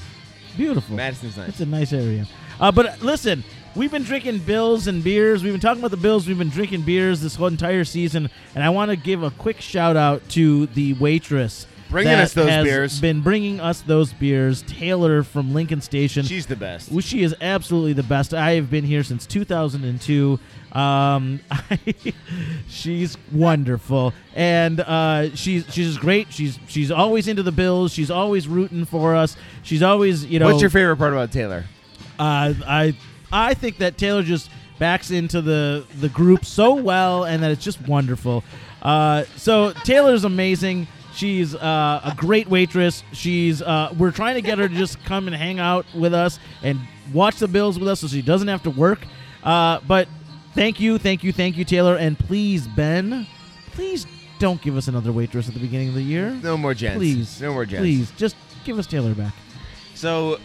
Beautiful. 0.57 0.95
Madison's 0.97 1.37
nice. 1.37 1.49
It's 1.49 1.61
a 1.61 1.67
nice 1.67 1.93
area. 1.93 2.27
Uh, 2.61 2.71
but 2.71 3.03
listen, 3.03 3.43
we've 3.75 3.91
been 3.91 4.05
drinking 4.05 4.39
bills 4.39 4.87
and 4.87 5.03
beers. 5.03 5.43
We've 5.43 5.53
been 5.53 5.61
talking 5.61 5.81
about 5.81 5.91
the 5.91 5.97
bills. 5.97 6.29
We've 6.29 6.39
been 6.39 6.49
drinking 6.49 6.83
beers 6.83 7.21
this 7.21 7.35
whole 7.35 7.49
entire 7.49 7.85
season, 7.85 8.31
and 8.55 8.63
I 8.63 8.71
want 8.71 8.91
to 8.93 8.97
give 8.97 9.25
a 9.25 9.31
quick 9.33 9.61
shout 9.61 9.97
out 9.97 10.29
to 10.31 10.67
the 10.67 10.93
waitress. 10.95 11.67
Bringing 11.91 12.13
us 12.15 12.35
those 12.35 12.49
has 12.49 12.65
beers. 12.65 13.01
Been 13.01 13.21
bringing 13.23 13.61
us 13.61 13.81
those 13.81 14.13
beers. 14.13 14.63
Taylor 14.63 15.23
from 15.23 15.55
Lincoln 15.55 15.81
Station. 15.81 16.25
She's 16.25 16.47
the 16.47 16.57
best. 16.57 16.91
Well, 16.91 17.01
she 17.01 17.23
is 17.23 17.35
absolutely 17.41 17.95
the 17.95 18.03
best. 18.03 18.35
I 18.35 18.53
have 18.53 18.71
been 18.71 18.85
here 18.85 19.03
since 19.03 19.27
2002. 19.27 20.39
Um, 20.73 21.41
she's 22.69 23.17
wonderful, 23.33 24.13
and 24.35 24.81
uh, 24.81 25.35
she's 25.35 25.65
she's 25.73 25.97
great. 25.97 26.31
She's 26.31 26.59
she's 26.69 26.91
always 26.91 27.27
into 27.27 27.43
the 27.43 27.53
Bills. 27.53 27.93
She's 27.93 28.11
always 28.11 28.47
rooting 28.47 28.85
for 28.85 29.17
us. 29.17 29.37
She's 29.63 29.83
always 29.83 30.27
you 30.27 30.39
know. 30.39 30.47
What's 30.47 30.61
your 30.61 30.71
favorite 30.71 30.97
part 30.97 31.15
about 31.15 31.33
Taylor? 31.33 31.65
Uh, 32.19 32.53
I 32.67 32.95
I 33.33 33.55
think 33.55 33.79
that 33.79 33.97
Taylor 33.97 34.23
just 34.23 34.51
backs 34.79 35.11
into 35.11 35.41
the 35.41 35.87
the 36.01 36.11
group 36.11 36.45
so 36.45 36.75
well, 36.75 37.25
and 37.25 37.43
that 37.43 37.51
it's 37.51 37.65
just 37.65 37.81
wonderful. 37.89 38.45
Uh, 38.83 39.25
so 39.37 39.73
Taylor's 39.73 40.25
amazing. 40.25 40.87
She's 41.19 41.53
uh, 41.53 42.01
a 42.05 42.15
great 42.17 42.47
waitress. 42.49 43.03
She's 43.11 43.61
uh, 43.61 43.93
we're 43.99 44.13
trying 44.13 44.37
to 44.37 44.41
get 44.41 44.59
her 44.59 44.69
to 44.69 44.75
just 44.75 45.05
come 45.05 45.27
and 45.27 45.35
hang 45.35 45.59
out 45.59 45.85
with 45.93 46.15
us 46.15 46.39
and 46.63 46.79
watch 47.13 47.41
the 47.41 47.49
Bills 47.49 47.77
with 47.77 47.89
us, 47.89 47.99
so 47.99 48.07
she 48.07 48.23
doesn't 48.23 48.47
have 48.47 48.63
to 48.63 48.71
work. 48.71 49.01
Uh, 49.43 49.81
but 49.89 50.07
thank 50.55 50.79
you, 50.79 50.97
thank 50.97 51.25
you, 51.25 51.33
thank 51.33 51.57
you, 51.57 51.65
Taylor, 51.65 51.97
and 51.97 52.17
please, 52.17 52.69
Ben, 52.69 53.27
please 53.73 54.07
don't 54.39 54.63
give 54.63 54.77
us 54.77 54.87
another 54.87 55.11
waitress 55.11 55.49
at 55.49 55.55
the 55.55 55.61
beginning 55.61 55.89
of 55.89 55.95
the 55.95 56.03
year. 56.03 56.31
No 56.41 56.57
more 56.57 56.73
gents. 56.73 56.99
Please, 56.99 57.41
No 57.41 57.53
more 57.53 57.67
gents. 57.67 57.81
Please, 57.81 58.13
just 58.13 58.37
give 58.65 58.79
us 58.79 58.87
Taylor 58.87 59.13
back. 59.13 59.35
So 59.97 60.39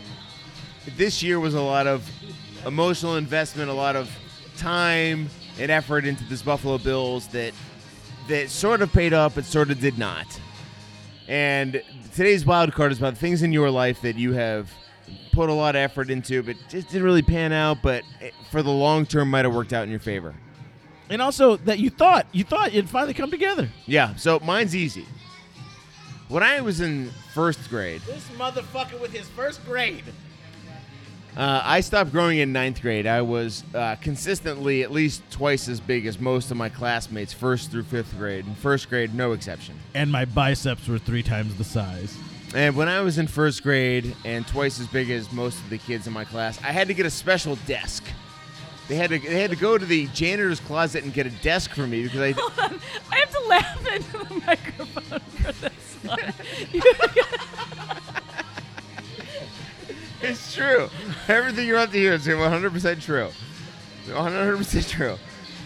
this 0.98 1.22
year 1.22 1.40
was 1.40 1.54
a 1.54 1.62
lot 1.62 1.86
of 1.86 2.10
emotional 2.66 3.18
investment, 3.18 3.70
a 3.70 3.74
lot 3.74 3.96
of 3.96 4.10
time 4.58 5.30
and 5.60 5.70
effort 5.70 6.04
into 6.04 6.24
this 6.24 6.42
Buffalo 6.42 6.80
Bills 6.80 7.28
that 7.28 7.54
that 8.28 8.50
sort 8.50 8.82
of 8.82 8.92
paid 8.92 9.14
off 9.14 9.36
but 9.36 9.46
sort 9.46 9.70
of 9.70 9.80
did 9.80 10.00
not. 10.00 10.26
And 11.28 11.82
today's 12.14 12.46
wild 12.46 12.74
card 12.74 12.92
is 12.92 12.98
about 12.98 13.18
things 13.18 13.44
in 13.44 13.54
your 13.54 13.70
life 13.70 14.02
that 14.02 14.18
you 14.18 14.34
have 14.34 14.70
put 15.32 15.50
a 15.50 15.54
lot 15.54 15.76
of 15.76 15.80
effort 15.80 16.10
into 16.10 16.42
but 16.44 16.56
just 16.70 16.88
didn't 16.90 17.04
really 17.04 17.22
pan 17.22 17.52
out 17.52 17.82
but 17.82 18.04
for 18.52 18.64
the 18.64 18.72
long 18.72 19.06
term 19.06 19.30
might 19.30 19.44
have 19.44 19.54
worked 19.54 19.74
out 19.74 19.84
in 19.84 19.90
your 19.90 20.00
favor. 20.00 20.34
And 21.10 21.22
also 21.22 21.58
that 21.58 21.80
you 21.80 21.90
thought 21.90 22.28
you 22.32 22.44
thought 22.44 22.70
it'd 22.70 22.90
finally 22.90 23.14
come 23.14 23.32
together. 23.32 23.70
Yeah, 23.86 24.16
so 24.16 24.40
mine's 24.40 24.76
easy. 24.76 25.06
When 26.30 26.44
I 26.44 26.62
was 26.62 26.82
in 26.82 27.12
first 27.34 27.70
grade, 27.70 28.02
This 28.08 28.28
motherfucker 28.30 29.00
with 29.00 29.12
his 29.12 29.28
first 29.30 29.64
grade. 29.66 30.04
Uh, 31.36 31.62
I 31.64 31.82
stopped 31.82 32.12
growing 32.12 32.38
in 32.38 32.54
ninth 32.54 32.82
grade. 32.82 33.08
I 33.08 33.22
was 33.22 33.64
uh, 33.74 33.96
consistently 33.96 34.84
at 34.84 34.92
least 34.92 35.24
twice 35.32 35.68
as 35.68 35.80
big 35.80 36.06
as 36.06 36.20
most 36.20 36.52
of 36.52 36.58
my 36.58 36.70
classmates, 36.70 37.34
first 37.34 37.72
through 37.72 37.84
fifth 37.84 38.16
grade. 38.18 38.46
In 38.46 38.54
first 38.56 38.88
grade, 38.88 39.16
no 39.16 39.32
exception. 39.32 39.76
And 39.96 40.12
my 40.12 40.26
biceps 40.26 40.88
were 40.88 41.00
three 41.00 41.24
times 41.24 41.56
the 41.56 41.64
size. 41.64 42.16
And 42.54 42.76
when 42.76 42.88
I 42.88 43.02
was 43.02 43.18
in 43.18 43.26
first 43.26 43.64
grade 43.64 44.16
and 44.26 44.46
twice 44.46 44.80
as 44.80 44.86
big 44.88 45.10
as 45.10 45.32
most 45.32 45.58
of 45.60 45.72
the 45.72 45.80
kids 45.80 46.06
in 46.06 46.14
my 46.14 46.24
class, 46.24 46.60
I 46.62 46.72
had 46.72 46.88
to 46.90 46.94
get 46.94 47.08
a 47.08 47.10
special 47.10 47.56
desk. 47.66 48.04
They 48.88 48.96
had 48.96 49.10
to 49.10 49.18
they 49.18 49.42
had 49.42 49.50
to 49.50 49.56
go 49.56 49.78
to 49.78 49.86
the 49.86 50.08
janitor's 50.08 50.60
closet 50.60 51.04
and 51.04 51.14
get 51.14 51.26
a 51.26 51.32
desk 51.32 51.72
for 51.72 51.88
me 51.88 52.04
because 52.04 52.20
I 52.20 52.32
Hold 52.38 52.60
on. 52.60 52.80
I 53.12 53.16
have 53.16 53.32
to 53.32 53.40
laugh 53.48 53.88
into 53.96 54.18
the 54.18 54.44
microphone 54.46 55.20
for 55.20 55.52
this 55.54 55.98
one. 56.04 56.34
it's 60.30 60.56
true. 60.56 60.90
Everything 61.28 61.68
you're 61.68 61.78
about 61.78 61.92
to 61.94 61.98
hear 62.00 62.14
is 62.14 62.26
100% 62.28 63.02
true. 63.02 63.30
100% 64.08 64.90
true. 64.90 65.18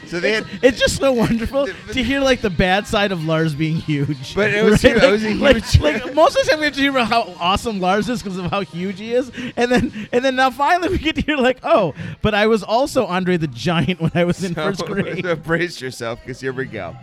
So 0.07 0.21
they 0.21 0.31
had. 0.33 0.45
It's 0.61 0.79
just 0.79 0.97
so 0.97 1.11
wonderful 1.11 1.67
to 1.91 2.03
hear 2.03 2.21
like 2.21 2.39
the 2.39 2.49
bad 2.49 2.87
side 2.87 3.11
of 3.11 3.25
Lars 3.25 3.53
being 3.53 3.75
huge. 3.75 4.35
But 4.35 4.53
it 4.53 4.63
was- 4.63 4.81
it 4.85 4.95
was 5.11 5.23
a 5.25 5.33
like, 5.33 5.57
huge- 5.57 5.81
like, 5.81 6.13
most 6.13 6.37
of 6.37 6.45
the 6.45 6.51
time 6.51 6.59
we 6.59 6.65
have 6.65 6.75
to 6.75 6.79
hear 6.79 6.91
about 6.91 7.07
how 7.09 7.35
awesome 7.41 7.81
Lars 7.81 8.07
is 8.07 8.23
because 8.23 8.37
of 8.37 8.45
how 8.45 8.61
huge 8.61 8.99
he 8.99 9.13
is, 9.13 9.29
and 9.57 9.69
then 9.69 10.07
and 10.13 10.23
then 10.23 10.37
now 10.37 10.49
finally 10.49 10.87
we 10.89 10.97
get 10.97 11.15
to 11.15 11.21
hear 11.21 11.35
like, 11.35 11.59
oh, 11.63 11.93
but 12.21 12.33
I 12.33 12.47
was 12.47 12.63
also 12.63 13.05
Andre 13.05 13.35
the 13.35 13.47
Giant 13.47 13.99
when 13.99 14.11
I 14.15 14.23
was 14.23 14.41
in 14.45 14.53
first 14.55 14.85
grade. 14.85 15.25
So 15.25 15.35
brace 15.35 15.81
yourself, 15.81 16.21
because 16.21 16.39
here 16.39 16.53
we 16.53 16.65
go. 16.65 16.95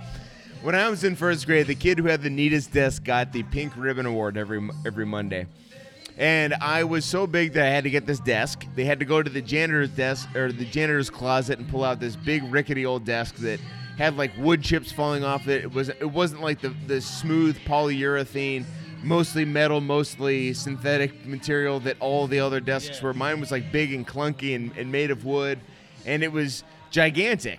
When 0.62 0.74
I 0.74 0.88
was 0.88 1.04
in 1.04 1.14
first 1.14 1.44
grade, 1.44 1.66
the 1.66 1.74
kid 1.74 1.98
who 1.98 2.06
had 2.06 2.22
the 2.22 2.30
neatest 2.30 2.72
desk 2.72 3.04
got 3.04 3.32
the 3.32 3.42
Pink 3.42 3.74
Ribbon 3.76 4.06
Award 4.06 4.38
every 4.38 4.66
every 4.86 5.04
Monday. 5.04 5.46
And 6.16 6.54
I 6.54 6.84
was 6.84 7.04
so 7.04 7.26
big 7.26 7.54
that 7.54 7.66
I 7.66 7.70
had 7.70 7.84
to 7.84 7.90
get 7.90 8.06
this 8.06 8.20
desk. 8.20 8.64
They 8.76 8.84
had 8.84 9.00
to 9.00 9.04
go 9.04 9.22
to 9.22 9.28
the 9.30 9.42
janitor's 9.42 9.90
desk 9.90 10.34
or 10.36 10.52
the 10.52 10.64
janitor's 10.64 11.10
closet 11.10 11.58
and 11.58 11.68
pull 11.68 11.82
out 11.82 11.98
this 11.98 12.14
big 12.14 12.44
rickety 12.52 12.86
old 12.86 13.04
desk 13.04 13.36
that 13.36 13.58
had 13.98 14.16
like 14.16 14.32
wood 14.38 14.62
chips 14.62 14.92
falling 14.92 15.24
off 15.24 15.48
it. 15.48 15.64
It 15.64 15.72
was 15.72 15.88
it 15.88 16.10
wasn't 16.10 16.42
like 16.42 16.60
the 16.60 16.74
the 16.86 17.00
smooth 17.00 17.58
polyurethane, 17.66 18.64
mostly 19.02 19.44
metal, 19.44 19.80
mostly 19.80 20.52
synthetic 20.54 21.26
material 21.26 21.80
that 21.80 21.96
all 21.98 22.28
the 22.28 22.38
other 22.38 22.60
desks 22.60 23.02
were. 23.02 23.12
Mine 23.12 23.40
was 23.40 23.50
like 23.50 23.72
big 23.72 23.92
and 23.92 24.06
clunky 24.06 24.54
and, 24.54 24.76
and 24.76 24.92
made 24.92 25.10
of 25.10 25.24
wood, 25.24 25.58
and 26.06 26.22
it 26.22 26.30
was 26.30 26.62
gigantic. 26.90 27.58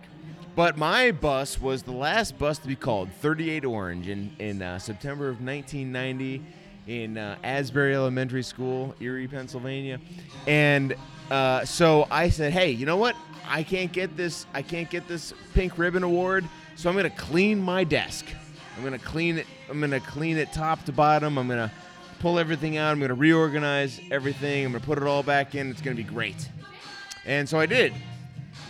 But 0.55 0.77
my 0.77 1.11
bus 1.11 1.59
was 1.59 1.83
the 1.83 1.91
last 1.91 2.39
bus 2.39 2.59
to 2.59 2.67
be 2.69 2.77
called 2.77 3.09
38 3.19 3.65
Orange 3.65 4.07
in, 4.07 4.33
in 4.39 4.61
uh, 4.61 4.79
September 4.79 5.27
of 5.27 5.41
1990 5.41 6.41
in 6.87 7.17
uh, 7.17 7.37
Asbury 7.43 7.95
Elementary 7.95 8.43
School, 8.43 8.95
Erie, 8.99 9.27
Pennsylvania. 9.27 9.99
And 10.47 10.95
uh, 11.31 11.65
so 11.65 12.07
I 12.11 12.29
said, 12.29 12.53
hey, 12.53 12.71
you 12.71 12.85
know 12.85 12.97
what? 12.97 13.15
I 13.47 13.63
can't 13.63 13.91
get 13.91 14.15
this. 14.17 14.45
I 14.53 14.61
can't 14.61 14.89
get 14.89 15.07
this 15.07 15.33
pink 15.53 15.77
ribbon 15.77 16.03
award. 16.03 16.45
So 16.75 16.89
I'm 16.89 16.95
gonna 16.95 17.09
clean 17.09 17.59
my 17.61 17.83
desk. 17.83 18.25
I'm 18.77 18.83
gonna 18.83 18.99
clean 18.99 19.37
it. 19.37 19.47
I'm 19.69 19.79
gonna 19.79 19.99
clean 19.99 20.37
it 20.37 20.51
top 20.51 20.83
to 20.85 20.91
bottom. 20.91 21.37
I'm 21.37 21.47
gonna 21.47 21.71
pull 22.19 22.37
everything 22.39 22.77
out. 22.77 22.91
I'm 22.91 22.99
gonna 22.99 23.13
reorganize 23.13 23.99
everything. 24.11 24.65
I'm 24.65 24.71
gonna 24.71 24.83
put 24.83 24.97
it 24.97 25.05
all 25.05 25.23
back 25.23 25.55
in. 25.55 25.69
It's 25.69 25.81
gonna 25.81 25.95
be 25.95 26.03
great. 26.03 26.49
And 27.25 27.47
so 27.47 27.59
I 27.59 27.65
did. 27.65 27.93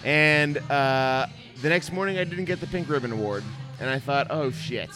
And 0.03 0.57
uh, 0.70 1.28
the 1.61 1.70
next 1.70 1.91
morning, 1.91 2.18
I 2.18 2.24
didn't 2.24 2.45
get 2.45 2.59
the 2.59 2.68
Pink 2.68 2.88
Ribbon 2.88 3.11
Award. 3.11 3.43
And 3.80 3.89
I 3.89 3.99
thought, 3.99 4.28
oh 4.30 4.51
shit. 4.51 4.89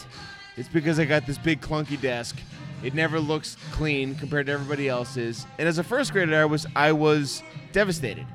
It's 0.56 0.68
because 0.68 0.98
I 0.98 1.04
got 1.04 1.26
this 1.26 1.38
big 1.38 1.60
clunky 1.60 2.00
desk. 2.00 2.38
It 2.82 2.94
never 2.94 3.20
looks 3.20 3.56
clean 3.72 4.14
compared 4.14 4.46
to 4.46 4.52
everybody 4.52 4.88
else's. 4.88 5.46
And 5.58 5.68
as 5.68 5.78
a 5.78 5.84
first 5.84 6.12
grader, 6.12 6.34
I 6.40 6.44
was 6.46 6.66
I 6.74 6.92
was 6.92 7.42
devastated. 7.72 8.26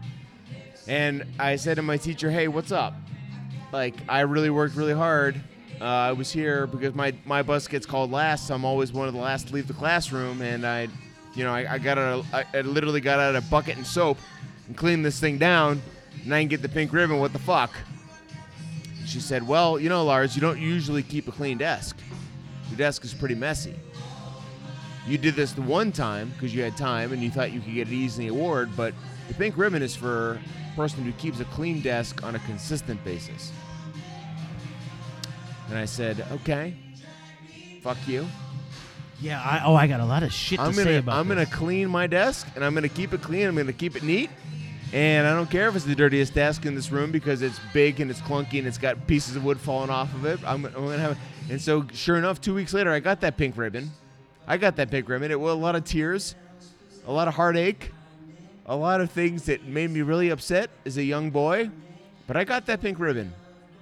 And 0.88 1.26
I 1.40 1.56
said 1.56 1.76
to 1.76 1.82
my 1.82 1.98
teacher, 1.98 2.30
"Hey, 2.30 2.48
what's 2.48 2.72
up? 2.72 2.94
Like, 3.72 3.96
I 4.08 4.22
really 4.22 4.52
worked 4.52 4.76
really 4.76 4.94
hard. 4.94 5.42
Uh, 5.82 5.84
I 5.84 6.12
was 6.12 6.32
here 6.32 6.68
because 6.68 6.94
my 6.94 7.14
my 7.26 7.42
bus 7.42 7.68
gets 7.68 7.86
called 7.86 8.12
last. 8.12 8.48
So 8.48 8.56
I'm 8.56 8.66
always 8.66 8.94
one 8.94 9.08
of 9.08 9.14
the 9.14 9.20
last 9.20 9.48
to 9.48 9.54
leave 9.54 9.68
the 9.68 9.74
classroom, 9.74 10.42
and 10.42 10.66
I, 10.66 10.88
you 11.34 11.44
know, 11.44 11.52
I, 11.52 11.74
I 11.74 11.78
got 11.80 11.98
out. 11.98 12.26
I, 12.32 12.46
I 12.54 12.62
literally 12.62 13.02
got 13.02 13.20
out 13.20 13.36
a 13.36 13.42
bucket 13.42 13.78
and 13.78 13.86
soap 13.86 14.18
and 14.68 14.78
cleaned 14.78 15.04
this 15.04 15.20
thing 15.20 15.40
down, 15.40 15.82
and 16.24 16.34
I 16.34 16.40
didn't 16.40 16.52
get 16.52 16.62
the 16.62 16.70
pink 16.70 16.94
ribbon. 16.94 17.20
What 17.20 17.34
the 17.34 17.40
fuck?" 17.40 17.72
She 19.08 19.20
said, 19.20 19.46
"Well, 19.48 19.80
you 19.80 19.90
know, 19.90 20.06
Lars, 20.06 20.36
you 20.36 20.42
don't 20.42 20.60
usually 20.60 21.02
keep 21.02 21.28
a 21.28 21.32
clean 21.32 21.58
desk. 21.58 21.98
Your 22.70 22.78
desk 22.78 23.04
is 23.04 23.14
pretty 23.14 23.36
messy. 23.36 23.74
You 25.08 25.18
did 25.18 25.36
this 25.36 25.52
the 25.52 25.62
one 25.62 25.92
time 25.92 26.32
because 26.32 26.54
you 26.54 26.64
had 26.64 26.76
time 26.76 27.14
and 27.14 27.22
you 27.22 27.30
thought 27.30 27.52
you 27.52 27.62
could 27.62 27.74
get 27.74 27.88
an 27.88 27.94
easy 27.94 28.28
award, 28.28 28.72
but 28.76 28.94
the 29.28 29.34
pink 29.36 29.58
ribbon 29.58 29.84
is 29.84 29.96
for 29.96 30.40
a 30.72 30.76
person 30.76 31.04
who 31.04 31.12
keeps 31.14 31.40
a 31.40 31.46
clean 31.46 31.82
desk 31.82 32.24
on 32.24 32.36
a 32.36 32.40
consistent 32.40 33.04
basis." 33.04 33.52
And 35.70 35.78
I 35.78 35.86
said, 35.86 36.26
"Okay, 36.32 36.76
fuck 37.82 37.98
you. 38.08 38.28
Yeah. 39.22 39.42
I, 39.42 39.62
oh, 39.66 39.76
I 39.76 39.88
got 39.88 40.00
a 40.00 40.06
lot 40.06 40.24
of 40.24 40.34
shit 40.34 40.60
to 40.60 40.66
I'm 40.66 40.74
say 40.74 40.84
gonna 40.84 40.98
about. 41.00 41.20
I'm 41.20 41.28
gonna 41.28 41.46
clean 41.46 41.90
my 41.90 42.08
desk 42.08 42.48
and 42.56 42.64
I'm 42.64 42.74
gonna 42.74 42.90
keep 42.90 43.14
it 43.14 43.22
clean. 43.22 43.48
I'm 43.48 43.56
gonna 43.56 43.74
keep 43.74 43.96
it 43.96 44.04
neat. 44.04 44.30
And 44.94 45.28
I 45.28 45.34
don't 45.34 45.50
care 45.50 45.68
if 45.68 45.76
it's 45.76 45.86
the 45.86 45.96
dirtiest 45.96 46.34
desk 46.34 46.66
in 46.66 46.76
this 46.76 46.92
room 46.92 47.12
because 47.12 47.42
it's 47.42 47.60
big 47.74 48.00
and 48.00 48.10
it's 48.10 48.22
clunky 48.22 48.60
and 48.60 48.68
it's 48.68 48.78
got 48.78 49.08
pieces 49.08 49.36
of 49.36 49.44
wood 49.44 49.60
falling 49.60 49.90
off 49.90 50.14
of 50.14 50.26
it. 50.26 50.40
I'm, 50.46 50.66
I'm 50.66 50.74
gonna 50.74 50.98
have. 50.98 51.18
And 51.50 51.62
so, 51.62 51.86
sure 51.94 52.18
enough, 52.18 52.40
two 52.40 52.56
weeks 52.56 52.74
later, 52.74 52.92
I 52.92 53.00
got 53.00 53.22
that 53.22 53.38
pink 53.38 53.58
ribbon. 53.58 53.92
I 54.48 54.58
got 54.58 54.76
that 54.78 54.92
pink 54.92 55.10
ribbon. 55.10 55.32
It 55.32 55.40
was 55.40 55.54
a 55.54 55.58
lot 55.58 55.76
of 55.76 55.84
tears, 55.86 56.36
a 57.08 57.12
lot 57.12 57.28
of 57.28 57.34
heartache, 57.34 57.92
a 58.66 58.76
lot 58.76 59.02
of 59.02 59.12
things 59.12 59.44
that 59.44 59.64
made 59.66 59.90
me 59.90 60.02
really 60.02 60.30
upset 60.30 60.70
as 60.86 60.98
a 60.98 61.04
young 61.04 61.32
boy. 61.32 61.70
But 62.28 62.38
I 62.38 62.44
got 62.44 62.66
that 62.68 62.82
pink 62.82 63.00
ribbon. 63.00 63.34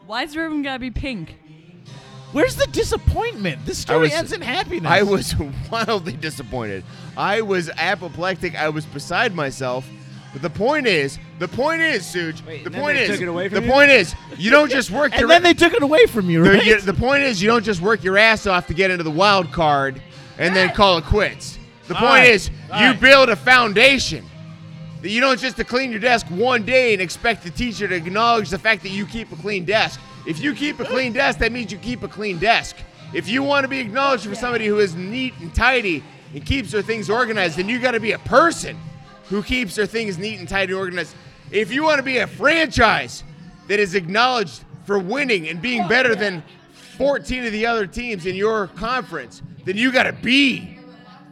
Why's 0.06 0.34
the 0.34 0.40
ribbon 0.42 0.62
gotta 0.64 0.80
be 0.80 0.92
pink? 0.92 1.38
Where's 2.34 2.56
the 2.56 2.66
disappointment? 2.68 3.66
This 3.66 3.80
I 3.80 3.82
story 3.82 4.00
was- 4.02 4.14
ends 4.14 4.34
in 4.34 4.42
happiness. 4.42 4.92
I 4.92 5.04
was 5.04 5.36
wildly 5.72 6.14
disappointed. 6.14 6.84
I 7.16 7.42
was 7.42 7.70
apoplectic. 7.78 8.56
I 8.56 8.70
was 8.70 8.86
beside 8.86 9.36
myself. 9.36 9.88
But 10.34 10.42
the 10.42 10.50
point 10.50 10.88
is, 10.88 11.20
the 11.38 11.48
point 11.48 11.84
is, 11.84 12.02
Suge. 12.04 12.44
Wait, 12.48 12.64
the 12.64 12.72
point 12.72 12.98
is, 12.98 13.10
took 13.12 13.22
it 13.22 13.28
away 13.28 13.50
the 13.50 13.62
you? 13.62 13.70
point 13.72 13.92
is, 13.92 14.16
you 14.36 14.50
don't 14.50 14.72
just 14.72 14.90
work 14.90 15.12
and 15.12 15.20
your. 15.20 15.30
then 15.30 15.44
they 15.44 15.54
took 15.54 15.74
it 15.76 15.84
away 15.84 16.08
from 16.08 16.28
you, 16.28 16.44
the, 16.44 16.66
you- 16.66 16.82
the 16.82 16.94
point 16.94 17.22
is, 17.22 17.40
you 17.40 17.48
don't 17.48 17.64
just 17.64 17.82
work 17.82 18.04
your 18.04 18.18
ass 18.18 18.48
off 18.48 18.66
to 18.68 18.74
get 18.74 18.90
into 18.90 19.04
the 19.04 19.12
wild 19.12 19.52
card 19.52 20.02
and 20.38 20.56
then 20.56 20.70
call 20.72 20.98
it 20.98 21.06
quits. 21.06 21.58
The 21.88 21.96
All 21.96 22.00
point 22.02 22.12
right. 22.22 22.30
is, 22.30 22.50
All 22.72 22.82
you 22.82 22.92
right. 22.92 23.00
build 23.00 23.30
a 23.30 23.36
foundation. 23.36 24.26
That 25.02 25.10
you 25.10 25.20
don't 25.20 25.40
just 25.40 25.58
to 25.58 25.66
clean 25.66 25.92
your 25.92 26.00
desk 26.00 26.28
one 26.28 26.64
day 26.66 26.94
and 26.94 27.02
expect 27.02 27.44
the 27.44 27.50
teacher 27.50 27.88
to 27.88 27.96
acknowledge 27.96 28.50
the 28.50 28.58
fact 28.58 28.84
that 28.84 28.90
you 28.90 29.06
keep 29.06 29.32
a 29.34 29.36
clean 29.36 29.66
desk. 29.66 30.00
If 30.26 30.40
you 30.40 30.54
keep 30.54 30.80
a 30.80 30.86
clean 30.86 31.12
desk, 31.12 31.40
that 31.40 31.52
means 31.52 31.72
you 31.72 31.78
keep 31.78 32.04
a 32.04 32.08
clean 32.08 32.40
desk. 32.40 32.78
If 33.14 33.28
you 33.28 33.44
want 33.44 33.66
to 33.66 33.68
be 33.68 33.80
acknowledged 33.80 34.26
for 34.26 34.36
somebody 34.36 34.66
who 34.66 34.80
is 34.80 34.96
neat 34.96 35.34
and 35.42 35.54
tidy 35.54 36.04
and 36.34 36.46
keeps 36.46 36.72
their 36.72 36.82
things 36.82 37.10
organized, 37.10 37.58
then 37.58 37.68
you 37.68 37.80
got 37.80 37.92
to 37.92 38.00
be 38.00 38.14
a 38.14 38.20
person 38.20 38.78
who 39.28 39.44
keeps 39.44 39.76
their 39.76 39.86
things 39.86 40.18
neat 40.18 40.40
and 40.40 40.48
tidy 40.48 40.72
and 40.72 40.80
organized. 40.80 41.16
If 41.52 41.72
you 41.72 41.84
want 41.84 41.98
to 41.98 42.04
be 42.04 42.20
a 42.20 42.28
franchise 42.28 43.24
that 43.68 43.80
is 43.80 43.96
acknowledged 43.96 44.64
for 44.86 45.00
winning 45.00 45.50
and 45.50 45.62
being 45.62 45.88
better 45.88 46.16
than 46.16 46.44
14 46.98 47.46
of 47.46 47.52
the 47.52 47.66
other 47.66 47.88
teams 47.88 48.26
in 48.26 48.36
your 48.36 48.68
conference, 48.68 49.42
then 49.66 49.78
you 49.78 49.92
got 49.92 50.04
to 50.04 50.14
be 50.14 50.78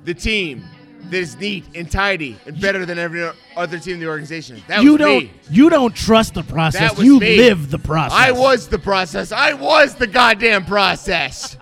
the 0.06 0.14
team 0.14 0.64
that 1.10 1.18
is 1.18 1.36
neat 1.38 1.66
and 1.76 1.92
tidy 1.92 2.38
and 2.46 2.60
better 2.62 2.86
than 2.86 2.98
every 2.98 3.30
other 3.56 3.80
team 3.80 3.96
in 3.96 4.00
the 4.00 4.08
organization. 4.08 4.62
That 4.68 4.84
you 4.84 4.94
was 4.94 5.00
don't. 5.00 5.24
me. 5.24 5.32
You 5.50 5.70
don't 5.70 5.96
trust 5.96 6.34
the 6.36 6.44
process. 6.44 6.82
That 6.82 6.98
was 6.98 7.06
you 7.06 7.20
me. 7.20 7.38
live 7.38 7.70
the 7.72 7.80
process. 7.80 8.18
I 8.18 8.32
was 8.32 8.68
the 8.68 8.80
process. 8.80 9.32
I 9.32 9.54
was 9.54 9.96
the 9.96 10.08
goddamn 10.08 10.66
process. 10.66 11.58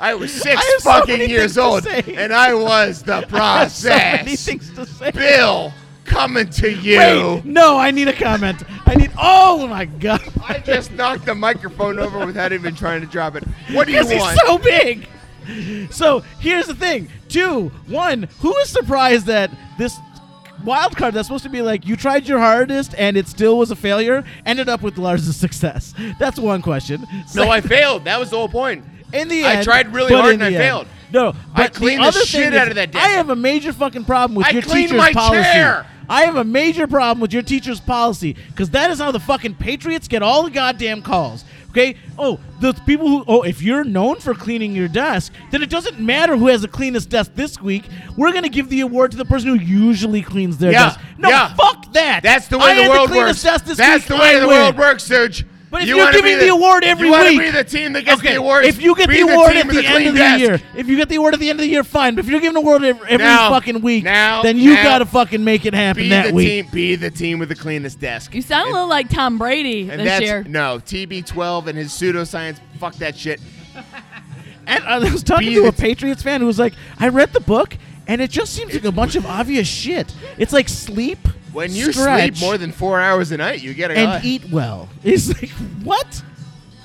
I 0.00 0.14
was 0.14 0.32
six 0.42 0.46
I 0.56 0.64
have 0.72 0.80
so 0.80 0.90
fucking 0.90 1.18
many 1.18 1.30
years 1.30 1.54
things 1.54 1.54
to 1.54 1.62
old, 1.62 1.82
say. 1.84 2.14
and 2.16 2.32
I 2.32 2.54
was 2.54 3.02
the 3.02 3.14
I 3.32 3.58
have 3.60 3.72
so 3.72 3.88
many 3.88 4.36
process. 4.36 4.46
things 4.46 4.72
to 4.74 4.86
say. 4.86 5.10
Bill, 5.10 5.72
coming 6.08 6.48
to 6.50 6.72
you. 6.72 6.98
Wait, 6.98 7.44
no, 7.44 7.76
I 7.78 7.90
need 7.90 8.08
a 8.08 8.12
comment. 8.12 8.62
I 8.86 8.94
need. 8.94 9.10
Oh 9.18 9.66
my 9.68 9.84
god. 9.84 10.22
I 10.46 10.58
just 10.58 10.92
knocked 10.92 11.26
the 11.26 11.34
microphone 11.34 11.98
over 11.98 12.24
without 12.26 12.52
even 12.52 12.74
trying 12.74 13.00
to 13.00 13.06
drop 13.06 13.36
it. 13.36 13.44
What 13.72 13.86
do 13.86 13.92
you 13.92 14.02
Because 14.02 14.18
want? 14.20 14.32
he's 14.38 14.46
so 14.46 14.58
big. 14.58 15.08
So 15.92 16.20
here's 16.40 16.66
the 16.66 16.74
thing. 16.74 17.08
Two, 17.28 17.68
one. 17.86 18.28
Who 18.40 18.56
is 18.58 18.68
surprised 18.68 19.26
that 19.26 19.50
this 19.78 19.96
wild 20.64 20.96
card 20.96 21.14
that's 21.14 21.28
supposed 21.28 21.44
to 21.44 21.50
be 21.50 21.62
like 21.62 21.86
you 21.86 21.96
tried 21.96 22.26
your 22.26 22.38
hardest 22.38 22.94
and 22.98 23.16
it 23.16 23.28
still 23.28 23.56
was 23.58 23.70
a 23.70 23.76
failure 23.76 24.24
ended 24.44 24.68
up 24.68 24.82
with 24.82 24.98
Lars' 24.98 25.34
success? 25.36 25.94
That's 26.18 26.38
one 26.38 26.60
question. 26.62 27.06
no, 27.34 27.48
I 27.50 27.60
failed. 27.60 28.04
That 28.04 28.18
was 28.20 28.30
the 28.30 28.36
whole 28.36 28.48
point. 28.48 28.84
In 29.12 29.28
the 29.28 29.42
end, 29.44 29.60
I 29.60 29.64
tried 29.64 29.92
really 29.94 30.14
hard 30.14 30.34
and 30.34 30.42
I 30.44 30.48
end- 30.48 30.56
failed. 30.56 30.86
No, 31.10 31.32
but 31.56 31.62
I 31.62 31.68
cleaned 31.68 32.02
the 32.02 32.08
other 32.08 32.20
shit 32.20 32.50
thing 32.52 32.60
out 32.60 32.64
is, 32.66 32.72
of 32.72 32.74
that 32.74 32.92
desk. 32.92 33.02
I 33.02 33.08
have 33.12 33.30
a 33.30 33.36
major 33.36 33.72
fucking 33.72 34.04
problem 34.04 34.34
with 34.36 34.46
I 34.46 34.50
your 34.50 34.60
cleaned 34.60 34.90
teacher's 34.90 34.98
my 34.98 35.12
policy. 35.14 35.42
chair. 35.42 35.86
I 36.08 36.22
have 36.22 36.36
a 36.36 36.44
major 36.44 36.86
problem 36.86 37.20
with 37.20 37.32
your 37.32 37.42
teacher's 37.42 37.80
policy 37.80 38.34
because 38.48 38.70
that 38.70 38.90
is 38.90 38.98
how 38.98 39.12
the 39.12 39.20
fucking 39.20 39.56
Patriots 39.56 40.08
get 40.08 40.22
all 40.22 40.42
the 40.42 40.50
goddamn 40.50 41.02
calls. 41.02 41.44
Okay? 41.70 41.96
Oh, 42.18 42.40
the 42.60 42.72
people 42.86 43.06
who 43.08 43.24
oh, 43.28 43.42
if 43.42 43.60
you're 43.62 43.84
known 43.84 44.16
for 44.20 44.32
cleaning 44.34 44.74
your 44.74 44.88
desk, 44.88 45.32
then 45.50 45.62
it 45.62 45.68
doesn't 45.68 46.00
matter 46.00 46.36
who 46.36 46.46
has 46.48 46.62
the 46.62 46.68
cleanest 46.68 47.10
desk 47.10 47.32
this 47.34 47.60
week. 47.60 47.84
We're 48.16 48.32
gonna 48.32 48.48
give 48.48 48.68
the 48.70 48.80
award 48.80 49.10
to 49.12 49.16
the 49.18 49.24
person 49.26 49.50
who 49.50 49.62
usually 49.62 50.22
cleans 50.22 50.56
their 50.58 50.72
Yeah, 50.72 50.84
desk. 50.86 51.00
No, 51.18 51.28
yeah. 51.28 51.54
fuck 51.54 51.92
that. 51.92 52.22
That's 52.22 52.48
the 52.48 52.56
I 52.58 52.66
way 52.68 52.74
the 52.76 52.82
had 52.82 52.90
world 52.90 53.08
cleanest 53.10 53.28
works. 53.28 53.42
desk 53.42 53.64
this 53.66 53.76
That's 53.78 54.04
week, 54.04 54.08
the 54.08 54.16
way 54.16 54.36
I 54.36 54.40
the 54.40 54.48
win. 54.48 54.56
world 54.60 54.78
works, 54.78 55.06
Suge. 55.08 55.44
But 55.70 55.82
if 55.82 55.88
you 55.88 55.96
you're 55.96 56.10
giving 56.12 56.38
be 56.38 56.44
the 56.46 56.48
award 56.48 56.82
every 56.82 57.06
you 57.06 57.12
wanna 57.12 57.28
week- 57.28 57.40
be 57.40 57.50
the 57.50 57.62
team 57.64 57.92
that 57.92 58.02
gets 58.04 58.20
okay, 58.20 58.32
the 58.34 58.38
award. 58.38 58.64
if 58.64 58.80
you 58.80 58.94
get 58.96 59.10
the 59.10 59.20
award 59.20 59.50
team 59.52 59.58
at 59.58 59.66
with 59.66 59.76
the 59.76 59.84
end 59.86 59.94
clean 59.94 60.08
of 60.08 60.14
the 60.14 60.18
desk. 60.18 60.40
year, 60.40 60.60
if 60.76 60.88
you 60.88 60.96
get 60.96 61.08
the 61.10 61.16
award 61.16 61.34
at 61.34 61.40
the 61.40 61.50
end 61.50 61.58
of 61.58 61.64
the 61.64 61.68
year, 61.70 61.84
fine. 61.84 62.14
But 62.14 62.24
if 62.24 62.30
you're 62.30 62.40
giving 62.40 62.56
an 62.56 62.62
award 62.62 62.84
every, 62.84 63.08
every 63.08 63.26
Now- 63.26 63.50
fucking 63.50 63.82
week, 63.82 64.04
now- 64.04 64.42
then 64.42 64.58
you 64.58 64.74
now- 64.74 64.82
gotta 64.82 65.04
fucking 65.06 65.44
make 65.44 65.66
it 65.66 65.74
happen 65.74 66.04
Be 66.04 66.08
that 66.08 66.28
the 66.28 66.32
week. 66.32 66.48
team. 66.48 66.66
Be 66.72 66.94
the 66.94 67.10
team 67.10 67.38
with 67.38 67.50
the 67.50 67.54
cleanest 67.54 68.00
desk. 68.00 68.34
You 68.34 68.40
sound 68.40 68.70
a 68.70 68.72
little 68.72 68.88
like 68.88 69.10
Tom 69.10 69.36
Brady 69.36 69.88
And 69.90 70.00
this 70.00 70.06
that's 70.06 70.24
year. 70.24 70.44
no 70.48 70.80
TB12 70.84 71.66
and 71.66 71.76
his 71.76 71.90
pseudoscience. 71.92 72.56
Fuck 72.80 72.94
that 72.96 73.16
shit. 73.16 73.40
And 74.66 74.84
uh, 74.84 74.86
I 74.86 74.98
was 74.98 75.22
talking 75.22 75.48
Be 75.48 75.54
to 75.54 75.62
the 75.62 75.68
a 75.68 75.72
t- 75.72 75.80
Patriots 75.82 76.22
fan 76.22 76.40
who 76.42 76.46
was 76.46 76.58
like, 76.58 76.74
"I 77.00 77.08
read 77.08 77.32
the 77.32 77.40
book, 77.40 77.76
and 78.06 78.20
it 78.20 78.30
just 78.30 78.52
seems 78.54 78.74
like 78.74 78.84
a 78.84 78.92
bunch 78.92 79.16
of 79.16 79.24
obvious 79.24 79.66
shit. 79.66 80.12
It's 80.36 80.52
like 80.52 80.68
sleep, 80.68 81.18
When 81.58 81.72
you 81.72 81.92
stretch, 81.92 82.36
sleep 82.36 82.46
more 82.46 82.56
than 82.56 82.70
four 82.72 83.00
hours 83.00 83.32
a 83.32 83.36
night, 83.36 83.62
you 83.62 83.74
get 83.74 83.90
a 83.90 83.94
and 83.98 84.22
guy. 84.22 84.28
eat 84.28 84.48
well. 84.50 84.88
It's 85.02 85.28
like 85.28 85.50
what? 85.82 86.22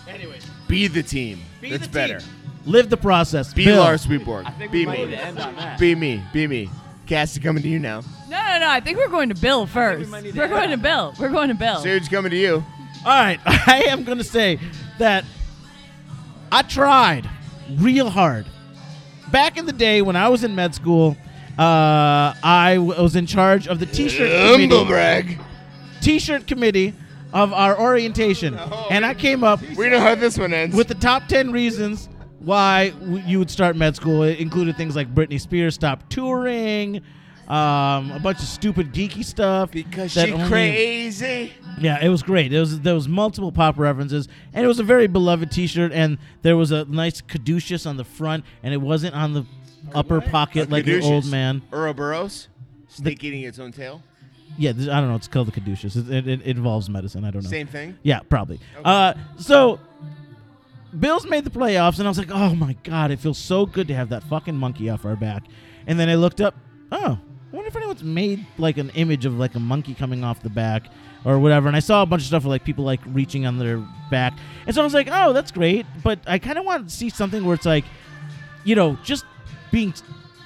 Anyway, 0.07 0.39
Be 0.67 0.87
the 0.87 1.03
team. 1.03 1.39
Be 1.61 1.69
That's 1.69 1.85
the 1.85 1.93
better. 1.93 2.19
team. 2.19 2.29
Live 2.65 2.89
the 2.89 2.97
process. 2.97 3.53
Be 3.53 3.65
Bill. 3.65 3.81
Lars 3.81 4.05
Sweetborg. 4.05 4.71
Be 4.71 4.85
me. 4.85 4.97
need 5.05 5.11
to 5.11 5.23
end 5.23 5.37
on 5.37 5.55
that. 5.57 5.77
Be 5.79 5.93
me. 5.93 6.23
Be 6.33 6.47
me. 6.47 6.69
Cassie 7.05 7.39
coming 7.39 7.61
to 7.61 7.69
you 7.69 7.77
now. 7.77 8.01
No, 8.29 8.37
no, 8.37 8.59
no. 8.59 8.69
I 8.69 8.79
think 8.79 8.97
we're 8.97 9.09
going 9.09 9.29
to 9.29 9.35
Bill 9.35 9.67
first. 9.67 10.09
to 10.11 10.31
We're 10.31 10.47
going 10.47 10.69
to 10.69 10.73
on 10.73 10.81
Bill. 10.81 11.13
We're 11.19 11.29
going 11.29 11.49
to 11.49 11.55
Bill. 11.55 11.79
Serge 11.79 12.09
coming 12.09 12.31
to 12.31 12.37
you. 12.37 12.63
All 13.05 13.11
right, 13.11 13.39
I 13.45 13.83
am 13.89 14.03
going 14.03 14.17
to 14.17 14.23
say 14.23 14.59
that 14.97 15.25
I 16.51 16.63
tried 16.63 17.29
real 17.77 18.09
hard. 18.09 18.45
Back 19.31 19.57
in 19.57 19.65
the 19.65 19.73
day 19.73 20.01
when 20.01 20.15
I 20.15 20.29
was 20.29 20.43
in 20.43 20.55
med 20.55 20.73
school, 20.73 21.17
uh, 21.57 22.33
I 22.43 22.73
w- 22.75 23.01
was 23.01 23.15
in 23.15 23.25
charge 23.25 23.67
of 23.67 23.79
the 23.79 23.85
t-shirt 23.85 24.31
Humble 24.31 24.79
committee, 24.85 24.85
brag. 24.89 25.39
t-shirt 26.01 26.47
committee 26.47 26.93
of 27.31 27.53
our 27.53 27.79
orientation, 27.79 28.57
and 28.89 29.05
I 29.05 29.13
came 29.13 29.43
up 29.43 29.61
We 29.75 29.89
know 29.89 29.99
how 29.99 30.15
this 30.15 30.37
one 30.37 30.53
ends. 30.53 30.75
with 30.75 30.87
the 30.87 30.95
top 30.95 31.27
10 31.27 31.51
reasons 31.51 32.09
why 32.39 32.89
w- 32.89 33.23
you 33.25 33.39
would 33.39 33.49
start 33.49 33.75
med 33.75 33.95
school. 33.95 34.23
It 34.23 34.39
included 34.39 34.77
things 34.77 34.95
like 34.95 35.13
Britney 35.13 35.39
Spears 35.39 35.75
stopped 35.75 36.09
touring, 36.11 36.97
um, 37.47 38.11
a 38.11 38.19
bunch 38.21 38.39
of 38.39 38.45
stupid 38.45 38.93
geeky 38.93 39.23
stuff. 39.23 39.71
because 39.71 40.13
that 40.15 40.27
she 40.27 40.33
only- 40.33 40.47
crazy. 40.47 41.53
Yeah, 41.79 42.03
it 42.03 42.09
was 42.09 42.21
great. 42.21 42.49
There 42.51 42.59
was 42.59 42.79
there 42.81 42.93
was 42.93 43.07
multiple 43.07 43.51
pop 43.51 43.79
references, 43.79 44.27
and 44.53 44.63
it 44.63 44.67
was 44.67 44.79
a 44.79 44.83
very 44.83 45.07
beloved 45.07 45.49
T-shirt. 45.51 45.91
And 45.91 46.19
there 46.43 46.55
was 46.55 46.71
a 46.71 46.85
nice 46.85 47.19
caduceus 47.21 47.85
on 47.87 47.97
the 47.97 48.03
front, 48.03 48.43
and 48.61 48.73
it 48.75 48.81
wasn't 48.81 49.15
on 49.15 49.33
the 49.33 49.43
upper 49.95 50.21
pocket 50.21 50.69
like 50.69 50.85
your 50.85 51.03
old 51.03 51.25
man. 51.25 51.61
Ouroboros. 51.71 52.47
Snake 52.87 53.23
eating 53.23 53.41
its 53.41 53.59
own 53.59 53.71
tail. 53.71 54.03
Yeah, 54.57 54.71
th- 54.73 54.89
I 54.89 54.99
don't 54.99 55.09
know. 55.09 55.15
It's 55.15 55.27
called 55.27 55.47
the 55.47 55.51
caduceus. 55.51 55.95
It, 55.95 56.09
it, 56.09 56.27
it 56.27 56.41
involves 56.45 56.89
medicine. 56.89 57.25
I 57.25 57.31
don't 57.31 57.43
know. 57.43 57.49
Same 57.49 57.67
thing. 57.67 57.97
Yeah, 58.03 58.19
probably. 58.29 58.59
Uh, 58.85 59.15
so 59.39 59.79
Bills 60.97 61.25
made 61.25 61.43
the 61.43 61.49
playoffs, 61.49 61.97
and 61.97 62.07
I 62.07 62.09
was 62.09 62.19
like, 62.19 62.29
oh 62.31 62.53
my 62.53 62.73
god, 62.83 63.09
it 63.09 63.19
feels 63.19 63.37
so 63.37 63.65
good 63.65 63.87
to 63.87 63.95
have 63.95 64.09
that 64.09 64.23
fucking 64.23 64.55
monkey 64.55 64.89
off 64.89 65.05
our 65.05 65.15
back. 65.15 65.43
And 65.87 65.99
then 65.99 66.07
I 66.07 66.15
looked 66.15 66.39
up. 66.39 66.55
Oh, 66.91 67.17
I 67.51 67.55
wonder 67.55 67.67
if 67.67 67.75
anyone's 67.75 68.03
made 68.03 68.45
like 68.59 68.77
an 68.77 68.91
image 68.91 69.25
of 69.25 69.33
like 69.33 69.55
a 69.55 69.59
monkey 69.59 69.95
coming 69.95 70.23
off 70.23 70.43
the 70.43 70.49
back 70.49 70.83
or 71.25 71.39
whatever. 71.39 71.67
And 71.67 71.75
I 71.75 71.79
saw 71.79 72.03
a 72.03 72.05
bunch 72.05 72.21
of 72.21 72.27
stuff 72.27 72.43
with 72.43 72.51
like 72.51 72.63
people 72.63 72.83
like 72.83 72.99
reaching 73.07 73.47
on 73.47 73.57
their 73.57 73.77
back, 74.11 74.33
and 74.67 74.75
so 74.75 74.81
I 74.81 74.83
was 74.83 74.93
like, 74.93 75.09
oh, 75.11 75.33
that's 75.33 75.51
great. 75.51 75.87
But 76.03 76.19
I 76.27 76.37
kind 76.37 76.59
of 76.59 76.65
want 76.65 76.89
to 76.89 76.95
see 76.95 77.09
something 77.09 77.43
where 77.43 77.55
it's 77.55 77.65
like, 77.65 77.85
you 78.63 78.75
know, 78.75 78.97
just 79.03 79.25
being 79.73 79.93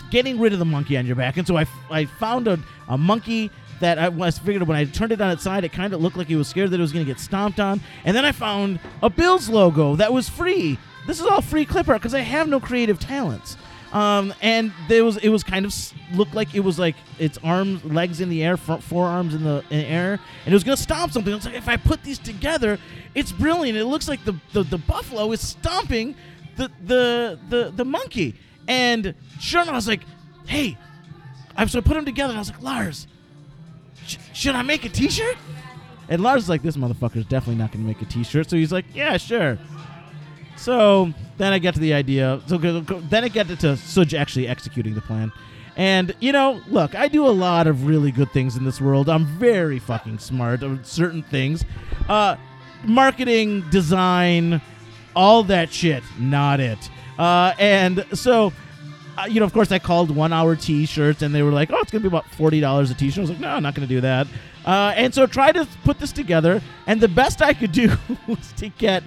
getting 0.09 0.39
rid 0.39 0.53
of 0.53 0.59
the 0.59 0.65
monkey 0.65 0.97
on 0.97 1.05
your 1.05 1.17
back. 1.17 1.37
And 1.37 1.45
so 1.45 1.57
I, 1.57 1.67
I 1.91 2.05
found 2.05 2.47
a, 2.47 2.57
a 2.87 2.97
monkey 2.97 3.51
that 3.81 3.99
I 3.99 4.09
was 4.09 4.39
figured 4.39 4.63
when 4.63 4.77
I 4.77 4.85
turned 4.85 5.11
it 5.11 5.21
on 5.21 5.29
its 5.29 5.43
side, 5.43 5.63
it 5.63 5.71
kind 5.73 5.93
of 5.93 6.01
looked 6.01 6.17
like 6.17 6.29
it 6.29 6.37
was 6.37 6.47
scared 6.47 6.71
that 6.71 6.79
it 6.79 6.81
was 6.81 6.93
going 6.93 7.05
to 7.05 7.11
get 7.11 7.19
stomped 7.19 7.59
on. 7.59 7.81
And 8.05 8.15
then 8.15 8.25
I 8.25 8.31
found 8.31 8.79
a 9.03 9.09
Bills 9.09 9.49
logo 9.49 9.95
that 9.97 10.11
was 10.11 10.29
free. 10.29 10.79
This 11.05 11.19
is 11.19 11.25
all 11.25 11.41
free 11.41 11.65
clip 11.65 11.87
art 11.89 12.01
because 12.01 12.15
I 12.15 12.21
have 12.21 12.47
no 12.47 12.59
creative 12.59 12.99
talents. 12.99 13.57
Um, 13.93 14.33
and 14.41 14.73
there 14.89 15.05
was 15.05 15.15
it 15.17 15.29
was 15.29 15.43
kind 15.43 15.65
of 15.65 15.73
looked 16.13 16.35
like 16.35 16.53
it 16.55 16.59
was 16.59 16.77
like 16.77 16.95
its 17.19 17.37
arms, 17.41 17.85
legs 17.85 18.19
in 18.19 18.27
the 18.29 18.43
air, 18.43 18.57
front 18.57 18.83
forearms 18.83 19.33
in 19.33 19.43
the, 19.43 19.63
in 19.69 19.79
the 19.79 19.85
air, 19.85 20.19
and 20.45 20.53
it 20.53 20.53
was 20.53 20.65
gonna 20.65 20.75
stomp 20.75 21.13
something. 21.13 21.33
It's 21.33 21.45
like, 21.45 21.55
if 21.55 21.69
I 21.69 21.77
put 21.77 22.03
these 22.03 22.19
together, 22.19 22.79
it's 23.15 23.31
brilliant. 23.31 23.77
It 23.77 23.85
looks 23.85 24.09
like 24.09 24.25
the 24.25 24.35
the, 24.51 24.63
the 24.63 24.77
buffalo 24.77 25.31
is 25.31 25.39
stomping 25.39 26.15
the 26.57 26.69
the 26.85 27.39
the 27.47 27.71
the 27.73 27.85
monkey. 27.85 28.35
And 28.67 29.13
sure 29.39 29.61
enough, 29.61 29.73
I 29.73 29.75
was 29.75 29.87
like, 29.87 30.01
hey, 30.47 30.77
I 31.55 31.65
so 31.65 31.79
I 31.79 31.81
put 31.81 31.95
them 31.95 32.05
together, 32.05 32.33
I 32.33 32.39
was 32.39 32.51
like, 32.51 32.61
Lars, 32.61 33.07
sh- 34.05 34.17
should 34.33 34.55
I 34.55 34.61
make 34.61 34.85
a 34.85 34.89
T-shirt? 34.89 35.37
And 36.09 36.21
Lars 36.21 36.43
is 36.43 36.49
like, 36.49 36.61
this 36.61 36.77
motherfucker's 36.77 37.25
definitely 37.25 37.55
not 37.55 37.71
going 37.71 37.83
to 37.83 37.87
make 37.87 38.01
a 38.01 38.05
T-shirt. 38.05 38.49
So 38.49 38.55
he's 38.55 38.71
like, 38.71 38.85
yeah, 38.93 39.17
sure. 39.17 39.57
So 40.55 41.13
then 41.37 41.53
I 41.53 41.59
get 41.59 41.73
to 41.75 41.79
the 41.79 41.93
idea. 41.93 42.41
So 42.47 42.57
then 42.57 43.23
I 43.23 43.27
get 43.27 43.47
to 43.47 43.55
Suj 43.55 44.17
actually 44.17 44.47
executing 44.47 44.93
the 44.95 45.01
plan. 45.01 45.31
And 45.75 46.15
you 46.19 46.31
know, 46.31 46.59
look, 46.67 46.95
I 46.95 47.07
do 47.07 47.27
a 47.27 47.29
lot 47.29 47.67
of 47.67 47.85
really 47.85 48.11
good 48.11 48.31
things 48.31 48.57
in 48.57 48.63
this 48.63 48.81
world. 48.81 49.09
I'm 49.09 49.25
very 49.25 49.77
fucking 49.77 50.17
smart 50.17 50.63
on 50.63 50.83
certain 50.83 51.21
things. 51.21 51.63
Uh, 52.09 52.35
marketing, 52.83 53.63
design, 53.69 54.59
all 55.15 55.43
that 55.43 55.71
shit, 55.71 56.03
not 56.17 56.59
it. 56.59 56.89
Uh, 57.17 57.53
and 57.57 58.05
so, 58.13 58.53
uh, 59.17 59.25
you 59.27 59.39
know, 59.39 59.45
of 59.45 59.53
course, 59.53 59.71
I 59.71 59.79
called 59.79 60.11
one 60.11 60.31
hour 60.31 60.55
t 60.55 60.85
shirts 60.85 61.21
and 61.21 61.33
they 61.33 61.41
were 61.41 61.51
like, 61.51 61.71
oh, 61.71 61.77
it's 61.79 61.91
going 61.91 62.03
to 62.03 62.09
be 62.09 62.15
about 62.15 62.29
$40 62.31 62.91
a 62.91 62.93
t 62.93 63.09
shirt. 63.09 63.17
I 63.17 63.21
was 63.21 63.29
like, 63.31 63.39
no, 63.39 63.49
I'm 63.49 63.63
not 63.63 63.73
going 63.75 63.87
to 63.87 63.93
do 63.93 64.01
that. 64.01 64.27
Uh, 64.65 64.93
and 64.95 65.13
so, 65.13 65.25
try 65.25 65.51
to 65.51 65.67
put 65.83 65.99
this 65.99 66.11
together. 66.11 66.61
And 66.85 66.99
the 66.99 67.07
best 67.07 67.41
I 67.41 67.53
could 67.53 67.71
do 67.71 67.95
was 68.27 68.51
to 68.53 68.69
get 68.69 69.03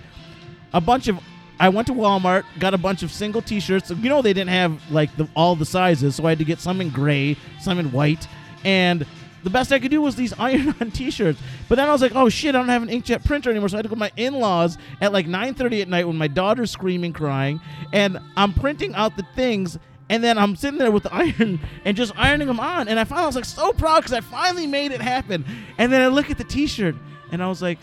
a 0.73 0.81
bunch 0.81 1.09
of. 1.09 1.19
I 1.59 1.69
went 1.69 1.89
to 1.89 1.93
Walmart, 1.93 2.45
got 2.59 2.73
a 2.73 2.79
bunch 2.79 3.03
of 3.03 3.13
single 3.13 3.43
T-shirts. 3.43 3.91
You 3.91 4.09
know 4.09 4.23
they 4.23 4.33
didn't 4.33 4.49
have 4.49 4.81
like 4.91 5.15
the, 5.17 5.29
all 5.37 5.55
the 5.55 5.67
sizes, 5.67 6.17
so 6.17 6.25
I 6.25 6.31
had 6.31 6.39
to 6.39 6.45
get 6.45 6.59
some 6.59 6.81
in 6.81 6.89
gray, 6.89 7.37
some 7.61 7.79
in 7.79 7.93
white, 7.93 8.27
and 8.65 9.07
the 9.43 9.51
best 9.51 9.73
I 9.73 9.79
could 9.79 9.91
do 9.91 10.01
was 10.01 10.17
these 10.17 10.33
iron-on 10.39 10.91
T-shirts. 10.91 11.41
But 11.69 11.77
then 11.77 11.89
I 11.89 11.93
was 11.93 12.03
like, 12.03 12.15
oh 12.15 12.29
shit, 12.29 12.55
I 12.55 12.59
don't 12.59 12.69
have 12.69 12.83
an 12.83 12.89
inkjet 12.89 13.25
printer 13.25 13.51
anymore, 13.51 13.69
so 13.69 13.77
I 13.77 13.79
had 13.79 13.83
to 13.85 13.89
go 13.89 13.95
to 13.95 13.99
my 13.99 14.13
in-laws 14.17 14.79
at 15.01 15.13
like 15.13 15.27
9:30 15.27 15.83
at 15.83 15.89
night 15.89 16.07
when 16.07 16.17
my 16.19 16.29
daughter's 16.29 16.71
screaming, 16.71 17.13
crying, 17.13 17.61
and 17.93 18.19
I'm 18.37 18.53
printing 18.53 18.95
out 18.95 19.17
the 19.17 19.25
things. 19.35 19.79
And 20.09 20.25
then 20.25 20.39
I'm 20.39 20.57
sitting 20.57 20.77
there 20.79 20.91
with 20.91 21.05
the 21.05 21.15
iron 21.15 21.61
and 21.85 21.97
just 21.97 22.13
ironing 22.17 22.49
them 22.49 22.59
on. 22.59 22.89
And 22.89 22.99
I 22.99 23.05
finally 23.05 23.27
was 23.27 23.37
like 23.37 23.45
so 23.45 23.73
proud 23.73 23.99
because 24.01 24.13
I 24.13 24.21
finally 24.21 24.67
made 24.67 24.91
it 24.91 25.01
happen. 25.01 25.45
And 25.79 25.93
then 25.93 26.01
I 26.03 26.09
look 26.09 26.31
at 26.33 26.37
the 26.39 26.43
T-shirt 26.43 26.97
and 27.31 27.41
I 27.41 27.47
was 27.49 27.63
like, 27.63 27.79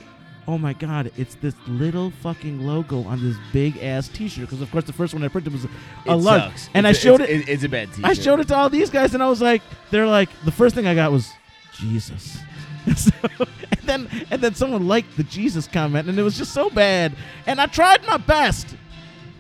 oh 0.46 0.58
my 0.58 0.74
god, 0.74 1.10
it's 1.16 1.36
this 1.36 1.56
little 1.68 2.12
fucking 2.12 2.66
logo 2.68 3.04
on 3.04 3.22
this 3.24 3.38
big 3.54 3.78
ass 3.82 4.10
T-shirt. 4.10 4.42
Because 4.42 4.60
of 4.62 4.70
course 4.72 4.84
the 4.84 4.92
first 4.92 5.14
one 5.14 5.24
I 5.24 5.30
printed 5.30 5.54
was 5.54 5.64
a, 5.64 5.70
a 6.06 6.14
It 6.14 6.16
large, 6.16 6.42
sucks. 6.42 6.70
and 6.74 6.86
It's 6.86 6.98
I 6.98 7.00
a- 7.00 7.02
showed 7.02 7.22
it's, 7.22 7.48
it. 7.48 7.50
It's 7.50 7.64
a 7.64 7.70
bad 7.70 7.94
t-shirt. 7.94 8.06
I 8.06 8.14
showed 8.14 8.42
it 8.42 8.50
to 8.50 8.58
all 8.58 8.70
these 8.70 8.90
guys, 8.90 9.14
and 9.14 9.24
I 9.24 9.30
was 9.30 9.42
like, 9.42 9.62
they're 9.92 10.06
like, 10.06 10.28
the 10.44 10.52
first 10.52 10.76
thing 10.76 10.86
I 10.86 10.96
got 10.96 11.14
was 11.14 11.32
Jesus. 11.80 12.40
So, 12.96 13.12
and 13.38 13.82
then 13.84 14.10
and 14.32 14.42
then 14.42 14.56
someone 14.56 14.88
liked 14.88 15.18
the 15.18 15.24
Jesus 15.24 15.68
comment, 15.68 16.08
and 16.08 16.18
it 16.18 16.24
was 16.24 16.38
just 16.38 16.54
so 16.54 16.70
bad. 16.70 17.12
And 17.46 17.60
I 17.60 17.66
tried 17.66 18.08
my 18.08 18.16
best, 18.16 18.78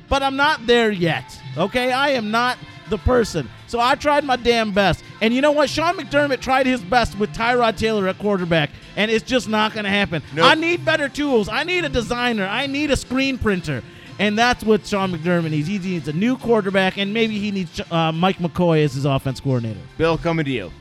but 0.09 0.22
I'm 0.22 0.35
not 0.35 0.68
there 0.68 0.91
yet. 0.91 1.23
Okay, 1.55 1.93
I 1.93 2.09
am 2.09 2.30
not 2.30 2.57
the 2.89 2.97
person. 2.97 3.49
So 3.68 3.80
I 3.80 3.95
tried 3.95 4.23
my 4.23 4.35
damn 4.35 4.72
best. 4.72 5.03
And 5.22 5.34
you 5.34 5.41
know 5.41 5.51
what? 5.51 5.69
Sean 5.69 5.95
McDermott 5.95 6.41
tried 6.41 6.65
his 6.65 6.81
best 6.81 7.18
with 7.18 7.34
Tyrod 7.34 7.77
Taylor 7.77 8.07
at 8.07 8.18
quarterback, 8.19 8.69
and 8.95 9.09
it's 9.09 9.26
just 9.26 9.47
not 9.47 9.73
going 9.73 9.85
to 9.85 9.89
happen. 9.89 10.22
Nope. 10.34 10.45
I 10.45 10.55
need 10.55 10.85
better 10.85 11.09
tools. 11.09 11.49
I 11.49 11.64
need 11.64 11.85
a 11.85 11.89
designer. 11.89 12.45
I 12.45 12.68
need 12.68 12.91
a 12.91 12.97
screen 12.97 13.38
printer. 13.38 13.84
And 14.19 14.38
that's 14.38 14.64
what 14.64 14.85
Sean 14.85 15.11
McDermott 15.11 15.51
needs. 15.51 15.68
He 15.68 15.77
needs 15.80 16.07
a 16.07 16.14
new 16.14 16.38
quarterback, 16.38 16.97
and 16.97 17.14
maybe 17.14 17.38
he 17.39 17.51
needs 17.51 17.80
uh, 17.91 18.11
Mike 18.11 18.38
McCoy 18.38 18.84
as 18.84 18.93
his 18.93 19.05
offense 19.05 19.39
coordinator. 19.39 19.80
Bill 19.97 20.18
coming 20.18 20.45
to 20.45 20.51
you. 20.51 20.72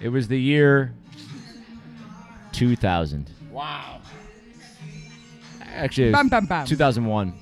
It 0.00 0.08
was 0.08 0.28
the 0.28 0.40
year 0.40 0.94
2000. 2.52 3.30
Wow. 3.50 4.00
Actually, 5.62 6.04
it 6.04 6.10
was 6.10 6.14
Bum, 6.14 6.28
bum, 6.28 6.46
bum. 6.46 6.66
2001. 6.66 7.34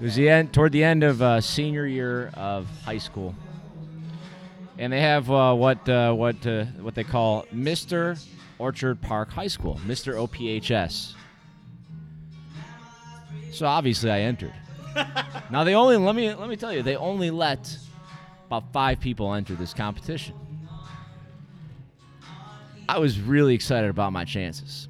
It 0.00 0.04
was 0.04 0.14
the 0.14 0.28
end, 0.28 0.52
toward 0.52 0.72
the 0.72 0.84
end 0.84 1.02
of 1.02 1.20
uh, 1.22 1.40
senior 1.40 1.86
year 1.86 2.30
of 2.34 2.68
high 2.84 2.98
school, 2.98 3.34
and 4.78 4.92
they 4.92 5.00
have 5.00 5.28
uh, 5.30 5.54
what 5.54 5.88
uh, 5.88 6.12
what 6.12 6.46
uh, 6.46 6.66
what 6.80 6.94
they 6.94 7.02
call 7.02 7.46
Mr. 7.52 8.22
Orchard 8.58 9.00
Park 9.00 9.32
High 9.32 9.48
School, 9.48 9.80
Mr. 9.86 10.14
OPHS. 10.14 11.14
So 13.50 13.66
obviously, 13.66 14.10
I 14.10 14.20
entered. 14.20 14.54
now 15.50 15.64
they 15.64 15.74
only 15.74 15.96
let 15.96 16.14
me 16.14 16.32
let 16.32 16.48
me 16.48 16.54
tell 16.56 16.72
you 16.72 16.82
they 16.82 16.96
only 16.96 17.32
let 17.32 17.76
about 18.46 18.72
five 18.72 19.00
people 19.00 19.34
enter 19.34 19.54
this 19.54 19.74
competition. 19.74 20.34
I 22.88 22.98
was 22.98 23.20
really 23.20 23.54
excited 23.54 23.90
about 23.90 24.12
my 24.12 24.24
chances. 24.24 24.88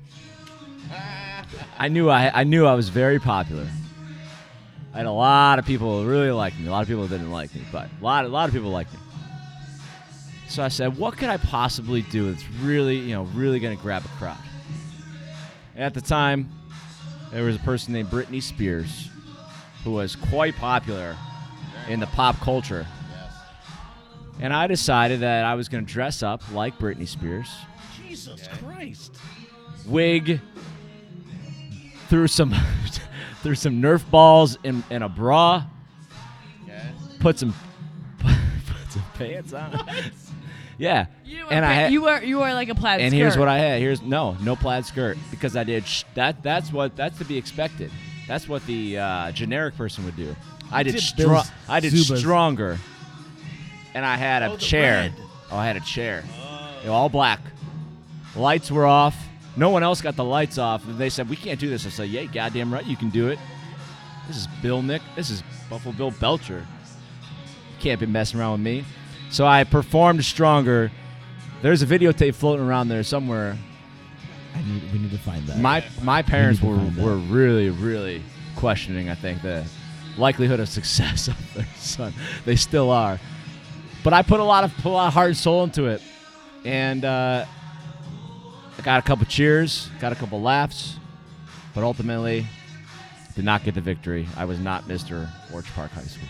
I 1.79 1.89
knew 1.89 2.09
I, 2.09 2.41
I 2.41 2.45
knew 2.45 2.67
I 2.67 2.75
was 2.75 2.89
very 2.89 3.19
popular. 3.19 3.67
I 4.95 4.99
had 4.99 5.07
a 5.07 5.13
lot 5.13 5.59
of 5.59 5.67
people 5.67 6.03
who 6.03 6.09
really 6.09 6.31
liked 6.31 6.59
me. 6.59 6.69
A 6.69 6.71
lot 6.71 6.83
of 6.83 6.89
people 6.89 7.07
didn't 7.09 7.31
like 7.31 7.55
me, 7.55 7.63
but 7.73 7.89
a 8.01 8.05
lot 8.05 8.25
a 8.25 8.29
lot 8.29 8.49
of 8.49 8.55
people 8.55 8.71
liked 8.71 8.93
me. 8.93 9.01
So 10.49 10.63
I 10.63 10.69
said, 10.69 10.97
what 10.97 11.17
could 11.17 11.29
I 11.29 11.37
possibly 11.37 12.03
do 12.03 12.31
that's 12.33 12.49
really, 12.63 12.97
you 12.97 13.15
know, 13.15 13.25
really 13.35 13.61
going 13.61 13.77
to 13.77 13.83
grab 13.83 14.05
a 14.05 14.09
crowd? 14.17 14.39
And 15.75 15.85
at 15.85 15.95
the 15.95 16.01
time, 16.01 16.51
there 17.31 17.45
was 17.45 17.57
a 17.57 17.61
person 17.61 17.93
named 17.93 18.09
Britney 18.09 18.43
Spears 18.43 19.11
who 19.85 19.93
was 19.93 20.17
quite 20.17 20.57
popular 20.57 21.17
in 21.89 22.01
the 22.01 22.07
pop 22.07 22.37
culture. 22.37 22.87
And 24.41 24.55
I 24.55 24.67
decided 24.67 25.21
that 25.21 25.45
I 25.45 25.55
was 25.55 25.69
going 25.69 25.85
to 25.85 25.93
dress 25.93 26.23
up 26.23 26.43
like 26.53 26.79
Britney 26.79 27.07
Spears, 27.07 27.51
Jesus 28.09 28.49
Christ. 28.63 29.17
wig, 29.87 30.41
threw 32.09 32.27
some 32.27 32.55
threw 33.43 33.55
some 33.55 33.81
Nerf 33.83 34.09
balls 34.11 34.59
in, 34.65 34.83
in 34.91 35.03
a 35.03 35.09
bra, 35.09 35.65
put 37.21 37.39
some 37.39 37.55
put 38.19 38.91
some 38.91 39.03
pants 39.15 39.53
on, 39.53 39.73
Yeah. 40.79 41.07
You 41.25 41.45
were, 41.45 41.53
and 41.53 41.65
I 41.65 41.73
had, 41.73 41.93
you 41.93 42.03
were 42.03 42.23
you 42.23 42.39
were 42.39 42.53
like 42.55 42.69
a 42.69 42.75
plaid 42.75 43.01
and 43.01 43.11
skirt. 43.11 43.17
here's 43.19 43.37
what 43.37 43.49
I 43.49 43.59
had. 43.59 43.81
Here's 43.81 44.01
no, 44.01 44.37
no 44.41 44.55
plaid 44.55 44.87
skirt 44.87 45.19
because 45.31 45.57
I 45.57 45.65
did 45.65 45.87
sh- 45.87 46.05
that. 46.15 46.43
That's 46.45 46.73
what 46.73 46.95
that's 46.97 47.19
to 47.19 47.25
be 47.25 47.37
expected. 47.37 47.91
That's 48.29 48.49
what 48.49 48.65
the 48.67 48.99
uh, 48.99 49.33
generic 49.33 49.77
person 49.77 50.05
would 50.05 50.17
do. 50.17 50.37
I 50.71 50.83
did 50.85 50.93
did 50.93 51.01
strong. 51.03 51.45
I 51.69 51.81
did 51.81 51.93
Zubas. 51.95 52.19
stronger, 52.19 52.79
and 53.95 54.05
I 54.07 54.17
had 54.17 54.43
a 54.45 54.53
Oh, 54.53 54.57
chair. 54.57 54.93
red. 55.03 55.15
Oh, 55.51 55.57
I 55.57 55.67
had 55.67 55.77
a 55.77 55.81
chair, 55.81 56.23
You 56.83 56.89
know, 56.89 56.93
all 56.93 57.09
black. 57.09 57.41
Lights 58.37 58.71
were 58.71 58.87
off. 58.87 59.17
No 59.57 59.71
one 59.71 59.83
else 59.83 60.01
got 60.01 60.17
the 60.17 60.25
lights 60.25 60.59
off. 60.59 60.87
And 60.87 60.99
they 60.99 61.09
said 61.09 61.29
we 61.29 61.37
can't 61.37 61.59
do 61.59 61.69
this. 61.69 61.87
I 61.87 61.89
said, 61.89 62.09
yeah, 62.09 62.25
goddamn 62.25 62.73
right, 62.73 62.87
you 62.87 62.97
can 62.97 63.11
do 63.11 63.29
it. 63.29 63.39
This 64.27 64.37
is 64.37 64.47
Bill 64.63 64.83
Nick. 64.83 65.03
This 65.17 65.31
is 65.31 65.43
Buffalo 65.71 65.95
Bill 65.95 66.11
Belcher. 66.13 66.59
You 66.59 67.77
can't 67.81 67.99
be 67.99 68.07
messing 68.07 68.39
around 68.39 68.53
with 68.53 68.61
me. 68.61 68.85
So 69.31 69.47
I 69.47 69.65
performed 69.65 70.25
stronger. 70.25 70.91
There's 71.63 71.83
a 71.83 71.87
videotape 71.87 72.35
floating 72.35 72.65
around 72.65 72.89
there 72.89 73.03
somewhere. 73.03 73.57
I 74.55 74.63
need, 74.63 74.93
we 74.93 74.99
need 74.99 75.11
to 75.11 75.19
find 75.19 75.47
that. 75.47 75.59
My 75.59 75.85
my 76.03 76.23
parents 76.23 76.63
were, 76.63 76.77
were 76.99 77.17
really 77.17 77.71
really 77.71 78.23
questioning. 78.57 79.09
I 79.09 79.15
think 79.15 79.43
the 79.43 79.65
likelihood 80.17 80.61
of 80.61 80.69
success 80.79 81.29
of 81.29 81.55
their 81.55 81.67
son. 81.77 82.13
They 82.45 82.57
still 82.57 82.91
are, 82.91 83.21
but 84.03 84.13
I 84.13 84.23
put 84.23 84.41
a 84.41 84.45
lot 84.45 84.65
of 84.65 84.75
put 84.79 84.91
a 84.91 84.91
lot 84.91 85.09
of 85.09 85.15
heart 85.15 85.29
and 85.29 85.37
soul 85.37 85.65
into 85.65 85.87
it, 85.87 86.03
and 86.65 87.05
uh, 87.05 87.45
I 88.79 88.83
got 88.83 89.01
a 89.01 89.03
couple 89.03 89.27
cheers, 89.27 89.91
got 90.01 90.13
a 90.13 90.15
couple 90.15 90.41
laughs, 90.41 90.97
but 91.75 91.83
ultimately 91.83 92.47
did 93.35 93.45
not 93.45 93.65
get 93.65 93.75
the 93.75 93.81
victory. 93.81 94.29
I 94.37 94.45
was 94.45 94.61
not 94.61 94.85
Mr. 94.85 95.29
Orchard 95.53 95.73
Park 95.75 95.91
High 95.91 96.03
School. 96.03 96.29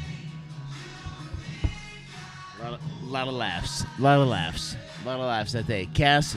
lot, 2.63 2.73
of, 2.75 3.03
lot 3.05 3.29
of 3.29 3.35
laughs. 3.35 3.85
A 3.99 4.03
lot 4.03 4.19
of 4.19 4.29
laughs. 4.29 4.77
A 5.03 5.07
lot 5.07 5.21
of 5.21 5.27
laughs 5.27 5.53
that 5.53 5.67
day. 5.67 5.89
Cass, 5.93 6.37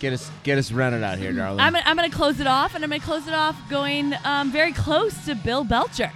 get 0.00 0.12
us 0.14 0.30
get 0.42 0.58
us 0.58 0.72
running 0.72 1.04
out 1.04 1.18
here, 1.18 1.32
darling. 1.32 1.60
I'm 1.60 1.74
gonna, 1.74 1.84
I'm 1.86 1.96
gonna 1.96 2.10
close 2.10 2.40
it 2.40 2.46
off, 2.46 2.74
and 2.74 2.82
I'm 2.82 2.90
gonna 2.90 3.02
close 3.02 3.26
it 3.26 3.34
off 3.34 3.56
going 3.68 4.14
um, 4.24 4.50
very 4.50 4.72
close 4.72 5.24
to 5.26 5.34
Bill 5.34 5.64
Belcher. 5.64 6.12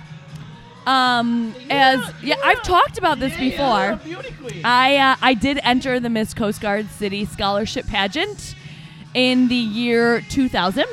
Um, 0.87 1.55
as 1.69 2.01
yeah, 2.23 2.37
I've 2.43 2.63
talked 2.63 2.97
about 2.97 3.21
this 3.21 3.37
before. 3.37 4.01
I 4.65 4.97
uh, 4.97 5.17
I 5.21 5.35
did 5.35 5.61
enter 5.63 6.01
the 6.01 6.09
Miss 6.09 6.33
Coast 6.33 6.63
Guard 6.63 6.89
City 6.91 7.27
Scholarship 7.27 7.87
Pageant 7.87 8.55
in 9.15 9.49
the 9.49 9.55
year 9.55 10.21
2000. 10.29 10.85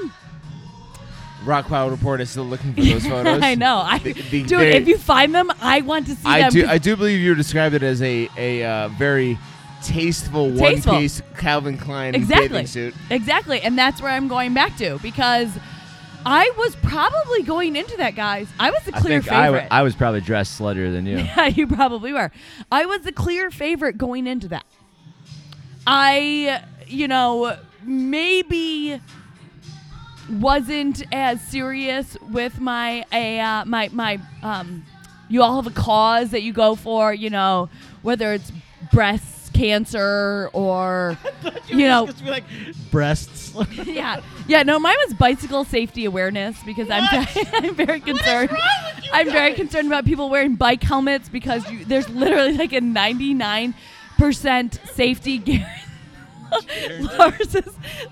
Rock 1.43 1.67
Pile 1.67 1.89
Report 1.91 2.21
is 2.21 2.29
still 2.31 2.45
looking 2.45 2.73
for 2.73 2.81
those 2.83 3.05
photos. 3.05 3.43
I 3.43 3.53
know. 3.55 3.77
I, 3.77 3.99
The- 3.99 4.13
the- 4.13 4.43
dude, 4.43 4.59
they- 4.59 4.77
if 4.77 4.87
you 4.87 4.97
find 4.97 5.33
them, 5.35 5.51
I 5.61 5.81
want 5.81 6.07
to 6.07 6.15
see 6.15 6.21
I 6.25 6.41
them. 6.41 6.49
do. 6.51 6.61
'cause- 6.63 6.71
I 6.71 6.77
do 6.79 6.95
believe 6.95 7.19
you 7.19 7.35
described 7.35 7.75
it 7.75 7.83
as 7.83 8.01
a 8.01 8.29
a 8.37 8.63
uh, 8.65 8.87
very 8.89 9.37
tasteful, 9.83 10.49
Tasteful. 10.57 10.93
one 10.93 11.01
piece 11.03 11.21
Calvin 11.37 11.77
Klein 11.77 12.15
exactly. 12.15 12.47
bathing 12.47 12.65
suit. 12.67 12.95
Exactly, 13.11 13.61
and 13.61 13.77
that's 13.77 14.01
where 14.01 14.11
I'm 14.11 14.27
going 14.27 14.55
back 14.55 14.75
to 14.77 14.97
because 15.03 15.49
I 16.25 16.51
was 16.57 16.75
probably 16.77 17.43
going 17.43 17.75
into 17.75 17.95
that, 17.97 18.15
guys. 18.15 18.47
I 18.59 18.71
was 18.71 18.81
the 18.81 18.95
I 18.95 18.99
clear 19.01 19.21
think 19.21 19.31
I, 19.31 19.43
favorite. 19.45 19.59
w- 19.59 19.67
I 19.69 19.83
was 19.83 19.93
probably 19.95 20.21
dressed 20.21 20.59
sluttier 20.59 20.91
than 20.91 21.05
you. 21.05 21.17
Yeah, 21.37 21.45
you 21.45 21.67
probably 21.67 22.11
were. 22.13 22.31
I 22.71 22.87
was 22.87 23.01
the 23.01 23.11
clear 23.11 23.51
favorite 23.51 23.99
going 23.99 24.25
into 24.25 24.47
that. 24.47 24.65
I, 25.85 26.63
you 26.87 27.07
know, 27.07 27.57
maybe 27.85 29.01
wasn't 30.29 31.03
as 31.13 31.41
serious 31.41 32.17
with 32.31 32.59
my 32.59 33.05
a 33.11 33.39
uh, 33.39 33.65
my 33.65 33.89
my 33.91 34.19
um. 34.41 34.85
You 35.27 35.41
all 35.41 35.55
have 35.55 35.65
a 35.65 35.75
cause 35.75 36.29
that 36.31 36.43
you 36.43 36.53
go 36.53 36.75
for, 36.75 37.11
you 37.11 37.31
know, 37.31 37.67
whether 38.03 38.33
it's 38.33 38.51
breast 38.93 39.53
cancer 39.53 40.51
or, 40.53 41.17
you 41.67 41.87
know, 41.87 42.05
be 42.05 42.29
like 42.29 42.43
breasts. 42.91 43.55
yeah, 43.85 44.21
yeah. 44.47 44.63
No, 44.63 44.77
mine 44.79 44.95
was 45.05 45.15
bicycle 45.15 45.63
safety 45.63 46.05
awareness 46.05 46.61
because 46.63 46.89
I'm 46.91 47.07
I'm 47.53 47.73
very 47.73 48.01
concerned. 48.01 48.51
I'm 49.11 49.31
very 49.31 49.53
concerned 49.53 49.87
about 49.87 50.05
people 50.05 50.29
wearing 50.29 50.55
bike 50.55 50.83
helmets 50.83 51.29
because 51.29 51.69
you, 51.71 51.85
there's 51.85 52.07
literally 52.09 52.53
like 52.55 52.73
a 52.73 52.81
99 52.81 53.73
percent 54.17 54.79
safety 54.93 55.37
guarantee. 55.39 55.84
Lars 57.17 57.55
is 57.55 57.69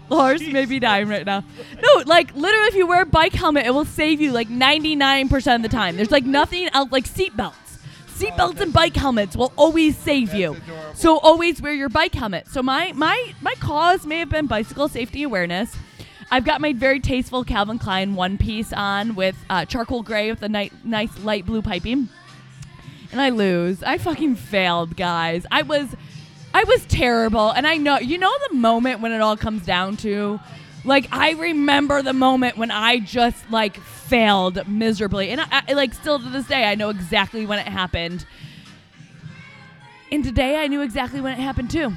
Lars 0.10 0.42
may 0.42 0.66
be 0.66 0.80
dying 0.80 1.08
right 1.08 1.26
now. 1.26 1.44
No, 1.82 2.04
like 2.06 2.34
literally, 2.36 2.68
if 2.68 2.76
you 2.76 2.88
wear 2.88 3.02
a 3.04 3.06
bike 3.06 3.34
helmet, 3.34 3.66
it 3.66 3.74
will 3.74 3.86
save 3.86 4.22
you 4.22 4.32
like 4.32 4.50
99% 4.50 5.56
of 5.56 5.62
the 5.62 5.70
time. 5.70 5.96
There's 5.96 6.12
like 6.12 6.26
nothing 6.26 6.70
else, 6.74 6.92
like 6.92 7.06
seatbelts. 7.06 7.56
Seatbelts 8.08 8.60
and 8.62 8.72
bike 8.72 8.96
helmets 8.96 9.36
will 9.36 9.52
always 9.58 9.98
save 9.98 10.34
you. 10.34 10.56
So 10.94 11.18
always 11.18 11.62
wear 11.62 11.74
your 11.74 11.90
bike 11.90 12.14
helmet. 12.14 12.48
So 12.48 12.62
my 12.62 12.92
my 12.94 13.34
my 13.42 13.54
cause 13.56 14.06
may 14.06 14.20
have 14.20 14.30
been 14.30 14.48
bicycle 14.48 14.88
safety 14.88 15.24
awareness. 15.24 15.76
I've 16.32 16.46
got 16.46 16.62
my 16.62 16.74
very 16.74 17.00
tasteful 17.00 17.44
Calvin 17.44 17.80
Klein 17.80 18.16
one 18.16 18.38
piece 18.38 18.74
on 18.74 19.16
with 19.16 19.36
uh, 19.50 19.66
charcoal 19.66 20.02
gray 20.04 20.32
with 20.32 20.42
a 20.42 20.50
ni- 20.50 20.72
nice 20.84 21.20
light 21.20 21.46
blue 21.46 21.62
piping 21.62 22.10
and 23.14 23.22
I 23.22 23.30
lose. 23.30 23.84
I 23.84 23.98
fucking 24.00 24.36
failed, 24.36 24.98
guys. 24.98 25.46
I 25.52 25.62
was 25.62 25.96
I 26.54 26.64
was 26.66 26.86
terrible. 26.86 27.52
And 27.52 27.66
I 27.66 27.78
know 27.78 28.00
you 28.00 28.18
know 28.18 28.32
the 28.50 28.56
moment 28.56 29.02
when 29.02 29.12
it 29.12 29.22
all 29.22 29.38
comes 29.38 29.66
down 29.66 29.98
to 29.98 30.40
like 30.86 31.08
I 31.12 31.32
remember 31.32 32.02
the 32.02 32.14
moment 32.14 32.58
when 32.58 32.72
I 32.72 33.00
just 33.00 33.50
like 33.50 33.80
failed 33.82 34.68
miserably. 34.68 35.30
And 35.30 35.42
I, 35.42 35.64
I 35.70 35.74
like 35.74 35.94
still 35.94 36.20
to 36.20 36.30
this 36.30 36.48
day 36.48 36.66
I 36.66 36.76
know 36.76 36.90
exactly 36.90 37.46
when 37.46 37.60
it 37.60 37.68
happened. 37.68 38.26
And 40.12 40.24
today 40.24 40.58
I 40.58 40.68
knew 40.68 40.82
exactly 40.82 41.22
when 41.22 41.34
it 41.34 41.42
happened 41.42 41.72
too. 41.72 41.92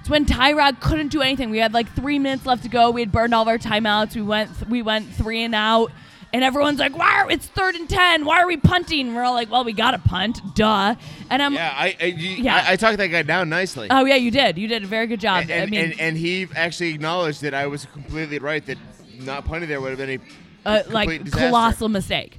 It's 0.00 0.10
when 0.10 0.24
Tyrod 0.24 0.80
couldn't 0.80 1.08
do 1.08 1.20
anything. 1.20 1.50
We 1.50 1.58
had 1.58 1.74
like 1.74 1.92
three 1.94 2.18
minutes 2.18 2.46
left 2.46 2.62
to 2.62 2.68
go. 2.68 2.90
We 2.90 3.00
had 3.00 3.12
burned 3.12 3.34
all 3.34 3.42
of 3.42 3.48
our 3.48 3.58
timeouts. 3.58 4.14
We 4.14 4.22
went 4.22 4.68
we 4.68 4.82
went 4.82 5.12
three 5.14 5.44
and 5.44 5.54
out. 5.54 5.92
And 6.32 6.44
everyone's 6.44 6.78
like, 6.78 6.96
"Why? 6.96 7.22
Are, 7.22 7.30
it's 7.30 7.46
third 7.46 7.76
and 7.76 7.88
ten. 7.88 8.24
Why 8.24 8.40
are 8.42 8.46
we 8.46 8.56
punting?" 8.56 9.14
We're 9.14 9.22
all 9.22 9.32
like, 9.32 9.50
"Well, 9.50 9.64
we 9.64 9.72
got 9.72 9.92
to 9.92 9.98
punt, 9.98 10.40
duh." 10.54 10.94
And 11.30 11.42
I'm, 11.42 11.54
Yeah, 11.54 11.72
I 11.74 11.96
I, 12.00 12.04
you, 12.06 12.42
Yeah. 12.42 12.56
I 12.56 12.72
I 12.72 12.76
talked 12.76 12.98
that 12.98 13.06
guy 13.08 13.22
down 13.22 13.48
nicely. 13.48 13.88
oh 13.90 14.04
yeah, 14.04 14.16
you 14.16 14.30
did. 14.30 14.58
You 14.58 14.68
did 14.68 14.84
a 14.84 14.86
very 14.86 15.06
good 15.06 15.20
job. 15.20 15.42
and, 15.42 15.50
and, 15.50 15.62
I 15.62 15.66
mean, 15.66 15.80
and, 15.92 16.00
and 16.00 16.16
he 16.16 16.46
actually 16.54 16.94
acknowledged 16.94 17.42
that 17.42 17.54
I 17.54 17.66
was 17.68 17.86
completely 17.86 18.38
right 18.38 18.64
that 18.66 18.76
not 19.20 19.44
punting 19.44 19.68
there 19.68 19.80
would 19.80 19.90
have 19.90 19.98
been 19.98 20.20
a 20.66 20.68
uh, 20.68 20.82
like 20.90 21.24
disaster. 21.24 21.46
colossal 21.46 21.88
mistake. 21.88 22.38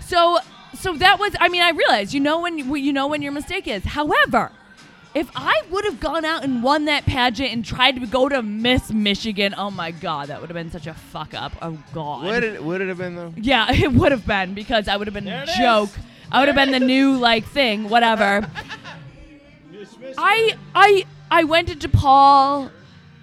So, 0.00 0.38
so 0.74 0.96
that 0.96 1.18
was. 1.18 1.34
I 1.40 1.48
mean, 1.48 1.62
I 1.62 1.70
realized 1.70 2.14
you 2.14 2.20
know 2.20 2.40
when 2.40 2.58
you 2.58 2.92
know 2.92 3.06
when 3.08 3.22
your 3.22 3.32
mistake 3.32 3.68
is. 3.68 3.84
However, 3.84 4.52
if 5.14 5.28
I 5.34 5.62
would 5.70 5.84
have 5.84 5.98
gone 6.00 6.24
out 6.24 6.44
and 6.44 6.62
won 6.62 6.84
that 6.84 7.04
pageant 7.04 7.52
and 7.52 7.64
tried 7.64 8.00
to 8.00 8.06
go 8.06 8.28
to 8.28 8.42
Miss 8.42 8.92
Michigan, 8.92 9.54
oh 9.58 9.70
my 9.70 9.90
god, 9.90 10.28
that 10.28 10.40
would 10.40 10.50
have 10.50 10.54
been 10.54 10.70
such 10.70 10.86
a 10.86 10.94
fuck 10.94 11.34
up. 11.34 11.52
Oh 11.60 11.78
god. 11.92 12.24
Would 12.24 12.44
it 12.44 12.62
would 12.64 12.80
it 12.80 12.88
have 12.88 12.98
been 12.98 13.16
though? 13.16 13.32
Yeah, 13.36 13.66
it 13.72 13.92
would 13.92 14.12
have 14.12 14.26
been 14.26 14.54
because 14.54 14.86
I 14.88 14.96
would 14.96 15.06
have 15.06 15.14
been 15.14 15.24
There 15.24 15.42
a 15.42 15.46
joke. 15.58 15.88
is. 15.90 15.98
I 16.32 16.38
would 16.40 16.48
have 16.48 16.54
been 16.56 16.70
the 16.70 16.78
new 16.78 17.16
like 17.16 17.44
thing, 17.44 17.88
whatever. 17.88 18.48
I 20.18 20.56
I 20.74 21.06
I 21.30 21.44
went 21.44 21.68
to 21.68 21.74
DePaul 21.74 22.70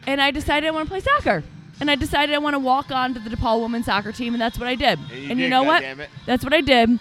and 0.05 0.21
I 0.21 0.31
decided 0.31 0.67
I 0.67 0.71
want 0.71 0.87
to 0.87 0.89
play 0.91 0.99
soccer. 1.01 1.43
And 1.79 1.91
I 1.91 1.95
decided 1.95 2.33
I 2.33 2.39
want 2.39 2.55
to 2.55 2.59
walk 2.59 2.89
on 2.89 3.13
to 3.13 3.19
the 3.19 3.29
DePaul 3.29 3.61
women's 3.61 3.85
soccer 3.85 4.11
team 4.11 4.33
and 4.33 4.41
that's 4.41 4.57
what 4.57 4.67
I 4.67 4.73
did. 4.75 4.97
And 5.11 5.11
you 5.11 5.19
you 5.27 5.35
did, 5.35 5.49
know 5.49 5.63
what? 5.63 5.83
goddammit. 5.83 6.07
That's 6.25 6.43
what 6.43 6.53
I 6.53 6.61
did. 6.61 6.99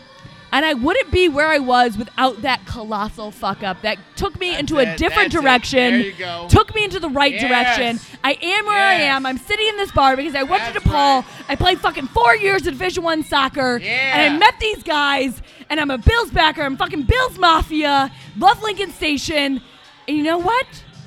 And 0.52 0.64
I 0.64 0.74
wouldn't 0.74 1.10
be 1.10 1.28
where 1.28 1.48
I 1.48 1.59
was 1.59 1.98
without 1.98 2.43
that 2.43 2.64
colossal 2.66 3.31
fuck 3.31 3.62
up 3.62 3.82
that 3.82 3.98
took 4.14 4.39
me 4.40 4.51
That's 4.51 4.60
into 4.60 4.78
a 4.78 4.97
different 4.97 5.32
direction. 5.32 5.78
it. 5.78 5.90
There 5.90 5.98
There 5.98 6.10
you 6.10 6.16
go. 6.18 6.47
Took 6.48 6.74
me 6.74 6.85
into 6.85 7.01
the 7.01 7.09
right 7.10 7.32
Yes. 7.35 7.43
direction. 7.43 8.01
I 8.24 8.39
am 8.40 8.64
where 8.66 8.82
I 8.82 8.94
am. 8.94 9.27
I'm 9.27 9.39
sitting 9.39 9.66
in 9.68 9.77
this 9.77 9.90
bar 9.90 10.16
because 10.16 10.35
I 10.35 10.44
went 10.44 10.64
to 10.66 10.73
That's 10.73 10.85
DePaul. 10.86 11.23
right. 11.23 11.24
I 11.48 11.56
played 11.56 11.81
fucking 11.81 12.06
four 12.09 12.35
years 12.36 12.66
of 12.66 12.73
Division 12.74 13.02
One 13.02 13.23
soccer, 13.24 13.81
Yeah. 13.82 13.90
and 14.18 14.35
I 14.35 14.39
met 14.39 14.55
these 14.60 14.82
guys. 14.82 15.43
And 15.68 15.81
I'm 15.81 15.90
a 15.90 15.98
Bills 15.98 16.31
backer. 16.31 16.62
I'm 16.62 16.77
fucking 16.77 17.02
Bills 17.02 17.39
Mafia. 17.39 18.12
Love 18.39 18.62
Lincoln 18.62 18.93
Station. 18.93 19.60
And 20.06 20.16
you 20.16 20.23
know 20.23 20.39
what? 20.39 20.66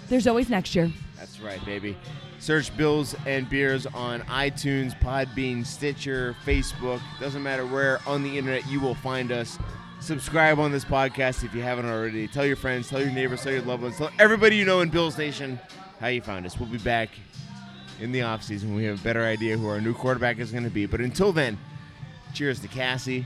There's 0.09 0.27
always 0.27 0.49
next 0.49 0.75
year. 0.75 0.91
That's 1.17 1.39
right, 1.39 1.63
baby. 1.65 1.95
Search 2.39 2.75
Bills 2.77 3.15
and 3.25 3.49
Beers 3.49 3.85
on 3.87 4.21
iTunes, 4.21 4.99
Podbean, 4.99 5.65
Stitcher, 5.65 6.35
Facebook. 6.45 7.01
Doesn't 7.19 7.43
matter 7.43 7.65
where 7.65 7.99
on 8.07 8.23
the 8.23 8.37
internet 8.37 8.65
you 8.67 8.79
will 8.79 8.95
find 8.95 9.31
us. 9.31 9.59
Subscribe 9.99 10.59
on 10.59 10.71
this 10.71 10.85
podcast 10.85 11.43
if 11.43 11.53
you 11.53 11.61
haven't 11.61 11.85
already. 11.85 12.27
Tell 12.27 12.45
your 12.45 12.55
friends, 12.55 12.87
tell 12.87 13.01
your 13.01 13.11
neighbors, 13.11 13.43
tell 13.43 13.51
your 13.51 13.61
loved 13.63 13.83
ones, 13.83 13.97
tell 13.97 14.09
everybody 14.17 14.55
you 14.55 14.63
know 14.63 14.79
in 14.79 14.89
Bills 14.89 15.17
Nation 15.17 15.59
how 15.99 16.07
you 16.07 16.21
found 16.21 16.45
us. 16.45 16.57
We'll 16.57 16.69
be 16.69 16.77
back 16.77 17.09
in 17.99 18.13
the 18.13 18.19
offseason 18.19 18.65
when 18.65 18.75
we 18.75 18.85
have 18.85 18.99
a 18.99 19.03
better 19.03 19.23
idea 19.25 19.57
who 19.57 19.67
our 19.67 19.81
new 19.81 19.93
quarterback 19.93 20.39
is 20.39 20.51
going 20.51 20.63
to 20.63 20.69
be. 20.69 20.85
But 20.85 21.01
until 21.01 21.33
then, 21.33 21.57
cheers 22.33 22.61
to 22.61 22.69
Cassie. 22.69 23.25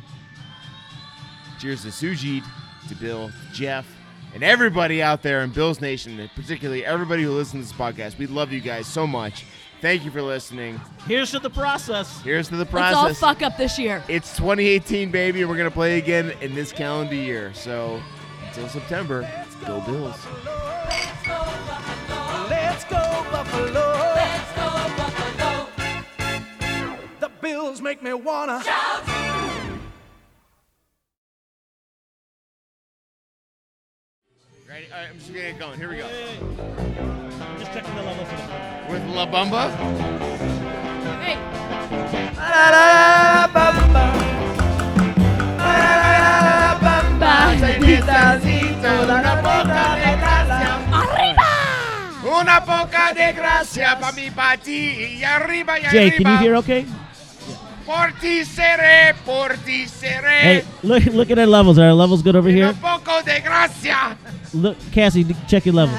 Cheers 1.59 1.83
to 1.83 1.89
Sujit, 1.89 2.43
to 2.89 2.95
Bill, 2.95 3.31
Jeff, 3.53 3.85
and 4.33 4.43
everybody 4.43 5.01
out 5.01 5.21
there 5.21 5.41
in 5.41 5.51
Bills 5.51 5.81
Nation, 5.81 6.19
and 6.19 6.29
particularly 6.35 6.85
everybody 6.85 7.23
who 7.23 7.31
listens 7.31 7.71
to 7.71 7.77
this 7.77 7.79
podcast. 7.79 8.17
We 8.17 8.27
love 8.27 8.51
you 8.51 8.61
guys 8.61 8.87
so 8.87 9.05
much. 9.05 9.45
Thank 9.81 10.05
you 10.05 10.11
for 10.11 10.21
listening. 10.21 10.79
Here's 11.07 11.31
to 11.31 11.39
the 11.39 11.49
process. 11.49 12.21
Here's 12.21 12.47
to 12.49 12.55
the 12.55 12.67
Let's 12.71 12.95
all 12.95 13.13
fuck 13.13 13.41
up 13.41 13.57
this 13.57 13.77
year. 13.77 14.01
It's 14.07 14.35
2018, 14.37 15.11
baby, 15.11 15.41
and 15.41 15.49
we're 15.49 15.57
going 15.57 15.69
to 15.69 15.73
play 15.75 15.97
again 15.97 16.31
in 16.41 16.55
this 16.55 16.71
calendar 16.71 17.15
year. 17.15 17.53
So 17.53 18.01
until 18.47 18.69
September, 18.69 19.29
Go 19.65 19.79
Bills. 19.81 20.15
Let's 20.25 21.23
go 21.23 21.39
Buffalo. 21.67 22.47
Let's 22.49 22.83
go 22.83 22.97
Buffalo. 23.31 23.71
Let's 24.13 24.51
go 24.57 24.69
Buffalo. 24.97 25.69
The 27.21 27.29
Bills 27.41 27.81
make 27.81 28.03
me 28.03 28.13
wanna 28.13 28.61
Shout. 28.61 29.12
Ready? 34.73 34.87
All 34.91 34.97
right, 34.97 35.09
I'm 35.11 35.19
just 35.19 35.31
gonna 35.31 35.51
get 35.51 35.59
going. 35.59 35.77
Here 35.77 35.87
we 35.87 35.97
go. 35.97 36.09
Just 37.59 37.73
checking 37.73 37.93
the 37.93 38.01
level 38.01 38.25
for 38.25 38.35
the 38.35 38.41
play. 38.41 38.85
With 38.89 39.05
La 39.13 39.27
Bamba. 39.29 39.69
Hey, 41.21 41.37
Una 52.25 52.65
poca 52.65 53.13
de 53.13 53.33
gracia 53.33 53.97
pa' 53.99 54.11
mi 54.13 54.31
pati 54.31 55.19
y 55.19 55.23
arriba 55.23 55.77
y 55.77 55.83
Jay, 55.83 56.11
can 56.11 56.31
you 56.31 56.37
hear 56.39 56.55
okay? 56.55 56.85
Por 57.85 58.13
ti 58.21 58.45
seré, 58.45 59.13
por 59.25 59.57
ti 59.65 59.87
seré. 59.87 60.41
Hey, 60.41 60.63
look 60.83 61.05
look 61.07 61.31
at 61.31 61.39
our 61.39 61.47
levels. 61.47 61.77
Are 61.77 61.87
our 61.89 61.93
levels 61.93 62.21
good 62.21 62.35
over 62.35 62.49
here? 62.49 62.73
poco 62.81 63.21
de 63.23 63.41
gracia. 63.41 64.17
Look, 64.53 64.77
Cassie, 64.91 65.25
check 65.47 65.65
your 65.65 65.75
level. 65.75 65.95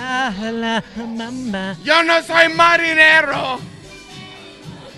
Yo 1.84 2.02
no 2.02 2.22
soy 2.22 2.48
marinero. 2.54 3.60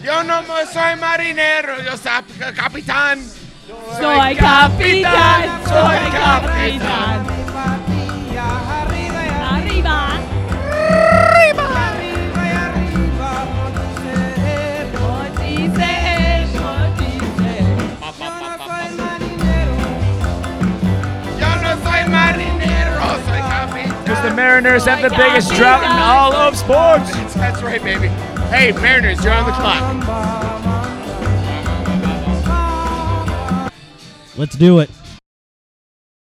Yo 0.04 0.22
no 0.22 0.42
soy 0.72 0.96
marinero. 0.96 1.82
Yo 1.82 1.96
soy 1.96 2.22
capitán. 2.54 3.20
soy 3.98 4.36
capitán, 4.36 5.62
soy 5.64 6.10
capitán. 6.12 7.26
Arriba. 8.36 8.95
Because 24.16 24.30
the 24.30 24.36
Mariners 24.36 24.84
have 24.86 25.02
the 25.02 25.10
biggest 25.14 25.52
drought 25.52 25.82
in 25.84 25.90
all 25.90 26.32
of 26.32 26.56
sports. 26.56 27.12
That's 27.34 27.62
right, 27.62 27.82
baby. 27.82 28.09
Hey, 28.48 28.72
Mariners, 28.72 29.22
you're 29.22 29.34
on 29.34 29.44
the 29.44 29.52
clock. 29.52 29.82
Let's 34.38 34.56
do 34.56 34.78
it. 34.78 34.88